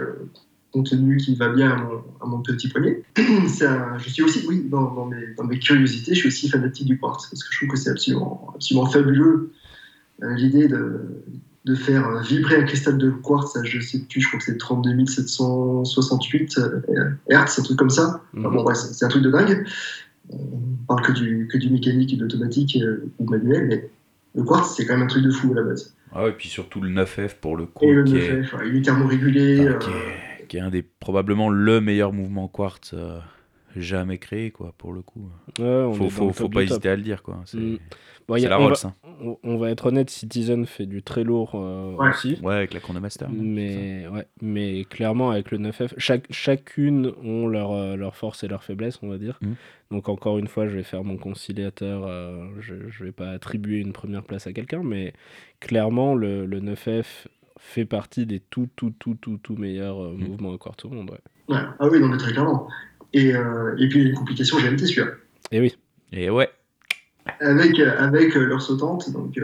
contenu 0.77 1.17
qui 1.17 1.35
va 1.35 1.49
bien 1.49 1.89
à 2.21 2.25
mon, 2.25 2.41
petit 2.41 2.69
poignet. 2.69 3.01
je 3.17 4.09
suis 4.09 4.23
aussi, 4.23 4.45
oui, 4.47 4.65
dans, 4.69 5.05
mes, 5.05 5.33
dans, 5.35 5.43
mes, 5.43 5.59
curiosités, 5.59 6.13
je 6.13 6.19
suis 6.19 6.27
aussi 6.27 6.49
fanatique 6.49 6.87
du 6.87 6.99
quartz 6.99 7.27
parce 7.27 7.43
que 7.43 7.49
je 7.51 7.57
trouve 7.57 7.69
que 7.69 7.77
c'est 7.77 7.89
absolument, 7.89 8.53
absolument 8.55 8.85
fabuleux 8.87 9.51
euh, 10.23 10.33
l'idée 10.35 10.67
de, 10.67 11.23
de, 11.65 11.75
faire 11.75 12.21
vibrer 12.21 12.57
un 12.57 12.63
cristal 12.63 12.97
de 12.97 13.09
quartz, 13.09 13.57
je 13.63 13.79
sais 13.79 13.99
plus, 13.99 14.21
je 14.21 14.27
crois 14.27 14.39
que 14.39 14.45
c'est 14.45 14.57
32 14.57 15.05
768 15.05 16.57
euh, 16.57 17.09
Hertz, 17.29 17.59
un 17.59 17.63
truc 17.63 17.77
comme 17.77 17.89
ça. 17.89 18.21
Mhm. 18.33 18.43
bon, 18.43 18.73
c'est 18.73 19.05
un 19.05 19.09
truc 19.09 19.23
de 19.23 19.31
dingue. 19.31 19.65
On 20.29 20.59
parle 20.87 21.01
que 21.03 21.11
du, 21.11 21.47
que 21.51 21.57
du 21.57 21.69
mécanique 21.69 22.13
et 22.13 22.17
de 22.17 22.21
l'automatique 22.23 22.77
euh, 22.81 23.09
ou 23.19 23.29
manuel, 23.29 23.67
mais 23.67 23.89
le 24.35 24.43
quartz, 24.43 24.75
c'est 24.75 24.85
quand 24.85 24.93
même 24.93 25.03
un 25.03 25.07
truc 25.07 25.23
de 25.23 25.31
fou 25.31 25.51
à 25.53 25.55
la 25.55 25.63
base. 25.63 25.95
Ah 26.13 26.27
et 26.27 26.31
puis 26.31 26.47
surtout 26.47 26.81
le 26.81 26.89
9F 26.89 27.35
pour 27.41 27.57
le 27.57 27.65
coup. 27.65 27.85
Et 27.85 27.93
le 27.93 28.03
9F, 28.03 28.47
il 28.65 28.77
est 28.77 28.81
thermorégulé. 28.81 29.67
Ah, 29.67 29.79
qui 30.47 30.57
est 30.57 30.61
un 30.61 30.69
des 30.69 30.83
probablement 30.83 31.49
le 31.49 31.81
meilleur 31.81 32.13
mouvement 32.13 32.47
quartz 32.47 32.91
euh, 32.93 33.19
jamais 33.75 34.17
créé 34.17 34.51
quoi 34.51 34.73
pour 34.77 34.93
le 34.93 35.01
coup. 35.01 35.29
Ouais, 35.59 35.93
faut 35.93 36.09
faut, 36.09 36.33
faut 36.33 36.49
pas 36.49 36.63
hésiter 36.63 36.89
à 36.89 36.95
le 36.95 37.03
dire 37.03 37.21
quoi. 37.21 37.41
C'est 37.45 37.57
mm. 37.57 37.77
la 38.29 38.57
Rolls. 38.57 38.75
Va, 38.81 38.89
hein. 38.89 39.35
on 39.43 39.57
va 39.57 39.69
être 39.69 39.87
honnête, 39.87 40.09
Citizen 40.09 40.65
fait 40.65 40.85
du 40.85 41.03
très 41.03 41.23
lourd 41.23 41.51
euh, 41.55 41.95
aussi. 41.97 42.39
Ouais, 42.41 42.55
avec 42.55 42.73
la 42.73 42.79
Chronomaster. 42.79 43.27
Mais 43.29 44.07
ouais, 44.07 44.27
mais 44.41 44.85
clairement 44.85 45.31
avec 45.31 45.51
le 45.51 45.59
9F, 45.59 45.93
chaque, 45.97 46.25
chacune 46.31 47.13
ont 47.23 47.47
leur 47.47 47.71
euh, 47.71 47.95
leur 47.95 48.15
force 48.15 48.43
et 48.43 48.47
leur 48.47 48.63
faiblesse, 48.63 48.99
on 49.03 49.09
va 49.09 49.17
dire. 49.17 49.37
Mm. 49.41 49.53
Donc 49.91 50.09
encore 50.09 50.37
une 50.37 50.47
fois, 50.47 50.67
je 50.67 50.75
vais 50.75 50.83
faire 50.83 51.03
mon 51.03 51.17
conciliateur. 51.17 52.07
je 52.59 52.89
je 52.89 53.03
vais 53.03 53.11
pas 53.11 53.29
attribuer 53.29 53.79
une 53.79 53.93
première 53.93 54.23
place 54.23 54.47
à 54.47 54.53
quelqu'un, 54.53 54.81
mais 54.83 55.13
clairement 55.59 56.15
le, 56.15 56.45
le 56.45 56.59
9F 56.59 57.27
fait 57.57 57.85
partie 57.85 58.25
des 58.25 58.39
tout, 58.39 58.69
tout, 58.75 58.93
tout, 58.97 59.15
tout, 59.19 59.37
tout 59.41 59.55
meilleurs 59.55 60.03
euh, 60.03 60.13
mm. 60.13 60.27
mouvements 60.27 60.53
à 60.53 60.57
quartz 60.57 60.85
au 60.85 60.89
monde. 60.89 61.11
Ouais. 61.11 61.57
Ah 61.79 61.87
oui, 61.89 61.99
non, 61.99 62.07
mais 62.07 62.17
très 62.17 62.31
clairement. 62.31 62.67
Et, 63.13 63.35
euh, 63.35 63.75
et 63.77 63.87
puis, 63.87 64.03
une 64.03 64.13
complication, 64.13 64.59
j'ai 64.59 64.71
été 64.71 64.85
celui-là. 64.85 65.11
Et 65.51 65.59
oui. 65.59 65.77
Et 66.11 66.29
ouais. 66.29 66.49
Avec, 67.39 67.79
euh, 67.79 67.97
avec 67.97 68.35
leur 68.35 68.61
sautante, 68.61 69.11
donc. 69.11 69.39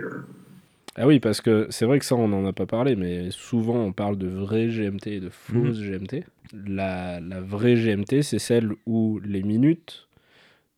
Ah 0.95 1.07
oui, 1.07 1.19
parce 1.19 1.41
que 1.41 1.67
c'est 1.69 1.85
vrai 1.85 1.97
que 1.97 2.05
ça, 2.05 2.15
on 2.15 2.27
n'en 2.27 2.45
a 2.45 2.53
pas 2.53 2.67
parlé, 2.67 2.95
mais 2.95 3.31
souvent 3.31 3.77
on 3.77 3.93
parle 3.93 4.15
de 4.15 4.27
vraie 4.27 4.67
GMT 4.67 5.07
et 5.07 5.19
de 5.19 5.29
fausse 5.29 5.79
mm. 5.79 5.91
GMT. 5.91 6.23
La, 6.67 7.19
la 7.19 7.41
vraie 7.41 7.75
GMT, 7.75 8.21
c'est 8.21 8.37
celle 8.37 8.73
où 8.85 9.19
les 9.23 9.41
minutes 9.41 10.07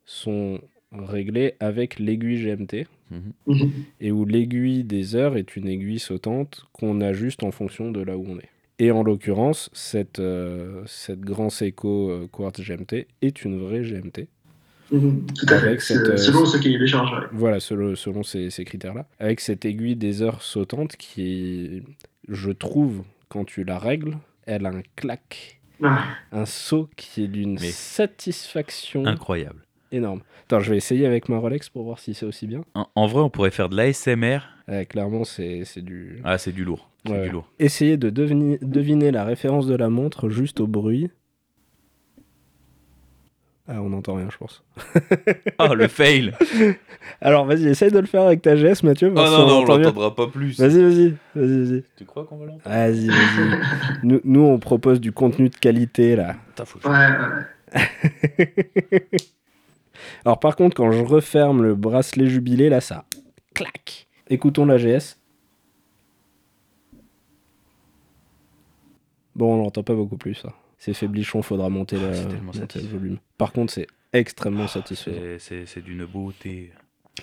sont 0.05 0.61
réglée 0.91 1.55
avec 1.59 1.99
l'aiguille 1.99 2.43
GMT. 2.43 2.87
Mhm. 3.11 3.71
Et 4.01 4.11
où 4.11 4.25
l'aiguille 4.25 4.83
des 4.83 5.15
heures 5.15 5.37
est 5.37 5.55
une 5.55 5.67
aiguille 5.67 5.99
sautante 5.99 6.65
qu'on 6.73 7.01
ajuste 7.01 7.43
en 7.43 7.51
fonction 7.51 7.91
de 7.91 8.01
là 8.01 8.17
où 8.17 8.25
on 8.27 8.37
est. 8.39 8.49
Et 8.79 8.91
en 8.91 9.03
l'occurrence, 9.03 9.69
cette, 9.73 10.19
euh, 10.19 10.81
cette 10.85 11.21
Grand 11.21 11.49
Seiko 11.49 12.09
euh, 12.09 12.27
Quartz 12.31 12.61
GMT 12.61 13.07
est 13.21 13.45
une 13.45 13.59
vraie 13.59 13.81
GMT. 13.81 14.27
Mhm. 14.91 15.25
tout 15.35 15.47
à 15.49 15.57
fait, 15.57 15.79
selon 15.79 16.45
ce 16.45 16.59
qui 16.59 16.75
est 16.75 16.77
décharge. 16.77 17.27
Voilà, 17.31 17.59
selon, 17.59 17.95
selon 17.95 18.21
ces, 18.21 18.51
ces 18.51 18.65
critères-là. 18.65 19.07
Avec 19.19 19.39
cette 19.39 19.65
aiguille 19.65 19.95
des 19.95 20.21
heures 20.21 20.43
sautantes 20.43 20.95
qui, 20.95 21.81
je 22.27 22.51
trouve, 22.51 23.03
quand 23.27 23.45
tu 23.45 23.63
la 23.63 23.79
règles, 23.79 24.17
elle 24.45 24.65
a 24.65 24.69
un 24.69 24.83
clac. 24.95 25.59
Un 26.31 26.45
saut 26.45 26.89
qui 26.95 27.23
est 27.23 27.27
d'une 27.27 27.57
satisfaction 27.57 29.05
incroyable. 29.05 29.65
Énorme. 29.91 30.21
Attends, 30.45 30.59
je 30.59 30.71
vais 30.71 30.77
essayer 30.77 31.05
avec 31.05 31.29
ma 31.29 31.37
Rolex 31.37 31.69
pour 31.69 31.83
voir 31.83 31.99
si 31.99 32.13
c'est 32.13 32.25
aussi 32.25 32.47
bien. 32.47 32.63
En, 32.73 33.07
vrai, 33.07 33.21
on 33.21 33.29
pourrait 33.29 33.51
faire 33.51 33.69
de 33.69 33.75
l'ASMR. 33.75 34.39
clairement, 34.89 35.23
c'est 35.23 35.63
du. 35.77 36.21
Ah, 36.23 36.37
c'est 36.37 36.51
du 36.51 36.63
lourd. 36.63 36.89
Du 37.05 37.29
lourd. 37.29 37.47
Essayez 37.59 37.97
de 37.97 38.09
deviner, 38.09 38.57
deviner 38.61 39.11
la 39.11 39.25
référence 39.25 39.67
de 39.67 39.75
la 39.75 39.89
montre 39.89 40.29
juste 40.29 40.59
au 40.59 40.67
bruit. 40.67 41.09
Ah, 43.67 43.81
on 43.81 43.89
n'entend 43.89 44.13
rien, 44.15 44.27
je 44.29 44.37
pense. 44.37 44.63
oh, 45.59 45.73
le 45.73 45.87
fail 45.87 46.33
Alors, 47.21 47.45
vas-y, 47.45 47.67
essaye 47.67 47.89
de 47.89 47.97
le 47.97 48.05
faire 48.05 48.21
avec 48.21 48.43
ta 48.43 48.55
GS, 48.55 48.83
Mathieu. 48.83 49.11
Oh 49.11 49.15
non, 49.15 49.47
non, 49.47 49.61
on 49.61 49.65
l'entendra 49.65 50.15
pas 50.15 50.27
plus. 50.27 50.59
Vas-y, 50.59 50.83
vas-y, 50.83 51.15
vas-y, 51.33 51.63
vas-y. 51.63 51.83
Tu 51.97 52.05
crois 52.05 52.25
qu'on 52.25 52.37
va 52.37 52.45
l'entendre? 52.45 52.75
Vas-y, 52.75 53.07
vas-y. 53.07 53.59
nous, 54.03 54.21
nous, 54.23 54.41
on 54.41 54.59
propose 54.59 55.01
du 55.01 55.11
contenu 55.11 55.49
de 55.49 55.55
qualité, 55.55 56.15
là. 56.15 56.35
Ouais, 56.85 56.91
ouais. 56.91 57.45
Alors, 60.25 60.39
par 60.39 60.55
contre, 60.55 60.75
quand 60.75 60.91
je 60.91 61.03
referme 61.03 61.63
le 61.63 61.75
bracelet 61.75 62.27
jubilé, 62.27 62.69
là, 62.69 62.81
ça 62.81 63.05
clac. 63.53 64.07
Écoutons 64.27 64.65
la 64.65 64.77
GS. 64.77 65.17
Bon, 69.35 69.53
on 69.53 69.57
l'entend 69.57 69.83
pas 69.83 69.95
beaucoup 69.95 70.17
plus, 70.17 70.35
ça 70.35 70.53
c'est 70.85 70.93
faiblichon, 70.93 71.41
faudra 71.41 71.69
monter, 71.69 71.97
ah, 71.99 72.11
le 72.75 72.87
volume. 72.87 73.17
Par 73.39 73.51
contre, 73.53 73.73
c'est 73.73 73.87
extrêmement 74.13 74.67
satisfaisant. 74.67 75.19
C'est 75.39 75.83
d'une 75.83 76.05
beauté. 76.05 76.71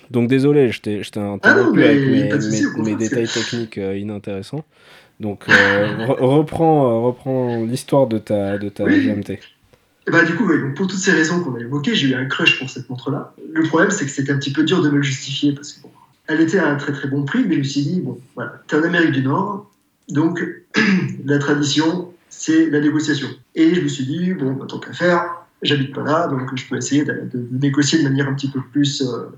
Donc 0.09 0.27
désolé, 0.27 0.71
je 0.71 0.81
t'ai 0.81 1.19
interrompu 1.19 1.83
avec 1.83 2.01
mes, 2.77 2.95
détails 2.95 3.27
techniques 3.27 3.77
euh, 3.77 3.97
inintéressants. 3.97 4.65
Donc 5.19 5.45
euh, 5.47 6.07
reprends, 6.07 6.89
euh, 6.89 6.99
reprends 7.05 7.63
l'histoire 7.63 8.07
de 8.07 8.17
ta, 8.17 8.57
de 8.57 8.67
ta 8.67 8.85
GMT. 8.85 9.39
Bah, 10.11 10.23
du 10.23 10.35
coup, 10.35 10.49
pour 10.75 10.87
toutes 10.87 10.99
ces 10.99 11.11
raisons 11.11 11.41
qu'on 11.43 11.55
a 11.55 11.59
évoquées, 11.59 11.95
j'ai 11.95 12.09
eu 12.09 12.15
un 12.15 12.25
crush 12.25 12.59
pour 12.59 12.69
cette 12.69 12.89
montre-là. 12.89 13.33
Le 13.53 13.63
problème, 13.63 13.89
c'est 13.89 14.05
que 14.05 14.11
c'était 14.11 14.31
un 14.31 14.37
petit 14.37 14.51
peu 14.51 14.63
dur 14.63 14.81
de 14.81 14.89
me 14.89 14.97
le 14.97 15.03
justifier 15.03 15.53
parce 15.53 15.73
que 15.73 15.87
elle 16.27 16.41
était 16.41 16.59
à 16.59 16.69
un 16.69 16.75
très 16.75 16.93
très 16.93 17.07
bon 17.07 17.25
prix, 17.25 17.43
mais 17.45 17.55
je 17.55 17.59
me 17.59 17.63
suis 17.63 17.81
dit, 17.81 18.01
bon, 18.01 18.19
voilà, 18.35 18.61
t'es 18.67 18.77
en 18.77 18.83
Amérique 18.83 19.11
du 19.11 19.23
Nord, 19.23 19.69
donc 20.09 20.43
la 21.25 21.39
tradition, 21.39 22.13
c'est 22.29 22.69
la 22.69 22.79
négociation. 22.79 23.27
Et 23.55 23.75
je 23.75 23.81
me 23.81 23.87
suis 23.87 24.05
dit, 24.05 24.33
bon, 24.33 24.53
bah, 24.53 24.65
tant 24.67 24.79
qu'à 24.79 24.93
faire, 24.93 25.25
j'habite 25.61 25.93
pas 25.93 26.03
là, 26.03 26.27
donc 26.27 26.55
je 26.55 26.65
peux 26.67 26.77
essayer 26.77 27.03
de, 27.03 27.29
négocier 27.51 27.99
de 27.99 28.03
manière 28.03 28.27
un 28.27 28.33
petit 28.33 28.49
peu 28.49 28.61
plus 28.71 29.01
euh, 29.01 29.29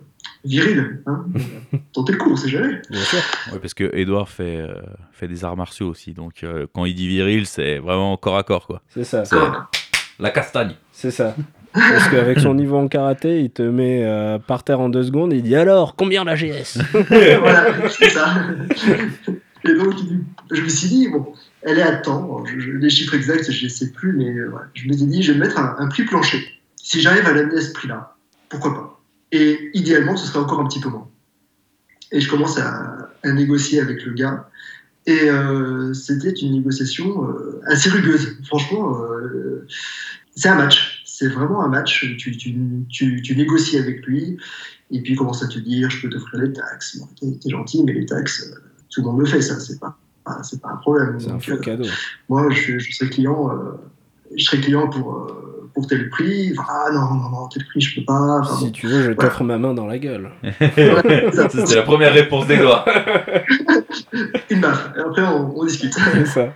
virile. 0.43 1.01
Hein 1.07 1.25
Tenter 1.93 2.13
le 2.13 2.17
coup, 2.19 2.31
on 2.31 2.35
sait 2.35 2.49
jamais. 2.49 2.81
Bien 2.89 3.01
sûr. 3.01 3.19
parce 3.59 3.73
que 3.73 3.89
Edouard 3.95 4.29
fait, 4.29 4.57
euh, 4.57 4.75
fait 5.11 5.27
des 5.27 5.43
arts 5.43 5.57
martiaux 5.57 5.89
aussi, 5.89 6.13
donc 6.13 6.43
euh, 6.43 6.67
quand 6.73 6.85
il 6.85 6.93
dit 6.93 7.07
viril, 7.07 7.47
c'est 7.47 7.79
vraiment 7.79 8.15
corps 8.17 8.37
à 8.37 8.43
corps, 8.43 8.67
quoi. 8.67 8.81
C'est 8.89 9.03
ça. 9.03 9.23
La 10.19 10.29
castagne. 10.29 10.75
C'est 10.91 11.11
ça. 11.11 11.35
Parce 11.73 12.07
qu'avec 12.07 12.39
son 12.39 12.53
niveau 12.53 12.77
en 12.77 12.87
karaté, 12.87 13.41
il 13.41 13.51
te 13.51 13.61
met 13.61 14.05
par 14.47 14.63
terre 14.63 14.79
en 14.79 14.89
deux 14.89 15.03
secondes 15.03 15.33
et 15.33 15.37
il 15.37 15.43
dit 15.43 15.55
alors, 15.55 15.95
combien 15.95 16.23
la 16.23 16.35
GS 16.35 16.79
Voilà, 17.09 17.89
c'est 17.89 18.09
ça. 18.09 18.33
Et 19.67 19.73
donc, 19.73 19.95
je 20.51 20.61
me 20.61 20.69
suis 20.69 20.87
dit, 20.87 21.07
bon, 21.09 21.33
elle 21.63 21.79
est 21.79 21.83
à 21.83 21.93
temps. 21.93 22.43
les 22.45 22.89
chiffres 22.89 23.15
exacts, 23.15 23.51
je 23.51 23.63
ne 23.63 23.69
sais 23.69 23.91
plus, 23.91 24.13
mais 24.13 24.29
euh, 24.29 24.51
je 24.75 24.87
me 24.87 24.93
suis 24.93 25.05
dit, 25.07 25.23
je 25.23 25.31
vais 25.33 25.39
mettre 25.39 25.57
un, 25.59 25.87
prix 25.87 26.03
plancher. 26.03 26.45
Si 26.75 27.01
j'arrive 27.01 27.25
à 27.25 27.33
l'amener 27.33 27.57
à 27.57 27.61
ce 27.61 27.73
prix-là, 27.73 28.15
pourquoi 28.49 28.73
pas? 28.73 29.01
Et 29.31 29.71
idéalement, 29.73 30.15
ce 30.15 30.27
serait 30.27 30.39
encore 30.39 30.59
un 30.59 30.67
petit 30.67 30.79
peu 30.79 30.89
moins. 30.89 31.09
Et 32.11 32.21
je 32.21 32.29
commence 32.29 32.59
à, 32.59 33.09
négocier 33.23 33.81
avec 33.81 34.05
le 34.05 34.13
gars. 34.13 34.47
Et 35.07 35.29
euh, 35.29 35.93
c'était 35.93 36.31
une 36.31 36.53
négociation 36.53 37.29
euh, 37.29 37.61
assez 37.67 37.89
rugueuse. 37.89 38.37
Franchement, 38.45 39.01
c'est 40.35 40.49
un 40.49 40.55
match. 40.55 41.03
C'est 41.05 41.27
vraiment 41.27 41.63
un 41.63 41.69
match. 41.69 42.05
Tu, 42.17 42.37
tu, 42.37 43.35
négocies 43.35 43.77
avec 43.77 44.05
lui. 44.05 44.37
Et 44.91 45.01
puis 45.01 45.13
il 45.13 45.15
commence 45.15 45.43
à 45.43 45.47
te 45.47 45.59
dire, 45.59 45.89
je 45.89 46.01
peux 46.01 46.09
t'offrir 46.09 46.41
les 46.41 46.53
taxes. 46.53 46.97
Bon, 46.97 47.07
t'es 47.41 47.49
gentil, 47.49 47.83
mais 47.83 47.93
les 47.93 48.05
taxes, 48.05 48.51
tout 48.89 49.01
le 49.01 49.07
monde 49.07 49.19
le 49.19 49.25
fait, 49.25 49.41
ça. 49.41 49.59
C'est 49.59 49.79
pas 49.79 49.97
c'est 50.43 50.61
pas 50.61 50.69
un 50.69 50.77
problème. 50.77 51.19
C'est 51.19 51.31
un 51.31 51.39
faux 51.39 51.57
cadeau. 51.57 51.85
Moi, 52.29 52.49
je, 52.51 52.79
je, 52.79 52.91
serais 52.91 53.09
client, 53.09 53.51
euh, 53.51 53.71
je 54.35 54.43
serais 54.43 54.59
client 54.59 54.89
pour, 54.89 55.15
euh, 55.15 55.44
pour 55.75 55.85
tel 55.87 56.09
prix. 56.09 56.55
ah 56.57 56.87
non, 56.91 57.13
non, 57.13 57.29
non, 57.29 57.47
tel 57.47 57.63
prix, 57.65 57.81
je 57.81 57.99
peux 57.99 58.05
pas. 58.05 58.41
si 58.59 58.71
tu 58.71 58.87
veux, 58.87 59.03
je 59.03 59.11
t'offre 59.11 59.43
ma 59.43 59.57
main 59.57 59.73
dans 59.73 59.85
la 59.85 59.99
gueule. 59.99 60.31
c'est 60.75 61.75
la 61.75 61.83
première 61.83 62.13
réponse 62.13 62.47
des 62.47 62.57
doigts. 62.57 62.85
Une 64.49 64.61
baffe. 64.61 64.91
Et 64.97 65.01
après, 65.01 65.23
on, 65.23 65.59
on 65.59 65.65
discute. 65.65 65.93
C'est 66.13 66.25
ça. 66.25 66.53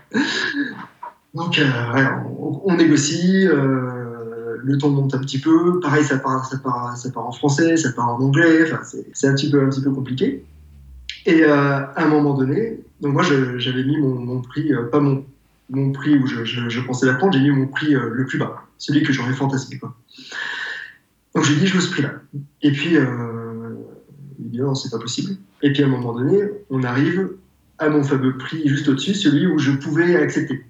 Donc, 1.33 1.59
euh, 1.59 1.93
ouais, 1.93 2.07
on, 2.39 2.61
on, 2.65 2.75
négocie. 2.75 3.45
le 3.45 4.77
ton 4.79 4.89
monte 4.89 5.13
un 5.13 5.19
petit 5.19 5.39
peu. 5.39 5.79
Pareil, 5.79 6.03
ça 6.03 6.17
part, 6.17 6.45
ça 6.45 6.57
part, 6.57 6.97
ça 6.97 7.11
part 7.11 7.27
en 7.27 7.31
français, 7.31 7.77
ça 7.77 7.91
part 7.91 8.15
en 8.15 8.21
anglais. 8.21 8.63
Enfin, 8.63 8.79
c'est 9.13 9.27
un 9.27 9.35
petit 9.35 9.51
peu, 9.51 9.63
un 9.63 9.69
petit 9.69 9.83
peu 9.83 9.91
compliqué. 9.91 10.43
Et 11.25 11.43
à 11.43 11.91
un 11.97 12.07
moment 12.07 12.33
donné, 12.33 12.79
donc 13.01 13.13
moi, 13.13 13.23
j'avais 13.57 13.83
mis 13.83 13.97
mon, 13.97 14.41
prix, 14.41 14.73
euh, 14.73 14.83
pas 14.83 14.99
mon, 14.99 15.23
mon 15.69 15.91
prix 15.91 16.17
où 16.17 16.25
je, 16.25 16.79
pensais 16.81 17.05
la 17.05 17.13
prendre, 17.13 17.33
j'ai 17.33 17.41
mis 17.41 17.51
mon 17.51 17.67
prix 17.67 17.95
euh, 17.95 18.09
le 18.11 18.25
plus 18.25 18.37
bas, 18.37 18.63
celui 18.77 19.03
que 19.03 19.13
j'aurais 19.13 19.33
fantasmé. 19.33 19.77
Quoi. 19.77 19.95
Donc 21.35 21.45
j'ai 21.45 21.55
dit, 21.55 21.67
je 21.67 21.75
veux 21.75 21.81
ce 21.81 21.91
prix-là. 21.91 22.13
Et 22.61 22.71
puis, 22.71 22.97
euh, 22.97 23.75
il 24.39 24.51
dit, 24.51 24.59
non, 24.59 24.75
c'est 24.75 24.89
pas 24.89 24.99
possible. 24.99 25.37
Et 25.61 25.71
puis 25.71 25.83
à 25.83 25.85
un 25.85 25.89
moment 25.89 26.13
donné, 26.13 26.41
on 26.69 26.83
arrive 26.83 27.29
à 27.77 27.89
mon 27.89 28.03
fameux 28.03 28.37
prix 28.37 28.67
juste 28.67 28.87
au-dessus, 28.89 29.13
celui 29.13 29.47
où 29.47 29.57
je 29.57 29.71
pouvais 29.71 30.15
accepter. 30.15 30.65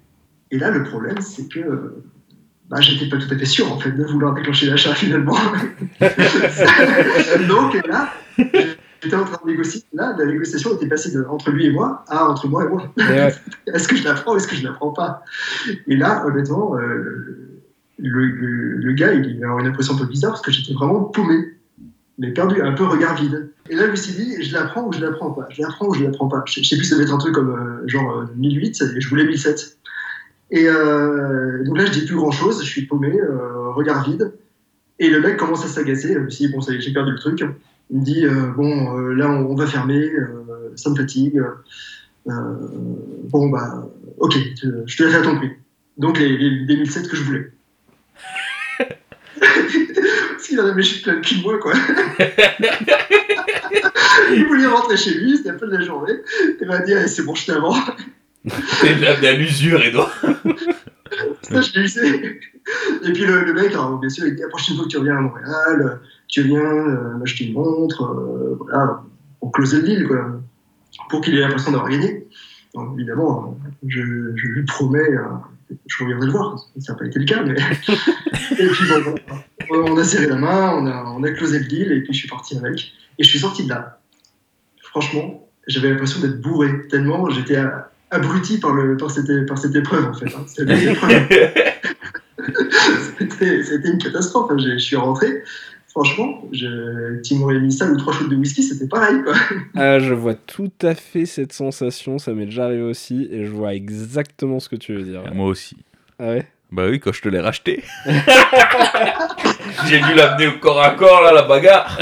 Et 0.50 0.58
là, 0.58 0.70
le 0.70 0.84
problème, 0.84 1.20
c'est 1.20 1.48
que 1.48 2.02
bah, 2.68 2.80
j'étais 2.80 3.08
pas 3.08 3.16
tout 3.16 3.32
à 3.32 3.36
fait 3.36 3.46
sûr 3.46 3.72
en 3.72 3.78
fait 3.78 3.90
de 3.90 4.04
vouloir 4.04 4.34
déclencher 4.34 4.66
l'achat 4.66 4.94
finalement. 4.94 5.36
Donc 7.48 7.74
là, 7.86 8.12
j'étais 9.02 9.16
en 9.16 9.24
train 9.24 9.38
de 9.44 9.50
négocier. 9.50 9.82
Là, 9.92 10.14
la 10.18 10.26
négociation 10.26 10.74
était 10.74 10.86
passée 10.86 11.12
de, 11.12 11.24
entre 11.24 11.50
lui 11.50 11.66
et 11.66 11.70
moi 11.70 12.04
à 12.08 12.28
entre 12.28 12.48
moi 12.48 12.64
et 12.64 12.68
moi. 12.68 12.92
est-ce 13.66 13.88
que 13.88 13.96
je 13.96 14.04
la 14.04 14.14
prends 14.14 14.34
ou 14.34 14.36
est-ce 14.36 14.48
que 14.48 14.56
je 14.56 14.64
la 14.64 14.72
prends 14.72 14.92
pas? 14.92 15.22
Et 15.86 15.96
là, 15.96 16.24
honnêtement, 16.26 16.76
euh, 16.76 17.60
le, 17.98 18.26
le, 18.76 18.92
gars, 18.92 19.12
il, 19.12 19.44
a 19.44 19.48
une 19.48 19.66
impression 19.66 19.94
un 19.94 19.98
peu 19.98 20.06
bizarre 20.06 20.32
parce 20.32 20.42
que 20.42 20.50
j'étais 20.50 20.72
vraiment 20.74 21.04
paumé, 21.04 21.54
mais 22.18 22.32
perdu, 22.32 22.60
un 22.62 22.72
peu 22.72 22.84
regard 22.84 23.16
vide. 23.16 23.50
Et 23.68 23.74
là, 23.74 23.86
je 23.86 23.90
me 23.90 23.96
suis 23.96 24.12
dit, 24.12 24.42
je 24.42 24.52
la 24.52 24.64
prends 24.64 24.86
ou 24.86 24.92
je 24.92 25.00
la 25.00 25.12
prends 25.12 25.30
pas? 25.30 25.46
Je 25.50 25.62
la 25.62 25.68
prends 25.68 25.88
ou 25.88 25.94
je 25.94 26.04
la 26.04 26.10
prends 26.10 26.28
pas? 26.28 26.42
Je, 26.46 26.62
sais 26.62 26.76
plus, 26.76 26.84
ça 26.84 26.96
va 26.96 27.02
être 27.02 27.14
un 27.14 27.18
truc 27.18 27.34
comme 27.34 27.50
euh, 27.50 27.88
genre 27.88 28.26
1008, 28.36 28.82
euh, 28.82 28.96
et 28.96 29.00
je 29.00 29.08
voulais 29.08 29.24
1007. 29.24 29.78
Et 30.52 30.64
donc 30.64 31.78
là, 31.78 31.86
je 31.86 31.92
dis 31.92 32.06
plus 32.06 32.16
grand 32.16 32.32
chose, 32.32 32.60
je 32.60 32.68
suis 32.68 32.84
paumé, 32.84 33.16
regard 33.76 34.02
vide. 34.02 34.32
Et 34.98 35.08
le 35.08 35.20
mec 35.20 35.36
commence 35.36 35.64
à 35.64 35.68
s'agacer. 35.68 36.12
Je 36.12 36.18
me 36.18 36.28
suis 36.28 36.46
dit, 36.46 36.52
bon, 36.52 36.60
ça 36.60 36.72
y 36.72 36.76
est, 36.76 36.80
j'ai 36.80 36.92
perdu 36.92 37.12
le 37.12 37.18
truc. 37.18 37.44
Il 37.90 37.98
me 37.98 38.04
dit 38.04 38.24
euh, 38.24 38.52
Bon, 38.56 38.98
euh, 38.98 39.14
là, 39.14 39.30
on, 39.30 39.54
va 39.54 39.66
fermer, 39.66 39.98
euh, 39.98 40.72
ça 40.76 40.90
me 40.90 40.96
fatigue. 40.96 41.42
bon, 42.24 43.48
bah, 43.48 43.88
ok, 44.18 44.36
je 44.86 44.96
te 44.96 45.02
laisse 45.02 45.14
à 45.14 45.22
ton 45.22 45.36
prix. 45.36 45.50
Donc, 45.98 46.18
les, 46.18 46.36
les 46.36 46.66
2007 46.66 47.08
que 47.08 47.16
je 47.16 47.24
voulais. 47.24 47.50
Parce 49.40 50.48
qu'il 50.48 50.60
en 50.60 50.66
avait 50.66 50.82
plein 51.02 51.14
le 51.14 51.20
de 51.20 51.42
moi, 51.42 51.58
quoi. 51.58 51.72
il 54.34 54.46
voulait 54.46 54.66
rentrer 54.66 54.96
chez 54.96 55.14
lui, 55.14 55.36
c'était 55.36 55.50
un 55.50 55.54
peu 55.54 55.66
de 55.66 55.76
la 55.76 55.84
journée. 55.84 56.14
Il 56.60 56.66
m'a 56.66 56.78
dit 56.80 56.92
C'est 57.06 57.24
bon, 57.24 57.34
je 57.34 57.46
t'avance. 57.46 57.78
T'es 58.80 59.06
amené 59.06 59.28
à 59.28 59.32
l'usure, 59.32 59.82
Edouard. 59.82 60.14
Ça, 61.42 61.60
je 61.60 61.78
l'ai. 61.78 62.40
Et 63.04 63.12
puis 63.12 63.24
le, 63.24 63.52
mec, 63.52 63.72
alors, 63.72 63.98
bien 63.98 64.08
sûr, 64.08 64.26
il 64.26 64.36
dit 64.36 64.42
La 64.42 64.48
prochaine 64.48 64.76
fois 64.76 64.84
que 64.84 64.90
tu 64.90 64.98
reviens 64.98 65.16
à 65.16 65.20
Montréal, 65.20 66.00
tu 66.30 66.42
viens 66.42 66.60
euh, 66.60 67.16
m'acheter 67.18 67.46
une 67.46 67.54
montre, 67.54 68.04
euh, 68.04 68.56
voilà, 68.58 69.02
pour 69.40 69.52
closer 69.52 69.78
le 69.78 69.82
deal, 69.82 70.06
quoi, 70.06 70.40
pour 71.08 71.20
qu'il 71.20 71.36
ait 71.36 71.40
l'impression 71.40 71.72
d'avoir 71.72 71.90
gagné. 71.90 72.26
Donc, 72.74 72.94
évidemment, 72.94 73.58
je, 73.86 74.00
lui 74.00 74.64
promets, 74.64 75.00
euh, 75.00 75.24
je 75.86 76.04
reviendrai 76.04 76.26
le 76.26 76.32
voir, 76.32 76.58
ça 76.78 76.92
n'a 76.92 76.98
pas 76.98 77.06
été 77.06 77.18
le 77.18 77.24
cas, 77.24 77.42
mais. 77.42 77.56
et 78.58 78.68
puis 78.68 78.84
bon, 79.68 79.84
on 79.88 79.96
a 79.96 80.04
serré 80.04 80.28
la 80.28 80.36
main, 80.36 80.74
on 80.76 80.86
a, 80.86 81.04
on 81.16 81.22
a 81.24 81.30
closé 81.32 81.58
le 81.58 81.66
deal, 81.66 81.90
et 81.92 82.02
puis 82.02 82.12
je 82.12 82.18
suis 82.18 82.28
parti 82.28 82.56
avec. 82.56 82.92
Et 83.18 83.24
je 83.24 83.28
suis 83.28 83.40
sorti 83.40 83.64
de 83.64 83.70
là. 83.70 84.00
Franchement, 84.82 85.48
j'avais 85.66 85.90
l'impression 85.90 86.20
d'être 86.20 86.40
bourré, 86.40 86.86
tellement 86.88 87.28
j'étais 87.30 87.58
abruti 88.10 88.58
par, 88.58 88.72
le, 88.72 88.96
par, 88.96 89.10
cette, 89.10 89.46
par 89.46 89.58
cette 89.58 89.74
épreuve, 89.74 90.06
en 90.06 90.14
fait. 90.14 90.26
Hein. 90.26 90.46
C'était 93.38 93.88
une 93.88 93.98
catastrophe. 93.98 94.50
Hein. 94.50 94.58
Je 94.58 94.78
suis 94.78 94.96
rentré, 94.96 95.42
franchement, 95.90 96.42
je... 96.52 97.34
m'aurais 97.34 97.60
mis 97.60 97.72
ça 97.72 97.90
ou 97.90 97.96
trois 97.96 98.12
shots 98.12 98.28
de 98.28 98.36
whisky, 98.36 98.62
c'était 98.62 98.88
pareil. 98.88 99.22
Quoi. 99.22 99.34
Ah, 99.76 99.98
je 99.98 100.14
vois 100.14 100.34
tout 100.34 100.72
à 100.82 100.94
fait 100.94 101.26
cette 101.26 101.52
sensation, 101.52 102.18
ça 102.18 102.32
m'est 102.32 102.46
déjà 102.46 102.64
arrivé 102.64 102.82
aussi, 102.82 103.28
et 103.30 103.44
je 103.44 103.50
vois 103.50 103.74
exactement 103.74 104.60
ce 104.60 104.68
que 104.68 104.76
tu 104.76 104.94
veux 104.94 105.02
dire. 105.02 105.22
Moi 105.34 105.46
aussi. 105.46 105.76
Ah 106.18 106.28
ouais? 106.28 106.46
Bah 106.72 106.86
oui, 106.88 107.00
quand 107.00 107.12
je 107.12 107.20
te 107.20 107.28
l'ai 107.28 107.40
racheté. 107.40 107.82
J'ai 109.86 110.00
dû 110.00 110.14
l'amener 110.14 110.46
au 110.46 110.58
corps 110.58 110.80
à 110.80 110.90
corps, 110.90 111.22
là, 111.22 111.32
la 111.32 111.42
bagarre. 111.42 111.98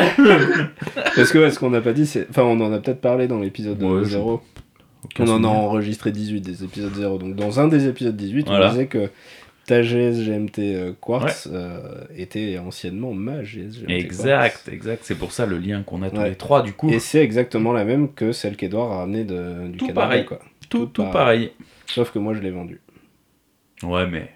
Parce 1.17 1.33
que, 1.33 1.39
est-ce 1.39 1.59
qu'on 1.59 1.71
n'a 1.71 1.81
pas 1.81 1.93
dit, 1.93 2.11
enfin, 2.29 2.43
on 2.43 2.61
en 2.61 2.73
a 2.73 2.79
peut-être 2.79 3.01
parlé 3.01 3.27
dans 3.27 3.39
l'épisode 3.39 3.79
0. 4.05 4.43
On 5.21 5.29
en 5.29 5.45
a 5.45 5.47
enregistré 5.47 6.13
18 6.13 6.41
des 6.41 6.65
épisodes 6.65 6.95
0. 6.95 7.19
Donc, 7.19 7.35
dans 7.35 7.61
un 7.61 7.69
des 7.69 7.87
épisodes 7.89 8.17
18, 8.17 8.47
on 8.49 8.69
disait 8.71 8.87
que 8.87 9.11
ta 9.69 9.83
GMT 9.83 10.59
euh, 10.59 10.93
Quartz 10.99 11.47
euh, 11.53 12.05
était 12.17 12.59
anciennement 12.59 13.13
ma 13.13 13.43
GS 13.43 13.83
GMT 13.83 13.91
Exact, 13.91 14.67
exact. 14.73 15.03
C'est 15.05 15.15
pour 15.15 15.33
ça 15.33 15.45
le 15.45 15.59
lien 15.59 15.83
qu'on 15.83 16.03
a 16.03 16.11
tous 16.11 16.23
les 16.23 16.37
trois 16.37 16.63
du 16.63 16.73
coup. 16.73 16.89
Et 16.89 16.99
c'est 16.99 17.23
exactement 17.23 17.75
la 17.75 17.85
même 17.85 18.15
que 18.15 18.33
celle 18.33 18.57
qu'Edouard 18.57 18.93
a 18.93 18.99
ramenée 19.01 19.25
de, 19.25 19.69
du 19.69 19.77
tout 19.77 19.93
Pareil. 19.93 20.25
Quoi. 20.25 20.41
Tout, 20.71 20.87
tout, 20.87 21.05
pareil. 21.11 21.53
Sauf 21.87 22.11
que 22.11 22.19
moi 22.19 22.33
je 22.33 22.41
l'ai 22.41 22.51
vendu. 22.51 22.81
Ouais, 23.83 24.07
mais 24.07 24.31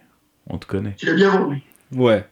on 0.49 0.59
te 0.59 0.67
connaît. 0.67 0.97
Tu 0.99 1.07
l'as 1.07 1.15
bien 1.15 1.31
vendu. 1.31 1.63
Ouais, 1.97 2.27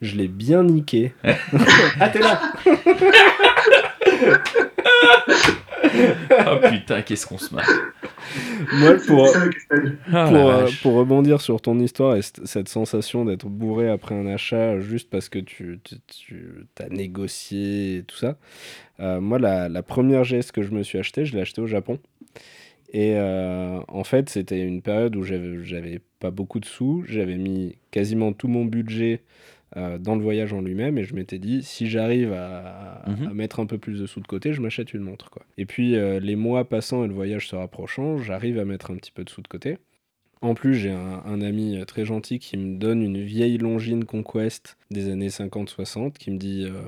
je 0.00 0.16
l'ai 0.16 0.28
bien 0.28 0.62
niqué. 0.62 1.12
ah, 2.00 2.08
t'es 2.08 2.20
là 2.20 2.40
oh 6.30 6.68
putain, 6.68 7.02
qu'est-ce 7.02 7.26
qu'on 7.26 7.38
se 7.38 7.54
marre. 7.54 7.68
Moi, 8.74 8.96
pour, 9.06 9.28
ah, 10.12 10.32
euh, 10.32 10.68
pour, 10.82 10.94
rebondir 10.94 11.40
sur 11.40 11.60
ton 11.60 11.78
histoire 11.78 12.16
et 12.16 12.22
cette 12.22 12.68
sensation 12.68 13.24
d'être 13.24 13.46
bourré 13.46 13.88
après 13.88 14.14
un 14.14 14.26
achat 14.26 14.80
juste 14.80 15.10
parce 15.10 15.28
que 15.28 15.38
tu, 15.38 15.80
tu, 16.08 16.66
as 16.80 16.88
négocié 16.88 17.98
et 17.98 18.02
tout 18.02 18.16
ça, 18.16 18.36
euh, 19.00 19.20
moi, 19.20 19.38
la, 19.38 19.68
la, 19.68 19.82
première 19.82 20.24
geste 20.24 20.52
que 20.52 20.62
je 20.62 20.70
me 20.70 20.82
suis 20.82 20.98
acheté, 20.98 21.24
je 21.24 21.34
l'ai 21.34 21.42
acheté 21.42 21.60
au 21.60 21.66
Japon. 21.66 21.98
Et 22.92 23.14
euh, 23.16 23.80
en 23.88 24.04
fait, 24.04 24.28
c'était 24.30 24.60
une 24.60 24.80
période 24.80 25.16
où 25.16 25.22
j'avais 25.22 26.00
pas 26.20 26.30
beaucoup 26.30 26.60
de 26.60 26.64
sous. 26.64 27.04
J'avais 27.06 27.36
mis 27.36 27.76
quasiment 27.90 28.32
tout 28.32 28.48
mon 28.48 28.64
budget 28.64 29.22
euh, 29.76 29.98
dans 29.98 30.14
le 30.14 30.22
voyage 30.22 30.54
en 30.54 30.62
lui-même 30.62 30.96
et 30.96 31.04
je 31.04 31.14
m'étais 31.14 31.38
dit 31.38 31.62
si 31.62 31.86
j'arrive 31.86 32.32
à, 32.32 33.04
mhm. 33.06 33.32
mettre 33.34 33.60
un 33.60 33.66
peu 33.66 33.76
plus 33.76 34.00
de 34.00 34.06
sous 34.06 34.20
de 34.20 34.26
côté 34.26 34.54
je 34.54 34.62
m'achète 34.62 34.94
une 34.94 35.02
montre 35.02 35.28
quoi. 35.28 35.42
Et 35.58 35.66
puis 35.66 35.96
euh, 35.96 36.18
les 36.18 36.34
mois 36.34 36.66
passant 36.66 37.04
et 37.04 37.08
le 37.08 37.12
voyage 37.12 37.48
se 37.48 37.56
rapprochant 37.56 38.16
j'arrive 38.16 38.58
à 38.58 38.64
mettre 38.64 38.90
un 38.90 38.96
petit 38.96 39.12
peu 39.12 39.22
de 39.22 39.28
sous 39.28 39.42
de 39.42 39.48
côté. 39.48 39.76
En 40.40 40.54
plus 40.54 40.76
j'ai 40.76 40.90
un, 40.90 41.40
ami 41.42 41.78
très 41.86 42.06
gentil 42.06 42.38
qui 42.38 42.56
me 42.56 42.78
donne 42.78 43.02
une 43.02 43.22
vieille 43.22 43.58
longine 43.58 44.04
Conquest 44.04 44.78
des 44.90 45.10
années 45.10 45.28
50-60 45.28 46.12
qui 46.12 46.30
me 46.30 46.38
dit 46.38 46.64
euh, 46.66 46.80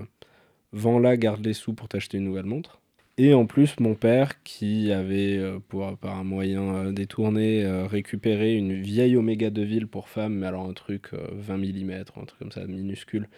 vends-la 0.73 1.19
garde 1.19 1.45
les 1.45 1.55
sous 1.55 1.75
pour 1.75 1.89
t'acheter 1.89 2.17
une 2.17 2.25
nouvelle 2.25 2.47
montre 2.47 2.78
et 3.21 3.35
en 3.35 3.47
plus, 3.47 3.81
mon 3.81 3.97
père, 3.97 4.45
qui 4.45 4.93
avait, 4.93 5.37
euh, 5.37 5.59
pour, 5.59 5.97
par 5.99 6.17
un 6.17 6.23
moyen 6.23 6.63
euh, 6.63 6.93
détourné, 6.93 7.65
euh, 7.65 7.85
récupéré 7.85 8.55
une 8.55 8.81
vieille 8.81 9.17
Oméga 9.17 9.51
de 9.51 9.63
ville 9.63 9.89
pour 9.89 10.09
femmes, 10.09 10.35
mais 10.35 10.47
alors 10.47 10.65
un 10.67 10.73
truc 10.73 11.11
20 11.13 11.57
mm, 11.57 11.91
un 11.91 12.25
truc 12.25 12.39
comme 12.39 12.53
ça, 12.53 12.65
minuscule, 12.65 13.29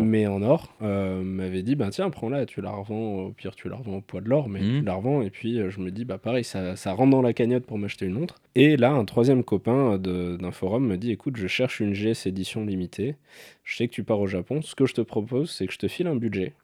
mais 0.00 0.26
en 0.26 0.42
or, 0.42 0.74
m'avait 0.80 1.62
dit, 1.62 1.76
bah 1.76 1.90
tiens, 1.90 2.10
prends-la, 2.10 2.46
tu 2.46 2.60
la 2.60 2.72
revends, 2.72 3.26
au 3.26 3.30
pire 3.30 3.54
tu 3.54 3.68
la 3.68 3.76
revends 3.76 3.98
au 3.98 4.00
poids 4.00 4.20
de 4.20 4.28
l'or, 4.28 4.48
mais 4.48 4.58
tu 4.58 4.82
mmh. 4.82 4.84
la 4.84 4.94
revends, 4.94 5.22
et 5.22 5.30
puis 5.30 5.60
je 5.70 5.78
me 5.78 5.92
dis, 5.92 6.04
bah 6.04 6.18
pareil, 6.18 6.42
ça, 6.42 6.74
ça 6.74 6.92
rentre 6.92 7.10
dans 7.10 7.22
la 7.22 7.32
cagnotte 7.32 7.64
pour 7.64 7.78
m'acheter 7.78 8.06
une 8.06 8.14
montre. 8.14 8.40
Et 8.56 8.76
là, 8.76 8.90
un 8.90 9.04
troisième 9.04 9.44
copain 9.44 9.98
d'un 9.98 10.50
forum 10.50 10.86
me 10.86 10.96
dit, 10.96 11.12
écoute, 11.12 11.36
je 11.36 11.46
cherche 11.46 11.78
une 11.78 11.92
GS 11.92 12.26
édition 12.26 12.64
limitée, 12.64 13.14
je 13.62 13.76
sais 13.76 13.86
que 13.86 13.92
tu 13.92 14.02
pars 14.02 14.18
au 14.18 14.26
Japon, 14.26 14.62
ce 14.62 14.74
que 14.74 14.86
je 14.86 14.94
te 14.94 15.00
propose, 15.00 15.50
c'est 15.50 15.68
que 15.68 15.72
je 15.72 15.78
te 15.78 15.86
file 15.86 16.08
un 16.08 16.16
budget. 16.16 16.54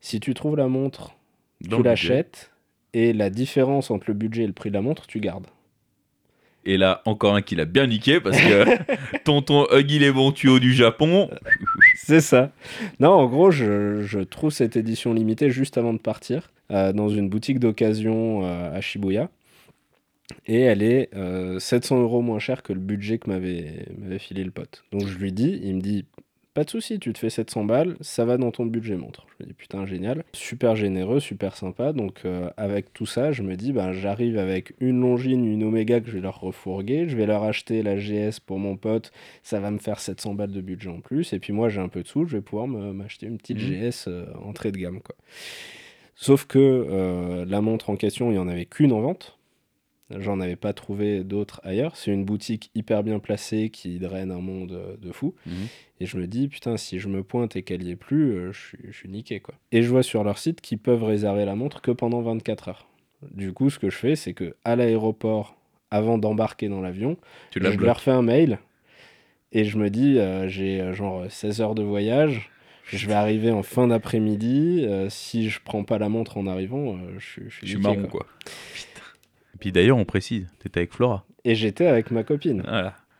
Si 0.00 0.20
tu 0.20 0.34
trouves 0.34 0.56
la 0.56 0.68
montre 0.68 1.16
tu 1.68 1.82
l'achètes 1.82 2.50
et 2.92 3.12
la 3.12 3.30
différence 3.30 3.90
entre 3.90 4.06
le 4.08 4.14
budget 4.14 4.44
et 4.44 4.46
le 4.46 4.52
prix 4.52 4.70
de 4.70 4.74
la 4.74 4.82
montre, 4.82 5.06
tu 5.06 5.20
gardes. 5.20 5.46
Et 6.64 6.76
là, 6.76 7.00
encore 7.06 7.34
un 7.34 7.42
qui 7.42 7.56
l'a 7.56 7.64
bien 7.64 7.86
niqué 7.86 8.20
parce 8.20 8.36
que 8.38 9.18
tonton 9.24 9.66
Huggy 9.72 9.98
les 9.98 10.12
bons 10.12 10.32
tuyaux 10.32 10.58
du 10.58 10.74
Japon. 10.74 11.30
C'est 11.96 12.20
ça. 12.20 12.52
Non, 12.98 13.10
en 13.10 13.26
gros, 13.26 13.50
je, 13.50 14.22
trouve 14.24 14.50
cette 14.50 14.76
édition 14.76 15.14
limitée 15.14 15.50
juste 15.50 15.78
avant 15.78 15.94
de 15.94 15.98
partir 15.98 16.52
euh, 16.70 16.92
dans 16.92 17.08
une 17.08 17.28
boutique 17.28 17.60
d'occasion 17.60 18.44
euh, 18.44 18.76
à 18.76 18.80
Shibuya. 18.80 19.30
Et 20.46 20.60
elle 20.60 20.82
est 20.82 21.10
700 21.58 21.96
euh, 21.96 22.02
euros 22.02 22.20
moins 22.20 22.38
chère 22.38 22.62
que 22.62 22.72
le 22.72 22.78
budget 22.78 23.18
que 23.18 23.30
m'avait 23.30 23.86
filé 24.18 24.44
le 24.44 24.50
pote. 24.50 24.84
Donc 24.92 25.06
je 25.06 25.18
lui 25.18 25.32
dis, 25.32 25.60
il 25.62 25.76
me 25.76 25.80
dit 25.80 26.04
pas 26.52 26.64
de 26.64 26.70
souci, 26.70 26.98
tu 26.98 27.12
te 27.12 27.18
fais 27.18 27.30
700 27.30 27.64
balles, 27.64 27.96
ça 28.00 28.24
va 28.24 28.36
dans 28.36 28.50
ton 28.50 28.66
budget 28.66 28.96
montre. 28.96 29.26
Je 29.28 29.44
me 29.44 29.48
dis 29.48 29.54
putain 29.54 29.86
génial, 29.86 30.24
super 30.32 30.74
généreux, 30.74 31.20
super 31.20 31.56
sympa. 31.56 31.92
Donc 31.92 32.22
euh, 32.24 32.50
avec 32.56 32.92
tout 32.92 33.06
ça, 33.06 33.30
je 33.30 33.42
me 33.42 33.56
dis 33.56 33.72
ben 33.72 33.92
j'arrive 33.92 34.36
avec 34.36 34.74
une 34.80 35.00
Longine, 35.00 35.44
une 35.44 35.62
Omega 35.62 36.00
que 36.00 36.08
je 36.08 36.12
vais 36.12 36.20
leur 36.20 36.40
refourguer, 36.40 37.08
je 37.08 37.16
vais 37.16 37.26
leur 37.26 37.44
acheter 37.44 37.82
la 37.82 37.96
GS 37.96 38.40
pour 38.44 38.58
mon 38.58 38.76
pote, 38.76 39.12
ça 39.42 39.60
va 39.60 39.70
me 39.70 39.78
faire 39.78 40.00
700 40.00 40.34
balles 40.34 40.52
de 40.52 40.60
budget 40.60 40.90
en 40.90 41.00
plus. 41.00 41.32
Et 41.32 41.38
puis 41.38 41.52
moi 41.52 41.68
j'ai 41.68 41.80
un 41.80 41.88
peu 41.88 42.02
de 42.02 42.08
sous, 42.08 42.26
je 42.26 42.36
vais 42.36 42.42
pouvoir 42.42 42.66
m'acheter 42.66 43.26
une 43.26 43.38
petite 43.38 43.58
mmh. 43.58 43.90
GS 43.90 44.04
euh, 44.08 44.26
entrée 44.44 44.72
de 44.72 44.78
gamme 44.78 45.00
quoi. 45.00 45.14
Sauf 46.16 46.44
que 46.44 46.58
euh, 46.58 47.46
la 47.46 47.62
montre 47.62 47.88
en 47.88 47.96
question, 47.96 48.30
il 48.30 48.34
n'y 48.34 48.38
en 48.38 48.48
avait 48.48 48.66
qu'une 48.66 48.92
en 48.92 49.00
vente. 49.00 49.38
J'en 50.18 50.40
avais 50.40 50.56
pas 50.56 50.72
trouvé 50.72 51.22
d'autres 51.22 51.60
ailleurs. 51.62 51.96
C'est 51.96 52.10
une 52.10 52.24
boutique 52.24 52.70
hyper 52.74 53.02
bien 53.02 53.20
placée 53.20 53.70
qui 53.70 53.98
draine 53.98 54.32
un 54.32 54.40
monde 54.40 54.72
euh, 54.72 54.96
de 54.96 55.12
fou. 55.12 55.34
Mhm. 55.46 55.54
Et 56.00 56.06
je 56.06 56.16
me 56.16 56.26
dis, 56.26 56.48
putain, 56.48 56.76
si 56.76 56.98
je 56.98 57.08
me 57.08 57.22
pointe 57.22 57.54
et 57.54 57.62
qu'elle 57.62 57.82
y 57.82 57.90
est 57.90 57.96
plus, 57.96 58.32
euh, 58.32 58.52
je, 58.52 58.90
suis, 58.90 59.08
niqué, 59.08 59.40
quoi. 59.40 59.54
Et 59.70 59.82
je 59.82 59.88
vois 59.88 60.02
sur 60.02 60.24
leur 60.24 60.38
site 60.38 60.60
qu'ils 60.60 60.78
peuvent 60.78 61.04
réserver 61.04 61.44
la 61.44 61.54
montre 61.54 61.80
que 61.80 61.92
pendant 61.92 62.20
24 62.22 62.68
heures. 62.68 62.88
Du 63.30 63.52
coup, 63.52 63.70
ce 63.70 63.78
que 63.78 63.90
je 63.90 63.96
fais, 63.96 64.16
c'est 64.16 64.32
que 64.32 64.56
à 64.64 64.74
l'aéroport, 64.76 65.56
avant 65.90 66.18
d'embarquer 66.18 66.68
dans 66.68 66.80
l'avion, 66.80 67.16
je 67.54 67.60
leur 67.60 68.00
fais 68.00 68.10
un 68.10 68.22
mail 68.22 68.58
et 69.52 69.64
je 69.64 69.76
me 69.76 69.90
dis, 69.90 70.18
euh, 70.18 70.48
j'ai 70.48 70.92
genre 70.94 71.24
16 71.28 71.60
heures 71.60 71.74
de 71.74 71.82
voyage. 71.82 72.50
Je 72.86 73.06
vais 73.06 73.14
arriver 73.14 73.52
en 73.52 73.62
fin 73.62 73.86
d'après-midi. 73.88 74.84
si 75.10 75.50
je 75.50 75.60
prends 75.62 75.84
pas 75.84 75.98
la 75.98 76.08
montre 76.08 76.38
en 76.38 76.46
arrivant, 76.48 76.98
je, 77.18 77.42
je, 77.48 77.66
suis 77.66 77.76
marron, 77.76 78.08
quoi. 78.08 78.26
Puis 79.58 79.72
d'ailleurs, 79.72 79.96
on 79.96 80.04
précise, 80.04 80.46
tu 80.60 80.68
étais 80.68 80.80
avec 80.80 80.92
Flora. 80.92 81.24
Et 81.44 81.54
j'étais 81.54 81.86
avec 81.86 82.10
ma 82.10 82.22
copine. 82.22 82.62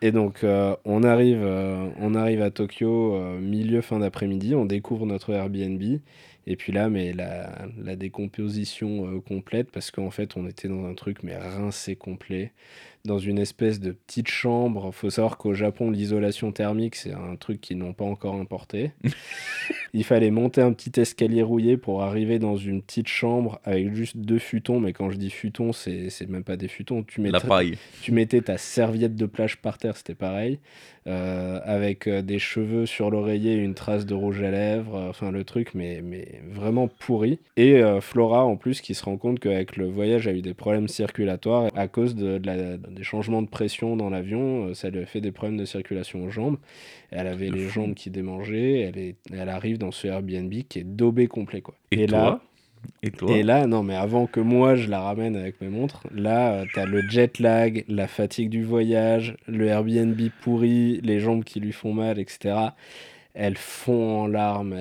Et 0.02 0.12
donc, 0.12 0.44
euh, 0.44 0.76
on, 0.84 1.02
arrive, 1.02 1.42
euh, 1.42 1.88
on 1.98 2.14
arrive 2.14 2.40
à 2.40 2.50
Tokyo, 2.50 3.14
euh, 3.14 3.38
milieu 3.38 3.82
fin 3.82 3.98
d'après-midi, 3.98 4.54
on 4.54 4.64
découvre 4.64 5.04
notre 5.04 5.30
Airbnb. 5.30 5.82
Et 6.46 6.56
puis 6.56 6.72
là, 6.72 6.88
mais 6.88 7.12
la, 7.12 7.66
la 7.82 7.96
décomposition 7.96 9.20
complète, 9.20 9.70
parce 9.70 9.90
qu'en 9.90 10.10
fait, 10.10 10.36
on 10.36 10.48
était 10.48 10.68
dans 10.68 10.86
un 10.86 10.94
truc, 10.94 11.22
mais 11.22 11.36
rincé 11.36 11.96
complet 11.96 12.52
dans 13.04 13.18
une 13.18 13.38
espèce 13.38 13.78
de 13.78 13.92
petite 13.92 14.28
chambre. 14.28 14.86
Il 14.86 14.92
faut 14.92 15.10
savoir 15.10 15.36
qu'au 15.36 15.52
Japon, 15.52 15.90
l'isolation 15.90 16.50
thermique, 16.50 16.96
c'est 16.96 17.12
un 17.12 17.36
truc 17.36 17.60
qu'ils 17.60 17.78
n'ont 17.78 17.92
pas 17.92 18.06
encore 18.06 18.34
importé. 18.34 18.92
Il 19.92 20.04
fallait 20.04 20.30
monter 20.30 20.60
un 20.60 20.72
petit 20.72 21.00
escalier 21.00 21.42
rouillé 21.42 21.76
pour 21.76 22.02
arriver 22.02 22.38
dans 22.38 22.56
une 22.56 22.82
petite 22.82 23.08
chambre 23.08 23.60
avec 23.64 23.94
juste 23.94 24.16
deux 24.16 24.38
futons. 24.38 24.80
Mais 24.80 24.92
quand 24.92 25.10
je 25.10 25.16
dis 25.16 25.30
futons, 25.30 25.72
c'est 25.72 26.28
même 26.28 26.44
pas 26.44 26.56
des 26.56 26.68
futons. 26.68 27.02
Tu 27.02 27.20
mettais, 27.20 27.38
tu 28.02 28.12
mettais 28.12 28.40
ta 28.40 28.58
serviette 28.58 29.16
de 29.16 29.26
plage 29.26 29.58
par 29.58 29.78
terre, 29.78 29.96
c'était 29.96 30.14
pareil. 30.14 30.58
Euh, 31.06 31.58
avec 31.64 32.06
euh, 32.06 32.20
des 32.20 32.38
cheveux 32.38 32.84
sur 32.84 33.10
l'oreiller, 33.10 33.54
une 33.54 33.72
trace 33.72 34.04
de 34.04 34.12
rouge 34.12 34.42
à 34.42 34.50
lèvres, 34.50 34.94
euh, 34.96 35.08
enfin 35.08 35.30
le 35.32 35.44
truc, 35.44 35.74
mais, 35.74 36.02
mais 36.04 36.42
vraiment 36.52 36.88
pourri. 36.88 37.38
Et 37.56 37.82
Flora, 38.00 38.44
en 38.44 38.56
plus, 38.56 38.80
qui 38.80 38.94
se 38.94 39.04
rend 39.04 39.16
compte 39.16 39.40
qu'avec 39.40 39.76
le 39.76 39.88
voyage, 39.88 40.28
a 40.28 40.32
eu 40.32 40.42
des 40.42 40.54
problèmes 40.54 40.88
circulatoires 40.88 41.68
à 41.74 41.88
cause 41.88 42.14
de, 42.14 42.38
des 42.38 43.02
changements 43.02 43.42
de 43.42 43.48
pression 43.48 43.96
dans 43.96 44.10
l'avion. 44.10 44.74
ça 44.74 44.90
lui 44.90 45.00
a 45.00 45.06
fait 45.06 45.20
des 45.20 45.32
problèmes 45.32 45.58
de 45.58 45.64
circulation 45.64 46.24
aux 46.24 46.30
jambes. 46.30 46.58
Elle 47.10 47.26
avait 47.26 47.50
les 47.50 47.68
jambes 47.68 47.94
qui 47.94 48.10
démangeaient. 48.10 48.80
Elle, 48.80 48.98
est, 48.98 49.16
elle 49.32 49.48
arrive 49.48 49.78
dans 49.78 49.90
ce 49.90 50.06
Airbnb 50.06 50.52
qui 50.68 50.78
est 50.78 50.84
daubé 50.84 51.26
complet. 51.26 51.60
Quoi. 51.60 51.74
Et, 51.90 52.06
là, 52.06 52.40
et, 53.02 53.10
toi? 53.10 53.36
Et 53.36 53.42
là, 53.42 53.66
non, 53.66 53.82
mais 53.82 53.96
avant 53.96 54.26
que 54.26 54.40
moi 54.40 54.74
je 54.76 54.88
la 54.88 55.00
ramène 55.00 55.36
avec 55.36 55.60
mes 55.60 55.68
montres, 55.68 56.06
là, 56.14 56.52
euh, 56.52 56.64
t'as 56.74 56.86
le 56.86 57.02
jet 57.08 57.38
lag, 57.38 57.84
la 57.88 58.06
fatigue 58.06 58.50
du 58.50 58.62
voyage, 58.62 59.36
le 59.46 59.66
Airbnb 59.66 60.20
pourri, 60.42 61.00
les 61.02 61.20
jambes 61.20 61.44
qui 61.44 61.60
lui 61.60 61.72
font 61.72 61.92
mal, 61.92 62.18
etc. 62.18 62.54
Elles 63.34 63.56
font 63.56 64.22
en 64.22 64.26
larmes. 64.26 64.80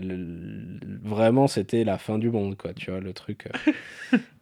Vraiment, 1.03 1.47
c'était 1.47 1.83
la 1.83 1.97
fin 1.97 2.17
du 2.17 2.29
monde, 2.29 2.57
quoi, 2.57 2.73
tu 2.73 2.91
vois, 2.91 2.99
le 2.99 3.13
truc. 3.13 3.47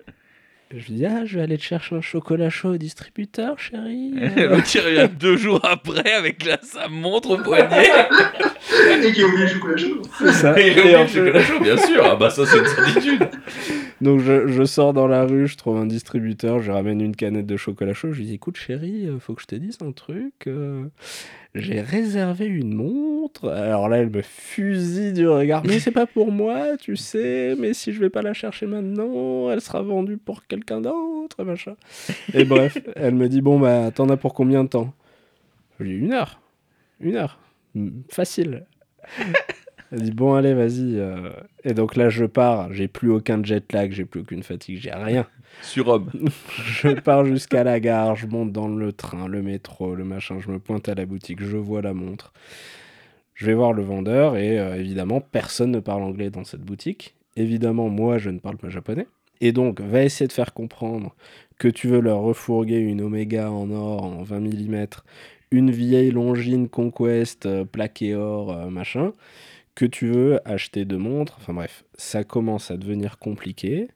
Euh. 0.73 0.77
Je 0.79 0.87
lui 0.87 0.93
dis, 0.95 1.05
ah, 1.05 1.25
je 1.25 1.37
vais 1.37 1.43
aller 1.43 1.57
te 1.57 1.63
chercher 1.63 1.95
un 1.95 2.01
chocolat 2.01 2.49
chaud 2.49 2.73
au 2.73 2.77
distributeur, 2.77 3.59
chérie. 3.59 4.13
tu 4.65 4.79
reviens 4.79 5.07
deux 5.07 5.37
jours 5.37 5.61
après 5.63 6.11
avec 6.13 6.45
la, 6.45 6.59
sa 6.61 6.87
montre 6.87 7.31
au 7.31 7.37
poignet. 7.37 7.89
et 9.03 9.11
qui 9.11 9.21
a 9.21 9.25
oublié 9.25 9.43
le 9.43 9.47
chocolat 9.47 9.77
chaud. 9.77 10.01
C'est 10.19 10.33
ça. 10.33 10.59
Et, 10.59 10.67
et 10.67 10.97
le 10.97 11.07
chocolat 11.07 11.41
chaud, 11.41 11.59
bien 11.61 11.77
sûr. 11.77 12.03
Ah 12.03 12.15
bah 12.15 12.29
ça, 12.29 12.45
c'est 12.45 12.59
une 12.59 12.65
certitude. 12.65 13.29
Donc 14.01 14.19
je, 14.19 14.47
je, 14.47 14.63
sors 14.63 14.93
dans 14.93 15.07
la 15.07 15.23
rue, 15.25 15.47
je 15.47 15.57
trouve 15.57 15.77
un 15.77 15.87
distributeur, 15.87 16.61
je 16.61 16.71
ramène 16.71 17.01
une 17.01 17.15
canette 17.15 17.47
de 17.47 17.57
chocolat 17.57 17.95
chaud, 17.95 18.11
je 18.11 18.19
lui 18.19 18.25
dis 18.27 18.35
écoute 18.35 18.55
chérie, 18.55 19.09
faut 19.19 19.33
que 19.33 19.41
je 19.41 19.47
te 19.47 19.55
dise 19.55 19.79
un 19.81 19.91
truc. 19.91 20.47
J'ai 21.59 21.81
réservé 21.81 22.45
une 22.45 22.73
montre. 22.73 23.49
Alors 23.49 23.89
là, 23.89 23.97
elle 23.97 24.09
me 24.09 24.21
fusille 24.21 25.13
du 25.13 25.27
regard. 25.27 25.63
Mais 25.65 25.79
c'est 25.79 25.91
pas 25.91 26.05
pour 26.05 26.31
moi, 26.31 26.77
tu 26.77 26.95
sais. 26.95 27.55
Mais 27.57 27.73
si 27.73 27.93
je 27.93 27.99
vais 27.99 28.09
pas 28.09 28.21
la 28.21 28.33
chercher 28.33 28.65
maintenant, 28.65 29.49
elle 29.51 29.61
sera 29.61 29.81
vendue 29.81 30.17
pour 30.17 30.45
quelqu'un 30.47 30.81
d'autre, 30.81 31.43
machin. 31.43 31.75
Et 32.33 32.43
bref, 32.45 32.77
elle 32.95 33.15
me 33.15 33.29
dit 33.29 33.41
bon 33.41 33.59
bah 33.59 33.91
t'en 33.91 34.09
as 34.09 34.17
pour 34.17 34.33
combien 34.33 34.63
de 34.63 34.69
temps? 34.69 34.93
Je 35.79 35.83
lui 35.83 35.97
dis 35.97 36.05
une 36.05 36.13
heure, 36.13 36.39
une 36.99 37.15
heure, 37.15 37.39
facile. 38.09 38.65
Elle 39.91 40.01
dit 40.01 40.11
bon 40.11 40.33
allez 40.33 40.53
vas-y. 40.53 40.99
Euh. 40.99 41.29
Et 41.63 41.73
donc 41.73 41.95
là 41.95 42.09
je 42.09 42.25
pars, 42.25 42.73
j'ai 42.73 42.89
plus 42.89 43.09
aucun 43.09 43.41
jet 43.43 43.71
lag, 43.71 43.93
j'ai 43.93 44.03
plus 44.03 44.19
aucune 44.19 44.43
fatigue, 44.43 44.79
j'ai 44.81 44.91
rien. 44.91 45.25
Surhomme. 45.61 46.09
je 46.55 46.89
pars 46.89 47.25
jusqu'à 47.25 47.63
la 47.63 47.79
gare, 47.79 48.15
je 48.15 48.27
monte 48.27 48.51
dans 48.51 48.67
le 48.67 48.93
train, 48.93 49.27
le 49.27 49.41
métro, 49.41 49.95
le 49.95 50.03
machin, 50.03 50.39
je 50.39 50.49
me 50.49 50.59
pointe 50.59 50.89
à 50.89 50.95
la 50.95 51.05
boutique, 51.05 51.43
je 51.43 51.57
vois 51.57 51.81
la 51.81 51.93
montre. 51.93 52.33
Je 53.33 53.45
vais 53.45 53.53
voir 53.53 53.73
le 53.73 53.83
vendeur 53.83 54.35
et 54.35 54.59
euh, 54.59 54.79
évidemment 54.79 55.21
personne 55.21 55.71
ne 55.71 55.79
parle 55.79 56.01
anglais 56.01 56.29
dans 56.29 56.43
cette 56.43 56.61
boutique. 56.61 57.15
Évidemment 57.35 57.87
moi 57.87 58.17
je 58.17 58.29
ne 58.31 58.39
parle 58.39 58.57
pas 58.57 58.69
japonais. 58.69 59.07
Et 59.41 59.51
donc 59.51 59.79
va 59.79 60.03
essayer 60.03 60.27
de 60.27 60.33
faire 60.33 60.53
comprendre 60.53 61.15
que 61.59 61.67
tu 61.67 61.87
veux 61.87 61.99
leur 61.99 62.19
refourguer 62.19 62.77
une 62.77 63.01
Omega 63.01 63.51
en 63.51 63.69
or 63.69 64.03
en 64.03 64.23
20 64.23 64.39
mm, 64.39 64.85
une 65.51 65.69
vieille 65.69 66.11
Longines 66.11 66.67
Conquest 66.67 67.45
euh, 67.45 67.63
plaquée 67.63 68.15
or, 68.15 68.71
machin 68.71 69.13
que 69.77 69.85
tu 69.85 70.07
veux, 70.07 70.39
acheter 70.43 70.85
de 70.85 70.97
montres, 70.97 71.37
enfin 71.39 71.53
bref, 71.53 71.83
ça 71.93 72.23
commence 72.23 72.71
à 72.71 72.77
devenir 72.77 73.19
compliqué. 73.19 73.89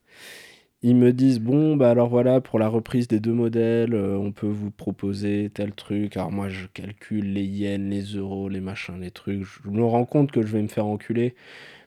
Ils 0.83 0.95
me 0.95 1.13
disent 1.13 1.39
bon 1.39 1.75
bah 1.75 1.91
alors 1.91 2.09
voilà 2.09 2.41
pour 2.41 2.57
la 2.57 2.67
reprise 2.67 3.07
des 3.07 3.19
deux 3.19 3.33
modèles 3.33 3.93
euh, 3.93 4.17
on 4.17 4.31
peut 4.31 4.47
vous 4.47 4.71
proposer 4.71 5.51
tel 5.53 5.73
truc. 5.73 6.17
Alors 6.17 6.31
moi 6.31 6.49
je 6.49 6.65
calcule 6.73 7.33
les 7.33 7.43
yens 7.43 7.87
les 7.87 8.01
euros 8.15 8.49
les 8.49 8.61
machins 8.61 8.99
les 8.99 9.11
trucs. 9.11 9.43
Je 9.43 9.69
me 9.69 9.83
rends 9.83 10.05
compte 10.05 10.31
que 10.31 10.41
je 10.41 10.47
vais 10.47 10.61
me 10.61 10.67
faire 10.67 10.87
enculer. 10.87 11.35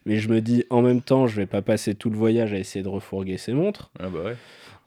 Mais 0.07 0.19
je 0.19 0.29
me 0.29 0.41
dis 0.41 0.65
en 0.71 0.81
même 0.81 1.01
temps 1.01 1.27
je 1.27 1.35
vais 1.35 1.47
pas 1.47 1.61
passer 1.63 1.97
tout 1.97 2.09
le 2.09 2.17
voyage 2.17 2.53
à 2.53 2.59
essayer 2.59 2.85
de 2.85 2.89
refourguer 2.89 3.37
ces 3.37 3.53
montres. 3.53 3.91
Ah 3.99 4.09
bah 4.09 4.21
ouais. 4.25 4.37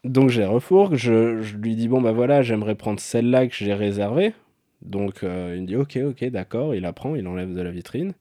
donc 0.06 0.30
j'ai 0.30 0.46
refourgue. 0.46 0.96
Je, 0.96 1.42
je, 1.42 1.58
lui 1.58 1.76
dis 1.76 1.90
bon 1.90 2.00
bah 2.00 2.14
voilà 2.14 2.42
j'aimerais 2.42 2.76
prendre 2.76 3.02
celle-là 3.02 3.48
que 3.48 3.56
j'ai 3.56 3.74
réservée. 3.74 4.34
Donc 4.82 5.24
euh, 5.24 5.54
il 5.58 5.64
me 5.64 5.68
dit 5.68 5.76
ok 5.76 5.98
ok 5.98 6.24
d'accord. 6.30 6.74
Il 6.76 6.84
la 6.84 6.94
prend 6.94 7.14
il 7.16 7.28
enlève 7.28 7.54
de 7.54 7.62
la 7.62 7.72
vitrine. 7.72 8.14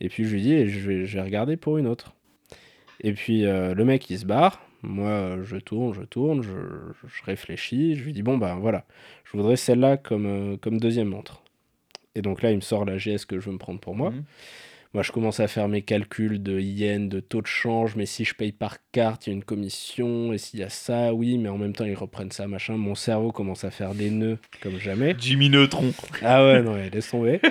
Et 0.00 0.08
puis 0.08 0.24
je 0.24 0.34
lui 0.34 0.42
dis, 0.42 0.68
je 0.68 0.88
vais, 0.88 1.06
je 1.06 1.16
vais 1.16 1.22
regarder 1.22 1.56
pour 1.56 1.78
une 1.78 1.86
autre. 1.86 2.14
Et 3.00 3.12
puis 3.12 3.44
euh, 3.44 3.74
le 3.74 3.84
mec 3.84 4.08
il 4.10 4.18
se 4.18 4.24
barre. 4.24 4.60
Moi 4.82 5.38
je 5.42 5.56
tourne, 5.56 5.94
je 5.94 6.02
tourne, 6.02 6.42
je, 6.42 6.50
je, 7.06 7.24
réfléchis. 7.24 7.96
Je 7.96 8.04
lui 8.04 8.12
dis, 8.12 8.22
bon 8.22 8.38
ben 8.38 8.56
voilà, 8.56 8.84
je 9.24 9.36
voudrais 9.36 9.56
celle-là 9.56 9.96
comme, 9.96 10.26
euh, 10.26 10.56
comme 10.56 10.78
deuxième 10.78 11.08
montre. 11.08 11.42
Et 12.14 12.22
donc 12.22 12.42
là 12.42 12.50
il 12.50 12.56
me 12.56 12.60
sort 12.62 12.84
la 12.84 12.96
GS 12.96 13.24
que 13.26 13.40
je 13.40 13.46
veux 13.46 13.52
me 13.52 13.58
prendre 13.58 13.80
pour 13.80 13.94
moi. 13.94 14.10
Mhm. 14.10 14.24
Moi, 14.94 15.02
je 15.02 15.12
commence 15.12 15.38
à 15.38 15.48
faire 15.48 15.68
mes 15.68 15.82
calculs 15.82 16.42
de 16.42 16.58
yens, 16.58 17.10
de 17.10 17.20
taux 17.20 17.42
de 17.42 17.46
change, 17.46 17.94
mais 17.94 18.06
si 18.06 18.24
je 18.24 18.34
paye 18.34 18.52
par 18.52 18.78
carte, 18.90 19.26
il 19.26 19.30
y 19.30 19.32
a 19.32 19.36
une 19.36 19.44
commission, 19.44 20.32
et 20.32 20.38
s'il 20.38 20.60
y 20.60 20.62
a 20.62 20.70
ça, 20.70 21.12
oui, 21.12 21.36
mais 21.36 21.50
en 21.50 21.58
même 21.58 21.74
temps, 21.74 21.84
ils 21.84 21.94
reprennent 21.94 22.30
ça, 22.30 22.46
machin. 22.48 22.78
Mon 22.78 22.94
cerveau 22.94 23.30
commence 23.30 23.64
à 23.64 23.70
faire 23.70 23.94
des 23.94 24.10
nœuds 24.10 24.38
comme 24.62 24.78
jamais. 24.78 25.14
Jimmy 25.18 25.50
Neutron. 25.50 25.92
Ah 26.22 26.42
ouais, 26.42 26.62
non, 26.62 26.74
laisse 26.74 27.10
tomber. 27.10 27.40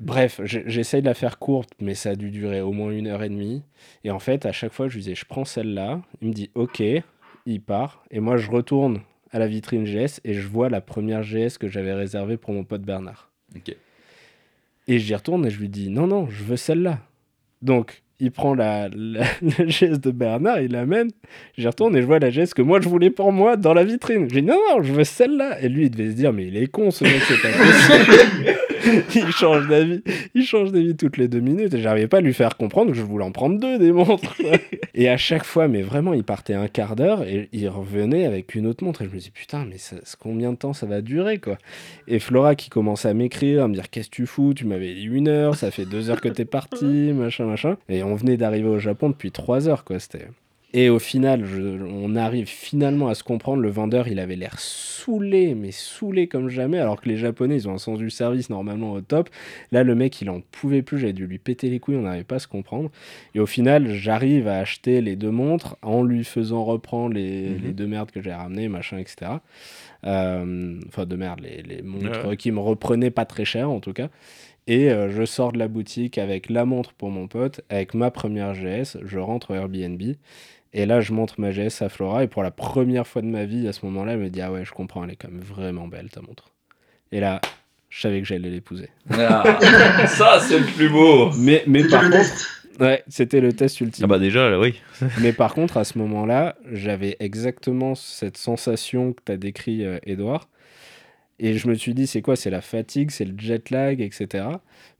Bref, 0.00 0.40
j'essaye 0.44 1.02
de 1.02 1.06
la 1.06 1.14
faire 1.14 1.38
courte, 1.38 1.70
mais 1.78 1.94
ça 1.94 2.10
a 2.10 2.14
dû 2.14 2.30
durer 2.30 2.62
au 2.62 2.72
moins 2.72 2.90
une 2.90 3.06
heure 3.06 3.22
et 3.22 3.28
demie. 3.28 3.62
Et 4.02 4.10
en 4.10 4.18
fait, 4.18 4.46
à 4.46 4.52
chaque 4.52 4.72
fois, 4.72 4.88
je 4.88 4.94
lui 4.94 5.02
disais, 5.02 5.14
je 5.14 5.26
prends 5.26 5.44
celle-là. 5.44 6.00
Il 6.22 6.28
me 6.28 6.32
dit, 6.32 6.50
ok, 6.54 6.82
il 7.44 7.60
part. 7.60 8.02
Et 8.10 8.18
moi, 8.18 8.38
je 8.38 8.50
retourne 8.50 9.00
à 9.30 9.38
la 9.38 9.46
vitrine 9.46 9.84
GS 9.84 10.20
et 10.24 10.32
je 10.32 10.48
vois 10.48 10.70
la 10.70 10.80
première 10.80 11.22
GS 11.22 11.58
que 11.58 11.68
j'avais 11.68 11.92
réservée 11.92 12.38
pour 12.38 12.54
mon 12.54 12.64
pote 12.64 12.80
Bernard. 12.80 13.30
Et 14.88 14.98
j'y 14.98 15.14
retourne 15.14 15.44
et 15.44 15.50
je 15.50 15.60
lui 15.60 15.68
dis, 15.68 15.90
non, 15.90 16.06
non, 16.06 16.28
je 16.30 16.44
veux 16.44 16.56
celle-là. 16.56 17.00
Donc, 17.60 18.02
il 18.20 18.30
prend 18.30 18.54
la, 18.54 18.88
la, 18.88 19.24
GS 19.42 19.98
de 19.98 20.10
Bernard, 20.10 20.62
il 20.62 20.72
l'amène. 20.72 21.10
J'y 21.58 21.66
retourne 21.66 21.94
et 21.94 22.00
je 22.00 22.06
vois 22.06 22.18
la 22.18 22.30
GS 22.30 22.54
que 22.54 22.62
moi 22.62 22.80
je 22.80 22.88
voulais 22.88 23.10
pour 23.10 23.32
moi 23.32 23.56
dans 23.56 23.74
la 23.74 23.84
vitrine. 23.84 24.28
J'ai 24.30 24.40
dit 24.40 24.46
non, 24.46 24.58
non, 24.70 24.82
je 24.82 24.92
veux 24.92 25.04
celle-là. 25.04 25.60
Et 25.62 25.68
lui, 25.68 25.86
il 25.86 25.90
devait 25.90 26.10
se 26.10 26.16
dire, 26.16 26.32
mais 26.32 26.46
il 26.46 26.56
est 26.56 26.66
con 26.66 26.90
ce 26.90 27.04
mec, 27.04 27.20
c'est 27.26 27.40
pas 27.40 27.48
possible. 27.48 28.56
il 29.14 29.30
change 29.32 29.68
d'avis. 29.68 30.02
Il 30.34 30.44
change 30.44 30.72
d'avis 30.72 30.96
toutes 30.96 31.16
les 31.16 31.28
deux 31.28 31.40
minutes. 31.40 31.74
Et 31.74 31.80
j'arrivais 31.80 32.08
pas 32.08 32.18
à 32.18 32.20
lui 32.20 32.34
faire 32.34 32.56
comprendre 32.56 32.90
que 32.90 32.96
je 32.96 33.02
voulais 33.02 33.24
en 33.24 33.32
prendre 33.32 33.58
deux 33.58 33.78
des 33.78 33.92
montres. 33.92 34.36
et 34.94 35.08
à 35.08 35.16
chaque 35.16 35.44
fois, 35.44 35.68
mais 35.68 35.82
vraiment, 35.82 36.14
il 36.14 36.24
partait 36.24 36.54
un 36.54 36.68
quart 36.68 36.96
d'heure 36.96 37.22
et 37.22 37.48
il 37.52 37.68
revenait 37.68 38.26
avec 38.26 38.54
une 38.54 38.66
autre 38.66 38.84
montre. 38.84 39.02
Et 39.02 39.06
je 39.06 39.14
me 39.14 39.18
dis, 39.18 39.30
putain, 39.30 39.64
mais 39.68 39.78
ça, 39.78 39.96
combien 40.18 40.52
de 40.52 40.56
temps 40.56 40.72
ça 40.72 40.86
va 40.86 41.00
durer, 41.00 41.38
quoi? 41.38 41.58
Et 42.08 42.18
Flora 42.18 42.54
qui 42.54 42.70
commençait 42.70 43.08
à 43.08 43.14
m'écrire, 43.14 43.64
à 43.64 43.68
me 43.68 43.74
dire, 43.74 43.90
qu'est-ce 43.90 44.10
que 44.10 44.16
tu 44.16 44.26
fous? 44.26 44.54
Tu 44.54 44.66
m'avais 44.66 44.94
dit 44.94 45.04
une 45.04 45.28
heure, 45.28 45.54
ça 45.54 45.70
fait 45.70 45.84
deux 45.84 46.10
heures 46.10 46.20
que 46.20 46.28
t'es 46.28 46.44
parti, 46.44 47.12
machin, 47.12 47.46
machin. 47.46 47.76
Et 47.88 48.02
on 48.02 48.14
venait 48.14 48.36
d'arriver 48.36 48.68
au 48.68 48.78
Japon 48.78 49.10
depuis 49.10 49.30
trois 49.30 49.68
heures, 49.68 49.84
quoi. 49.84 49.98
C'était. 49.98 50.26
Et 50.72 50.88
au 50.88 51.00
final, 51.00 51.44
on 51.92 52.14
arrive 52.14 52.46
finalement 52.46 53.08
à 53.08 53.16
se 53.16 53.24
comprendre. 53.24 53.60
Le 53.60 53.70
vendeur, 53.70 54.06
il 54.06 54.20
avait 54.20 54.36
l'air 54.36 54.60
saoulé, 54.60 55.56
mais 55.56 55.72
saoulé 55.72 56.28
comme 56.28 56.48
jamais, 56.48 56.78
alors 56.78 57.00
que 57.00 57.08
les 57.08 57.16
Japonais, 57.16 57.56
ils 57.56 57.68
ont 57.68 57.74
un 57.74 57.78
sens 57.78 57.98
du 57.98 58.08
service 58.08 58.50
normalement 58.50 58.92
au 58.92 59.00
top. 59.00 59.30
Là, 59.72 59.82
le 59.82 59.96
mec, 59.96 60.20
il 60.20 60.30
en 60.30 60.40
pouvait 60.52 60.82
plus. 60.82 61.00
J'avais 61.00 61.12
dû 61.12 61.26
lui 61.26 61.38
péter 61.38 61.70
les 61.70 61.80
couilles, 61.80 61.96
on 61.96 62.02
n'arrivait 62.02 62.22
pas 62.22 62.36
à 62.36 62.40
se 62.40 62.46
comprendre. 62.46 62.90
Et 63.34 63.40
au 63.40 63.46
final, 63.46 63.92
j'arrive 63.92 64.46
à 64.46 64.58
acheter 64.58 65.00
les 65.00 65.16
deux 65.16 65.32
montres 65.32 65.76
en 65.82 66.04
lui 66.04 66.22
faisant 66.22 66.64
reprendre 66.64 67.14
les, 67.14 67.48
mhm. 67.48 67.62
les 67.64 67.72
deux 67.72 67.86
merdes 67.88 68.12
que 68.12 68.22
j'ai 68.22 68.32
ramenées, 68.32 68.68
machin, 68.68 68.98
etc. 68.98 69.32
Euh, 70.06 70.78
enfin, 70.86 71.04
de 71.04 71.16
merde, 71.16 71.40
les, 71.40 71.62
les 71.62 71.82
montres 71.82 72.36
qui 72.36 72.52
me 72.52 72.60
reprenaient 72.60 73.10
pas 73.10 73.24
très 73.24 73.44
cher 73.44 73.70
en 73.70 73.80
tout 73.80 73.92
cas. 73.92 74.08
Et 74.66 74.90
euh, 74.90 75.10
je 75.10 75.24
sors 75.24 75.50
de 75.50 75.58
la 75.58 75.66
boutique 75.66 76.16
avec 76.16 76.48
la 76.48 76.64
montre 76.64 76.92
pour 76.92 77.10
mon 77.10 77.26
pote, 77.26 77.60
avec 77.70 77.92
ma 77.92 78.10
première 78.12 78.54
GS, 78.54 78.98
je 79.04 79.18
rentre 79.18 79.50
au 79.50 79.54
Airbnb. 79.54 80.00
Et 80.72 80.86
là, 80.86 81.00
je 81.00 81.12
montre 81.12 81.40
ma 81.40 81.50
GS 81.50 81.82
à 81.82 81.88
Flora. 81.88 82.24
Et 82.24 82.28
pour 82.28 82.42
la 82.42 82.50
première 82.50 83.06
fois 83.06 83.22
de 83.22 83.26
ma 83.26 83.44
vie, 83.44 83.66
à 83.66 83.72
ce 83.72 83.84
moment-là, 83.86 84.12
elle 84.12 84.20
me 84.20 84.30
dit 84.30 84.40
Ah 84.40 84.52
ouais, 84.52 84.64
je 84.64 84.72
comprends, 84.72 85.04
elle 85.04 85.10
est 85.10 85.16
quand 85.16 85.30
même 85.30 85.40
vraiment 85.40 85.88
belle 85.88 86.10
ta 86.10 86.20
montre. 86.20 86.50
Et 87.12 87.20
là, 87.20 87.40
je 87.88 88.00
savais 88.00 88.20
que 88.20 88.26
j'allais 88.26 88.50
l'épouser. 88.50 88.88
Ah, 89.10 89.58
ça, 90.06 90.38
c'est 90.40 90.58
le 90.58 90.66
plus 90.66 90.88
beau. 90.88 91.30
Mais, 91.36 91.64
mais 91.66 91.84
par 91.84 92.08
contre. 92.08 92.56
Ouais, 92.78 93.02
c'était 93.08 93.40
le 93.40 93.52
test 93.52 93.80
ultime. 93.80 94.04
Ah 94.04 94.08
bah 94.08 94.18
déjà, 94.18 94.58
oui. 94.58 94.80
mais 95.20 95.32
par 95.32 95.52
contre, 95.52 95.76
à 95.76 95.84
ce 95.84 95.98
moment-là, 95.98 96.56
j'avais 96.72 97.16
exactement 97.20 97.94
cette 97.94 98.38
sensation 98.38 99.12
que 99.12 99.20
tu 99.26 99.32
as 99.32 99.36
décrit, 99.36 99.84
Edouard. 100.06 100.48
Et 101.42 101.56
je 101.56 101.68
me 101.68 101.74
suis 101.74 101.94
dit, 101.94 102.06
c'est 102.06 102.20
quoi? 102.20 102.36
C'est 102.36 102.50
la 102.50 102.60
fatigue, 102.60 103.10
c'est 103.10 103.24
le 103.24 103.34
jet 103.38 103.70
lag, 103.70 104.02
etc. 104.02 104.44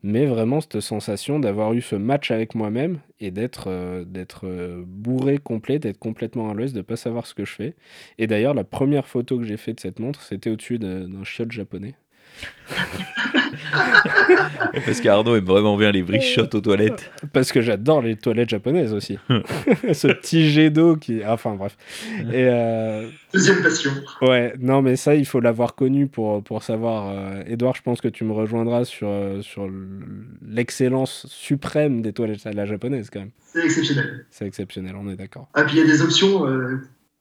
Mais 0.01 0.25
vraiment, 0.25 0.59
cette 0.59 0.79
sensation 0.79 1.39
d'avoir 1.39 1.73
eu 1.73 1.81
ce 1.81 1.95
match 1.95 2.31
avec 2.31 2.55
moi-même 2.55 2.99
et 3.19 3.29
d'être 3.29 3.65
euh, 3.69 4.03
euh, 4.43 4.83
bourré 4.87 5.37
complet, 5.37 5.77
d'être 5.77 5.99
complètement 5.99 6.49
à 6.49 6.55
l'aise, 6.55 6.73
de 6.73 6.79
ne 6.79 6.83
pas 6.83 6.95
savoir 6.95 7.27
ce 7.27 7.35
que 7.35 7.45
je 7.45 7.53
fais. 7.53 7.75
Et 8.17 8.25
d'ailleurs, 8.25 8.55
la 8.55 8.63
première 8.63 9.07
photo 9.07 9.37
que 9.37 9.43
j'ai 9.43 9.55
faite 9.57 9.75
de 9.75 9.81
cette 9.81 9.99
montre, 9.99 10.23
c'était 10.23 10.49
au-dessus 10.49 10.79
d'un 10.79 11.23
chiotte 11.23 11.51
japonais. 11.51 11.93
Parce 14.85 15.01
qu'Arnaud 15.01 15.35
aime 15.35 15.45
vraiment 15.45 15.77
bien 15.77 15.91
les 15.91 16.03
brichottes 16.03 16.55
aux 16.55 16.61
toilettes. 16.61 17.11
Parce 17.33 17.51
que 17.51 17.61
j'adore 17.61 18.01
les 18.01 18.15
toilettes 18.15 18.49
japonaises 18.49 18.93
aussi. 18.93 19.17
Ce 19.93 20.07
petit 20.07 20.49
jet 20.49 20.69
d'eau 20.69 20.95
qui. 20.95 21.21
Enfin 21.25 21.55
bref. 21.55 21.77
Et 22.19 22.47
euh, 22.47 23.07
Deuxième 23.33 23.61
passion. 23.61 23.91
Ouais, 24.21 24.53
non, 24.59 24.81
mais 24.81 24.95
ça, 24.95 25.15
il 25.15 25.25
faut 25.25 25.39
l'avoir 25.39 25.75
connu 25.75 26.07
pour, 26.07 26.43
pour 26.43 26.63
savoir. 26.63 27.09
Euh, 27.09 27.43
Edouard, 27.45 27.75
je 27.75 27.81
pense 27.81 28.01
que 28.01 28.07
tu 28.07 28.23
me 28.23 28.33
rejoindras 28.33 28.85
sur, 28.85 29.07
euh, 29.09 29.41
sur 29.41 29.69
l'excellence 30.45 31.25
suprême 31.29 32.01
des 32.01 32.13
toilettes 32.13 32.45
à 32.45 32.53
la 32.53 32.65
japonaise 32.65 33.09
quand 33.09 33.19
même. 33.19 33.31
C'est 33.39 33.63
exceptionnel. 33.63 34.25
C'est 34.29 34.45
exceptionnel, 34.45 34.95
on 34.95 35.09
est 35.09 35.15
d'accord. 35.15 35.49
Ah, 35.53 35.63
puis 35.63 35.77
il 35.77 35.79
y 35.79 35.83
a 35.83 35.85
des 35.85 36.01
options. 36.01 36.45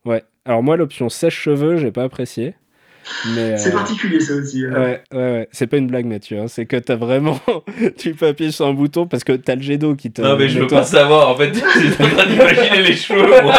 Ouais. 0.05 0.25
Alors 0.45 0.63
moi, 0.63 0.77
l'option 0.77 1.09
sèche-cheveux, 1.09 1.77
j'ai 1.77 1.91
pas 1.91 2.05
apprécié. 2.05 2.55
C'est 3.25 3.69
euh, 3.69 3.73
particulier 3.73 4.21
ça 4.21 4.35
aussi. 4.35 4.65
Hein. 4.65 4.73
Ouais, 4.73 5.03
ouais, 5.13 5.19
ouais. 5.19 5.49
C'est 5.53 5.67
pas 5.67 5.77
une 5.77 5.87
blague, 5.87 6.07
Mathieu. 6.07 6.39
Hein. 6.41 6.47
C'est 6.49 6.67
que 6.67 6.77
t'as 6.77 6.97
vraiment. 6.97 7.41
tu 7.99 8.15
peux 8.15 8.29
appuyer 8.29 8.51
sur 8.51 8.67
un 8.67 8.73
bouton 8.73 9.07
parce 9.07 9.25
que 9.25 9.33
t'as 9.33 9.57
le 9.57 9.63
jet 9.63 9.79
d'eau 9.79 9.95
qui 9.95 10.11
te. 10.11 10.23
Non, 10.23 10.37
mais 10.37 10.49
je 10.49 10.61
veux 10.61 10.67
pas 10.67 10.85
savoir. 10.85 11.29
En 11.29 11.37
fait, 11.37 11.53
j'étais 11.81 12.05
en 12.05 12.09
train 12.09 12.27
d'imaginer 12.27 12.83
les 12.83 12.95
cheveux, 12.95 13.43
moi. 13.43 13.55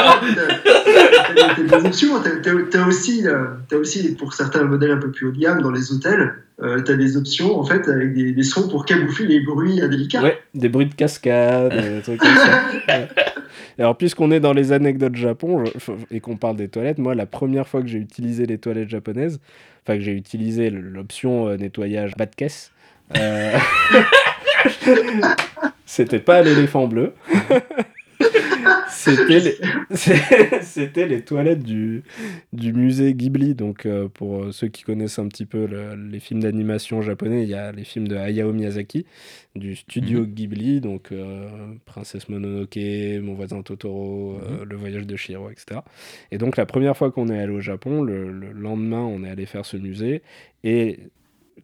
t'as 2.72 2.88
aussi, 2.88 3.27
euh, 3.27 3.45
as 3.72 3.76
aussi, 3.76 4.15
pour 4.15 4.34
certains 4.34 4.63
modèles 4.63 4.91
un 4.91 4.97
peu 4.97 5.11
plus 5.11 5.27
haut 5.27 5.31
de 5.31 5.39
gamme, 5.39 5.61
dans 5.61 5.72
les 5.72 5.91
hôtels, 5.91 6.34
euh, 6.61 6.81
t'as 6.81 6.93
des 6.93 7.18
options 7.18 7.59
en 7.59 7.63
fait 7.63 7.88
avec 7.89 8.13
des, 8.13 8.34
des, 8.34 8.43
sons 8.43 8.68
pour 8.68 8.85
camoufler 8.85 9.26
les 9.26 9.39
bruits 9.39 9.81
indélicats. 9.81 10.22
Ouais, 10.22 10.39
des 10.53 10.69
bruits 10.69 10.85
de 10.85 10.93
cascade, 10.93 11.73
des 11.73 12.01
trucs 12.01 12.19
comme 12.19 12.35
ça. 12.35 12.61
Alors, 13.80 13.98
puisqu'on 13.98 14.31
est 14.31 14.39
dans 14.39 14.53
les 14.53 14.72
anecdotes 14.72 15.15
Japon 15.15 15.64
et 16.11 16.19
qu'on 16.19 16.38
parle 16.38 16.56
des 16.56 16.68
toilettes, 16.68 16.98
moi, 16.98 17.15
la 17.15 17.26
première 17.26 17.68
fois 17.68 17.81
que 17.81 17.88
j'ai 17.88 17.99
utilisé 17.99 18.45
les 18.45 18.57
toilettes 18.57 18.89
japonaises, 18.89 19.39
enfin, 19.84 19.98
que 19.98 20.03
j'ai 20.03 20.14
utilisé 20.14 20.69
l'option 20.69 21.48
euh, 21.48 21.57
nettoyage 21.57 22.15
bas 22.18 22.26
de 22.26 22.35
caisse, 22.35 22.72
euh... 23.18 23.57
c'était 25.85 26.19
pas 26.19 26.41
l'éléphant 26.41 26.88
bleu. 26.88 27.14
C'était 30.61 31.07
les... 31.07 31.22
toilettes 31.22 31.63
du, 31.63 32.03
du 32.53 32.73
musée 32.73 33.13
Ghibli. 33.13 33.55
Donc, 33.55 33.85
euh, 33.85 34.07
pour 34.07 34.53
ceux 34.53 34.68
qui 34.68 34.84
connaissent 34.84 35.19
un 35.19 35.27
petit 35.27 35.45
peu 35.45 35.68
les 35.95 36.19
films 36.19 36.41
d'animation 36.41 37.01
japonais, 37.01 37.43
il 37.43 37.49
y 37.49 37.55
a 37.55 37.72
les 37.72 37.84
films 37.84 38.07
de 38.07 38.15
Hayao 38.15 38.53
Miyazaki, 38.53 39.05
du 39.55 39.76
studio 39.76 40.22
mhm. 40.22 40.34
Ghibli, 40.34 40.81
donc 40.81 41.11
euh, 41.11 41.49
Princesse 41.85 42.30
Mononoke, 42.30 42.77
Mon 43.22 43.34
voisin 43.34 43.61
Totoro, 43.61 44.39
euh, 44.41 44.59
mhm. 44.59 44.69
Le 44.69 44.76
voyage 44.76 45.07
de 45.07 45.15
Shiro, 45.15 45.49
etc. 45.49 45.81
Et 46.31 46.38
donc, 46.38 46.57
la 46.57 46.65
première 46.65 46.95
fois 46.97 47.11
qu'on 47.11 47.30
est 47.30 47.39
allé 47.39 47.51
au 47.51 47.61
Japon, 47.61 48.01
le, 48.01 48.31
le 48.31 48.51
lendemain, 48.51 49.01
on 49.01 49.23
est 49.23 49.30
allé 49.30 49.45
faire 49.45 49.65
ce 49.65 49.77
musée. 49.77 50.22
Et 50.63 50.99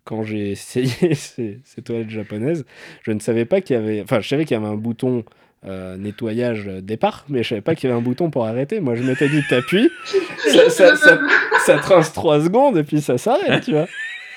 quand 0.04 0.24
j'ai 0.24 0.52
essayé 0.52 0.88
ces, 1.16 1.60
ces, 1.64 1.82
toilettes 1.82 2.10
japonaises, 2.10 2.66
je 3.04 3.12
ne 3.12 3.20
savais 3.20 3.46
pas 3.46 3.62
qu'il 3.62 3.76
y 3.76 3.80
avait. 3.80 4.02
Enfin, 4.02 4.20
je 4.22 4.28
savais 4.28 4.46
qu'il 4.46 4.56
y 4.56 4.60
avait 4.60 4.70
un 4.70 4.78
bouton 4.78 5.24
euh, 5.66 5.98
nettoyage 5.98 6.66
départ, 6.82 7.26
mais 7.30 7.44
je 7.44 7.50
savais 7.50 7.62
pas 7.62 7.76
qu'il 7.76 7.90
y 7.90 7.92
avait 7.92 8.00
un 8.00 8.04
bouton 8.04 8.30
pour 8.30 8.46
arrêter. 8.46 8.80
Moi, 8.80 8.96
je 8.96 9.04
m'étais 9.04 9.28
dit, 9.28 9.42
t'appuies, 9.50 9.90
ça, 10.38 10.70
ça, 10.70 10.96
ça, 10.96 11.20
ça 11.66 11.78
trince 11.80 12.14
3 12.14 12.44
secondes 12.44 12.78
et 12.78 12.84
puis 12.84 13.02
ça 13.02 13.18
s'arrête, 13.18 13.64
tu 13.64 13.72
vois. 13.72 13.88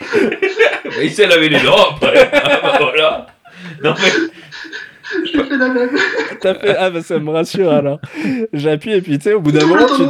il 1.03 1.11
s'est 1.11 1.27
lavé 1.27 1.49
les 1.49 1.61
dents 1.61 1.91
après. 1.91 2.31
Ah, 2.43 2.61
bah, 2.63 2.79
voilà. 2.81 3.27
Non, 3.83 3.95
mais 4.03 4.11
je 5.25 5.43
fait 5.43 5.57
la 5.57 5.69
même. 5.69 5.91
fait... 5.91 6.77
Ah 6.79 6.91
bah 6.91 7.03
ça 7.03 7.19
me 7.19 7.31
rassure 7.31 7.73
alors. 7.73 8.01
J'appuie 8.53 8.93
et 8.93 9.03
puis 9.03 9.19
tu 9.19 9.25
sais, 9.25 9.35
au 9.35 9.41
bout 9.41 9.53
d'un 9.53 9.67
moment. 9.67 9.87
Tu... 9.87 10.05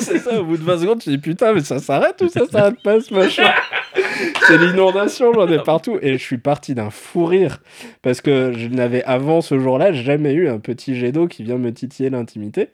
c'est 0.00 0.18
ça, 0.18 0.40
au 0.40 0.44
bout 0.44 0.56
de 0.56 0.62
20 0.62 0.78
secondes, 0.78 1.00
tu 1.00 1.10
dis 1.10 1.18
putain, 1.18 1.52
mais 1.52 1.60
ça 1.60 1.78
s'arrête 1.78 2.20
ou 2.22 2.28
ça 2.28 2.46
s'arrête 2.46 2.82
pas 2.82 3.00
ce 3.00 3.12
machin? 3.14 3.52
C'est 4.46 4.58
l'inondation, 4.58 5.32
j'en 5.32 5.48
ai 5.48 5.58
partout. 5.62 5.98
Et 6.02 6.12
je 6.12 6.22
suis 6.22 6.38
parti 6.38 6.74
d'un 6.74 6.90
fou 6.90 7.24
rire 7.24 7.58
parce 8.02 8.20
que 8.20 8.52
je 8.52 8.68
n'avais 8.68 9.02
avant 9.04 9.40
ce 9.40 9.58
jour-là 9.58 9.92
jamais 9.92 10.32
eu 10.32 10.48
un 10.48 10.58
petit 10.58 10.96
jet 10.96 11.12
d'eau 11.12 11.26
qui 11.26 11.42
vient 11.42 11.58
me 11.58 11.72
titiller 11.72 12.10
l'intimité. 12.10 12.68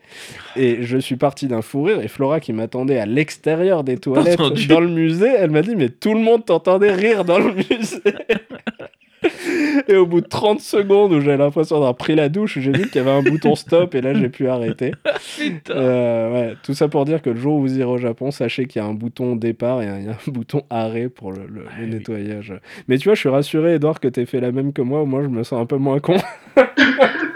Et 0.57 0.83
je 0.83 0.99
suis 0.99 1.17
parti 1.17 1.47
d'un 1.47 1.63
fou 1.63 1.83
rire 1.83 2.01
et 2.01 2.09
Flora 2.09 2.41
qui 2.41 2.53
m'attendait 2.53 2.99
à 2.99 3.07
l'extérieur 3.07 3.85
des 3.85 3.99
toilettes 3.99 4.41
dans 4.69 4.81
le 4.81 4.89
musée, 4.89 5.33
elle 5.37 5.51
m'a 5.51 5.63
dit 5.63 5.77
mais 5.77 5.89
tout 5.89 6.15
le 6.15 6.21
monde 6.21 6.45
t'entendait 6.45 6.93
rire 6.93 7.25
dans 7.25 7.39
le 7.39 7.53
musée. 7.53 8.03
Et 9.89 9.97
au 9.97 10.07
bout 10.07 10.21
de 10.21 10.27
30 10.27 10.61
secondes 10.61 11.13
où 11.13 11.21
j'avais 11.21 11.37
l'impression 11.37 11.77
d'avoir 11.77 11.97
pris 11.97 12.15
la 12.15 12.29
douche, 12.29 12.59
j'ai 12.59 12.73
vu 12.73 12.87
qu'il 12.89 12.97
y 12.97 12.99
avait 12.99 13.11
un 13.11 13.23
bouton 13.23 13.55
stop 13.55 13.95
et 13.95 14.01
là 14.01 14.15
j'ai 14.15 14.29
pu 14.29 14.49
arrêter. 14.49 14.93
Euh, 15.71 16.33
ouais, 16.33 16.57
tout 16.63 16.75
ça 16.75 16.89
pour 16.89 17.05
dire 17.05 17.21
que 17.21 17.31
le 17.31 17.37
jour 17.37 17.57
où 17.57 17.61
vous 17.61 17.79
irez 17.79 17.91
au 17.91 17.99
Japon, 17.99 18.31
sachez 18.31 18.67
qu'il 18.67 18.81
y 18.81 18.85
a 18.85 18.89
un 18.89 18.95
bouton 18.95 19.37
départ 19.37 19.83
et 19.83 19.87
un, 19.87 20.11
un 20.11 20.31
bouton 20.31 20.63
arrêt 20.71 21.09
pour 21.09 21.33
le, 21.33 21.41
ah 21.69 21.85
nettoyage. 21.85 22.55
Mais 22.89 22.99
tu 22.99 23.09
vois, 23.09 23.15
je 23.15 23.21
suis 23.21 23.29
rassuré, 23.29 23.75
Edouard, 23.75 24.01
que 24.01 24.09
tu 24.09 24.25
fait 24.27 24.41
la 24.41 24.53
même 24.53 24.73
que 24.73 24.83
moi. 24.83 25.05
Moi, 25.05 25.23
je 25.23 25.29
me 25.29 25.43
sens 25.43 25.61
un 25.61 25.67
peu 25.67 25.77
moins 25.77 26.01
con. 26.01 26.17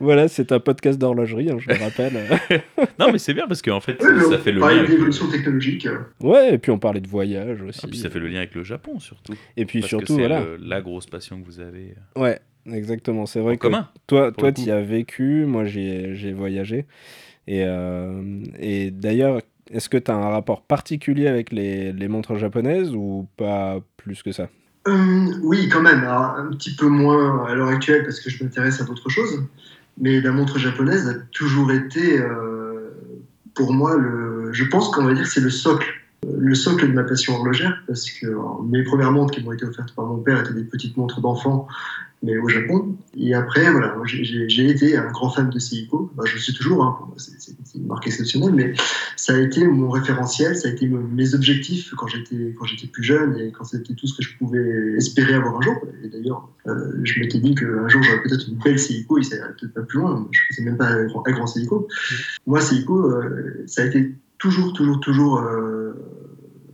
voilà, 0.00 0.28
c'est 0.28 0.52
un 0.52 0.60
podcast 0.60 0.98
d'horlogerie, 0.98 1.50
hein, 1.50 1.56
je 1.58 1.68
le 1.68 1.76
rappelle. 1.76 2.12
non, 2.98 3.12
mais 3.12 3.18
c'est 3.18 3.34
bien 3.34 3.46
parce 3.46 3.62
qu'en 3.62 3.80
fait, 3.80 4.00
ça 4.02 4.38
fait 4.38 4.52
le 4.52 4.60
lien. 4.60 4.66
Avec 4.68 5.30
technologique. 5.30 5.88
Ouais, 6.20 6.54
et 6.54 6.58
puis 6.58 6.70
on 6.70 6.78
parlait 6.78 7.00
de 7.00 7.08
voyage 7.08 7.62
aussi. 7.62 7.86
Et 7.86 7.88
puis 7.88 7.98
ça 7.98 8.10
fait 8.10 8.18
le 8.18 8.28
lien 8.28 8.38
avec 8.38 8.54
le 8.54 8.64
Japon 8.64 8.98
surtout. 8.98 9.34
Et 9.56 9.66
puis 9.66 9.82
surtout, 9.82 10.14
voilà. 10.14 10.44
la 10.60 10.80
grosse 10.80 11.06
passion 11.06 11.40
que 11.40 11.46
vous 11.46 11.60
avez. 11.60 11.94
Ouais, 12.16 12.38
exactement. 12.70 13.26
C'est 13.26 13.40
vrai 13.40 13.56
que 13.56 13.62
commun, 13.62 13.88
toi, 14.06 14.32
toi, 14.32 14.52
tu 14.52 14.62
y 14.62 14.70
as 14.70 14.80
vécu, 14.80 15.44
moi, 15.46 15.64
j'ai 15.64 16.32
voyagé. 16.32 16.86
Et, 17.46 17.64
euh, 17.66 18.42
et 18.58 18.90
d'ailleurs, 18.90 19.40
est-ce 19.70 19.88
que 19.88 19.98
tu 19.98 20.10
as 20.10 20.14
un 20.14 20.30
rapport 20.30 20.62
particulier 20.62 21.26
avec 21.26 21.52
les, 21.52 21.92
les 21.92 22.08
montres 22.08 22.36
japonaises 22.36 22.94
ou 22.94 23.28
pas 23.36 23.80
plus 23.96 24.22
que 24.22 24.32
ça? 24.32 24.48
Euh, 24.86 25.32
oui, 25.42 25.68
quand 25.68 25.82
même. 25.82 26.04
un 26.04 26.50
petit 26.52 26.74
peu 26.74 26.88
moins 26.88 27.44
à 27.46 27.54
l'heure 27.54 27.68
actuelle 27.68 28.04
parce 28.04 28.20
que 28.20 28.30
je 28.30 28.42
m'intéresse 28.42 28.80
à 28.80 28.84
d'autres 28.84 29.08
choses. 29.08 29.42
Mais 29.98 30.20
la 30.20 30.32
montre 30.32 30.58
japonaise 30.58 31.08
a 31.08 31.14
toujours 31.32 31.70
été, 31.72 32.18
euh, 32.18 32.90
pour 33.54 33.72
moi, 33.72 33.96
le, 33.96 34.52
je 34.52 34.64
pense 34.64 34.90
qu'on 34.90 35.04
va 35.04 35.14
dire 35.14 35.26
c'est 35.26 35.40
le 35.40 35.50
socle. 35.50 35.88
Le 36.38 36.54
socle 36.54 36.88
de 36.88 36.92
ma 36.92 37.04
passion 37.04 37.34
horlogère, 37.34 37.82
parce 37.86 38.10
que 38.10 38.26
mes 38.64 38.82
premières 38.82 39.12
montres 39.12 39.34
qui 39.34 39.44
m'ont 39.44 39.52
été 39.52 39.66
offertes 39.66 39.94
par 39.94 40.06
mon 40.06 40.18
père 40.18 40.40
étaient 40.40 40.54
des 40.54 40.64
petites 40.64 40.96
montres 40.96 41.20
d'enfant 41.20 41.68
mais 42.24 42.38
au 42.38 42.48
Japon. 42.48 42.96
Et 43.16 43.34
après, 43.34 43.70
voilà, 43.70 43.96
j'ai 44.04 44.68
été 44.68 44.96
un 44.96 45.10
grand 45.12 45.30
fan 45.30 45.50
de 45.50 45.58
Seiko. 45.58 46.10
Je 46.24 46.38
suis 46.38 46.54
toujours, 46.54 46.82
hein, 46.82 46.98
c'est 47.16 47.52
une 47.74 47.86
marque 47.86 48.06
exceptionnelle, 48.06 48.54
mais 48.54 48.72
ça 49.16 49.34
a 49.34 49.38
été 49.38 49.66
mon 49.66 49.90
référentiel, 49.90 50.56
ça 50.56 50.68
a 50.68 50.72
été 50.72 50.86
mes 50.88 51.34
objectifs 51.34 51.92
quand 51.96 52.06
j'étais 52.06 52.54
quand 52.58 52.64
j'étais 52.64 52.86
plus 52.86 53.04
jeune 53.04 53.38
et 53.38 53.52
quand 53.52 53.64
c'était 53.64 53.94
tout 53.94 54.06
ce 54.06 54.16
que 54.16 54.22
je 54.22 54.36
pouvais 54.38 54.94
espérer 54.96 55.34
avoir 55.34 55.58
un 55.58 55.60
jour. 55.60 55.76
Et 56.02 56.08
d'ailleurs, 56.08 56.48
euh, 56.66 56.92
je 57.04 57.20
m'étais 57.20 57.38
dit 57.38 57.54
qu'un 57.54 57.88
jour 57.88 58.02
j'aurais 58.02 58.22
peut-être 58.22 58.48
une 58.48 58.58
belle 58.58 58.78
Seiko, 58.78 59.18
et 59.18 59.22
ça 59.22 59.36
peut-être 59.60 59.74
pas 59.74 59.82
plus 59.82 59.98
loin. 59.98 60.26
Je 60.30 60.40
ne 60.40 60.46
faisais 60.48 60.64
même 60.64 60.78
pas 60.78 60.88
un 60.88 61.04
grand, 61.04 61.22
un 61.26 61.32
grand 61.32 61.46
Seiko. 61.46 61.86
Moi, 62.46 62.60
Seiko, 62.60 63.10
euh, 63.10 63.62
ça 63.66 63.82
a 63.82 63.84
été 63.84 64.14
toujours, 64.38 64.72
toujours, 64.72 64.98
toujours 65.00 65.40
euh, 65.40 65.92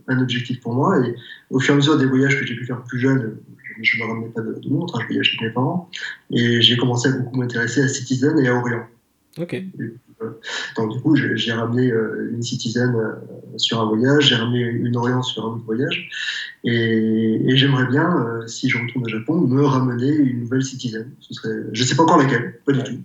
un 0.07 0.19
objectif 0.21 0.61
pour 0.61 0.73
moi. 0.73 1.05
Et 1.05 1.15
au 1.49 1.59
fur 1.59 1.73
et 1.73 1.73
à 1.73 1.77
mesure 1.77 1.97
des 1.97 2.05
voyages 2.05 2.39
que 2.39 2.45
j'ai 2.45 2.55
pu 2.55 2.65
faire 2.65 2.81
plus 2.83 2.99
jeune, 2.99 3.37
je 3.81 3.97
ne 3.97 4.03
me 4.03 4.09
ramenais 4.09 4.29
pas 4.29 4.41
de, 4.41 4.69
montre, 4.69 4.97
hein, 4.97 4.99
je 5.01 5.07
voyais 5.07 5.23
chez 5.23 5.37
mes 5.41 5.51
parents. 5.51 5.89
Et 6.31 6.61
j'ai 6.61 6.77
commencé 6.77 7.09
à 7.09 7.11
beaucoup 7.13 7.37
m'intéresser 7.37 7.81
à 7.81 7.87
Citizen 7.87 8.37
et 8.39 8.47
à 8.47 8.55
Orient. 8.55 8.85
Ok. 9.37 9.55
Euh, 10.21 10.39
donc, 10.77 10.93
du 10.93 11.01
coup, 11.01 11.15
j'ai 11.15 11.51
ramené 11.51 11.91
euh, 11.91 12.31
une 12.33 12.43
Citizen 12.43 12.93
euh, 12.95 13.57
sur 13.57 13.81
un 13.81 13.85
voyage, 13.85 14.29
j'ai 14.29 14.35
ramené 14.35 14.61
une 14.61 14.95
Orient 14.95 15.21
sur 15.21 15.45
un 15.45 15.49
autre 15.53 15.65
voyage. 15.65 16.09
Et, 16.63 17.55
j'aimerais 17.55 17.87
bien, 17.87 18.41
si 18.47 18.69
je 18.69 18.77
retourne 18.77 19.05
au 19.05 19.09
Japon, 19.09 19.41
me 19.41 19.63
ramener 19.63 20.09
une 20.09 20.41
nouvelle 20.41 20.63
Citizen. 20.63 21.11
Ce 21.19 21.33
serait, 21.33 21.55
je 21.73 21.81
ne 21.81 21.87
sais 21.87 21.95
pas 21.95 22.03
encore 22.03 22.17
laquelle, 22.17 22.59
pas 22.65 22.73
du 22.73 22.83
tout. 22.83 23.01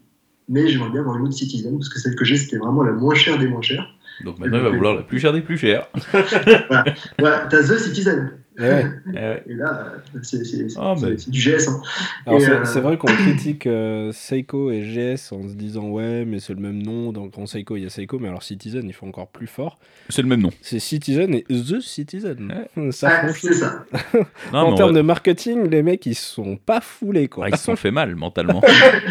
Mais 0.49 0.69
j'aimerais 0.69 0.91
bien 0.91 1.01
avoir 1.01 1.17
une 1.17 1.25
autre 1.25 1.35
Citizen, 1.35 1.77
parce 1.77 1.89
que 1.89 1.99
celle 1.99 2.15
que 2.15 2.25
j'ai, 2.25 2.37
c'était 2.37 2.59
vraiment 2.59 2.83
la 2.83 2.93
moins 2.93 3.15
chère 3.15 3.39
des 3.39 3.49
moins 3.49 3.63
chères. 3.63 3.89
Donc 4.25 4.39
maintenant, 4.39 4.59
il 4.59 4.65
va 4.65 4.71
vouloir 4.71 4.95
la 4.95 5.03
plus 5.03 5.19
chère 5.19 5.33
des 5.33 5.43
plus 5.43 5.59
chères. 5.59 5.89
voilà, 6.13 6.85
voilà 7.19 7.47
t'as 7.51 7.63
The 7.63 7.79
Citizen. 7.79 8.31
Et, 9.47 9.55
là, 9.55 9.93
c'est 10.23 10.41
oh, 10.79 10.95
du 11.29 11.41
GS. 11.41 11.69
Hein. 11.69 11.83
Euh, 12.29 12.65
c'est 12.65 12.81
vrai 12.81 12.97
qu'on 12.97 13.07
critique 13.15 13.67
euh, 13.67 14.13
Seiko 14.13 14.71
et 14.71 14.81
GS 14.81 15.33
en 15.33 15.47
se 15.47 15.55
disant 15.55 15.89
ouais, 15.89 16.25
mais 16.25 16.41
c'est 16.41 16.55
le 16.55 16.61
même 16.61 16.83
nom. 16.83 17.13
Donc 17.13 17.37
en 17.37 17.47
Seiko, 17.47 17.77
il 17.77 17.83
y 17.83 17.87
a 17.87 17.91
Seiko, 17.91 18.19
mais 18.19 18.29
alors 18.29 18.43
Citizen, 18.43 18.85
il 18.87 18.95
faut 18.95 19.07
encore 19.07 19.29
plus 19.29 19.47
fort. 19.47 19.79
C'est 20.09 20.23
le 20.23 20.29
même 20.29 20.41
nom. 20.41 20.51
C'est 20.63 20.79
Citizen 20.79 21.35
et 21.35 21.43
The 21.43 21.81
Citizen. 21.81 22.67
Ça 22.93 23.29
c'est 23.33 23.53
ça. 23.53 23.85
en 24.53 24.75
termes 24.75 24.95
de 24.95 25.03
marketing, 25.03 25.69
les 25.69 25.83
mecs, 25.83 26.07
ils 26.07 26.15
sont 26.15 26.57
pas 26.57 26.81
foulés. 26.81 27.29
Quoi. 27.29 27.47
Ah, 27.47 27.49
ils 27.51 27.59
se 27.59 27.65
sont 27.65 27.77
fait 27.77 27.91
mal 27.91 28.15
mentalement. 28.15 28.63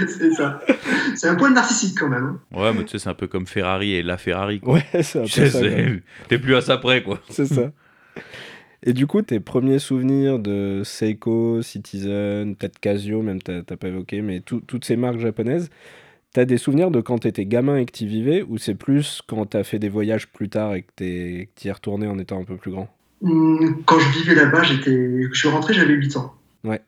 c'est 0.08 0.32
ça. 0.32 0.60
C'est 1.16 1.28
un 1.28 1.36
point 1.36 1.52
narcissique 1.52 2.00
quand 2.00 2.10
même. 2.10 2.40
Hein. 2.52 2.60
Ouais, 2.60 2.74
mais 2.74 2.84
tu 2.84 2.92
sais, 2.92 3.00
c'est 3.00 3.10
un 3.10 3.14
peu 3.14 3.28
comme 3.28 3.46
Ferrari 3.46 3.94
et 3.94 4.04
la 4.04 4.18
Ferrari. 4.18 4.60
Quoi. 4.60 4.76
Ouais, 4.76 5.04
c'est 5.04 5.20
un 5.20 5.24
peu 5.24 5.50
ça. 5.50 5.60
T'es 6.28 6.40
plus 6.40 6.56
à 6.56 6.62
ça 6.62 6.78
près, 6.78 7.04
quoi. 7.04 7.20
C'est 7.30 7.46
ça. 7.46 7.72
Et 8.86 8.94
du 8.94 9.08
coup, 9.08 9.22
tes 9.24 9.40
premiers 9.40 9.80
souvenirs 9.80 10.38
de 10.38 10.84
Seiko, 10.86 11.62
Citizen, 11.64 12.56
peut-être 12.56 12.80
Casio, 12.80 13.22
même 13.24 13.42
t'as 13.42 13.64
pas 13.64 13.88
évoqué, 13.88 14.22
mais 14.22 14.42
toutes 14.42 14.86
ces 14.86 14.96
marques 14.96 15.18
japonaises, 15.18 15.70
t'as 16.34 16.46
des 16.46 16.58
souvenirs 16.58 16.92
de 16.92 17.02
quand 17.02 17.20
t'étais 17.20 17.46
gamin 17.46 17.78
et 17.78 17.86
que 17.86 17.92
t'y 17.92 18.06
vivais, 18.06 18.44
ou 18.44 18.58
c'est 18.60 18.76
plus 18.76 19.22
quand 19.28 19.48
t'as 19.48 19.64
fait 19.64 19.80
des 19.80 19.90
voyages 19.90 20.28
plus 20.28 20.50
tard 20.50 20.76
et 20.76 20.84
que 20.84 21.46
t'y 21.56 21.68
es 21.68 21.72
retourné 21.72 22.06
en 22.08 22.20
étant 22.20 22.40
un 22.40 22.44
peu 22.44 22.58
plus 22.58 22.72
grand? 22.72 22.88
Hmm, 23.22 23.82
Quand 23.86 23.98
je 23.98 24.20
vivais 24.20 24.36
là-bas, 24.36 24.62
j'étais, 24.64 25.24
je 25.32 25.40
suis 25.40 25.50
rentré, 25.50 25.74
j'avais 25.74 25.94
8 25.94 26.16
ans. 26.18 26.36
Ouais. 26.64 26.82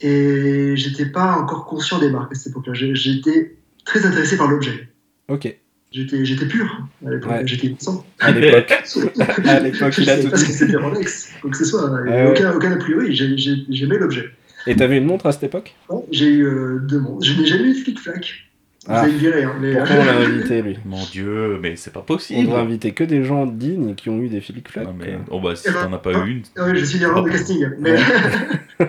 Et 0.00 0.76
j'étais 0.76 1.06
pas 1.06 1.36
encore 1.38 1.64
conscient 1.66 2.00
des 2.00 2.10
marques 2.10 2.32
à 2.32 2.34
cette 2.34 2.48
époque-là. 2.48 2.72
J'étais 2.74 3.56
très 3.84 4.04
intéressé 4.04 4.36
par 4.36 4.48
l'objet. 4.48 4.88
Ok. 5.28 5.56
J'étais 5.96 6.46
pur 6.46 6.86
à 7.06 7.10
l'époque, 7.10 7.46
j'étais 7.46 7.68
innocent. 7.68 8.04
À 8.20 8.30
l'époque. 8.30 8.70
à 9.46 9.60
l'époque, 9.60 9.98
il 9.98 10.10
a 10.10 10.18
tout 10.18 10.28
Parce 10.28 10.44
que 10.44 10.52
c'était 10.52 10.76
Rolex, 10.76 11.32
quoi 11.40 11.50
que 11.50 11.56
ce 11.56 11.64
soit. 11.64 11.90
aucun, 12.30 12.52
aucun 12.52 12.72
a 12.72 12.76
priori, 12.76 13.14
j'aimais 13.14 13.98
l'objet. 13.98 14.30
Et 14.66 14.74
t'avais 14.74 14.98
une 14.98 15.04
montre 15.04 15.26
à 15.26 15.32
cette 15.32 15.44
époque? 15.44 15.74
J'ai 16.10 16.26
eu 16.26 16.44
euh, 16.44 16.78
deux 16.80 16.98
montres. 16.98 17.24
Je 17.24 17.40
n'ai 17.40 17.46
jamais 17.46 17.70
eu 17.70 17.74
de 17.74 17.78
flic-flac. 17.78 18.46
Ah. 18.88 19.00
Vous 19.00 19.04
allez 19.04 19.12
me 19.12 19.18
virer. 19.18 19.44
Hein, 19.44 19.54
mais... 19.60 19.74
Pourquoi 19.74 19.96
on 19.96 20.04
l'a 20.04 20.16
invité, 20.26 20.62
lui? 20.62 20.78
Mon 20.84 21.04
Dieu, 21.04 21.58
mais 21.60 21.76
c'est 21.76 21.92
pas 21.92 22.02
possible. 22.02 22.40
On 22.40 22.44
devrait 22.44 22.60
inviter 22.60 22.92
que 22.92 23.04
des 23.04 23.24
gens 23.24 23.46
dignes 23.46 23.94
qui 23.94 24.10
ont 24.10 24.20
eu 24.20 24.28
des 24.28 24.40
flic-flac. 24.40 24.88
Mais... 24.98 25.18
Oh 25.30 25.40
bah, 25.40 25.54
si 25.56 25.68
eh 25.68 25.72
ben, 25.72 25.84
t'en 25.84 25.92
as 25.92 25.98
pas 25.98 26.12
eu 26.12 26.30
une. 26.30 26.74
je 26.74 26.84
suis 26.84 26.98
l'erreur 26.98 27.22
de 27.22 27.30
casting. 27.30 27.66
Mais... 27.78 27.96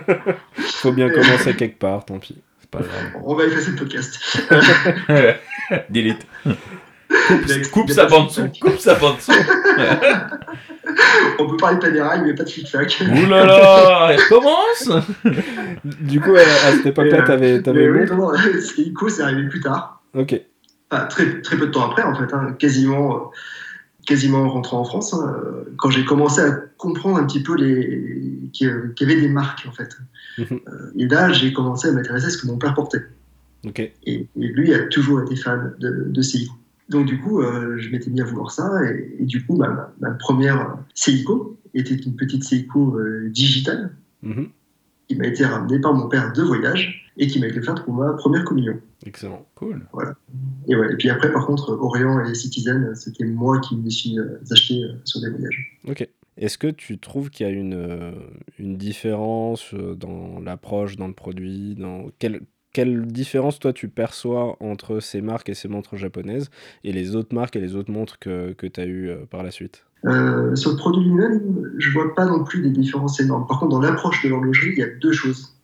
Faut 0.56 0.92
bien 0.92 1.10
commencer 1.10 1.54
quelque 1.54 1.78
part, 1.78 2.04
tant 2.04 2.18
pis. 2.18 2.36
C'est 2.60 2.70
pas 2.70 2.80
grave. 2.80 3.22
On 3.24 3.34
va 3.34 3.46
effacer 3.46 3.70
le 3.70 3.76
podcast. 3.76 4.18
Delete. 5.90 6.26
Coupe, 7.08 7.70
coupe 7.72 7.90
sa 7.90 8.06
bande 8.06 8.30
son. 8.30 8.50
Coupe 8.60 8.78
sa 8.78 8.94
bande 8.94 9.20
son. 9.20 9.32
On 11.38 11.46
peut 11.46 11.56
parler 11.56 11.76
de 11.76 11.80
Panerai, 11.80 12.22
mais 12.22 12.34
pas 12.34 12.44
de 12.44 12.50
flic-flac. 12.50 13.02
Ouh 13.02 13.26
là 13.28 13.46
là, 13.46 14.08
elle 14.12 14.20
commence 14.28 14.90
Du 16.00 16.20
coup, 16.20 16.34
à 16.34 16.72
cette 16.72 16.86
époque-là, 16.86 17.22
t'avais. 17.22 17.68
avais 17.68 17.88
oui, 17.90 18.06
non, 18.10 18.32
Seiko, 18.60 19.08
c'est 19.08 19.22
arrivé 19.22 19.48
plus 19.48 19.60
tard. 19.60 20.02
Ok. 20.14 20.40
très, 21.10 21.42
très 21.42 21.56
peu 21.56 21.66
de 21.66 21.72
temps 21.72 21.90
après, 21.90 22.02
en 22.02 22.14
fait, 22.14 22.32
hein, 22.34 22.56
quasiment, 22.58 23.30
quasiment 24.06 24.42
en 24.44 24.48
rentrant 24.48 24.80
en 24.80 24.84
France, 24.84 25.14
hein, 25.14 25.36
quand 25.76 25.90
j'ai 25.90 26.04
commencé 26.04 26.40
à 26.40 26.50
comprendre 26.76 27.18
un 27.18 27.26
petit 27.26 27.42
peu 27.42 27.54
les... 27.56 28.50
qu'il 28.52 28.68
y 28.68 29.04
avait 29.04 29.20
des 29.20 29.28
marques, 29.28 29.66
en 29.68 29.72
fait. 29.72 29.96
Mhm. 30.38 30.46
Euh, 30.50 30.90
et 30.98 31.08
là, 31.08 31.32
j'ai 31.32 31.52
commencé 31.52 31.88
à 31.88 31.92
m'intéresser 31.92 32.26
à 32.26 32.30
ce 32.30 32.38
que 32.38 32.46
mon 32.46 32.58
père 32.58 32.74
portait. 32.74 33.04
Et, 34.06 34.28
lui 34.36 34.74
a 34.74 34.80
toujours 34.86 35.22
été 35.22 35.36
fan 35.36 35.74
de, 35.78 36.06
de 36.08 36.22
Seiko. 36.22 36.54
Donc 36.88 37.06
du 37.06 37.20
coup, 37.20 37.42
euh, 37.42 37.76
je 37.78 37.90
m'étais 37.90 38.10
mis 38.10 38.20
à 38.20 38.24
vouloir 38.24 38.50
ça, 38.50 38.70
et, 38.84 39.24
du 39.24 39.44
coup, 39.44 39.56
ma, 39.56 40.10
première 40.18 40.78
Seiko 40.94 41.58
était 41.74 41.94
une 41.94 42.16
petite 42.16 42.44
Seiko 42.44 42.96
euh, 42.96 43.28
digitale, 43.28 43.94
mm-hmm. 44.24 44.48
qui 45.08 45.16
m'a 45.16 45.26
été 45.26 45.44
ramenée 45.44 45.78
par 45.80 45.92
mon 45.92 46.08
père 46.08 46.32
de 46.32 46.42
voyage, 46.42 47.12
et 47.18 47.26
qui 47.26 47.40
m'a 47.40 47.48
été 47.48 47.60
faite 47.60 47.82
pour 47.84 47.94
ma 47.94 48.12
première 48.14 48.44
communion. 48.44 48.80
Excellent, 49.04 49.46
cool. 49.54 49.86
Voilà. 49.92 50.14
Et, 50.68 50.76
ouais, 50.76 50.92
et 50.92 50.96
puis 50.96 51.10
après, 51.10 51.32
par 51.32 51.46
contre, 51.46 51.72
Orient 51.72 52.24
et 52.24 52.34
Citizen, 52.34 52.94
c'était 52.94 53.24
moi 53.24 53.60
qui 53.60 53.76
me 53.76 53.90
suis 53.90 54.18
euh, 54.18 54.40
acheté 54.50 54.82
sur 55.04 55.20
des 55.20 55.28
voyages. 55.28 55.78
Ok. 55.86 56.08
Est-ce 56.36 56.56
que 56.56 56.68
tu 56.68 56.98
trouves 56.98 57.30
qu'il 57.30 57.46
y 57.46 57.50
a 57.50 57.52
une, 57.52 58.14
une 58.60 58.76
différence 58.76 59.74
dans 59.74 60.38
l'approche, 60.38 60.96
dans 60.96 61.08
le 61.08 61.12
produit 61.12 61.74
dans 61.74 62.10
quel, 62.20 62.42
quelle 62.78 63.06
différence 63.06 63.58
toi 63.58 63.72
tu 63.72 63.88
perçois 63.88 64.56
entre 64.60 65.00
ces 65.00 65.20
marques 65.20 65.48
et 65.48 65.54
ces 65.54 65.66
montres 65.66 65.96
japonaises 65.96 66.48
et 66.84 66.92
les 66.92 67.16
autres 67.16 67.34
marques 67.34 67.56
et 67.56 67.60
les 67.60 67.74
autres 67.74 67.90
montres 67.90 68.20
que, 68.20 68.52
que 68.52 68.68
tu 68.68 68.80
as 68.80 68.86
eues 68.86 69.08
euh, 69.08 69.26
par 69.28 69.42
la 69.42 69.50
suite? 69.50 69.84
Euh, 70.04 70.54
Sur 70.54 70.70
le 70.70 70.76
produit 70.76 71.02
lui-même, 71.02 71.72
je 71.76 71.90
vois 71.90 72.14
pas 72.14 72.24
non 72.24 72.44
plus 72.44 72.62
des 72.62 72.70
différences 72.70 73.18
énormes. 73.18 73.48
Par 73.48 73.58
contre, 73.58 73.72
dans 73.72 73.80
l'approche 73.80 74.22
de 74.22 74.28
l'horlogerie, 74.28 74.74
il 74.74 74.78
y 74.78 74.84
a 74.84 74.90
deux 75.00 75.10
choses. 75.10 75.58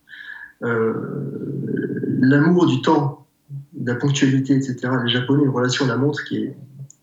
Euh, 0.64 0.92
l'amour 2.18 2.66
du 2.66 2.82
temps, 2.82 3.28
de 3.74 3.92
la 3.92 3.94
ponctualité, 3.96 4.56
etc. 4.56 4.76
Les 5.04 5.12
Japonais 5.12 5.42
ont 5.42 5.44
une 5.44 5.50
relation 5.50 5.84
à 5.84 5.88
la 5.88 5.96
montre 5.96 6.24
qui 6.24 6.38
est, 6.38 6.56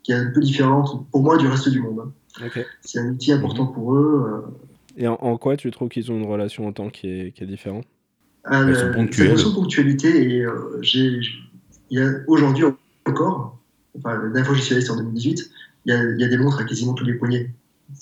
qui 0.04 0.12
est 0.12 0.16
un 0.16 0.30
peu 0.32 0.42
différente 0.42 1.10
pour 1.10 1.24
moi 1.24 1.38
du 1.38 1.48
reste 1.48 1.70
du 1.70 1.80
monde. 1.80 2.12
Hein. 2.42 2.50
C'est 2.82 3.00
un 3.00 3.12
outil 3.12 3.32
important 3.32 3.68
pour 3.68 3.96
eux. 3.96 4.44
Et 4.98 5.08
en, 5.08 5.38
quoi 5.38 5.56
tu 5.56 5.72
trouves 5.72 5.88
qu'ils 5.88 6.12
ont 6.12 6.18
une 6.18 6.28
relation 6.28 6.68
au 6.68 6.74
temps 6.74 6.90
qui 6.90 7.08
est, 7.08 7.32
qui 7.32 7.46
est 7.46 7.48
différente? 7.48 7.86
Ah, 8.44 8.64
Elles 8.68 9.38
sont 9.38 9.54
ponctualité 9.54 10.36
et 10.36 10.46
euh, 10.46 10.80
j'ai, 10.82 11.22
aujourd'hui 12.28 12.66
encore, 13.06 13.60
enfin, 13.98 14.14
la 14.16 14.24
dernière 14.24 14.46
fois 14.46 14.54
que 14.56 14.60
j'y 14.60 14.66
suis 14.66 14.76
allé, 14.76 14.84
c'est 14.84 14.92
en 14.92 14.98
2018, 14.98 15.52
il 15.86 15.94
y, 15.94 15.96
a, 15.96 16.04
il 16.04 16.20
y, 16.20 16.24
a, 16.24 16.28
des 16.28 16.38
montres 16.38 16.60
à 16.60 16.64
quasiment 16.64 16.94
tous 16.94 17.06
les 17.06 17.14
poignets. 17.16 17.54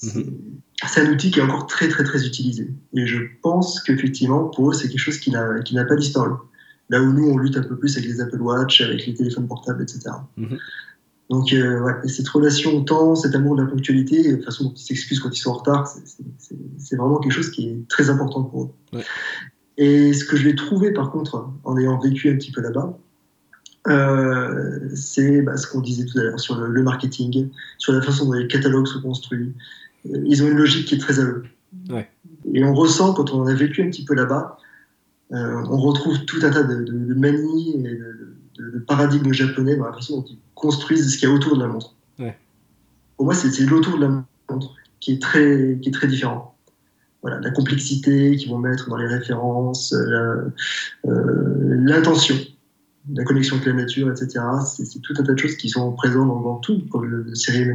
Mhm. 0.03 0.37
C'est 0.87 1.01
un 1.01 1.11
outil 1.11 1.31
qui 1.31 1.39
est 1.39 1.41
encore 1.41 1.67
très 1.67 1.89
très 1.89 2.03
très 2.03 2.25
utilisé. 2.25 2.69
Et 2.93 3.05
je 3.05 3.17
pense 3.41 3.81
qu'effectivement, 3.81 4.45
pour 4.45 4.69
eux, 4.69 4.73
c'est 4.73 4.87
quelque 4.87 4.99
chose 4.99 5.19
qui 5.19 5.31
n'a, 5.31 5.85
pas 5.85 5.95
disparu. 5.95 6.31
Là 6.89 7.01
où 7.01 7.11
nous, 7.11 7.29
on 7.29 7.37
lutte 7.37 7.57
un 7.57 7.63
peu 7.63 7.77
plus 7.77 7.97
avec 7.97 8.09
les 8.09 8.21
Apple 8.21 8.41
Watch, 8.41 8.81
avec 8.81 9.05
les 9.05 9.13
téléphones 9.13 9.47
portables, 9.47 9.83
etc. 9.83 10.11
Mhm. 10.37 10.57
Donc, 11.29 11.53
euh, 11.53 11.81
ouais, 11.81 12.07
cette 12.07 12.27
relation 12.27 12.75
au 12.75 12.81
temps, 12.81 13.15
cet 13.15 13.35
amour 13.35 13.55
de 13.55 13.61
la 13.61 13.67
ponctualité, 13.67 14.35
de 14.35 14.41
façon 14.41 14.65
dont 14.65 14.73
ils 14.73 14.81
s'excusent 14.81 15.19
quand 15.19 15.29
ils 15.29 15.39
sont 15.39 15.51
en 15.51 15.57
retard, 15.57 15.87
c'est, 15.87 16.95
vraiment 16.95 17.19
quelque 17.19 17.33
chose 17.33 17.51
qui 17.51 17.69
est 17.69 17.87
très 17.87 18.09
important 18.09 18.43
pour 18.43 18.63
eux. 18.63 18.69
Ouais. 18.93 19.03
Et 19.79 20.11
ce 20.11 20.25
que 20.25 20.35
je 20.35 20.43
vais 20.43 20.55
trouver, 20.55 20.91
par 20.91 21.09
contre, 21.09 21.49
en 21.63 21.77
ayant 21.77 21.97
vécu 21.97 22.29
un 22.29 22.35
petit 22.35 22.51
peu 22.51 22.59
là-bas, 22.59 22.99
euh, 23.87 24.89
c'est 24.93 25.41
bah, 25.41 25.55
ce 25.55 25.67
qu'on 25.67 25.79
disait 25.79 26.05
tout 26.05 26.19
à 26.19 26.23
l'heure 26.23 26.39
sur 26.39 26.59
le, 26.59 26.83
marketing, 26.83 27.47
sur 27.77 27.93
la 27.93 28.01
façon 28.01 28.25
dont 28.25 28.33
les 28.33 28.47
catalogues 28.49 28.87
sont 28.87 29.01
construits. 29.01 29.53
Euh, 30.05 30.21
ils 30.25 30.43
ont 30.43 30.47
une 30.49 30.57
logique 30.57 30.85
qui 30.85 30.95
est 30.95 30.97
très 30.97 31.21
à 31.21 31.23
eux. 31.23 31.43
Et 32.53 32.65
on 32.65 32.73
ressent, 32.73 33.13
quand 33.13 33.31
on 33.33 33.47
a 33.47 33.53
vécu 33.53 33.81
un 33.81 33.89
petit 33.89 34.03
peu 34.03 34.15
là-bas, 34.15 34.57
euh, 35.31 35.63
on 35.69 35.77
retrouve 35.77 36.25
tout 36.25 36.39
un 36.43 36.49
tas 36.49 36.63
de, 36.63 36.83
de, 36.83 37.13
manies 37.13 37.85
et 37.85 37.99
de, 38.59 38.79
paradigmes 38.85 39.31
japonais 39.31 39.77
dans 39.77 39.85
la 39.85 39.93
façon 39.93 40.17
dont 40.17 40.25
ils 40.29 40.39
construisent 40.55 41.13
ce 41.13 41.17
qu'il 41.17 41.29
y 41.29 41.31
a 41.31 41.33
autour 41.33 41.55
de 41.55 41.61
la 41.61 41.69
montre. 41.69 41.95
Pour 43.15 43.25
moi, 43.25 43.33
c'est 43.33 43.57
l'autour 43.61 43.97
de 43.97 44.01
la 44.01 44.25
montre 44.49 44.75
qui 44.99 45.13
est 45.13 45.21
très, 45.21 45.79
qui 45.81 45.87
est 45.87 45.93
très 45.93 46.07
différent 46.07 46.53
voilà, 47.21 47.39
la 47.39 47.51
complexité 47.51 48.35
qu'ils 48.37 48.49
vont 48.49 48.59
mettre 48.59 48.89
dans 48.89 48.97
les 48.97 49.07
références, 49.07 49.93
euh, 49.93 50.53
euh, 51.07 51.75
l'intention, 51.83 52.35
la 53.13 53.23
connexion 53.23 53.55
avec 53.55 53.67
la 53.67 53.73
nature, 53.73 54.09
etc. 54.09 54.39
C'est 54.65 55.01
tout 55.01 55.13
un 55.17 55.23
tas 55.23 55.33
de 55.33 55.39
choses 55.39 55.55
qui 55.55 55.69
sont 55.69 55.91
présentes 55.93 56.27
dans, 56.27 56.55
tout, 56.57 56.81
comme 56.89 57.05
le, 57.05 57.25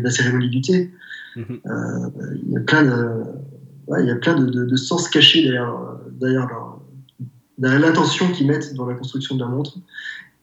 la 0.02 0.10
cérémonie 0.10 0.48
du 0.48 0.60
thé. 0.60 0.90
Mhm. 1.36 1.60
Euh, 1.66 2.10
il 2.46 2.52
y 2.52 2.56
a 2.56 2.60
plein 2.60 2.84
de, 2.84 3.22
il 4.00 4.06
y 4.06 4.10
a 4.10 4.16
plein 4.16 4.40
de, 4.40 4.76
sens 4.76 5.08
cachés 5.08 5.42
derrière, 5.42 5.76
derrière, 6.20 6.48
l'intention 7.58 8.30
qu'ils 8.32 8.46
mettent 8.46 8.74
dans 8.74 8.86
la 8.86 8.94
construction 8.94 9.36
de 9.36 9.40
la 9.40 9.48
montre. 9.48 9.76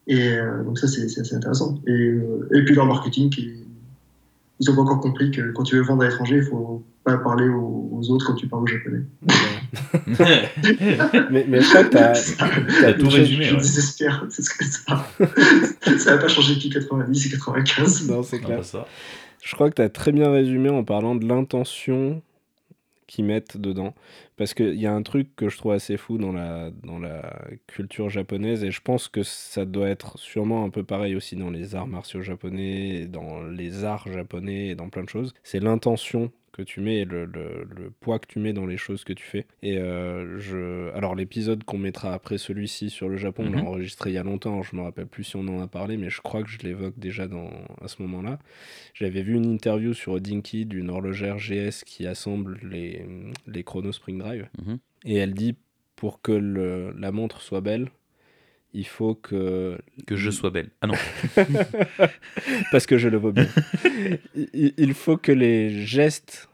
Et 0.07 0.35
donc 0.65 0.77
ça, 0.77 0.87
c'est 0.87 1.03
assez 1.03 1.35
intéressant. 1.35 1.79
Et, 1.87 2.17
et, 2.53 2.65
puis 2.65 2.75
leur 2.75 2.85
marketing, 2.85 3.33
ils 3.37 4.69
n'ont 4.69 4.75
pas 4.75 4.81
encore 4.81 4.99
compris 4.99 5.31
que 5.31 5.51
quand 5.51 5.63
tu 5.63 5.75
veux 5.75 5.81
vendre 5.81 6.03
à 6.03 6.05
l'étranger, 6.05 6.37
il 6.37 6.43
faut 6.43 6.83
pas 7.03 7.17
parler 7.17 7.47
aux, 7.47 8.09
autres 8.09 8.27
quand 8.27 8.35
tu 8.35 8.47
parles 8.47 8.63
au 8.63 8.67
japonais. 8.67 9.01
mais, 11.31 11.45
mais 11.47 11.61
je 11.61 11.69
crois 11.69 11.83
que 11.83 11.89
tu 11.89 11.97
as, 12.85 12.93
tout 12.93 13.09
résumé. 13.09 13.45
Je, 13.45 13.55
désespère, 13.55 14.25
c'est 14.29 14.43
ce 14.43 14.51
que 14.51 14.65
ça. 14.65 15.07
ça 15.97 16.15
n'a 16.15 16.21
pas 16.21 16.27
changé 16.27 16.55
depuis 16.55 16.69
90 16.69 17.25
et 17.25 17.29
95. 17.29 18.09
Non, 18.09 18.23
c'est 18.23 18.39
clair. 18.39 18.61
Je 19.43 19.55
crois 19.55 19.69
que 19.69 19.75
tu 19.75 19.81
as 19.81 19.89
très 19.89 20.11
bien 20.11 20.31
résumé 20.31 20.69
en 20.69 20.83
parlant 20.83 21.15
de 21.15 21.27
l'intention 21.27 22.21
qu'ils 23.07 23.25
mettent 23.25 23.57
dedans. 23.57 23.93
Parce 24.37 24.53
qu'il 24.53 24.79
y 24.79 24.87
a 24.87 24.93
un 24.93 25.03
truc 25.03 25.35
que 25.35 25.49
je 25.49 25.57
trouve 25.57 25.73
assez 25.73 25.97
fou 25.97 26.17
dans 26.17 26.31
la, 26.31 26.71
dans 26.83 26.97
la 26.97 27.39
culture 27.67 28.09
japonaise, 28.09 28.63
et 28.63 28.71
je 28.71 28.81
pense 28.81 29.07
que 29.07 29.21
ça 29.21 29.65
doit 29.65 29.89
être 29.89 30.17
sûrement 30.17 30.63
un 30.63 30.69
peu 30.69 30.83
pareil 30.83 31.15
aussi 31.15 31.35
dans 31.35 31.49
les 31.49 31.75
arts 31.75 31.87
martiaux 31.87 32.21
japonais, 32.21 33.07
dans 33.07 33.43
les 33.43 33.83
arts 33.83 34.07
japonais, 34.11 34.69
et 34.69 34.75
dans 34.75 34.89
plein 34.89 35.03
de 35.03 35.09
choses. 35.09 35.33
C'est 35.43 35.59
l'intention 35.59 36.31
que 36.51 36.61
tu 36.61 36.81
mets 36.81 37.05
le, 37.05 37.25
le, 37.25 37.91
poids 37.99 38.19
que 38.19 38.27
tu 38.27 38.39
mets 38.39 38.53
dans 38.53 38.65
les 38.65 38.77
choses 38.77 39.03
que 39.03 39.13
tu 39.13 39.23
fais. 39.23 39.45
Et 39.61 39.77
euh, 39.77 40.39
je... 40.39 40.91
alors 40.95 41.15
l'épisode 41.15 41.63
qu'on 41.63 41.77
mettra 41.77 42.13
après 42.13 42.37
celui-ci 42.37 42.89
sur 42.89 43.09
le 43.09 43.17
Japon, 43.17 43.45
on 43.47 43.51
l'a 43.51 43.61
mhm. 43.61 43.67
enregistré 43.67 44.11
il 44.11 44.13
y 44.13 44.17
a 44.17 44.23
longtemps, 44.23 44.61
je 44.61 44.75
me 44.75 44.81
rappelle 44.81 45.07
plus 45.07 45.23
si 45.23 45.35
on 45.35 45.47
en 45.47 45.61
a 45.61 45.67
parlé, 45.67 45.97
mais 45.97 46.09
je 46.09 46.21
crois 46.21 46.43
que 46.43 46.49
je 46.49 46.59
l'évoque 46.59 46.97
déjà 46.97 47.27
dans... 47.27 47.49
à 47.81 47.87
ce 47.87 48.01
moment-là. 48.01 48.39
J'avais 48.93 49.21
vu 49.21 49.35
une 49.35 49.45
interview 49.45 49.93
sur 49.93 50.19
Dinky 50.19 50.65
d'une 50.65 50.89
horlogère 50.89 51.37
GS 51.37 51.83
qui 51.85 52.07
assemble 52.07 52.59
les, 52.63 53.05
les 53.47 53.63
chronos 53.63 53.93
Spring 53.93 54.17
Drive. 54.17 54.49
Mhm. 54.65 54.79
Et 55.05 55.15
elle 55.15 55.33
dit, 55.33 55.55
pour 55.95 56.21
que 56.21 56.31
le... 56.31 56.93
la 56.97 57.11
montre 57.11 57.41
soit 57.41 57.61
belle, 57.61 57.89
il 58.73 58.87
faut 58.87 59.15
que... 59.15 59.77
Que 60.07 60.15
je 60.15 60.29
sois 60.29 60.49
belle. 60.49 60.69
Ah 60.81 60.87
non. 60.87 60.95
Parce 62.71 62.85
que 62.85 62.97
je 62.97 63.09
le 63.09 63.17
vois 63.17 63.31
bien. 63.31 63.47
il 64.53 64.93
faut 64.93 65.17
que 65.17 65.31
les 65.31 65.85
gestes 65.85 66.49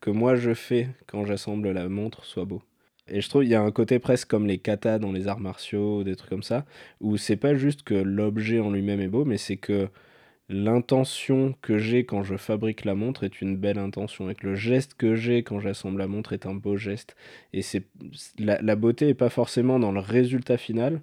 que 0.00 0.10
moi 0.10 0.36
je 0.36 0.54
fais 0.54 0.88
quand 1.06 1.24
j'assemble 1.24 1.70
la 1.72 1.88
montre 1.88 2.24
soient 2.24 2.44
beaux. 2.44 2.62
Et 3.08 3.20
je 3.20 3.28
trouve 3.28 3.42
qu'il 3.42 3.52
y 3.52 3.54
a 3.54 3.62
un 3.62 3.70
côté 3.70 3.98
presque 3.98 4.28
comme 4.28 4.46
les 4.46 4.58
katas 4.58 4.98
dans 4.98 5.12
les 5.12 5.28
arts 5.28 5.40
martiaux, 5.40 6.02
des 6.02 6.16
trucs 6.16 6.30
comme 6.30 6.42
ça, 6.42 6.64
où 7.00 7.16
c'est 7.16 7.36
pas 7.36 7.54
juste 7.54 7.82
que 7.82 7.94
l'objet 7.94 8.58
en 8.58 8.70
lui-même 8.70 9.00
est 9.00 9.08
beau, 9.08 9.24
mais 9.24 9.36
c'est 9.36 9.56
que 9.56 9.88
l'intention 10.48 11.54
que 11.60 11.78
j'ai 11.78 12.04
quand 12.04 12.22
je 12.22 12.36
fabrique 12.36 12.84
la 12.84 12.94
montre 12.94 13.24
est 13.24 13.40
une 13.40 13.56
belle 13.56 13.78
intention 13.78 14.30
et 14.30 14.34
que 14.34 14.46
le 14.46 14.54
geste 14.54 14.94
que 14.94 15.16
j'ai 15.16 15.42
quand 15.42 15.60
j'assemble 15.60 15.98
la 15.98 16.06
montre 16.06 16.32
est 16.32 16.46
un 16.46 16.54
beau 16.54 16.76
geste. 16.76 17.16
Et 17.52 17.62
c'est 17.62 17.84
la, 18.38 18.60
la, 18.62 18.76
beauté 18.76 19.08
est 19.08 19.14
pas 19.14 19.30
forcément 19.30 19.78
dans 19.78 19.92
le 19.92 20.00
résultat 20.00 20.56
final, 20.56 21.00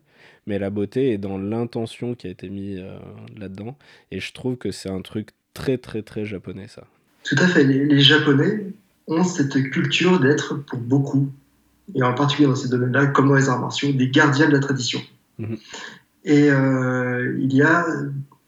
mais 0.48 0.60
la 0.60 0.70
beauté 0.70 1.12
est 1.12 1.18
dans 1.18 1.38
l'intention 1.38 2.16
qui 2.16 2.28
a 2.28 2.30
été 2.30 2.50
mise 2.50 2.80
euh, 2.80 2.98
là-dedans. 3.38 3.78
Et 4.12 4.20
je 4.20 4.32
trouve 4.34 4.58
que 4.58 4.72
c'est 4.72 4.90
un 4.90 5.02
truc 5.02 5.30
très 5.54 5.78
très 5.78 6.02
très 6.02 6.26
japonais 6.26 6.68
ça. 6.68 6.86
Tout 7.24 7.36
à 7.38 7.48
fait. 7.48 7.64
Les, 7.64 8.00
Japonais 8.02 8.68
ont 9.08 9.24
cette 9.24 9.62
culture 9.70 10.20
d'être 10.20 10.56
pour 10.66 10.80
beaucoup, 10.80 11.32
et 11.96 12.04
en 12.04 12.14
particulier 12.14 12.48
dans 12.48 12.56
ces 12.56 12.70
domaines-là, 12.70 13.08
comme 13.08 13.28
dans 13.30 13.36
les 13.36 13.50
arts 13.50 13.60
martiaux, 13.60 13.92
des 13.92 14.10
gardiens 14.10 14.48
de 14.48 14.54
la 14.54 14.60
tradition. 14.60 15.02
Mhm. 15.40 15.58
Et 16.26 16.50
euh, 16.50 17.38
il 17.40 17.54
y 17.54 17.62
a 17.62 17.86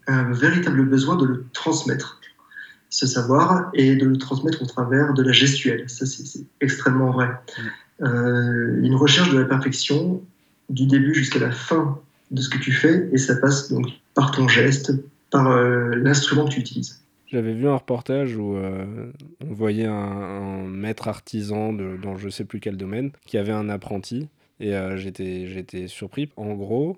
un 0.08 0.32
véritable 0.32 0.86
besoin 0.86 1.16
de 1.16 1.26
le 1.26 1.46
transmettre, 1.54 2.20
ce 2.90 3.08
savoir, 3.08 3.70
et 3.74 3.96
de 3.96 4.06
le 4.06 4.18
transmettre 4.18 4.62
au 4.62 4.66
travers 4.66 5.14
de 5.14 5.24
la 5.24 5.32
gestuelle. 5.32 5.90
Ça, 5.90 6.06
c'est 6.06 6.46
extrêmement 6.62 7.12
vrai. 7.12 7.28
Mm. 7.28 7.62
Euh, 8.02 8.82
une 8.82 8.96
recherche 8.96 9.32
de 9.32 9.40
la 9.40 9.46
perfection 9.46 10.22
du 10.70 10.86
début 10.86 11.14
jusqu'à 11.14 11.40
la 11.40 11.52
fin 11.52 12.00
de 12.32 12.42
ce 12.42 12.50
que 12.50 12.58
tu 12.58 12.72
fais, 12.72 13.08
et 13.12 13.18
ça 13.18 13.36
passe 13.36 13.72
donc 13.72 13.88
par 14.14 14.32
ton 14.32 14.48
geste, 14.48 14.92
par 15.32 15.48
euh, 15.48 15.96
l'instrument 15.96 16.46
que 16.46 16.54
tu 16.54 16.60
utilises. 16.60 17.02
J'avais 17.28 17.54
vu 17.54 17.68
un 17.68 17.76
reportage 17.76 18.36
où 18.36 18.56
euh, 18.56 19.12
on 19.42 19.54
voyait 19.54 19.86
un, 19.86 20.66
maître 20.68 21.08
artisan 21.08 21.74
de, 21.74 21.98
dans 22.02 22.18
je 22.18 22.30
sais 22.30 22.46
plus 22.46 22.60
quel 22.60 22.78
domaine 22.78 23.12
qui 23.26 23.38
avait 23.38 23.52
un 23.52 23.70
apprenti, 23.70 24.28
et 24.60 24.74
j'étais 24.96 25.48
j'étais 25.48 25.88
surpris. 25.88 26.30
En 26.38 26.54
gros, 26.54 26.98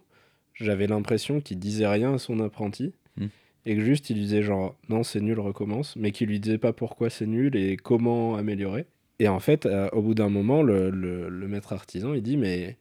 j'avais 0.60 0.88
l'impression 0.88 1.42
qu'il 1.42 1.60
disait 1.60 1.88
rien 1.88 2.16
à 2.16 2.18
son 2.18 2.40
apprenti 2.40 2.94
hmm. 3.18 3.28
et 3.66 3.76
que 3.76 3.82
juste 3.82 4.10
il 4.10 4.16
disait 4.18 4.44
genre 4.44 4.76
non 4.90 5.04
c'est 5.04 5.22
nul 5.22 5.40
recommence 5.40 5.96
mais 5.96 6.12
qu'il 6.12 6.30
lui 6.30 6.40
disait 6.40 6.58
pas 6.58 6.74
pourquoi 6.74 7.10
c'est 7.10 7.26
nul 7.28 7.56
et 7.56 7.78
comment 7.78 8.36
améliorer. 8.36 8.86
Et 9.20 9.28
en 9.28 9.40
fait 9.40 9.66
euh, 9.66 9.90
au 9.94 10.02
bout 10.02 10.14
d'un 10.14 10.30
moment 10.30 10.62
le, 10.62 10.90
le, 10.90 11.48
maître 11.48 11.74
artisan 11.74 12.14
il 12.14 12.22
dit 12.22 12.38
mais 12.38 12.78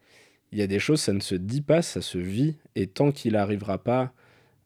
il 0.52 0.58
y 0.58 0.62
a 0.62 0.66
des 0.66 0.78
choses 0.78 1.00
ça 1.00 1.12
ne 1.12 1.20
se 1.20 1.34
dit 1.34 1.62
pas 1.62 1.82
ça 1.82 2.00
se 2.00 2.18
vit. 2.18 2.56
Et 2.74 2.86
tant 2.86 3.12
qu'il 3.12 3.32
n'arrivera 3.32 3.78
pas 3.78 4.12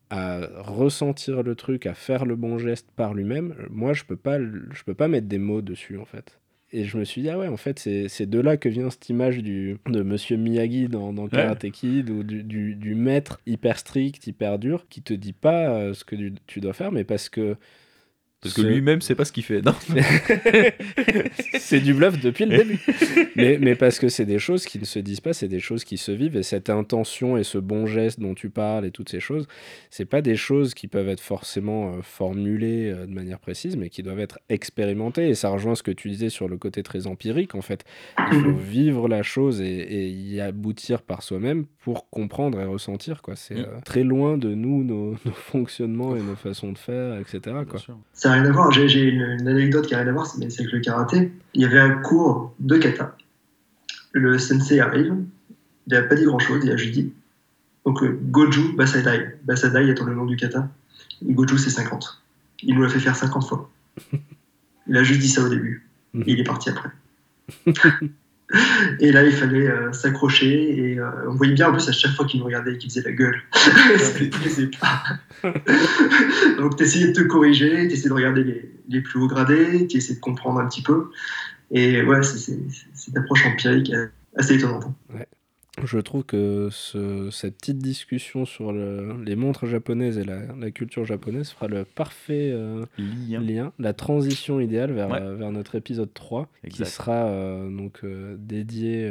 à 0.09 0.41
ressentir 0.57 1.41
le 1.43 1.55
truc 1.55 1.85
à 1.85 1.93
faire 1.93 2.25
le 2.25 2.35
bon 2.35 2.57
geste 2.57 2.89
par 2.95 3.13
lui-même 3.13 3.55
moi 3.69 3.93
je 3.93 4.03
peux 4.03 4.17
pas 4.17 4.39
je 4.39 4.83
peux 4.85 4.93
pas 4.93 5.07
mettre 5.07 5.27
des 5.27 5.37
mots 5.37 5.61
dessus 5.61 5.97
en 5.97 6.03
fait 6.03 6.40
et, 6.71 6.85
je 6.85 6.97
me 6.97 7.03
suis 7.03 7.21
dit, 7.21 7.29
ah 7.29 7.37
ouais, 7.37 7.47
en 7.47 7.57
fait, 7.57 7.79
c'est 7.79 8.29
de 8.29 8.39
là 8.39 8.57
que 8.57 8.69
vient 8.69 8.89
cette 8.89 9.09
image 9.09 9.39
du, 9.39 9.77
de 9.87 10.03
Monsieur 10.03 10.37
Miyagi 10.37 10.87
dans, 10.87 11.13
dans 11.13 11.27
Karate 11.27 11.69
Kid, 11.71 12.09
ou 12.09 12.23
du, 12.23 12.43
du, 12.43 12.75
du, 12.75 12.95
maître 12.95 13.39
hyper 13.45 13.77
strict, 13.77 14.25
hyper 14.27 14.59
dur, 14.59 14.85
qui 14.89 15.01
te 15.01 15.13
dit 15.13 15.33
pas 15.33 15.69
euh, 15.69 15.93
ce 15.93 16.03
que 16.03 16.15
tu 16.47 16.61
dois 16.61 16.73
faire, 16.73 16.91
mais 16.91 17.03
parce 17.03 17.29
que 17.29 17.55
parce 18.41 18.55
que 18.55 18.61
lui-même, 18.61 19.01
c'est 19.01 19.13
pas 19.13 19.23
ce 19.23 19.31
qu'il 19.31 19.43
fait. 19.43 19.61
Non 19.61 19.75
c'est 21.59 21.79
du 21.79 21.93
bluff 21.93 22.19
depuis 22.19 22.45
le 22.45 22.57
début. 22.57 22.79
mais, 23.35 23.59
mais 23.61 23.75
parce 23.75 23.99
que 23.99 24.09
c'est 24.09 24.25
des 24.25 24.39
choses 24.39 24.65
qui 24.65 24.79
ne 24.79 24.85
se 24.85 24.97
disent 24.97 25.19
pas, 25.19 25.33
c'est 25.33 25.47
des 25.47 25.59
choses 25.59 25.83
qui 25.83 25.97
se 25.97 26.11
vivent. 26.11 26.35
Et 26.35 26.41
cette 26.41 26.71
intention 26.71 27.37
et 27.37 27.43
ce 27.43 27.59
bon 27.59 27.85
geste 27.85 28.19
dont 28.19 28.33
tu 28.33 28.49
parles 28.49 28.83
et 28.85 28.89
toutes 28.89 29.09
ces 29.09 29.19
choses, 29.19 29.47
c'est 29.91 30.05
pas 30.05 30.23
des 30.23 30.35
choses 30.35 30.73
qui 30.73 30.87
peuvent 30.87 31.07
être 31.07 31.21
forcément 31.21 31.93
euh, 31.93 32.01
formulées 32.01 32.91
euh, 32.91 33.05
de 33.05 33.13
manière 33.13 33.39
précise, 33.39 33.77
mais 33.77 33.89
qui 33.89 34.01
doivent 34.01 34.19
être 34.19 34.39
expérimentées. 34.49 35.29
Et 35.29 35.35
ça 35.35 35.49
rejoint 35.49 35.75
ce 35.75 35.83
que 35.83 35.91
tu 35.91 36.09
disais 36.09 36.29
sur 36.29 36.47
le 36.47 36.57
côté 36.57 36.81
très 36.81 37.05
empirique. 37.05 37.53
En 37.53 37.61
fait, 37.61 37.85
il 38.31 38.39
faut 38.39 38.53
vivre 38.57 39.07
la 39.07 39.21
chose 39.21 39.61
et, 39.61 40.09
y 40.09 40.41
aboutir 40.41 41.03
par 41.03 41.21
soi-même 41.21 41.65
pour 41.83 42.09
comprendre 42.09 42.59
et 42.59 42.65
ressentir. 42.65 43.21
Quoi. 43.21 43.35
C'est 43.35 43.53
mm. 43.53 43.59
euh, 43.59 43.81
très 43.85 44.03
loin 44.03 44.39
de 44.39 44.55
nous, 44.55 44.83
nos, 44.83 45.15
fonctionnements 45.35 46.15
et 46.15 46.21
nos 46.21 46.35
façons 46.35 46.71
de 46.71 46.79
faire, 46.79 47.19
etc. 47.19 47.57
Quoi 47.69 47.79
rien 48.33 48.45
à 48.45 48.51
voir. 48.51 48.71
J'ai 48.71 49.01
une, 49.01 49.47
anecdote 49.47 49.87
qui 49.87 49.93
n'a 49.93 50.01
rien 50.01 50.09
à 50.09 50.11
voir, 50.11 50.25
c'est 50.25 50.43
avec 50.43 50.71
le 50.71 50.79
karaté. 50.79 51.31
Il 51.53 51.61
y 51.61 51.65
avait 51.65 51.79
un 51.79 51.91
cours 52.01 52.53
de 52.59 52.77
kata. 52.77 53.15
Le 54.13 54.37
sensei 54.37 54.79
arrive, 54.79 55.15
il 55.87 55.93
n'a 55.93 56.01
pas 56.03 56.15
dit 56.15 56.25
grand-chose, 56.25 56.61
il 56.63 56.71
a 56.71 56.77
juste 56.77 56.93
dit 56.93 57.13
donc, 57.85 58.03
euh, 58.03 58.19
Goju 58.29 58.73
Basadai. 58.75 59.39
Basadai 59.43 59.89
étant 59.89 60.05
le 60.05 60.13
nom 60.13 60.25
du 60.25 60.35
kata. 60.35 60.69
Goju, 61.23 61.57
c'est 61.57 61.69
50. 61.69 62.21
Il 62.63 62.75
nous 62.75 62.83
l'a 62.83 62.89
fait 62.89 62.99
faire 62.99 63.15
50 63.15 63.47
fois. 63.47 63.69
Il 64.87 64.97
a 64.97 65.03
juste 65.03 65.21
dit 65.21 65.29
ça 65.29 65.43
au 65.43 65.49
début. 65.49 65.87
Et 66.15 66.31
il 66.33 66.39
est 66.39 66.43
parti 66.43 66.69
après. 66.69 66.89
Et 68.99 69.11
là, 69.11 69.23
il 69.23 69.31
fallait 69.31 69.67
euh, 69.67 69.91
s'accrocher. 69.93 70.79
Et 70.79 70.99
euh, 70.99 71.09
on 71.27 71.35
voyait 71.35 71.53
bien 71.53 71.69
en 71.69 71.71
plus 71.71 71.87
à 71.87 71.91
chaque 71.91 72.11
fois 72.11 72.25
qu'il 72.25 72.39
nous 72.39 72.45
regardait 72.45 72.77
qu'il 72.77 72.89
faisait 72.89 73.03
la 73.03 73.11
gueule. 73.11 73.41
ne 74.61 74.77
pas. 74.79 75.03
Donc, 76.61 76.77
tu 76.77 76.83
essayais 76.83 77.07
de 77.07 77.13
te 77.13 77.21
corriger, 77.21 77.87
tu 77.87 77.93
essayais 77.93 78.09
de 78.09 78.13
regarder 78.13 78.43
les, 78.43 78.71
les, 78.89 79.01
plus 79.01 79.19
hauts 79.19 79.27
gradés, 79.27 79.87
tu 79.87 79.97
essayais 79.97 80.15
de 80.15 80.21
comprendre 80.21 80.59
un 80.59 80.67
petit 80.67 80.83
peu. 80.83 81.09
Et 81.71 82.03
ouais, 82.03 82.21
c'est 82.23 82.57
cette 82.93 83.17
approche 83.17 83.45
empirique 83.45 83.93
assez 84.35 84.55
étonnante. 84.55 84.85
Je 85.85 85.99
trouve 85.99 86.23
que 86.23 86.69
cette 87.31 87.57
petite 87.57 87.79
discussion 87.79 88.45
sur 88.45 88.71
les 88.71 89.35
montres 89.35 89.65
japonaises 89.65 90.17
et 90.17 90.23
la, 90.23 90.71
culture 90.71 91.05
japonaise 91.05 91.49
fera 91.49 91.67
le 91.67 91.83
parfait 91.83 92.51
euh, 92.53 92.85
lien. 92.97 93.73
la 93.77 93.93
transition 93.93 94.59
idéale 94.59 94.93
vers, 94.93 95.13
euh, 95.13 95.35
vers 95.35 95.51
notre 95.51 95.75
épisode 95.75 96.13
3, 96.13 96.47
qui 96.69 96.85
sera 96.85 97.25
euh, 97.25 97.69
donc 97.69 98.05
dédié 98.37 99.07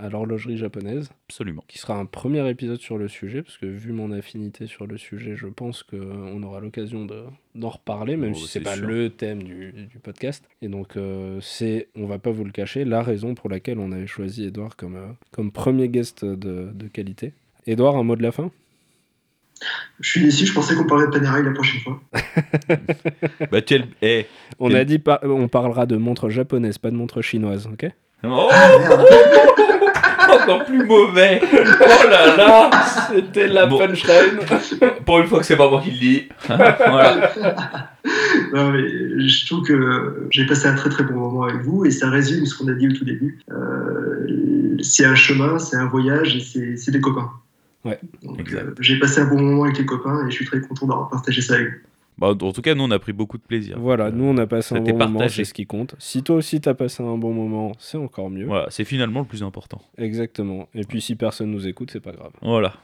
à 0.00 0.08
l'horlogerie 0.08 0.56
japonaise. 0.56 1.10
Absolument. 1.28 1.64
Qui 1.68 1.78
sera 1.78 1.96
un 1.96 2.06
premier 2.06 2.48
épisode 2.48 2.80
sur 2.80 2.98
le 2.98 3.08
sujet, 3.08 3.42
parce 3.42 3.58
que 3.58 3.66
vu 3.66 3.92
mon 3.92 4.12
affinité 4.12 4.66
sur 4.66 4.86
le 4.86 4.98
sujet, 4.98 5.36
je 5.36 5.46
pense 5.46 5.82
qu'on 5.82 6.42
aura 6.42 6.60
l'occasion 6.60 7.06
d'en 7.54 7.68
reparler, 7.68 8.16
même 8.16 8.32
oh, 8.32 8.38
si 8.38 8.48
c'est 8.48 8.60
pas 8.60 8.76
le 8.76 9.10
thème 9.10 9.42
du, 9.42 9.72
du, 9.72 9.98
podcast. 9.98 10.44
Et 10.62 10.68
donc, 10.68 10.94
c'est, 11.40 11.88
on 11.96 12.06
va 12.06 12.18
pas 12.18 12.30
vous 12.30 12.44
le 12.44 12.50
cacher, 12.52 12.84
la 12.84 13.02
raison 13.02 13.34
pour 13.34 13.50
laquelle 13.50 13.78
on 13.78 13.92
avait 13.92 14.06
choisi 14.06 14.46
Edouard 14.46 14.76
comme, 14.76 14.98
comme 15.30 15.52
premier 15.52 15.88
guest 15.88 16.24
de, 16.24 16.88
qualité. 16.92 17.32
Edouard, 17.66 17.96
un 17.96 18.02
mot 18.02 18.16
de 18.16 18.22
la 18.22 18.32
fin? 18.32 18.50
Je 20.00 20.10
suis 20.10 20.24
déçu, 20.24 20.46
je 20.46 20.52
pensais 20.52 20.74
qu'on 20.74 20.86
parlait 20.86 21.06
de 21.06 21.10
Panerai 21.12 21.42
la 21.42 21.52
prochaine 21.52 21.80
fois. 21.80 22.00
bah, 23.50 23.60
eh, 24.02 24.26
on 24.58 24.74
a 24.74 24.84
dit 24.84 25.00
on 25.22 25.46
parlera 25.46 25.86
de 25.86 25.96
montres 25.96 26.30
japonaises, 26.30 26.78
pas 26.78 26.90
de 26.90 26.96
montres 26.96 27.22
chinoises, 27.22 27.68
ok? 27.72 27.86
Oh 28.24 28.50
Encore 30.32 30.64
plus 30.64 30.84
mauvais 30.84 31.40
Oh 31.42 32.08
là 32.10 32.36
là 32.36 32.70
C'était 33.14 33.48
la 33.48 33.66
bon. 33.66 33.78
punchline 33.78 34.38
Pour 35.04 35.18
une 35.18 35.26
fois 35.26 35.40
que 35.40 35.44
c'est 35.46 35.56
pas 35.56 35.68
moi 35.70 35.80
qui 35.82 35.90
le 35.92 35.98
dis. 35.98 36.28
voilà. 36.46 37.32
non, 38.52 38.70
mais 38.70 38.82
je 39.28 39.46
trouve 39.46 39.62
que 39.66 40.26
j'ai 40.30 40.46
passé 40.46 40.66
un 40.68 40.74
très 40.74 40.90
très 40.90 41.04
bon 41.04 41.14
moment 41.14 41.44
avec 41.44 41.62
vous 41.62 41.84
et 41.84 41.90
ça 41.90 42.08
résume 42.10 42.46
ce 42.46 42.56
qu'on 42.56 42.68
a 42.68 42.74
dit 42.74 42.88
au 42.88 42.92
tout 42.92 43.04
début. 43.04 43.40
Euh, 43.50 44.76
c'est 44.80 45.04
un 45.04 45.14
chemin, 45.14 45.58
c'est 45.58 45.76
un 45.76 45.86
voyage 45.86 46.36
et 46.56 46.76
c'est 46.76 46.90
des 46.90 47.00
copains. 47.00 47.30
Ouais, 47.84 47.98
euh, 48.24 48.74
j'ai 48.80 48.98
passé 49.00 49.20
un 49.20 49.24
bon 49.26 49.40
moment 49.40 49.64
avec 49.64 49.78
les 49.78 49.86
copains 49.86 50.26
et 50.26 50.30
je 50.30 50.36
suis 50.36 50.46
très 50.46 50.60
content 50.60 50.86
d'avoir 50.86 51.08
partagé 51.08 51.42
ça 51.42 51.54
avec 51.54 51.68
vous. 51.68 51.74
Bah, 52.18 52.28
en 52.28 52.52
tout 52.52 52.62
cas, 52.62 52.74
nous, 52.74 52.84
on 52.84 52.90
a 52.90 52.98
pris 52.98 53.12
beaucoup 53.12 53.38
de 53.38 53.42
plaisir. 53.42 53.76
Voilà, 53.78 54.10
nous, 54.10 54.24
on 54.24 54.36
a 54.36 54.46
passé 54.46 54.74
un 54.76 54.80
bon 54.80 54.96
moment, 54.96 55.28
c'est 55.28 55.44
ce 55.44 55.54
qui 55.54 55.66
compte. 55.66 55.94
Si 55.98 56.22
toi 56.22 56.36
aussi, 56.36 56.60
t'as 56.60 56.74
passé 56.74 57.02
un 57.02 57.16
bon 57.16 57.32
moment, 57.32 57.72
c'est 57.78 57.96
encore 57.96 58.30
mieux. 58.30 58.46
Voilà, 58.46 58.66
c'est 58.70 58.84
finalement 58.84 59.20
le 59.20 59.26
plus 59.26 59.42
important. 59.42 59.80
Exactement. 59.98 60.68
Et 60.74 60.84
puis, 60.84 61.00
si 61.00 61.16
personne 61.16 61.50
nous 61.50 61.66
écoute, 61.66 61.90
c'est 61.90 62.00
pas 62.00 62.12
grave. 62.12 62.32
Voilà. 62.42 62.74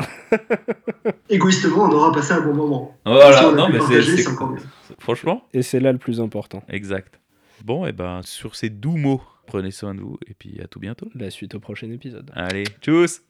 Égoïstement, 1.29 1.85
on 1.85 1.93
aura 1.93 2.13
passé 2.13 2.33
un 2.33 2.41
bon 2.41 2.55
moment. 2.55 2.97
Voilà, 3.05 3.53
non, 3.53 3.69
mais 3.69 3.81
c'est 3.81 4.29
encore 4.29 4.51
mieux. 4.51 4.63
Franchement. 4.99 5.45
Et 5.53 5.63
c'est 5.63 5.81
là 5.81 5.93
le 5.93 5.99
plus 5.99 6.21
important. 6.21 6.63
Exact. 6.69 7.21
Bon, 7.65 7.87
et 7.87 7.93
ben, 7.93 8.23
sur 8.23 8.55
ces 8.55 8.71
doux 8.71 8.97
mots, 8.97 9.21
prenez 9.47 9.71
soin 9.71 9.95
de 9.95 10.01
vous 10.01 10.19
et 10.27 10.35
puis 10.35 10.61
à 10.63 10.69
tout 10.69 10.79
bientôt. 10.79 11.09
La 11.15 11.31
suite 11.31 11.55
au 11.55 11.61
prochain 11.61 11.91
épisode. 11.91 12.31
Allez, 12.35 12.65
tchuss 12.81 13.23